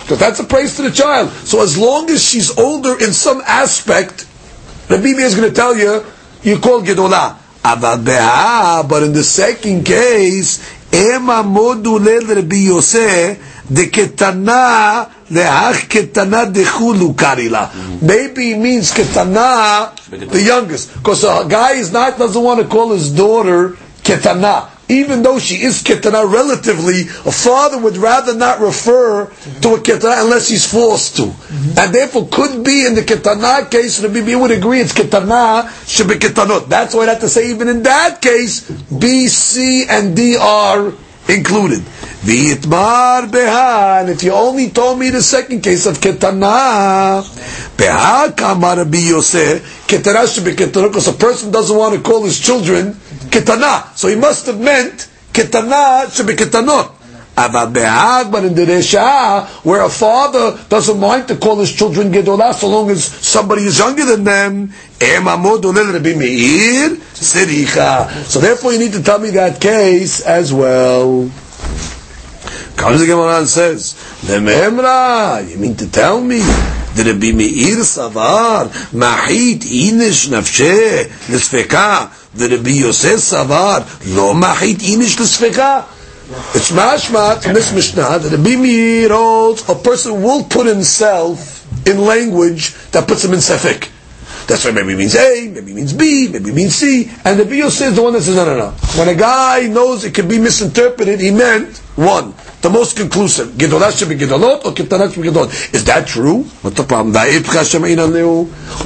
Because 0.00 0.18
that's 0.18 0.40
a 0.40 0.44
praise 0.44 0.74
to 0.76 0.82
the 0.82 0.90
child. 0.90 1.30
So 1.30 1.62
as 1.62 1.78
long 1.78 2.10
as 2.10 2.22
she's 2.22 2.50
older 2.58 2.98
in 3.02 3.12
some 3.12 3.40
aspect, 3.46 4.26
the 4.88 4.96
Bibi 4.98 5.22
is 5.22 5.34
going 5.36 5.48
to 5.48 5.54
tell 5.54 5.76
you, 5.76 6.04
you 6.42 6.58
call 6.58 6.82
Gedola. 6.82 7.36
But 7.62 9.02
in 9.04 9.12
the 9.12 9.22
second 9.22 9.84
case, 9.86 10.58
ema 10.92 11.44
modu 11.44 11.98
Rabbi 12.34 12.56
Yosef, 12.56 13.38
de 13.70 13.86
ketana 13.86 15.10
lehach 15.30 15.88
ketana 15.88 16.52
dechulu 16.52 17.14
karila. 17.14 17.70
Maybe 18.02 18.54
means 18.54 18.92
ketana, 18.92 19.94
the 20.10 20.42
youngest, 20.42 20.94
because 20.94 21.24
a 21.24 21.46
guy 21.48 21.72
is 21.72 21.92
not 21.92 22.18
doesn't 22.18 22.42
want 22.42 22.60
to 22.60 22.66
call 22.66 22.90
his 22.92 23.10
daughter 23.14 23.76
ketana. 24.02 24.68
Even 24.88 25.22
though 25.22 25.38
she 25.38 25.62
is 25.62 25.82
ketana 25.82 26.30
relatively, 26.30 27.02
a 27.02 27.32
father 27.32 27.78
would 27.78 27.96
rather 27.96 28.34
not 28.34 28.60
refer 28.60 29.26
to 29.62 29.74
a 29.74 29.78
ketana 29.78 30.22
unless 30.22 30.48
he's 30.48 30.70
forced 30.70 31.16
to. 31.16 31.32
And 31.78 31.94
therefore 31.94 32.28
could 32.30 32.62
be 32.62 32.84
in 32.84 32.94
the 32.94 33.00
ketana 33.02 33.70
case, 33.70 33.98
the 34.00 34.10
Bibi 34.10 34.34
would 34.34 34.50
agree 34.50 34.80
it's 34.80 34.92
ketana, 34.92 35.70
should 35.88 36.08
be 36.08 36.16
ketanot. 36.16 36.68
That's 36.68 36.94
why 36.94 37.04
I 37.04 37.10
have 37.10 37.20
to 37.20 37.28
say 37.28 37.50
even 37.50 37.68
in 37.68 37.84
that 37.84 38.20
case, 38.20 38.68
B, 38.70 39.28
C, 39.28 39.86
and 39.88 40.14
D 40.14 40.36
are 40.36 40.92
included. 41.28 41.82
V'itmar 42.24 43.26
beha, 43.32 44.04
if 44.08 44.22
you 44.22 44.32
only 44.32 44.70
told 44.70 44.96
me 44.98 45.10
the 45.10 45.20
second 45.22 45.60
case 45.60 45.86
of 45.86 45.98
ketana, 45.98 47.20
beha 47.76 48.32
kamar 48.36 48.76
Rabbi 48.76 48.98
Yosef, 49.10 49.86
ketana 49.88 50.22
because 50.86 51.08
a 51.08 51.12
person 51.14 51.50
doesn't 51.50 51.76
want 51.76 51.94
to 51.96 52.00
call 52.00 52.22
his 52.24 52.38
children 52.38 52.92
ketana. 53.28 53.92
So 53.96 54.06
he 54.06 54.14
must 54.14 54.46
have 54.46 54.60
meant 54.60 55.08
ketana 55.32 56.14
should 56.14 56.28
be 56.28 56.34
ketanot. 56.34 56.92
But 57.34 58.44
in 58.44 58.54
the 58.54 58.66
Resha, 58.66 59.46
where 59.64 59.82
a 59.82 59.88
father 59.88 60.58
doesn't 60.68 61.00
mind 61.00 61.28
to 61.28 61.36
call 61.36 61.58
his 61.58 61.72
children 61.72 62.12
gedolah 62.12 62.52
so 62.54 62.68
long 62.68 62.90
as 62.90 63.04
somebody 63.04 63.62
is 63.62 63.78
younger 63.78 64.04
than 64.04 64.22
them. 64.22 64.72
So 68.28 68.40
therefore 68.40 68.72
you 68.72 68.78
need 68.78 68.92
to 68.92 69.02
tell 69.02 69.18
me 69.18 69.30
that 69.30 69.60
case 69.60 70.20
as 70.20 70.52
well. 70.52 71.30
Comes 72.76 73.00
the 73.00 73.06
Gemara 73.06 73.38
and 73.38 73.48
says, 73.48 73.94
Lememra, 74.22 75.48
you 75.48 75.58
mean 75.58 75.76
to 75.76 75.90
tell 75.90 76.20
me 76.20 76.38
that 76.38 77.06
Rabbi 77.06 77.32
Meir 77.32 77.78
Savar, 77.78 78.68
Mahit 78.92 79.60
Inish 79.60 80.28
Nafshe, 80.28 81.04
Nesfeka, 81.28 82.32
that 82.34 82.50
Rabbi 82.50 82.70
Yosef 82.70 83.20
Savar, 83.20 84.14
Lo 84.16 84.34
Mahit 84.34 84.76
Inish 84.76 85.16
Nesfeka. 85.16 85.86
It's 86.54 86.70
mashmat 86.70 87.42
from 87.42 87.54
this 87.54 87.74
Mishnah 87.74 88.18
that 88.18 88.32
Rabbi 88.32 88.56
Meir 88.56 89.10
holds 89.10 89.68
a 89.68 89.74
person 89.74 90.22
will 90.22 90.44
put 90.44 90.66
himself 90.66 91.86
in 91.86 92.00
language 92.00 92.74
that 92.92 93.06
puts 93.06 93.24
him 93.24 93.32
in 93.32 93.38
sefik. 93.38 93.90
That's 94.46 94.64
why 94.64 94.72
maybe 94.72 94.96
means 94.96 95.14
A, 95.14 95.50
maybe 95.52 95.74
means 95.74 95.92
B, 95.92 96.28
maybe 96.28 96.52
means 96.52 96.74
C, 96.74 97.10
and 97.24 97.38
the 97.38 97.56
Yosef 97.56 97.88
is 97.88 97.96
the 97.96 98.02
one 98.02 98.14
that 98.14 98.22
says 98.22 98.36
no, 98.36 98.44
no, 98.44 98.56
no. 98.56 98.70
When 98.98 99.08
a 99.08 99.14
guy 99.14 99.66
knows 99.68 100.04
it 100.04 100.14
can 100.14 100.26
be 100.26 100.38
misinterpreted, 100.38 101.20
he 101.20 101.30
meant 101.30 101.81
one, 101.96 102.32
the 102.62 102.70
most 102.70 102.96
conclusive. 102.96 103.48
Should 103.50 103.58
be 104.08 104.16
gedolot 104.16 104.64
or 104.64 104.74
should 104.76 104.88
be 105.22 105.28
gedolot. 105.28 105.74
Is 105.74 105.84
that 105.84 106.06
true? 106.06 106.44
What's 106.62 106.76
the 106.76 106.84
problem? 106.84 107.12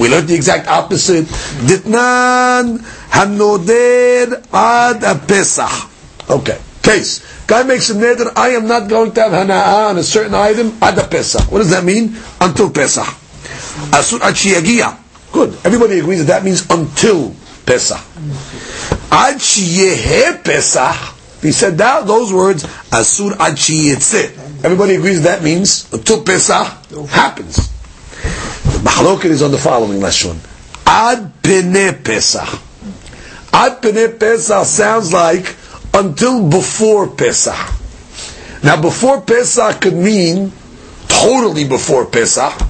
We 0.01 0.09
learned 0.09 0.29
the 0.29 0.35
exact 0.35 0.67
opposite. 0.69 1.27
Ditnan 1.27 2.79
hanoder 3.11 4.43
ad 4.53 5.29
pesach. 5.29 5.91
Okay. 6.29 6.59
Case. 6.83 7.21
Guy 7.47 7.63
makes 7.63 7.91
a 7.91 7.95
neder, 7.95 8.33
I 8.37 8.51
am 8.51 8.67
not 8.67 8.89
going 8.89 9.13
to 9.13 9.21
have 9.23 9.33
hana'ah 9.33 9.91
on 9.91 9.99
a 9.99 10.03
certain 10.03 10.35
item 10.35 10.77
ad 10.83 10.97
pesach. 11.11 11.51
What 11.51 11.59
does 11.59 11.71
that 11.71 11.85
mean? 11.85 12.17
Until 12.41 12.71
Pesach. 12.71 13.07
Asur 13.95 14.21
ad. 14.21 14.99
Good. 15.33 15.55
Everybody 15.65 15.99
agrees 16.01 16.27
that 16.27 16.43
that 16.43 16.45
means 16.45 16.69
until 16.71 17.35
Pesach. 17.67 18.01
Ad 19.13 19.39
Pesach. 20.45 21.16
He 21.47 21.53
said 21.53 21.79
that, 21.79 22.09
those 22.09 22.33
words, 22.33 22.65
Asur 22.91 23.31
ad 23.39 23.55
shiyetze. 23.55 24.65
Everybody 24.65 24.97
agrees 24.97 25.23
that 25.23 25.45
means 25.45 25.93
until 25.93 26.25
Pesach 26.25 26.67
happens. 27.09 27.69
The 28.65 28.81
mahloket 28.83 29.27
is 29.27 29.43
on 29.43 29.53
the 29.53 29.59
following 29.59 30.01
lashon. 30.01 30.39
Ad 30.85 31.41
pene 31.45 32.03
Pesach. 32.03 32.49
Ad 33.53 33.81
pene 33.81 34.19
Pesach 34.19 34.67
sounds 34.67 35.13
like 35.13 35.55
until 35.95 36.49
before 36.51 37.07
Pesach. 37.07 37.55
Now, 38.65 38.83
before 38.83 39.21
Pesach 39.21 39.81
could 39.81 39.95
mean 39.95 40.51
totally 41.07 41.65
before 41.65 42.07
Pesach, 42.07 42.61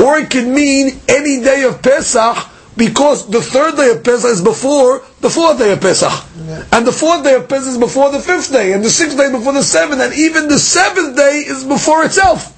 or 0.00 0.16
it 0.16 0.30
could 0.30 0.48
mean 0.48 1.02
any 1.06 1.42
day 1.42 1.64
of 1.64 1.82
Pesach 1.82 2.48
because 2.78 3.28
the 3.28 3.42
third 3.42 3.76
day 3.76 3.90
of 3.90 4.02
Pesach 4.02 4.30
is 4.30 4.40
before 4.40 5.02
the 5.26 5.30
fourth 5.34 5.58
day 5.58 5.72
of 5.72 5.80
Pesach. 5.80 6.12
And 6.72 6.86
the 6.86 6.92
fourth 6.92 7.24
day 7.24 7.34
of 7.34 7.48
Pesach 7.48 7.68
is 7.68 7.78
before 7.78 8.10
the 8.12 8.20
fifth 8.20 8.52
day, 8.52 8.72
and 8.72 8.84
the 8.84 8.90
sixth 8.90 9.16
day 9.16 9.30
before 9.30 9.52
the 9.52 9.62
seventh, 9.62 10.00
and 10.00 10.14
even 10.14 10.46
the 10.48 10.58
seventh 10.58 11.16
day 11.16 11.42
is 11.46 11.64
before 11.64 12.04
itself. 12.04 12.52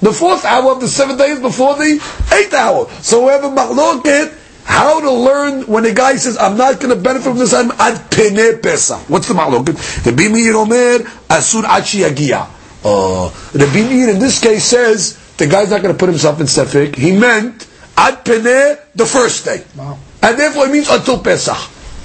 The 0.00 0.12
fourth 0.12 0.44
hour 0.44 0.72
of 0.72 0.80
the 0.80 0.88
seventh 0.88 1.18
day 1.18 1.30
is 1.30 1.40
before 1.40 1.76
the 1.76 2.00
eighth 2.32 2.54
hour. 2.54 2.88
So 3.02 3.22
whoever 3.22 3.48
mahloket, 3.48 4.34
how 4.64 5.00
to 5.00 5.10
learn 5.12 5.62
when 5.66 5.84
a 5.84 5.92
guy 5.94 6.16
says, 6.16 6.36
I'm 6.38 6.56
not 6.56 6.80
going 6.80 6.94
to 6.96 7.00
benefit 7.00 7.24
from 7.28 7.38
this, 7.38 7.52
I'm 7.54 7.70
ad 7.72 8.10
pene 8.10 8.58
Pesach. 8.60 9.08
What's 9.08 9.28
the 9.28 9.34
mahloket? 9.34 9.76
The 10.04 10.12
Meir 10.12 10.56
Omer, 10.56 11.04
asur 11.28 11.64
ad 11.64 11.84
shiyagia. 11.84 12.48
Uh, 12.82 13.28
the 13.52 13.66
Meir 13.72 14.08
in 14.10 14.18
this 14.18 14.40
case 14.40 14.64
says, 14.64 15.16
the 15.36 15.46
guy's 15.46 15.70
not 15.70 15.82
going 15.82 15.94
to 15.94 15.98
put 15.98 16.08
himself 16.08 16.40
in 16.40 16.46
sefik. 16.46 16.96
He 16.96 17.12
meant 17.16 17.68
ad 17.96 18.24
pene 18.24 18.78
the 18.96 19.06
first 19.06 19.44
day, 19.44 19.62
Wow. 19.76 19.98
and 20.22 20.38
therefore 20.38 20.66
it 20.66 20.72
means 20.72 20.88
until 20.88 21.18
Pesach. 21.18 21.58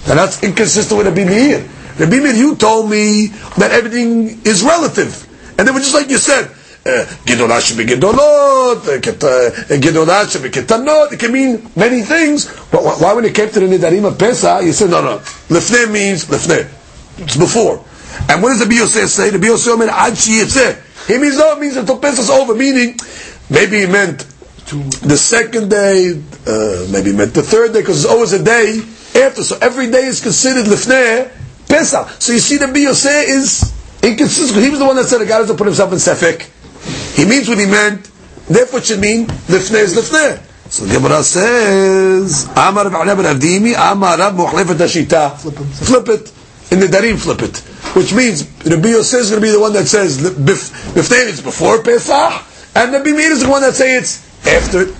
And 0.07 0.19
that's 0.19 0.43
inconsistent 0.43 0.97
with 0.97 1.07
Rabbi 1.07 1.25
Meir. 1.25 1.67
Rabbi 1.97 2.17
Meir, 2.19 2.33
you 2.35 2.55
told 2.55 2.89
me 2.89 3.27
that 3.57 3.71
everything 3.71 4.41
is 4.45 4.63
relative, 4.63 5.27
and 5.57 5.67
they 5.67 5.71
were 5.71 5.79
just 5.79 5.93
like 5.95 6.09
you 6.09 6.17
said. 6.17 6.51
Gedolah 6.85 7.59
should 7.61 7.77
be 7.77 7.85
gedolot, 7.85 8.85
uh, 8.87 9.01
ket- 9.01 9.23
uh, 9.23 9.49
gedolah 9.81 10.29
should 10.29 10.43
be 10.43 10.49
ketanot. 10.49 11.11
It 11.13 11.17
can 11.19 11.31
mean 11.31 11.67
many 11.75 12.03
things. 12.03 12.45
Why, 12.69 12.79
why- 12.81 13.13
when 13.13 13.25
it 13.25 13.33
came 13.33 13.49
to 13.49 13.59
the 13.59 13.65
nidarim 13.65 14.05
of 14.05 14.19
Pesach, 14.19 14.63
you 14.63 14.71
said 14.71 14.91
no, 14.91 15.01
no. 15.01 15.17
Lefnei 15.49 15.89
means 15.91 16.25
lefnei. 16.25 16.67
It's 17.17 17.37
before. 17.37 17.83
And 18.29 18.43
what 18.43 18.49
does 18.49 18.59
the 18.59 18.65
Biyoseh 18.65 19.07
say? 19.07 19.31
The 19.31 19.39
Biyoseh 19.39 19.79
meant 19.79 19.89
ad 19.91 20.13
shiyitzeh. 20.13 21.07
He 21.07 21.17
means 21.17 21.39
no, 21.39 21.53
it 21.53 21.59
means 21.59 21.75
until 21.75 21.97
Pesach's 21.97 22.29
over. 22.29 22.53
Meaning, 22.53 22.99
maybe 23.49 23.79
he 23.79 23.85
meant 23.87 24.19
the 25.01 25.17
second 25.17 25.69
day, 25.71 26.21
uh, 26.45 26.85
maybe 26.91 27.09
he 27.11 27.17
meant 27.17 27.33
the 27.33 27.41
third 27.41 27.73
day, 27.73 27.81
because 27.81 28.03
it's 28.05 28.13
always 28.13 28.33
a 28.33 28.43
day 28.43 28.79
after. 29.15 29.43
So 29.43 29.57
every 29.61 29.89
day 29.89 30.05
is 30.05 30.21
considered 30.21 30.65
lefnei 30.65 31.31
Pesach. 31.67 32.21
So 32.21 32.33
you 32.33 32.39
see, 32.39 32.57
the 32.57 32.65
Biyoseh 32.65 33.27
is 33.27 33.73
inconsistent. 34.03 34.63
He 34.63 34.69
was 34.69 34.79
the 34.79 34.85
one 34.85 34.95
that 34.97 35.05
said 35.05 35.21
a 35.21 35.25
guy 35.25 35.39
doesn't 35.39 35.57
put 35.57 35.67
himself 35.67 35.91
in 35.91 35.97
sefek. 35.97 36.49
He 37.15 37.25
means 37.25 37.47
what 37.47 37.57
he 37.57 37.65
meant. 37.65 38.09
Therefore, 38.47 38.79
it 38.79 38.85
should 38.85 38.99
mean 38.99 39.25
lifnei 39.25 39.83
is 39.83 39.95
lifnei. 39.95 40.41
So 40.69 40.85
the 40.85 40.95
Gemara 40.95 41.23
says, 41.23 42.45
Amar 42.55 42.89
Rav 42.89 43.07
Abdimi, 43.07 43.73
Avdimi, 43.73 43.91
Amar 43.91 44.17
Rav 44.17 44.33
Muhlefet 44.33 44.75
Hashita. 44.75 45.37
Flip 45.37 46.09
it. 46.09 46.33
In 46.71 46.79
the 46.79 46.87
Darim, 46.87 47.17
flip 47.17 47.41
it. 47.43 47.57
Which 47.95 48.13
means, 48.13 48.43
Rabbi 48.65 48.89
Yosef 48.89 49.21
is 49.21 49.29
going 49.29 49.41
to 49.41 49.47
be 49.47 49.51
the 49.51 49.59
one 49.59 49.73
that 49.73 49.87
says, 49.87 50.17
lifnei 50.17 51.27
is 51.27 51.41
before 51.41 51.83
Pesach, 51.83 52.43
and 52.75 52.91
Rabbi 52.91 53.11
Meir 53.11 53.31
is 53.31 53.43
the 53.43 53.49
one 53.49 53.61
that 53.61 53.75
says 53.75 54.01
it's 54.01 54.47
after 54.47 54.81
it. 54.81 54.95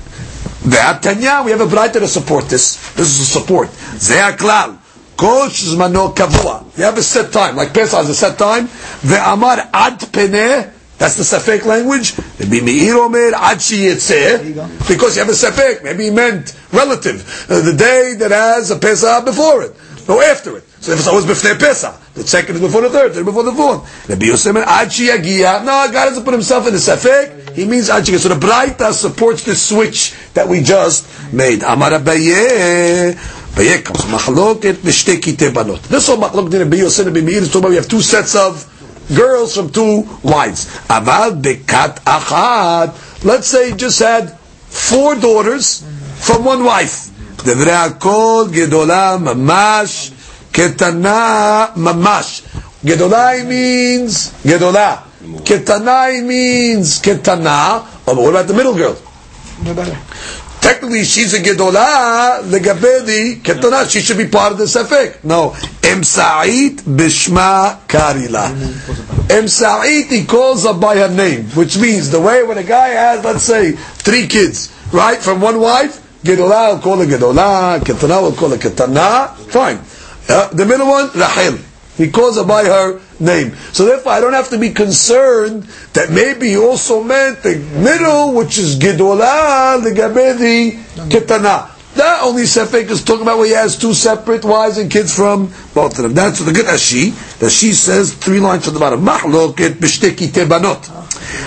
Ve'atanya, 0.65 1.43
we 1.43 1.51
have 1.51 1.61
a 1.61 1.65
Braita 1.65 1.93
to 1.93 2.07
support 2.07 2.45
this. 2.49 2.93
This 2.93 3.19
is 3.19 3.21
a 3.21 3.39
support. 3.39 3.69
Zeh 3.95 4.37
klal. 4.37 4.79
Kol 5.17 5.47
shizmano 5.47 6.13
kavua. 6.13 6.77
You 6.77 6.83
have 6.83 6.97
a 6.97 7.03
set 7.03 7.31
time, 7.31 7.55
like 7.55 7.73
Pesach 7.73 7.97
has 7.97 8.09
a 8.09 8.15
set 8.15 8.37
time. 8.37 8.67
Ve'amar 8.67 9.69
ad 9.73 9.99
peneh, 9.99 10.71
that's 10.97 11.15
the 11.15 11.23
Safek 11.23 11.65
language. 11.65 12.17
Meir 12.39 12.97
omer 12.97 13.33
ad 13.33 13.59
shiyitzeh, 13.59 14.87
because 14.87 15.15
you 15.15 15.23
have 15.23 15.29
a 15.29 15.33
Safek. 15.33 15.83
Maybe 15.83 16.05
he 16.05 16.09
meant 16.09 16.53
relative. 16.73 17.47
Uh, 17.49 17.61
the 17.61 17.73
day 17.73 18.15
that 18.17 18.31
has 18.31 18.71
a 18.71 18.77
Pesach 18.77 19.23
before 19.23 19.63
it. 19.63 19.73
No, 20.07 20.21
after 20.21 20.57
it. 20.57 20.63
So 20.81 20.91
if 20.91 20.99
it's 20.99 21.07
always 21.07 21.25
before 21.25 21.55
Pesach, 21.55 21.95
the 22.13 22.27
second 22.27 22.55
is 22.55 22.61
before 22.61 22.81
the 22.81 22.89
third, 22.89 23.13
third 23.13 23.25
before 23.25 23.43
the 23.43 23.53
fourth. 23.53 23.81
Omer 24.09 24.61
ad 24.61 24.89
shiyagia. 24.89 25.61
No, 25.61 25.89
God 25.91 26.05
doesn't 26.05 26.25
put 26.25 26.33
himself 26.33 26.67
in 26.67 26.73
the 26.73 26.79
Safek. 26.79 27.53
He 27.53 27.65
means 27.65 27.89
shiyagia. 27.89 28.19
So 28.19 28.29
the 28.29 28.35
Braita 28.35 28.91
supports 28.91 29.43
the 29.43 29.55
switch 29.55 30.13
that 30.33 30.47
we 30.47 30.61
just 30.61 31.33
made. 31.33 31.63
Amar. 31.63 31.91
Abaye 33.54 33.84
comes 33.84 34.02
from 34.02 34.12
Machloket 34.12 34.74
v'shtei 34.74 35.16
kitei 35.20 35.52
banot. 35.52 35.82
This 35.84 36.06
whole 36.06 36.16
Machloket 36.16 36.54
in 36.54 36.60
Rabbi 36.60 36.76
Yosef 36.76 37.06
and 37.06 37.14
Rabbi 37.16 37.26
Meir 37.26 37.42
is 37.42 37.48
talking 37.48 37.60
about 37.60 37.70
we 37.70 37.76
have 37.76 37.88
two 37.88 38.00
sets 38.00 38.34
of 38.34 38.64
girls 39.14 39.54
from 39.54 39.70
two 39.70 40.08
wives. 40.22 40.66
Aval 40.88 41.40
bekat 41.42 41.96
achat. 42.04 43.24
let's 43.24 43.48
say 43.48 43.70
he 43.70 43.76
just 43.76 43.98
had 43.98 44.38
four 44.68 45.14
daughters 45.16 45.84
from 46.20 46.44
one 46.44 46.64
wife. 46.64 47.06
דברי 47.44 47.72
הכל 47.72 48.44
גדולה 48.50 49.16
ממש, 49.20 50.10
קטנה 50.52 51.66
ממש. 51.76 52.42
גדולה 52.84 53.30
means 53.48 54.30
גדולה. 54.46 54.96
קטנה 55.44 56.04
means 56.28 57.00
קטנה. 57.02 57.80
Oh, 58.06 58.14
but 58.14 58.22
what 58.22 58.30
about 58.30 58.46
the 58.46 58.54
middle 58.54 58.74
girl? 58.74 58.96
technically 60.65 61.03
she's 61.03 61.33
a 61.35 61.39
gedola 61.39 62.41
the 62.49 62.59
the 62.59 63.39
ketana. 63.43 63.89
She 63.89 64.01
should 64.01 64.17
be 64.17 64.27
part 64.27 64.51
of 64.51 64.57
the 64.57 64.65
sefek. 64.65 65.23
No, 65.23 65.51
emsa'it 65.81 66.77
bishma 66.81 67.79
karila. 67.87 68.49
Emsa'it 69.27 70.09
he 70.09 70.25
calls 70.25 70.65
her 70.65 70.73
by 70.73 70.97
her 70.97 71.09
name, 71.09 71.45
which 71.51 71.77
means 71.77 72.09
the 72.09 72.19
way 72.19 72.43
when 72.43 72.57
a 72.57 72.63
guy 72.63 72.89
has, 72.89 73.23
let's 73.23 73.43
say, 73.43 73.73
three 73.73 74.27
kids, 74.27 74.73
right, 74.91 75.19
from 75.19 75.39
one 75.39 75.59
wife, 75.59 76.01
gedola 76.23 76.73
will 76.73 76.81
call 76.81 76.97
her 76.97 77.05
gedola, 77.05 77.79
ketana 77.79 78.21
will 78.21 78.33
call 78.33 78.49
her 78.49 78.57
ketana. 78.57 79.35
Fine. 79.51 79.79
Uh, 80.27 80.47
the 80.49 80.65
middle 80.65 80.87
one, 80.87 81.09
Rachel. 81.13 81.59
He 81.97 82.11
calls 82.11 82.37
her 82.37 82.43
by 82.43 82.65
her 82.65 82.99
name. 83.19 83.55
So 83.71 83.85
therefore, 83.85 84.11
I 84.11 84.19
don't 84.19 84.33
have 84.33 84.49
to 84.49 84.57
be 84.57 84.71
concerned 84.71 85.63
that 85.93 86.11
maybe 86.11 86.49
he 86.49 86.57
also 86.57 87.01
meant 87.03 87.41
the 87.43 87.57
middle, 87.57 88.33
which 88.33 88.57
is 88.57 88.77
Gedolah, 88.77 89.81
the 89.81 89.91
Gabedi, 89.91 90.83
Ketana. 91.09 91.74
That 91.95 92.23
only 92.23 92.43
Sefek 92.43 92.89
is 92.89 93.05
talking 93.05 93.21
about 93.21 93.37
where 93.37 93.47
he 93.47 93.53
has 93.53 93.77
two 93.77 93.93
separate 93.93 94.43
wives 94.43 94.77
and 94.77 94.91
kids 94.91 95.15
from 95.15 95.47
both 95.73 95.97
of 95.97 96.03
them. 96.03 96.13
That's 96.13 96.39
the 96.43 96.51
good 96.51 96.65
Ashi. 96.65 97.11
The 97.39 97.49
she 97.49 97.71
says 97.71 98.13
three 98.13 98.41
lines 98.41 98.65
from 98.65 98.73
the 98.73 98.81
bottom. 98.81 98.99
Mahloket 99.01 99.75
b'shteki 99.79 100.27
tebanot. 100.27 100.83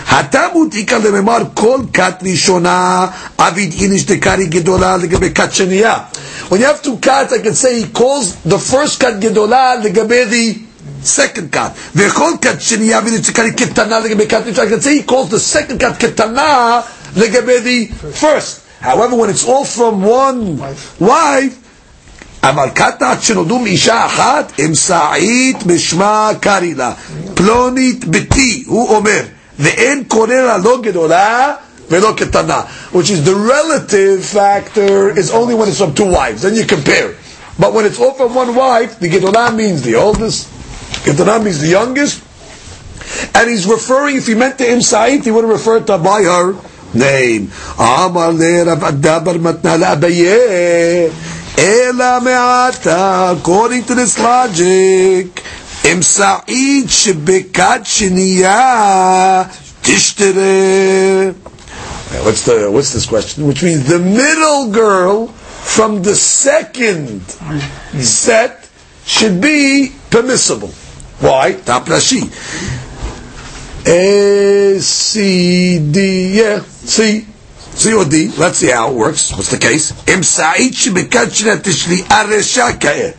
Hatam 0.09 0.53
utika 0.55 1.01
lememar 1.01 1.55
kol 1.55 1.89
kat 1.89 2.21
rishona 2.21 3.13
avid 3.39 3.73
inish 3.73 4.07
dekari 4.07 4.47
gedola 4.49 4.99
legebe 4.99 5.35
kat 5.35 5.51
sheniya. 5.51 6.51
When 6.51 6.61
you 6.63 6.67
have 6.67 6.83
two 6.83 6.97
cats, 6.97 7.35
I 7.35 7.43
can 7.43 7.55
say 7.55 7.83
he 7.83 7.89
calls 7.93 8.43
the 8.43 8.59
first 8.59 8.99
cat 9.01 9.21
gedola 9.21 9.83
legebe 9.83 10.31
the 10.31 11.05
second 11.05 11.53
cat. 11.53 11.73
V'chol 11.93 12.41
kat 12.41 12.57
sheniya 12.57 13.03
avid 13.03 13.13
inish 13.21 13.31
dekari 13.31 13.51
ketana 13.51 14.01
legebe 14.03 14.27
kat 14.27 14.47
I 14.59 14.67
can 14.67 14.81
say 14.81 14.97
he 14.97 15.03
calls 15.03 15.29
the 15.29 15.39
second 15.39 15.79
cat 15.79 16.01
ketana 16.01 16.81
legebe 17.13 17.63
the 17.63 17.87
first. 18.13 18.65
However, 18.82 19.16
when 19.16 19.30
it's 19.30 19.46
all 19.48 19.66
from 19.66 20.04
one 20.04 20.58
wife, 21.00 21.56
אבל 22.44 22.70
קטעת 22.70 23.24
שנולדו 23.24 23.60
מאישה 23.60 24.06
אחת, 24.06 24.52
הם 24.58 24.76
סעית 24.76 25.64
בשמה 25.64 26.32
קרי 26.42 26.74
לה. 26.74 26.92
פלונית 27.34 28.06
ביתי, 28.06 28.64
הוא 28.68 28.96
אומר, 28.96 29.22
ואין 29.60 30.04
קורא 30.08 30.28
לה 30.34 30.58
לא 30.58 30.82
גדולה 30.82 31.52
ולא 31.90 32.14
קטנה. 32.18 32.62
Which 32.94 33.10
is 33.10 33.24
the 33.24 33.36
relative 33.36 34.26
factor 34.26 35.18
is 35.18 35.32
only 35.32 35.56
when 35.56 35.70
it's 35.70 35.78
from 35.80 35.94
two 35.94 36.10
wives, 36.12 36.42
then 36.42 36.56
you 36.56 36.66
compare. 36.66 37.16
But 37.58 37.74
when 37.74 37.86
it's 37.86 38.00
all 38.00 38.14
from 38.14 38.36
one 38.36 38.56
wife, 38.56 39.00
the 39.00 39.08
גדולה 39.10 39.50
means 39.56 39.82
the 39.84 39.96
oldest, 39.96 40.48
קטנה 41.06 41.40
means 41.44 41.60
the 41.62 41.68
youngest, 41.80 42.20
and 43.36 43.50
he's 43.50 43.66
referring, 43.66 44.18
if 44.18 44.28
he 44.28 44.36
meant 44.36 44.58
to 44.58 44.70
Im 44.70 44.82
Sa'id, 44.82 45.24
he 45.24 45.32
would 45.32 45.46
have 45.46 45.54
referred 45.60 45.88
to 45.88 45.94
her 45.98 46.04
by 46.04 46.24
her 46.24 46.56
name. 46.95 47.51
Amar 47.79 48.33
le 48.33 48.65
Rav 48.65 48.83
Ada 48.85 49.21
bar 49.21 49.35
Matna 49.39 49.77
Abaye. 49.77 51.11
Ela 51.59 52.21
me'ata. 52.21 53.35
According 53.39 53.85
to 53.85 53.95
this 53.95 54.19
logic, 54.19 55.43
Emsa'id 55.83 56.87
shebekat 56.87 57.83
sheniya 57.85 59.49
tishtere. 59.83 61.35
What's 62.25 62.45
the 62.45 62.71
what's 62.71 62.93
this 62.93 63.07
question? 63.07 63.47
Which 63.47 63.63
means 63.63 63.87
the 63.89 63.99
middle 63.99 64.71
girl 64.71 65.29
from 65.29 66.03
the 66.03 66.15
second 66.15 67.23
set 68.01 68.69
should 69.05 69.41
be 69.41 69.93
permissible. 70.11 70.69
Why? 71.21 71.53
Top 71.53 71.87
Rashi. 71.87 72.23
A, 73.89 74.79
C, 74.81 75.79
D, 75.91 76.39
yeah, 76.39 76.61
C. 76.61 77.27
C 77.79 77.95
or 77.95 78.05
D. 78.05 78.29
Let's 78.37 78.59
see 78.59 78.71
how 78.71 78.91
it 78.91 78.97
works. 78.97 79.31
What's 79.31 79.51
the 79.53 79.57
case? 79.59 79.93
Im 80.09 80.25
sa'id 80.25 80.73
shebekat 80.73 81.31
shna 81.31 81.57
tishli 81.63 81.99
aresha 82.11 82.79
ka'eh. 82.79 83.15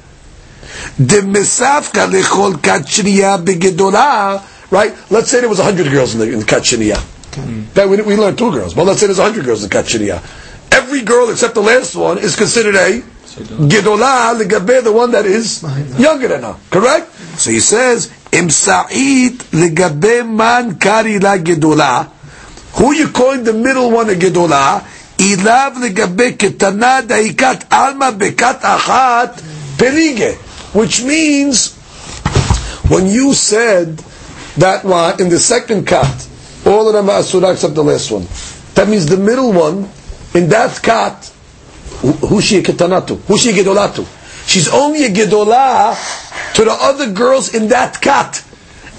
Demesafka 0.99 2.11
lechol 2.11 2.61
kat 2.61 2.83
shniya 2.83 3.43
begedola. 3.43 4.43
Right? 4.69 4.93
Let's 5.09 5.31
say 5.31 5.39
there 5.39 5.49
was 5.49 5.59
100 5.59 5.89
girls 5.89 6.13
in 6.13 6.19
the, 6.19 6.31
in 6.33 6.39
the 6.39 6.45
shniya. 6.45 6.97
Hmm. 6.97 7.63
That 7.73 7.87
we, 7.87 8.01
we 8.01 8.17
learned 8.17 8.37
two 8.37 8.51
girls. 8.51 8.73
But 8.73 8.85
let's 8.85 8.99
say 8.99 9.07
there's 9.07 9.17
100 9.17 9.45
girls 9.45 9.63
in 9.63 9.69
the 9.69 9.73
kat. 9.73 10.23
Every 10.73 11.01
girl 11.01 11.29
except 11.29 11.55
the 11.55 11.61
last 11.61 11.95
one 11.95 12.17
is 12.17 12.35
considered 12.35 12.75
a 12.75 12.99
gedola 12.99 14.37
legabe 14.37 14.83
the 14.83 14.91
one 14.91 15.11
that 15.11 15.25
is 15.25 15.63
younger 15.97 16.27
than 16.27 16.43
her. 16.43 16.57
Correct? 16.69 17.07
Hmm. 17.07 17.35
So 17.37 17.51
he 17.51 17.61
says, 17.61 18.11
Im 18.31 18.49
sa'id 18.49 19.39
legabe 19.51 20.23
man 20.27 20.77
kari 20.77 21.19
la 21.19 21.37
gedola. 21.37 22.07
Who 22.73 22.93
you 22.93 23.09
calling 23.09 23.43
the 23.43 23.53
middle 23.53 23.89
one 23.91 24.09
a 24.09 24.13
gedola? 24.13 24.83
Ilav 25.17 25.75
legabe 25.81 26.37
ketana 26.37 27.01
daikat 27.01 27.63
alma 27.71 28.11
bekat 28.11 28.61
achat 28.61 29.41
pelige. 29.77 30.35
Which 30.73 31.01
means, 31.03 31.73
when 32.89 33.07
you 33.07 33.33
said 33.33 33.97
that 34.57 34.85
one 34.85 35.19
in 35.19 35.29
the 35.29 35.39
second 35.39 35.87
cut, 35.87 36.27
all 36.65 36.87
of 36.87 36.93
them 36.93 37.09
are 37.09 37.19
asura 37.19 37.51
except 37.51 37.73
the 37.73 37.83
last 37.83 38.11
one. 38.11 38.27
That 38.75 38.87
means 38.87 39.07
the 39.07 39.17
middle 39.17 39.51
one, 39.51 39.89
in 40.35 40.49
that 40.49 40.81
cut, 40.83 41.31
who- 42.01 42.41
she 42.41 42.61
ketanatu? 42.61 43.19
Who's 43.27 43.41
she 43.41 43.51
gedolatu? 43.51 44.05
She's 44.49 44.67
only 44.67 45.05
a 45.05 45.09
gedolah 45.09 45.93
to 46.55 46.65
the 46.65 46.71
other 46.71 47.11
girls 47.11 47.53
in 47.53 47.67
that 47.67 48.01
cut. 48.01 48.43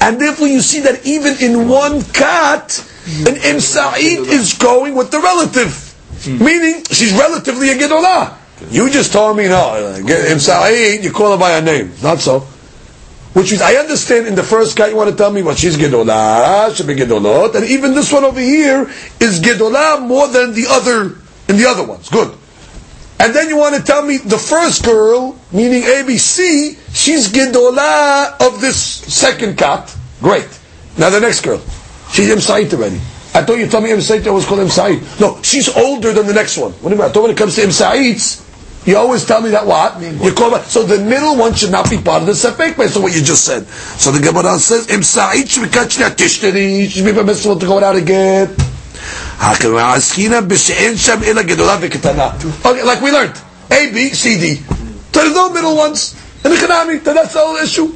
And 0.01 0.20
therefore 0.20 0.47
you 0.47 0.60
see 0.60 0.78
that 0.81 1.05
even 1.05 1.43
in 1.43 1.68
one 1.68 2.02
cut, 2.05 2.78
an 3.27 3.35
Im 3.35 3.59
Sa'id 3.59 4.28
is 4.28 4.55
going 4.55 4.94
with 4.94 5.10
the 5.10 5.18
relative. 5.18 5.93
Meaning, 6.24 6.85
she's 6.85 7.12
relatively 7.14 7.70
a 7.70 7.74
gedolah. 7.74 8.36
You 8.70 8.89
just 8.90 9.12
told 9.12 9.39
me, 9.39 9.48
no, 9.48 9.98
Im 10.06 10.39
Sa'id, 10.39 11.02
you 11.02 11.10
call 11.10 11.32
her 11.32 11.39
by 11.39 11.59
her 11.59 11.62
name. 11.62 11.90
Not 12.01 12.20
so. 12.20 12.47
Which 13.32 13.51
means, 13.51 13.60
I 13.60 13.74
understand 13.74 14.28
in 14.28 14.36
the 14.36 14.44
first 14.44 14.77
cut 14.77 14.90
you 14.90 14.97
want 14.97 15.10
to 15.10 15.16
tell 15.16 15.32
me 15.32 15.43
what 15.43 15.59
she's 15.59 15.77
gedolah, 15.77 16.72
should 16.77 16.86
be 16.86 16.94
gedolot, 16.94 17.56
and 17.56 17.64
even 17.64 17.94
this 17.94 18.12
one 18.12 18.22
over 18.22 18.39
here 18.39 18.82
is 19.18 19.40
gedolah 19.40 20.06
more 20.06 20.28
than 20.28 20.55
the 20.55 20.66
other, 20.68 21.16
in 21.48 21.56
the 21.56 21.66
other 21.66 21.85
ones. 21.85 22.09
Good. 22.09 22.36
And 23.20 23.34
then 23.34 23.51
you 23.51 23.59
want 23.59 23.76
to 23.76 23.82
tell 23.82 24.02
me 24.02 24.16
the 24.16 24.38
first 24.38 24.82
girl, 24.82 25.38
meaning 25.52 25.82
ABC, 25.82 26.74
she's 26.97 27.28
Gidola 27.28 28.34
of 28.40 28.62
this 28.62 28.80
second 28.80 29.59
cat. 29.59 29.94
Great. 30.22 30.48
Now 30.97 31.10
the 31.10 31.20
next 31.20 31.42
girl. 31.42 31.60
She's 32.12 32.30
Imsait 32.30 32.72
already. 32.72 32.97
I 33.34 33.42
thought 33.44 33.59
you 33.59 33.66
told 33.68 33.84
me 33.84 33.90
Imsait 33.90 34.24
was 34.32 34.47
called 34.47 34.60
Imsait. 34.60 35.20
No, 35.20 35.40
she's 35.42 35.68
older 35.76 36.14
than 36.14 36.26
the 36.26 36.32
next 36.32 36.56
one. 36.56 36.72
What 36.72 36.88
do 36.88 36.94
you 36.94 37.01
mean? 37.02 37.10
I 37.10 37.12
thought 37.12 37.24
when 37.24 37.30
it 37.32 37.36
comes 37.36 37.56
to 37.56 37.60
Imsaits, 37.60 38.47
you 38.86 38.97
always 38.97 39.26
tell 39.26 39.42
me 39.42 39.51
that 39.51 39.66
what? 39.66 40.01
You 40.01 40.32
call 40.32 40.56
her? 40.56 40.64
so 40.64 40.82
the 40.84 41.05
middle 41.05 41.36
one 41.36 41.52
should 41.52 41.70
not 41.70 41.90
be 41.90 41.98
part 41.98 42.22
of 42.22 42.26
the 42.26 42.32
Sefek 42.32 42.78
based 42.78 42.97
on 42.97 43.02
what 43.02 43.14
you 43.14 43.20
just 43.20 43.44
said. 43.44 43.66
So 43.66 44.12
the 44.12 44.20
Gemara 44.20 44.59
says, 44.59 44.86
Imsait 44.86 45.47
should 45.51 45.64
be 45.64 45.68
catching 45.68 46.01
that 46.05 46.18
should 46.18 46.55
be 47.05 47.12
permissible 47.12 47.59
to 47.59 47.66
go 47.66 47.84
out 47.84 47.97
again. 47.97 48.56
get. 48.56 48.69
Okay, 52.65 52.83
like 52.85 53.01
we 53.01 53.11
learned. 53.11 53.41
A, 53.73 53.91
B, 53.93 54.11
C, 54.11 54.39
D. 54.39 54.61
There's 55.12 55.33
no 55.35 55.49
middle 55.51 55.77
ones. 55.77 56.15
And 56.45 56.53
economic, 56.53 57.03
that's 57.05 57.33
the 57.33 57.41
whole 57.41 57.57
issue. 57.57 57.89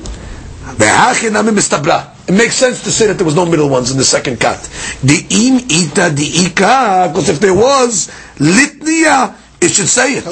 It 2.26 2.32
makes 2.32 2.54
sense 2.56 2.82
to 2.84 2.90
say 2.90 3.06
that 3.08 3.14
there 3.18 3.26
was 3.26 3.36
no 3.36 3.44
middle 3.44 3.68
ones 3.68 3.90
in 3.90 3.98
the 3.98 4.04
second 4.04 4.40
cut. 4.40 4.58
The 5.02 5.20
im 5.28 5.56
ita 5.68 6.08
the 6.14 6.24
ika, 6.46 7.08
because 7.12 7.28
if 7.28 7.38
there 7.40 7.52
was 7.54 8.08
litnia, 8.36 9.34
it 9.60 9.68
should 9.70 9.88
say 9.88 10.14
it. 10.14 10.24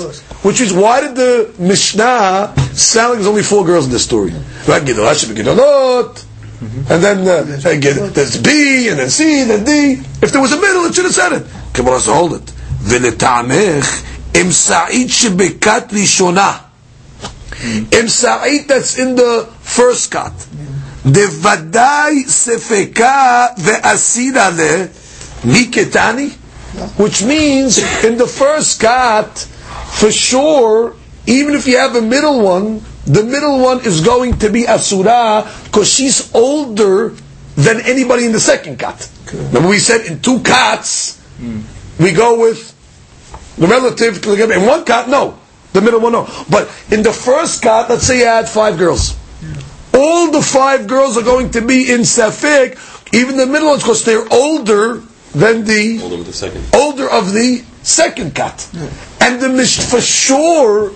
Which 0.43 0.61
is 0.61 0.73
why 0.73 1.01
did 1.03 1.15
the 1.17 1.53
Mishnah 1.59 2.55
sound 2.73 3.11
like 3.11 3.17
there's 3.19 3.27
only 3.27 3.43
four 3.43 3.65
girls 3.65 3.85
in 3.87 3.93
this 3.93 4.05
story? 4.05 4.33
Right? 4.67 4.85
Gedolah 6.62 6.62
should 6.62 6.64
be 6.64 6.68
Gedolot. 6.68 6.91
And 6.91 7.04
then 7.04 7.28
uh, 7.28 7.70
uh, 7.70 7.80
get, 7.80 8.14
there's 8.14 8.41
B, 8.41 8.90
and 8.90 8.99
then 8.99 9.10
C, 9.10 9.44
then 9.44 9.64
D. 9.64 10.02
If 10.22 10.32
there 10.32 10.41
was 10.41 10.52
a 10.54 10.60
middle, 10.60 10.86
it 10.86 10.95
should 10.95 11.06
have 11.06 11.14
said 11.14 11.34
it. 11.34 11.48
Come 11.74 11.88
on, 11.88 11.99
so 11.99 12.14
hold 12.14 12.34
it. 12.34 12.54
ולטעמך, 12.84 14.02
אם 14.36 14.52
סעיד 14.52 15.10
שבכת 15.10 15.84
ראשונה, 15.91 16.58
אם 17.94 18.08
סעיד 18.08 18.72
that's 18.72 18.98
in 18.98 19.16
the 19.16 19.45
first 19.78 20.12
cut, 20.12 20.45
דוודאי 21.06 22.24
ספקה 22.28 23.45
ואסירה 23.58 24.49
לה, 24.49 24.86
מי 25.44 25.66
קטני? 25.66 26.30
Which 26.98 27.24
means, 27.24 27.80
in 28.04 28.18
the 28.18 28.28
first 28.28 28.80
cut, 28.80 29.48
for 29.99 30.12
sure, 30.12 30.94
even 31.26 31.56
if 31.56 31.66
you 31.68 31.78
have 31.78 31.95
a 31.95 32.02
middle 32.02 32.41
one, 32.41 32.82
the 33.07 33.24
middle 33.24 33.59
one 33.61 33.85
is 33.85 34.01
going 34.01 34.39
to 34.39 34.51
be 34.51 34.66
Asura 34.69 35.51
because 35.65 35.89
she's 35.93 36.33
older 36.35 37.15
than 37.57 37.81
anybody 37.83 38.24
in 38.24 38.33
the 38.33 38.41
second 38.41 38.79
cut. 38.79 39.11
Remember 39.33 39.69
we 39.69 39.79
said 39.79 40.07
in 40.07 40.20
two 40.20 40.41
cots, 40.41 41.20
we 41.99 42.12
go 42.12 42.39
with 42.41 42.73
the 43.59 43.66
relative 43.66 44.23
to 44.23 44.35
the 44.37 44.51
In 44.51 44.66
one 44.66 44.85
cot, 44.85 45.09
no. 45.09 45.39
The 45.73 45.81
middle 45.81 46.01
one, 46.01 46.12
no. 46.12 46.29
But 46.51 46.70
in 46.91 47.03
the 47.03 47.12
first 47.12 47.62
cot, 47.62 47.89
let's 47.91 48.07
say 48.07 48.19
you 48.20 48.27
had 48.27 48.49
five 48.49 48.79
girls. 48.79 49.16
All 49.95 50.31
the 50.31 50.41
five 50.43 50.87
girls 50.87 51.16
are 51.19 51.23
going 51.23 51.51
to 51.53 51.61
be 51.61 51.91
in 51.93 52.01
Safik, 52.01 52.79
even 53.12 53.37
the 53.37 53.47
middle 53.47 53.69
ones, 53.69 53.83
because 53.83 54.05
they're 54.05 54.27
older 54.33 55.03
than 55.35 55.65
the 55.65 56.01
Older 56.03 56.16
with 56.19 56.27
the 56.27 56.33
second. 56.33 56.65
older 56.74 57.09
of 57.11 57.33
the 57.33 57.65
second 57.83 58.35
cut. 58.35 58.69
And 59.20 59.41
the 59.41 59.49
mish- 59.49 59.81
for 59.81 60.01
sure, 60.01 60.93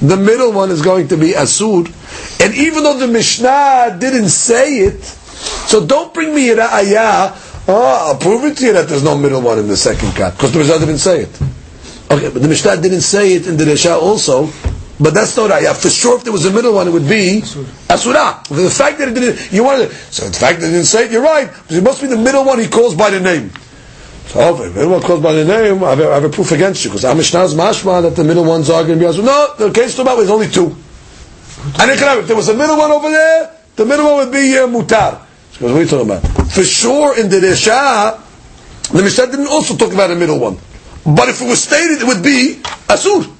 the 0.00 0.16
middle 0.16 0.52
one 0.52 0.70
is 0.70 0.82
going 0.82 1.08
to 1.08 1.16
be 1.16 1.32
asud. 1.32 1.86
And 2.44 2.54
even 2.54 2.82
though 2.82 2.98
the 2.98 3.06
Mishnah 3.08 3.96
didn't 3.98 4.28
say 4.28 4.78
it, 4.78 5.02
so 5.04 5.84
don't 5.86 6.12
bring 6.12 6.34
me 6.34 6.50
a 6.50 6.60
ayah. 6.62 7.32
Oh, 7.68 7.82
ah, 7.82 8.08
I'll 8.08 8.18
prove 8.18 8.44
it 8.44 8.56
to 8.58 8.66
you 8.66 8.72
that 8.74 8.88
there's 8.88 9.02
no 9.02 9.16
middle 9.16 9.40
one 9.40 9.58
in 9.58 9.66
the 9.68 9.76
second 9.76 10.14
cut 10.14 10.34
because 10.34 10.52
the 10.52 10.58
Mishnah 10.58 10.78
didn't 10.80 10.98
say 10.98 11.22
it. 11.22 11.40
Okay, 12.10 12.30
but 12.30 12.40
the 12.42 12.48
Mishnah 12.48 12.80
didn't 12.80 13.00
say 13.00 13.34
it 13.34 13.46
in 13.46 13.56
the 13.56 13.64
Resha 13.64 14.00
also. 14.00 14.48
But 14.98 15.12
that's 15.12 15.36
not 15.36 15.50
ayah. 15.50 15.74
For 15.74 15.90
sure, 15.90 16.16
if 16.16 16.24
there 16.24 16.32
was 16.32 16.46
a 16.46 16.52
middle 16.52 16.74
one, 16.74 16.88
it 16.88 16.90
would 16.90 17.08
be 17.08 17.40
asura. 17.90 18.40
The 18.48 18.70
fact 18.70 18.98
that 18.98 19.08
it 19.08 19.14
didn't, 19.14 19.52
you 19.52 19.62
wanted. 19.64 19.90
So 19.92 20.26
the 20.26 20.32
fact 20.38 20.60
that 20.60 20.68
it 20.68 20.70
didn't 20.70 20.86
say 20.86 21.04
it, 21.04 21.10
you're 21.12 21.22
right. 21.22 21.50
Because 21.50 21.76
it 21.76 21.84
must 21.84 22.00
be 22.00 22.06
the 22.06 22.16
middle 22.16 22.44
one 22.44 22.58
he 22.58 22.68
calls 22.68 22.94
by 22.94 23.10
the 23.10 23.20
name. 23.20 23.50
So 24.28 24.64
if 24.64 24.76
anyone 24.76 25.00
calls 25.00 25.22
by 25.22 25.32
the 25.32 25.44
name, 25.44 25.84
I 25.84 25.90
have 25.90 26.00
a, 26.00 26.10
I 26.10 26.14
have 26.14 26.24
a 26.24 26.28
proof 26.28 26.52
against 26.52 26.84
you 26.84 26.90
because 26.90 27.04
our 27.04 27.14
Mishnah 27.14 27.44
is 27.44 27.54
mashma 27.54 28.02
that 28.02 28.16
the 28.16 28.24
middle 28.24 28.44
ones 28.44 28.68
are 28.70 28.84
going 28.84 28.98
to 28.98 29.04
be 29.04 29.10
asur. 29.10 29.24
No, 29.24 29.54
the 29.56 29.72
case 29.72 29.94
to 29.96 30.02
about 30.02 30.18
is 30.18 30.30
only 30.30 30.48
two. 30.48 30.74
And 31.78 31.90
it 31.90 31.98
could 31.98 32.08
have, 32.08 32.18
if 32.18 32.26
there 32.26 32.36
was 32.36 32.48
a 32.48 32.54
middle 32.54 32.76
one 32.76 32.90
over 32.90 33.08
there, 33.08 33.50
the 33.76 33.84
middle 33.86 34.04
one 34.04 34.16
would 34.26 34.32
be 34.32 34.56
uh, 34.58 34.66
mutar. 34.66 35.22
Because 35.52 35.72
what 35.72 35.78
are 35.78 35.82
you 35.82 35.88
talking 35.88 36.10
about? 36.10 36.50
For 36.50 36.64
sure, 36.64 37.18
in 37.18 37.28
the 37.28 37.36
Resha, 37.36 38.20
the 38.92 39.02
Mishnah 39.02 39.26
didn't 39.26 39.48
also 39.48 39.76
talk 39.76 39.92
about 39.92 40.10
a 40.10 40.16
middle 40.16 40.38
one. 40.38 40.58
But 41.04 41.28
if 41.28 41.40
it 41.40 41.46
was 41.48 41.62
stated, 41.62 42.02
it 42.02 42.06
would 42.06 42.22
be 42.22 42.60
asur. 42.88 43.32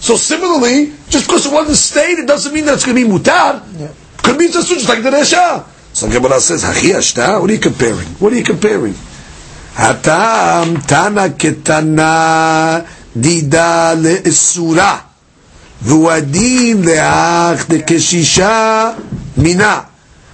So 0.00 0.16
similarly, 0.16 0.92
just 1.08 1.26
because 1.26 1.46
it 1.46 1.52
wasn't 1.52 1.76
stated 1.76 2.26
doesn't 2.26 2.52
mean 2.52 2.64
that 2.66 2.74
it's 2.74 2.84
going 2.84 2.96
to 2.96 3.04
be 3.04 3.10
mutar. 3.10 3.62
Could 4.22 4.38
be 4.38 4.48
just 4.48 4.68
just 4.68 4.88
like 4.88 5.02
the 5.02 5.10
Resha. 5.10 5.64
So 5.92 6.08
Gemara 6.10 6.40
says, 6.40 6.64
"Hachi 6.64 6.92
ashta." 6.94 7.40
What 7.40 7.48
are 7.50 7.52
you 7.52 7.60
comparing? 7.60 8.06
What 8.18 8.32
are 8.32 8.36
you 8.36 8.44
comparing? 8.44 8.94
Hatam 9.76 10.80
tana 10.88 11.28
ketana 11.36 12.84
dida 13.14 13.92
le'esura 13.94 15.00
v'uadin 15.84 16.82
le'ach 16.84 17.66
dekeshisha 17.68 18.96
mina. 19.36 19.84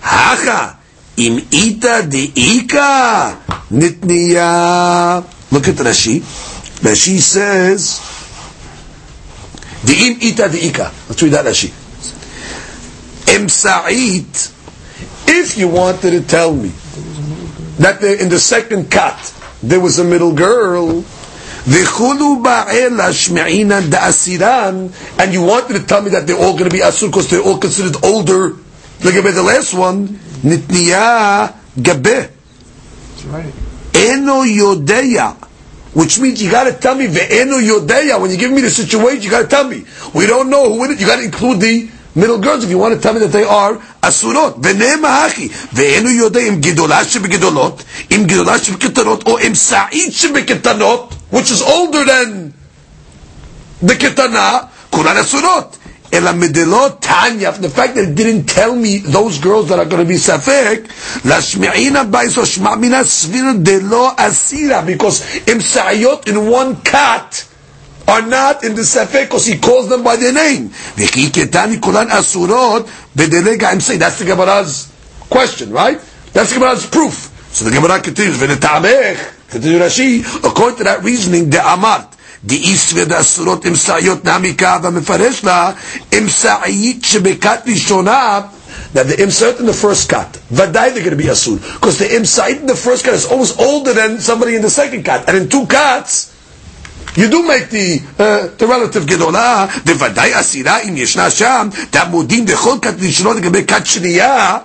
Hacha 0.01 0.77
im 1.17 1.39
ita 1.51 2.03
de'ika 2.03 3.37
nitniya. 3.73 5.25
Look 5.51 5.69
at 5.69 5.75
Rashi. 5.77 6.21
Rashi 6.83 7.19
says, 7.21 8.01
Di'im 9.85 10.19
ita 10.23 10.49
di'ika. 10.49 10.91
Let's 11.09 11.23
read 11.23 11.33
that 11.33 11.45
Rashi. 11.47 11.71
Emsa'it, 13.27 14.53
if 15.29 15.59
you 15.59 15.69
wanted 15.69 16.11
to 16.13 16.21
tell 16.23 16.55
me 16.55 16.71
that 17.79 18.01
there, 18.01 18.21
in 18.21 18.29
the 18.29 18.39
second 18.39 18.91
cut 18.91 19.35
there 19.63 19.81
was 19.81 19.99
a 19.99 20.05
middle 20.05 20.35
girl, 20.35 21.03
V'chulu 21.65 22.43
ba'ela 22.43 23.11
shme'ina 23.15 23.83
da'asiran, 23.83 24.93
and 25.19 25.33
you 25.33 25.43
wanted 25.43 25.75
to 25.75 25.87
tell 25.87 26.03
me 26.03 26.11
that 26.11 26.27
they're 26.27 26.37
all 26.37 26.53
going 26.53 26.69
to 26.69 26.75
be 26.75 26.83
asur 26.83 27.07
because 27.07 27.31
they're 27.31 27.41
all 27.41 27.59
considered 27.59 27.97
older, 28.05 28.57
like 29.05 29.15
about 29.15 29.35
the 29.35 29.43
last 29.43 29.73
one, 29.73 30.09
nitniya 30.43 31.55
gabeh. 31.77 32.31
Eno 33.95 34.43
yodeya. 34.43 35.37
Which 35.95 36.19
means 36.19 36.43
you 36.43 36.51
got 36.51 36.65
to 36.65 36.73
tell 36.73 36.97
me 36.97 37.07
ve'enu 37.07 37.61
yodeya. 37.63 38.21
When 38.21 38.31
you 38.31 38.39
give 38.39 38.51
me 38.51 38.63
the 38.63 38.71
situation, 38.71 39.23
you 39.23 39.31
got 39.31 39.43
to 39.43 39.49
tell 39.49 39.69
me. 39.69 39.85
We 40.15 40.27
don't 40.27 40.51
know 40.51 40.73
who 40.73 40.85
it 40.85 40.93
is. 40.93 41.01
You 41.01 41.07
got 41.07 41.17
to 41.17 41.25
include 41.25 41.61
the 41.61 41.89
middle 42.15 42.39
girls 42.39 42.65
if 42.65 42.71
you 42.71 42.79
want 42.79 42.95
to 42.95 43.01
tell 43.01 43.13
me 43.15 43.21
that 43.21 43.33
they 43.33 43.45
are 43.45 43.75
asurot. 44.03 44.61
Ve'ne 44.61 44.97
mahachi. 45.01 45.49
Ve'enu 45.73 46.11
yodeya 46.19 46.47
im 46.49 46.61
gidolah 46.61 47.05
shebegidolot, 47.05 47.85
im 49.45 49.55
sa'id 49.55 50.13
shebeketanot, 50.13 51.13
which 51.31 51.51
is 51.51 51.63
older 51.63 52.05
than 52.05 52.53
the 53.81 53.95
ketana, 53.95 54.69
kulan 54.91 55.17
asurot. 55.17 55.79
The 56.13 56.21
fact 57.75 57.95
that 57.95 58.05
it 58.11 58.15
didn't 58.15 58.45
tell 58.45 58.77
me 58.77 58.99
those 58.99 59.39
girls 59.39 59.69
that 59.71 59.79
are 59.79 59.87
going 59.87 60.03
to 60.03 60.07
be 60.07 60.17
safek, 60.17 60.87
because 64.87 66.29
in 66.29 66.51
one 66.51 66.77
cat 66.83 67.49
are 68.12 68.22
not 68.22 68.64
in 68.64 68.76
the 68.76 68.82
safek 68.84 69.26
because 69.26 69.46
he 69.46 69.58
calls 69.60 69.90
them 69.90 70.04
by 70.04 70.16
their 70.16 70.34
name. 70.34 70.70
V'chi 70.70 71.28
ketani 71.30 71.82
kulan 71.82 72.08
asurot 72.08 72.88
bedelega 73.16 73.74
im 73.74 73.80
say. 73.82 73.98
That's 73.98 74.20
the 74.20 74.26
Gemara's 74.26 74.92
question, 75.30 75.72
right? 75.72 76.00
That's 76.34 76.50
the 76.50 76.56
Gemara's 76.60 76.86
proof. 76.86 77.34
So 77.52 77.66
the 77.66 77.72
Gemara 77.72 78.00
continues, 78.02 78.38
v'netamech, 78.38 79.50
continue 79.50 79.80
Rashi, 79.80 80.24
according 80.44 80.78
to 80.78 80.84
that 80.86 81.04
reasoning, 81.04 81.50
de 81.50 81.58
amart, 81.58 82.14
דאיסווה 82.46 83.06
דאסורות 83.06 83.66
אמצעיות 83.66 84.26
נעמיקה 84.26 84.78
והמפרש 84.84 85.44
לה 85.44 85.72
אמצעית 86.18 87.06
שבכת 87.06 87.60
ראשונה 87.68 88.42
Now 88.94 89.04
the 89.04 89.16
imsait 89.16 89.60
in 89.60 89.66
the 89.66 89.74
first 89.74 90.08
cut, 90.08 90.38
vaday 90.54 90.94
they're 90.94 91.04
going 91.04 91.10
to 91.10 91.16
be 91.18 91.26
asur, 91.26 91.58
because 91.74 91.98
the 91.98 92.06
imsait 92.06 92.60
in 92.62 92.68
the 92.68 92.76
first 92.76 93.04
cut 93.04 93.14
is 93.16 93.26
almost 93.26 93.60
older 93.60 93.92
than 93.94 94.20
somebody 94.20 94.56
in 94.56 94.62
the 94.62 94.70
second 94.70 95.04
cut, 95.04 95.28
and 95.28 95.36
in 95.38 95.50
two 95.50 95.66
cuts, 95.66 96.31
you 97.18 97.30
do 97.30 97.42
make 97.48 97.70
the 97.70 98.00
uh, 98.20 98.48
the 98.58 98.68
relative 98.68 99.06
גדולה, 99.06 99.66
בוודאי 99.86 100.40
אסירה 100.40 100.80
אם 100.80 100.98
ישנה 100.98 101.30
שם, 101.30 101.70
תעמודים 101.90 102.46
בכל 102.46 102.76
כת 102.82 102.94
ראשונות 103.02 103.38
לגבי 103.38 103.64
כת 103.68 103.86
שנייה, 103.86 104.58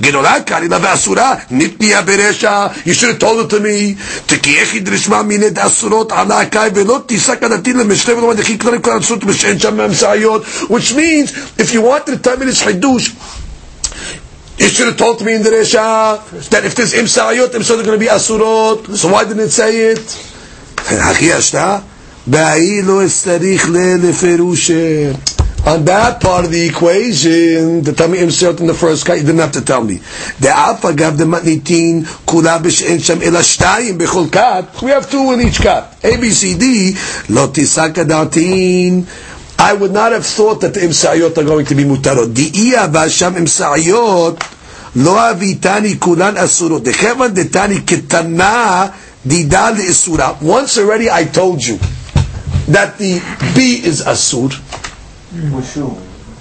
גדולה 0.00 0.40
קרינה 0.40 0.78
ואסורה, 0.82 1.34
ניתניה 1.50 2.02
ברשע, 2.02 2.66
you 2.86 2.90
should 2.94 3.10
have 3.14 3.18
told 3.20 3.40
it 3.40 3.50
to 3.50 3.60
me, 3.60 3.94
תקי 4.26 4.58
איך 4.58 4.74
ידרשמה 4.74 5.22
מיני 5.22 5.50
דאסורות 5.50 6.12
על 6.12 6.32
הקאי 6.32 6.70
ולא 6.74 7.00
תישא 7.06 7.34
כדתין 7.40 7.78
למשנה 7.78 8.14
ולא 8.18 8.28
מדחי 8.30 8.58
כלל 8.58 8.78
כל 8.78 8.98
אסורות 8.98 9.24
ושאין 9.24 9.58
שם 9.58 9.76
מהמשאיות, 9.76 10.44
which 10.68 10.92
means, 10.92 11.30
if 11.60 11.72
you 11.74 11.80
wanted 11.82 12.06
to 12.06 12.28
tell 12.28 12.36
me 12.36 12.44
this 12.44 12.62
חידוש, 12.64 13.10
you 14.58 14.68
should 14.68 14.88
have 14.88 14.96
told 14.98 15.22
me 15.24 15.32
in 15.34 15.42
the 15.42 15.48
Resha 15.50 16.20
that 16.50 16.64
if 16.66 16.74
there's 16.74 16.92
imsayot, 16.92 17.50
imsayot 17.54 17.78
are 17.80 17.82
going 17.82 17.98
to 17.98 18.04
be 18.06 18.12
asurot. 18.18 18.94
So 18.94 19.08
why 19.12 19.24
didn't 19.24 19.44
it 19.48 19.50
say 19.50 19.70
it? 19.92 20.06
הכי 20.88 21.32
השתה, 21.32 21.78
בהאי 22.26 22.82
לא 22.82 23.06
אסתריך 23.06 23.68
לפירושה. 23.72 25.12
On 25.66 25.84
that 25.84 26.20
part 26.22 26.46
of 26.46 26.50
the 26.50 26.66
equation, 26.66 27.82
the 27.82 27.92
tell 27.92 28.08
me 28.08 28.16
imsayot 28.18 28.60
in 28.60 28.66
the 28.66 28.72
first 28.72 29.04
cut, 29.04 29.18
you 29.18 29.24
didn't 29.24 29.40
have 29.40 29.52
to 29.52 29.60
tell 29.60 29.84
me. 29.84 30.00
דאף 30.40 30.84
אגב 30.84 31.16
דמתניתין, 31.16 32.02
כולה 32.24 32.58
בשאין 32.58 32.98
שם 33.00 33.22
אלא 33.22 33.42
שתיים 33.42 33.98
בכל 33.98 34.24
cut. 34.32 34.82
We 34.82 34.86
have 34.86 35.10
two 35.10 35.32
in 35.32 35.40
each 35.40 35.60
cut. 35.60 35.94
A, 36.04 36.16
B, 36.16 36.30
C, 36.32 36.54
D, 36.60 36.64
לא 37.30 37.48
תישא 37.52 37.88
כדעתין. 37.94 39.02
I 39.58 39.74
would 39.74 39.92
not 39.92 40.12
have 40.12 40.24
thought 40.24 40.60
that 40.62 40.72
the 40.74 40.80
imsayot 40.80 41.36
are 41.36 41.44
going 41.44 41.66
to 41.66 41.74
be 41.74 41.84
mutarot. 41.84 42.28
דאי 42.32 42.72
אבל 42.84 43.08
שם 43.08 43.32
imsayot, 43.44 44.44
לא 44.96 45.30
אביתני 45.30 45.96
כולן 45.98 46.36
אסורות. 46.36 46.82
דכיוון 46.84 47.34
דתני 47.34 47.80
קטנה 47.80 48.86
didad 49.25 49.77
is 49.79 49.99
surah. 49.99 50.37
Once 50.41 50.77
already 50.77 51.09
I 51.09 51.25
told 51.25 51.65
you 51.65 51.77
that 52.67 52.97
the 52.97 53.19
B 53.55 53.81
is 53.83 54.01
Asur. 54.03 54.53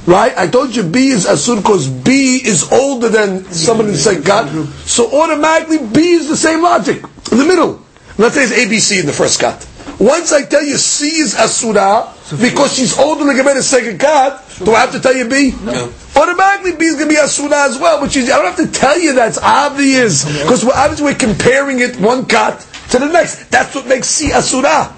Right? 0.07 0.37
I 0.37 0.47
told 0.49 0.77
you 0.77 0.83
B 0.83 1.09
is 1.09 1.27
Asur 1.27 1.57
because 1.57 1.89
B 1.89 2.41
is 2.45 2.71
older 2.71 3.09
than 3.09 3.45
somebody 3.53 3.91
in 3.95 4.05
like 4.05 4.25
God. 4.25 4.69
So 4.87 5.11
automatically 5.23 5.79
B 5.79 6.13
is 6.13 6.29
the 6.29 6.37
same 6.37 6.63
logic. 6.63 7.03
In 7.33 7.39
the 7.39 7.45
middle. 7.45 7.81
Let's 8.17 8.35
say 8.35 8.45
it's 8.45 8.53
ABC 8.53 9.01
in 9.01 9.07
the 9.07 9.13
first 9.13 9.41
cut. 9.41 9.67
Once 9.99 10.33
I 10.33 10.45
tell 10.45 10.63
you 10.63 10.77
C 10.77 11.07
is 11.21 11.35
Asura, 11.35 12.13
because 12.41 12.75
she's 12.75 12.99
older 12.99 13.25
than 13.25 13.37
the 13.37 13.63
second 13.63 13.99
cut, 13.99 14.43
do 14.65 14.75
I 14.75 14.81
have 14.81 14.93
to 14.93 15.01
tell 15.01 15.15
you 15.15 15.29
B? 15.29 15.53
No. 15.63 15.93
Automatically 16.17 16.77
B 16.77 16.85
is 16.87 16.95
going 16.95 17.09
to 17.09 17.15
be 17.15 17.21
Asura 17.21 17.65
as 17.65 17.79
well, 17.79 18.01
but 18.01 18.17
I 18.17 18.25
don't 18.27 18.45
have 18.45 18.57
to 18.57 18.67
tell 18.67 18.99
you 18.99 19.15
that's 19.15 19.39
obvious, 19.39 20.25
because 20.25 20.65
obviously 20.65 21.05
we're 21.05 21.15
comparing 21.15 21.81
it 21.81 21.97
one 21.99 22.27
cut 22.27 22.67
to 22.95 23.01
the 23.07 23.13
next. 23.13 23.51
That's 23.51 23.75
what 23.75 23.87
makes 23.87 24.07
C 24.09 24.33
asura. 24.33 24.95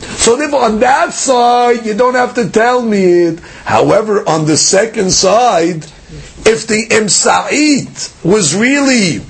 So 0.00 0.36
therefore, 0.36 0.64
on 0.64 0.80
that 0.80 1.12
side, 1.12 1.84
you 1.84 1.94
don't 1.94 2.14
have 2.14 2.34
to 2.34 2.48
tell 2.50 2.80
me 2.82 3.04
it. 3.28 3.40
However, 3.64 4.26
on 4.28 4.46
the 4.46 4.56
second 4.56 5.10
side, 5.10 5.84
if 6.46 6.66
the 6.66 6.86
imsa'it 6.90 8.24
was 8.24 8.54
really 8.54 9.20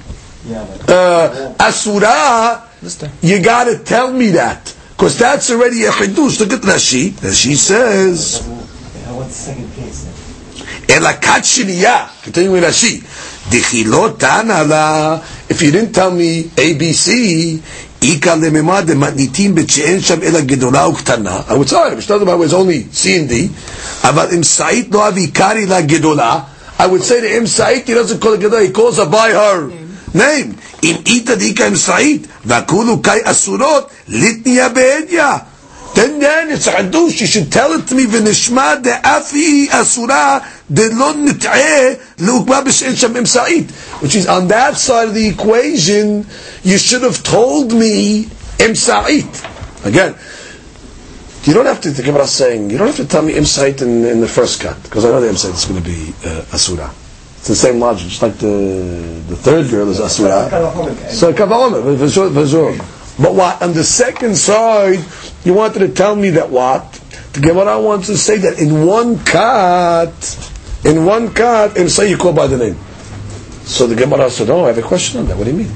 uh, 0.89 1.55
asura, 1.59 2.63
you 3.23 3.43
got 3.43 3.65
to 3.65 3.79
tell 3.79 4.13
me 4.13 4.31
that. 4.31 4.75
Because 4.91 5.19
that's 5.19 5.51
already 5.51 5.85
a 5.85 5.91
chidush. 5.91 6.39
Look 6.41 6.53
at 6.53 6.61
Rashi. 6.63 7.11
Rashi 7.11 7.55
says... 7.57 8.47
What's 8.47 9.29
the 9.29 9.53
second 9.53 9.73
case 9.75 10.05
then? 10.05 10.13
אלא 10.91 11.09
כת 11.21 11.45
שנייה, 11.45 12.07
if 15.49 15.63
you 15.63 15.71
didn't 15.71 15.93
tell 15.93 16.11
me 16.11 16.45
ABC, 16.57 17.61
איכא 18.06 18.36
לממד 18.42 18.84
דמתניתין 18.86 19.56
בית 19.56 19.70
שאין 19.70 20.02
שם 20.02 20.24
אלא 20.24 20.40
גדולה 20.40 20.88
וקטנה, 20.88 21.40
I 21.48 21.52
would 21.52 21.70
say, 21.72 21.76
המשנה 21.92 22.18
דבר 22.18 22.38
was 22.46 22.54
only 22.54 22.96
C 22.96 23.04
and 23.04 23.32
D, 23.32 23.34
אבל 24.04 24.28
אם 24.36 24.44
סעית 24.44 24.88
לא 24.92 25.08
אבי 25.08 25.28
קרי 25.28 25.66
לה 25.66 25.82
גדולה, 25.82 26.40
I 26.80 26.84
would 26.84 27.04
say 27.04 27.22
to 27.22 27.44
him, 27.44 27.46
סעית, 27.46 27.88
he 27.88 27.92
doesn't 27.92 28.24
call 28.24 28.34
it 28.34 28.40
גדולה, 28.40 28.62
he 28.62 28.78
calls 28.78 28.98
her 28.98 29.06
by 29.12 29.32
her 29.34 30.18
name. 30.18 30.54
אם 30.84 30.96
איתא 31.06 31.36
דאיכא 31.36 31.68
אם 31.68 31.76
סעית, 31.76 32.28
והכולו 32.46 33.02
קאי 33.02 33.20
אסורות, 33.24 33.90
ליטניה 34.08 34.70
בעדיה. 34.70 35.38
Then 35.97 36.19
then 36.19 36.51
it's 36.51 36.67
a 36.67 36.73
hadush. 36.73 37.23
You 37.23 37.27
should 37.27 37.51
tell 37.51 37.73
it 37.73 37.87
to 37.89 37.95
me. 37.95 38.05
V'nishma 38.05 38.83
de'afi 38.83 39.69
asura 39.73 40.45
de'lon 40.71 41.25
nit'eh 41.27 41.97
le'ukma 42.19 42.61
b'she'en 42.63 42.93
shamim 42.93 43.27
sa'id. 43.27 43.71
Which 44.03 44.15
is 44.15 44.27
on 44.27 44.49
that 44.49 44.77
side 44.77 45.09
of 45.09 45.15
the 45.15 45.27
equation, 45.27 46.27
you 46.63 46.77
should 46.77 47.01
have 47.03 47.23
told 47.23 47.73
me 47.73 48.29
im. 48.61 48.73
Again, 49.85 50.15
you 51.45 51.55
don't 51.55 51.65
have 51.65 51.81
to, 51.81 51.91
the 51.91 52.03
Gemara 52.03 52.27
saying, 52.27 52.69
you 52.69 52.77
don't 52.77 52.89
have 52.89 52.97
to 52.97 53.09
tell 53.09 53.23
me 53.23 53.33
im 53.33 53.45
in, 53.47 54.05
in, 54.05 54.21
the 54.21 54.29
first 54.29 54.61
cut, 54.61 54.77
because 54.83 55.07
I 55.07 55.09
know 55.09 55.23
the 55.23 55.29
im 55.31 55.35
is 55.35 55.65
going 55.65 55.83
to 55.83 55.89
be 55.89 56.13
uh, 56.27 56.45
asura. 56.53 56.93
It's 57.39 57.49
the 57.49 57.55
same 57.57 57.81
logic, 57.81 58.09
just 58.09 58.21
like 58.21 58.37
the, 58.37 59.23
the 59.29 59.37
third 59.37 59.71
girl 59.71 59.89
is 59.89 60.01
asura. 60.01 60.51
So 61.11 61.33
kavahomer, 61.33 61.81
v'zor. 61.97 62.96
But 63.19 63.35
what 63.35 63.63
on 63.63 63.73
the 63.73 63.85
second 63.85 64.37
side, 64.37 65.05
you 65.45 65.55
wanted 65.55 65.81
to 65.81 65.89
tell 65.89 66.15
me 66.15 66.31
that 66.31 66.51
what 66.51 66.93
the 67.33 67.41
Gemara 67.41 67.81
wants 67.81 68.09
to 68.09 68.17
say 68.17 68.39
that 68.39 68.59
in 68.59 68.87
one 68.87 69.19
cut, 69.25 70.13
in 70.85 71.05
one 71.05 71.33
cut, 71.33 71.79
and 71.79 71.91
say 71.91 72.11
you 72.11 72.17
call 72.17 72.33
by 72.33 72.47
the 72.47 72.59
name. 72.59 72.77
So 73.65 73.87
the 73.87 73.95
Gemara 73.97 74.31
said, 74.31 74.51
"Oh, 74.51 74.65
I 74.65 74.69
have 74.69 74.79
a 74.79 74.83
question 74.83 75.21
on 75.21 75.27
that. 75.29 75.37
What 75.37 75.45
do 75.45 75.51
you 75.51 75.57
mean?" 75.57 75.73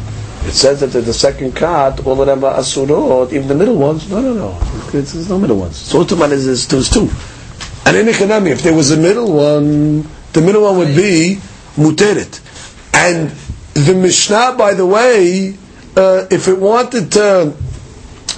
It 0.47 0.53
says 0.53 0.81
that 0.81 0.95
in 0.95 1.05
the 1.05 1.13
second 1.13 1.55
cut, 1.55 2.07
all 2.07 2.21
of 2.21 2.27
them 2.27 2.43
are 2.45 2.59
asurot, 2.59 3.33
even 3.33 3.49
the 3.49 3.55
middle 3.55 3.77
ones. 3.77 4.09
No, 4.11 4.21
no, 4.21 4.33
no. 4.33 4.59
There's 4.91 5.29
no 5.29 5.39
middle 5.39 5.59
ones. 5.59 5.77
So 5.77 6.03
Utuman 6.03 6.33
is 6.33 6.67
there's, 6.67 6.89
two. 6.89 7.11
And 7.85 7.97
in 7.97 8.07
Echanami, 8.07 8.51
if 8.51 8.63
there 8.63 8.75
was 8.75 8.91
a 8.91 8.97
middle 8.97 9.33
one, 9.33 10.09
the 10.33 10.41
middle 10.41 10.63
one 10.63 10.79
would 10.79 10.97
be 10.97 11.41
muteret. 11.77 12.41
And 12.95 13.31
the 13.75 13.95
Mishnah, 13.95 14.55
by 14.57 14.75
the 14.75 14.87
way, 14.87 15.57
uh, 16.01 16.27
if 16.31 16.49
it 16.49 16.59
wanted 16.59 17.13
to 17.13 17.53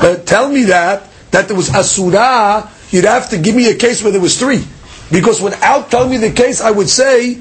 uh, 0.01 0.17
tell 0.27 0.49
me 0.51 0.65
that 0.65 1.09
that 1.31 1.49
there 1.49 1.57
was 1.57 1.71
asura, 1.75 2.69
you'd 2.91 3.05
have 3.05 3.31
to 3.31 3.39
give 3.39 3.55
me 3.55 3.71
a 3.71 3.77
case 3.77 4.03
where 4.03 4.13
there 4.13 4.21
was 4.21 4.39
three, 4.39 4.63
because 5.11 5.41
without 5.41 5.91
telling 5.91 6.11
me 6.11 6.19
the 6.19 6.31
case, 6.33 6.61
I 6.61 6.71
would 6.71 6.89
say 6.91 7.39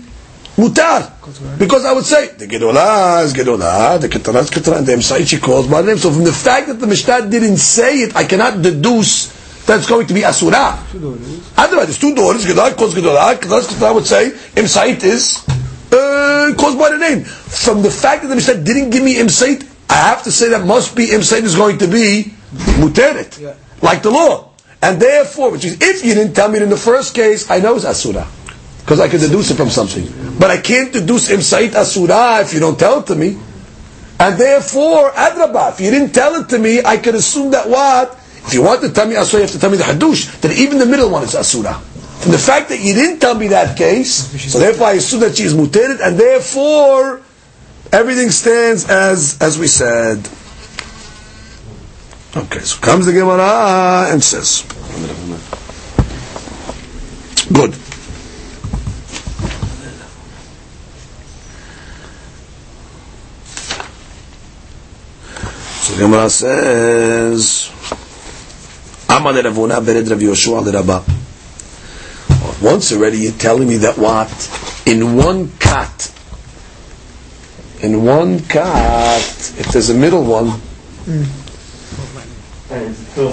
mutar, 0.56 1.12
because 1.60 1.84
I 1.86 1.92
would 1.94 2.06
say 2.06 2.28
the 2.38 2.48
gedolah 2.48 3.24
is 3.26 3.34
gedolah, 3.34 4.00
the 4.00 4.08
ketana 4.08 4.42
is 4.42 4.50
ketana, 4.52 4.78
and 4.78 4.88
the 4.88 4.94
emsai 4.94 5.28
she 5.28 5.40
calls 5.40 5.68
by 5.68 5.82
the 5.82 5.88
name. 5.88 5.98
So 5.98 6.12
from 6.12 6.24
the 6.24 6.32
fact 6.32 6.68
that 6.68 6.80
the 6.80 6.88
Mishnah 6.88 7.28
didn't 7.30 7.58
say 7.58 8.02
it, 8.04 8.16
I 8.16 8.24
cannot 8.24 8.62
deduce 8.62 9.40
that 9.66 9.80
it's 9.80 9.90
going 9.90 10.08
to 10.08 10.14
be 10.14 10.24
asura. 10.24 10.80
Otherwise, 11.58 11.88
there's 11.88 12.00
two 12.00 12.16
daughters, 12.16 12.46
gedolah 12.46 12.76
calls 12.78 12.96
gedolah, 12.96 13.36
ketana 13.36 13.62
ketana. 13.62 13.88
I 13.88 13.92
would 13.92 14.06
say 14.06 14.32
emsait 14.56 15.04
is 15.04 15.44
uh, 15.92 16.54
caused 16.58 16.78
by 16.80 16.92
the 16.92 16.98
name. 16.98 17.24
From 17.26 17.82
the 17.82 17.92
fact 17.92 18.22
that 18.24 18.30
the 18.30 18.36
Mishnah 18.36 18.64
didn't 18.64 18.92
give 18.92 19.04
me 19.04 19.16
emsait, 19.16 19.68
I 19.92 19.96
have 19.96 20.24
to 20.24 20.32
say 20.32 20.50
that 20.50 20.66
must 20.66 20.96
be 20.96 21.08
imsaid 21.08 21.44
is 21.44 21.56
going 21.56 21.78
to 21.80 21.88
be 21.88 22.34
muteret, 22.80 23.40
Yeah. 23.40 23.54
like 23.82 24.02
the 24.02 24.10
law. 24.10 24.50
And 24.82 25.00
therefore, 25.02 25.52
which 25.52 25.66
is, 25.66 25.78
if 25.82 26.04
you 26.06 26.16
didn't 26.16 26.34
tell 26.34 26.50
me 26.50 26.60
in 26.60 26.70
the 26.70 26.78
first 26.78 27.14
case, 27.14 27.50
I 27.52 27.60
know 27.60 27.76
it's 27.76 27.86
asura. 27.86 28.26
Because 28.80 29.00
I 29.00 29.10
can 29.10 29.20
deduce 29.20 29.52
it 29.52 29.56
from 29.56 29.70
something. 29.70 30.08
But 30.40 30.50
I 30.50 30.58
can't 30.58 30.92
deduce 30.92 31.30
imsaid 31.30 31.76
asura 31.76 32.40
if 32.42 32.54
you 32.54 32.60
don't 32.60 32.80
tell 32.80 33.00
it 33.02 33.08
to 33.08 33.16
me. 33.16 33.38
And 34.20 34.38
therefore, 34.40 35.12
adrabah, 35.12 35.74
if 35.74 35.82
you 35.82 35.92
didn't 35.92 36.14
tell 36.14 36.36
it 36.36 36.48
to 36.50 36.58
me, 36.58 36.82
I 36.84 36.98
could 36.98 37.16
assume 37.16 37.52
that 37.52 37.68
what? 37.70 38.14
If 38.48 38.54
you 38.54 38.64
want 38.64 38.82
to 38.82 38.90
tell 38.92 39.08
me 39.08 39.16
asura, 39.18 39.42
you 39.42 39.48
have 39.48 39.52
to 39.54 39.60
tell 39.60 39.70
me 39.70 39.78
the 39.78 39.84
hadush, 39.84 40.40
that 40.42 40.52
even 40.58 40.80
the 40.80 40.86
middle 40.86 41.10
one 41.10 41.24
is 41.24 41.36
asura. 41.36 41.74
From 41.74 42.32
the 42.32 42.38
fact 42.40 42.70
that 42.70 42.80
you 42.80 42.94
didn't 42.94 43.20
tell 43.20 43.36
me 43.36 43.48
that 43.50 43.78
case, 43.78 44.14
so 44.52 44.58
therefore 44.60 44.88
I 44.88 44.94
assume 44.94 45.20
that 45.22 45.36
she 45.38 45.44
is 45.44 45.54
muteret, 45.54 46.00
and 46.02 46.18
therefore, 46.18 47.22
everything 47.92 48.30
stands 48.30 48.90
as 48.90 49.38
as 49.42 49.58
we 49.60 49.68
said. 49.68 50.18
Okay, 52.34 52.60
so 52.60 52.80
comes 52.80 53.06
the 53.06 53.12
Gemara 53.12 54.08
and 54.10 54.24
says, 54.24 54.64
good. 57.52 57.74
So 65.82 65.94
the 65.96 66.04
Gemara 66.04 66.30
says, 66.30 67.70
Amar 69.10 69.34
Ravuna 69.34 69.84
bered 69.84 70.10
Rav 70.10 70.20
Yoshua 70.20 70.64
Rabba. 70.72 71.04
Once 72.64 72.94
already 72.94 73.18
you're 73.18 73.34
telling 73.34 73.68
me 73.68 73.76
that 73.78 73.98
what? 73.98 74.32
In 74.86 75.18
one 75.18 75.52
cut, 75.60 76.14
in 77.84 78.04
one 78.06 78.40
cut, 78.46 79.22
if 79.58 79.68
there's 79.72 79.90
a 79.90 79.94
middle 79.96 80.24
one, 80.24 80.48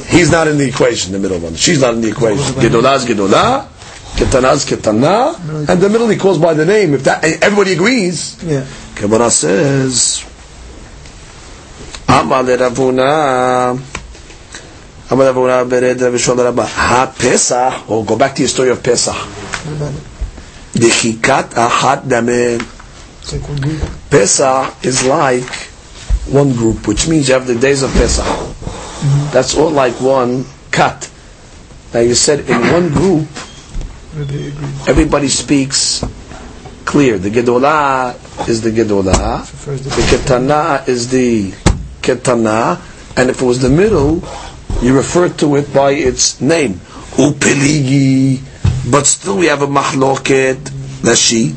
he's 0.09 0.31
not 0.31 0.49
in 0.49 0.59
the 0.59 0.67
equation, 0.69 1.13
the 1.13 1.19
middle 1.19 1.39
one. 1.39 1.55
She's 1.55 1.81
not 1.81 1.95
in 1.95 2.01
the 2.01 2.09
equation. 2.09 2.55
Gedolah 2.55 2.97
is 2.97 3.05
Gedolah, 3.05 3.69
Ketana 4.17 4.55
is 4.55 4.65
Ketana, 4.65 5.69
and 5.69 5.81
the 5.81 5.89
middle 5.89 6.09
he 6.09 6.17
calls 6.17 6.39
by 6.39 6.55
the 6.55 6.65
name. 6.65 6.95
If 6.95 7.05
that 7.05 7.25
everybody 7.25 7.73
agrees, 7.75 8.43
Yeah. 8.43 8.67
Gemara 8.97 9.31
says, 9.31 10.25
Amar 12.09 12.43
Ravuna. 12.43 13.79
Amar 15.11 15.27
Ravuna 15.33 15.69
bered 15.69 16.01
Rav 16.01 16.13
Yishua 16.13 16.45
Rabba. 16.45 16.67
Ha 16.67 17.15
Pesach, 17.17 17.89
or 17.91 18.01
oh, 18.01 18.03
go 18.03 18.17
back 18.17 18.35
to 18.35 18.43
your 18.43 18.49
story 18.49 18.71
of 18.71 18.83
Pesach. 18.83 19.15
Dechikat 20.75 21.55
ahat 21.55 22.03
dameh. 22.09 23.98
Pesach 24.11 24.75
is 24.85 25.07
like 25.07 25.49
one 26.29 26.53
group, 26.53 26.87
which 26.89 27.09
means 27.09 27.29
you 27.29 27.35
have 27.35 27.47
the 27.47 27.59
days 27.59 27.83
of 27.83 27.93
Pesach. 27.93 28.27
That's 29.33 29.57
all 29.57 29.71
like 29.71 30.01
one 30.01 30.45
cut. 30.71 31.11
Now 31.95 32.01
you 32.01 32.15
said 32.15 32.49
in 32.49 32.61
one 32.73 32.89
group, 32.91 33.29
Everybody 34.89 35.29
speaks 35.29 36.03
clear. 36.85 37.19
The 37.19 37.31
Gedolah 37.31 38.17
is 38.49 38.63
the 38.63 38.71
Gedolah, 38.71 39.47
the 39.65 39.91
the 39.91 40.01
Ketana 40.11 40.89
is 40.89 41.11
the 41.11 41.53
Ketana, 42.03 42.81
and 43.17 43.31
if 43.31 43.41
it 43.41 43.45
was 43.45 43.61
the 43.61 43.69
middle, 43.69 44.25
you 44.83 44.97
refer 44.97 45.29
to 45.29 45.57
it 45.57 45.73
by 45.73 45.93
its 45.93 46.41
name. 46.41 46.81
Upeligi. 47.21 48.41
But 48.91 49.07
still 49.07 49.37
we 49.37 49.47
have 49.47 49.63
a 49.63 49.67
mahloket, 49.69 50.57
Rashi. 51.05 51.55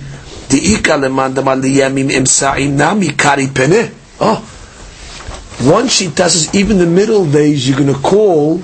Di'ika 0.51 0.99
lemandama 0.99 1.55
liyamim 1.55 2.09
imsa'im 2.11 2.75
nami 2.75 3.09
kari 3.15 3.47
pene. 3.47 3.89
Oh. 4.19 4.43
One 5.63 5.87
sheet 5.87 6.17
says 6.17 6.53
even 6.53 6.77
the 6.77 6.85
middle 6.85 7.25
days 7.25 7.67
you're 7.67 7.77
going 7.77 7.93
to 7.93 7.99
call 7.99 8.61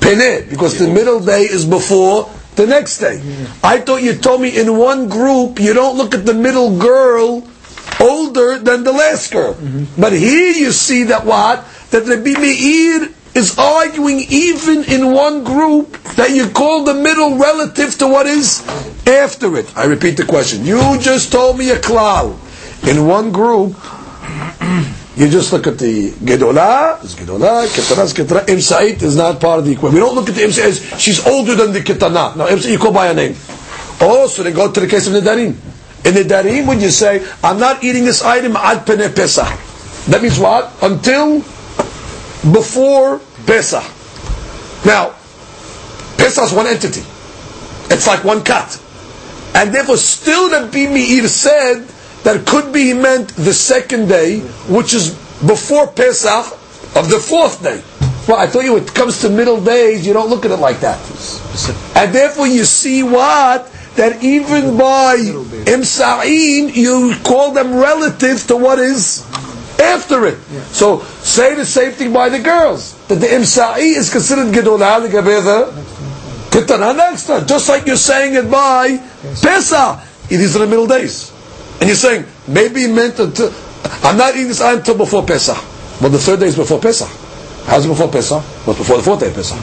pene, 0.00 0.48
because 0.50 0.78
the 0.78 0.88
middle 0.88 1.20
day 1.20 1.42
is 1.42 1.64
before 1.64 2.28
the 2.56 2.66
next 2.66 2.98
day. 2.98 3.22
I 3.62 3.78
thought 3.78 4.02
you 4.02 4.14
told 4.14 4.40
me 4.40 4.58
in 4.58 4.76
one 4.76 5.08
group 5.08 5.60
you 5.60 5.74
don't 5.74 5.96
look 5.96 6.14
at 6.14 6.26
the 6.26 6.34
middle 6.34 6.76
girl 6.78 7.46
older 8.00 8.58
than 8.58 8.82
the 8.82 8.92
last 8.92 9.32
girl. 9.32 9.54
Mm-hmm. 9.54 10.00
But 10.00 10.12
here 10.12 10.52
you 10.52 10.72
see 10.72 11.04
that 11.04 11.24
what? 11.24 11.64
That 11.90 12.06
Rabbi 12.06 12.34
Meir 12.40 13.08
is 13.36 13.58
arguing 13.58 14.20
even 14.30 14.84
in 14.84 15.12
one 15.12 15.44
group 15.44 15.92
that 16.16 16.30
you 16.30 16.48
call 16.48 16.84
the 16.84 16.94
middle 16.94 17.36
relative 17.36 17.96
to 17.98 18.08
what 18.08 18.26
is 18.26 18.66
after 19.06 19.56
it. 19.56 19.70
I 19.76 19.84
repeat 19.84 20.16
the 20.16 20.24
question. 20.24 20.64
You 20.64 20.98
just 20.98 21.30
told 21.30 21.58
me 21.58 21.70
a 21.70 21.76
klal. 21.76 22.32
In 22.88 23.06
one 23.06 23.32
group, 23.32 23.72
you 25.16 25.28
just 25.28 25.52
look 25.52 25.66
at 25.66 25.78
the 25.78 26.10
Gedolah, 26.12 27.02
is 27.04 27.14
Gedolah, 27.14 27.66
Ketana 27.66 28.04
is 28.04 28.14
Ketana, 28.14 28.46
Imsa'it 28.46 29.02
is 29.02 29.16
not 29.16 29.40
part 29.40 29.58
of 29.58 29.66
the 29.66 29.72
equation. 29.72 29.94
We 29.94 30.00
don't 30.00 30.14
look 30.14 30.28
at 30.28 30.34
the 30.34 30.42
Imsa'it 30.42 30.98
she's 30.98 31.26
older 31.26 31.54
than 31.54 31.72
the 31.72 31.80
Ketana. 31.80 32.36
No, 32.36 32.46
Imsa'it 32.46 32.70
you 32.72 32.78
call 32.78 32.92
by 32.92 33.08
a 33.08 33.14
name. 33.14 33.34
Oh, 34.00 34.28
so 34.28 34.42
they 34.42 34.52
go 34.52 34.70
to 34.72 34.80
the 34.80 34.86
case 34.86 35.06
of 35.08 35.12
Nidarim. 35.12 35.54
In 36.06 36.14
Nidarim, 36.14 36.66
when 36.66 36.80
you 36.80 36.90
say, 36.90 37.26
I'm 37.42 37.58
not 37.58 37.82
eating 37.84 38.04
this 38.04 38.22
item 38.22 38.56
ad 38.56 38.86
pene 38.86 39.12
Pesach. 39.12 39.58
That 40.06 40.22
means 40.22 40.38
what? 40.38 40.72
Until 40.82 41.42
before 42.52 43.18
Pesach. 43.46 43.82
Now, 44.84 45.10
Pesach 46.16 46.44
is 46.44 46.52
one 46.52 46.66
entity. 46.66 47.02
It's 47.92 48.06
like 48.06 48.24
one 48.24 48.42
cut. 48.44 48.80
And 49.54 49.74
therefore, 49.74 49.96
still 49.96 50.48
the 50.50 50.66
Meir 50.70 51.28
said 51.28 51.86
that 52.24 52.46
could 52.46 52.72
be 52.72 52.92
meant 52.92 53.28
the 53.30 53.52
second 53.54 54.08
day, 54.08 54.40
which 54.68 54.94
is 54.94 55.10
before 55.46 55.86
Pesach 55.86 56.46
of 56.96 57.08
the 57.08 57.18
fourth 57.18 57.62
day. 57.62 57.82
Well, 58.28 58.38
I 58.38 58.46
thought 58.48 58.64
you, 58.64 58.74
when 58.74 58.82
it 58.82 58.94
comes 58.94 59.20
to 59.20 59.28
middle 59.30 59.62
days, 59.62 60.06
you 60.06 60.12
don't 60.12 60.28
look 60.28 60.44
at 60.44 60.50
it 60.50 60.56
like 60.56 60.80
that. 60.80 60.98
And 61.96 62.12
therefore, 62.14 62.46
you 62.46 62.64
see 62.64 63.02
what? 63.02 63.72
that 63.96 64.22
even 64.22 64.76
by 64.76 65.16
imsa'in, 65.64 66.74
you 66.74 67.14
call 67.24 67.52
them 67.52 67.74
relative 67.74 68.46
to 68.46 68.56
what 68.56 68.78
is 68.78 69.24
after 69.80 70.26
it. 70.26 70.38
So 70.72 71.00
say 71.00 71.54
the 71.54 71.64
same 71.64 71.92
thing 71.92 72.12
by 72.12 72.28
the 72.28 72.38
girls. 72.38 72.94
That 73.08 73.16
the 73.16 73.26
imsa'i 73.26 73.96
is 73.96 74.10
considered 74.10 74.52
gedolah 74.54 75.02
the 75.02 75.08
ketana 76.50 76.96
next 76.96 77.26
time. 77.26 77.46
Just 77.46 77.68
like 77.68 77.86
you're 77.86 77.96
saying 77.96 78.34
it 78.34 78.50
by 78.50 78.98
Pesach. 79.42 80.00
It 80.28 80.40
is 80.40 80.56
in 80.56 80.62
the 80.62 80.66
middle 80.66 80.86
days. 80.86 81.32
And 81.80 81.88
you're 81.88 81.96
saying, 81.96 82.24
maybe 82.48 82.80
he 82.80 82.86
meant 82.88 83.18
until, 83.18 83.52
I'm 84.02 84.16
not 84.16 84.34
eating 84.34 84.48
this 84.48 84.60
until 84.60 84.96
before 84.96 85.24
Pesach. 85.24 85.56
Well, 86.00 86.10
the 86.10 86.18
third 86.18 86.40
day 86.40 86.46
is 86.46 86.56
before 86.56 86.80
Pesach. 86.80 87.08
How's 87.66 87.84
it 87.84 87.88
before 87.88 88.08
Pesach? 88.08 88.42
Well, 88.66 88.70
it's 88.70 88.78
before 88.78 88.96
the 88.96 89.02
fourth 89.02 89.20
day 89.20 89.28
of 89.28 89.34
Pesach. 89.34 89.58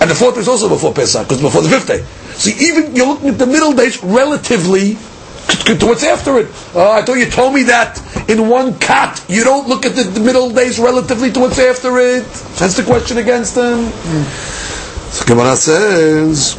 And 0.00 0.10
the 0.10 0.14
fourth 0.14 0.34
day 0.34 0.42
is 0.42 0.48
also 0.48 0.68
before 0.68 0.92
Pesach, 0.92 1.26
because 1.26 1.40
before 1.40 1.62
the 1.62 1.70
fifth 1.70 1.86
day. 1.88 2.04
So 2.34 2.50
even 2.60 2.94
you're 2.94 3.06
looking 3.06 3.30
at 3.30 3.38
the 3.38 3.46
middle 3.46 3.72
days 3.72 4.02
relatively 4.04 4.98
what's 5.86 6.04
after 6.04 6.38
it. 6.38 6.46
Uh, 6.74 6.90
I 6.90 7.02
thought 7.02 7.14
you 7.14 7.26
told 7.26 7.54
me 7.54 7.64
that 7.64 8.00
in 8.28 8.48
one 8.48 8.78
cut. 8.78 9.24
You 9.28 9.44
don't 9.44 9.68
look 9.68 9.86
at 9.86 9.94
the, 9.94 10.02
the 10.02 10.20
middle 10.20 10.50
days 10.50 10.78
relatively 10.78 11.30
to 11.32 11.40
what's 11.40 11.58
after 11.58 11.98
it. 11.98 12.24
That's 12.58 12.76
the 12.76 12.82
question 12.84 13.18
against 13.18 13.54
them. 13.54 13.90
So 15.10 15.24
Gemara 15.26 15.56
says, 15.56 16.56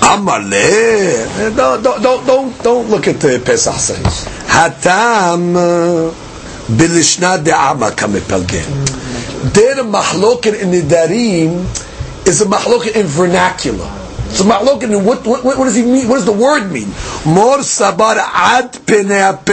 Amale. 0.00 1.56
Don't, 1.56 1.82
don't, 1.82 2.02
don't, 2.02 2.26
don't, 2.26 2.62
don't 2.62 2.90
look 2.90 3.08
at 3.08 3.20
the 3.20 3.42
Pesach 3.44 3.74
says. 3.74 4.24
Hatam 4.46 5.54
bilishna 6.68 7.42
de'ama 7.42 7.90
kamepalgem. 7.90 9.52
Their 9.52 9.76
mahlokin 9.84 10.60
in 10.60 10.70
the 10.70 10.82
darim 10.82 11.64
is 12.26 12.40
a 12.42 12.44
mahlokin 12.46 12.94
in 12.94 13.06
vernacular. 13.06 14.05
So 14.30 14.44
in 14.44 15.04
what, 15.04 15.26
what, 15.26 15.44
what 15.44 15.64
does 15.64 15.74
he 15.76 15.82
mean? 15.82 16.08
What 16.08 16.16
does 16.16 16.24
the 16.26 16.32
word 16.32 16.70
mean? 16.70 16.88
Mor 17.24 17.58
sabar 17.62 18.16
ad 18.18 18.76
ad. 18.86 19.44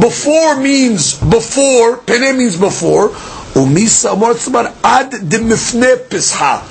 Before 0.00 0.56
means 0.60 1.14
before. 1.18 1.98
Penei 1.98 2.36
means 2.36 2.56
before. 2.56 3.08
Umisa 3.54 4.16
mor 4.18 4.34
sabar 4.34 4.72
ad 4.84 5.10
de 5.10 5.38
mifne 5.38 6.08
pesach. 6.08 6.62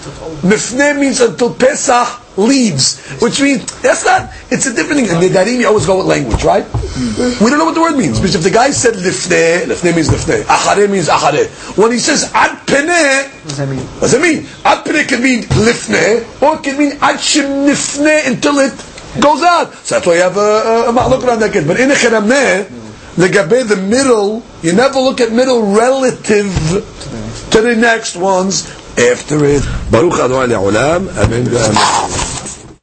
Mifne 0.41 0.99
means 0.99 1.19
until 1.21 1.53
Pesach 1.53 2.07
leaves, 2.37 2.99
which 3.21 3.41
means 3.41 3.65
that's 3.81 4.05
not. 4.05 4.31
It's 4.49 4.65
a 4.65 4.73
different 4.73 5.07
thing. 5.07 5.15
In 5.15 5.21
the 5.21 5.29
Darim, 5.29 5.59
you 5.59 5.67
always 5.67 5.85
go 5.85 5.97
with 5.97 6.07
language, 6.07 6.43
right? 6.43 6.63
Mm-hmm. 6.63 7.43
We 7.43 7.49
don't 7.49 7.59
know 7.59 7.65
what 7.65 7.75
the 7.75 7.81
word 7.81 7.97
means 7.97 8.19
because 8.19 8.35
if 8.35 8.43
the 8.43 8.51
guy 8.51 8.71
said 8.71 8.95
lifne, 8.95 9.65
lifne 9.65 9.95
means 9.95 10.09
lifne, 10.09 10.43
achare 10.43 10.89
means 10.89 11.07
achare. 11.07 11.47
When 11.77 11.91
he 11.91 11.99
says 11.99 12.31
ad 12.33 12.65
pene, 12.67 13.29
What 13.29 13.43
does 13.43 13.57
that 13.57 13.69
mean? 13.69 13.79
what 13.79 14.01
does 14.01 14.13
it 14.13 14.21
mean? 14.21 14.47
Ad 14.65 14.85
pene 14.85 15.07
can 15.07 15.23
mean 15.23 15.43
lifne, 15.43 16.41
or 16.41 16.55
it 16.57 16.63
can 16.63 16.77
mean 16.77 16.91
ad 17.01 17.17
shim 17.17 17.67
nifne 17.67 18.27
until 18.27 18.59
it 18.59 18.73
goes 19.21 19.43
out. 19.43 19.73
So 19.85 19.95
that's 19.95 20.07
why 20.07 20.15
you 20.15 20.21
have 20.21 20.37
a, 20.37 20.89
a, 20.89 20.93
around 20.93 21.39
that 21.39 21.51
kid. 21.51 21.67
But 21.67 21.79
in 21.79 21.91
a 21.91 21.95
cherameh, 21.95 22.65
legabe 23.15 23.67
the 23.67 23.75
middle, 23.75 24.43
you 24.61 24.73
never 24.73 24.99
look 24.99 25.19
at 25.19 25.31
middle 25.31 25.73
relative 25.73 26.53
to 27.51 27.61
the 27.61 27.75
next 27.75 28.15
ones 28.15 28.78
after 28.99 29.45
it. 29.45 29.63
Baruch 29.91 30.19
Adonai 30.19 30.53
Le'olam. 30.53 31.07
Amen. 31.17 32.38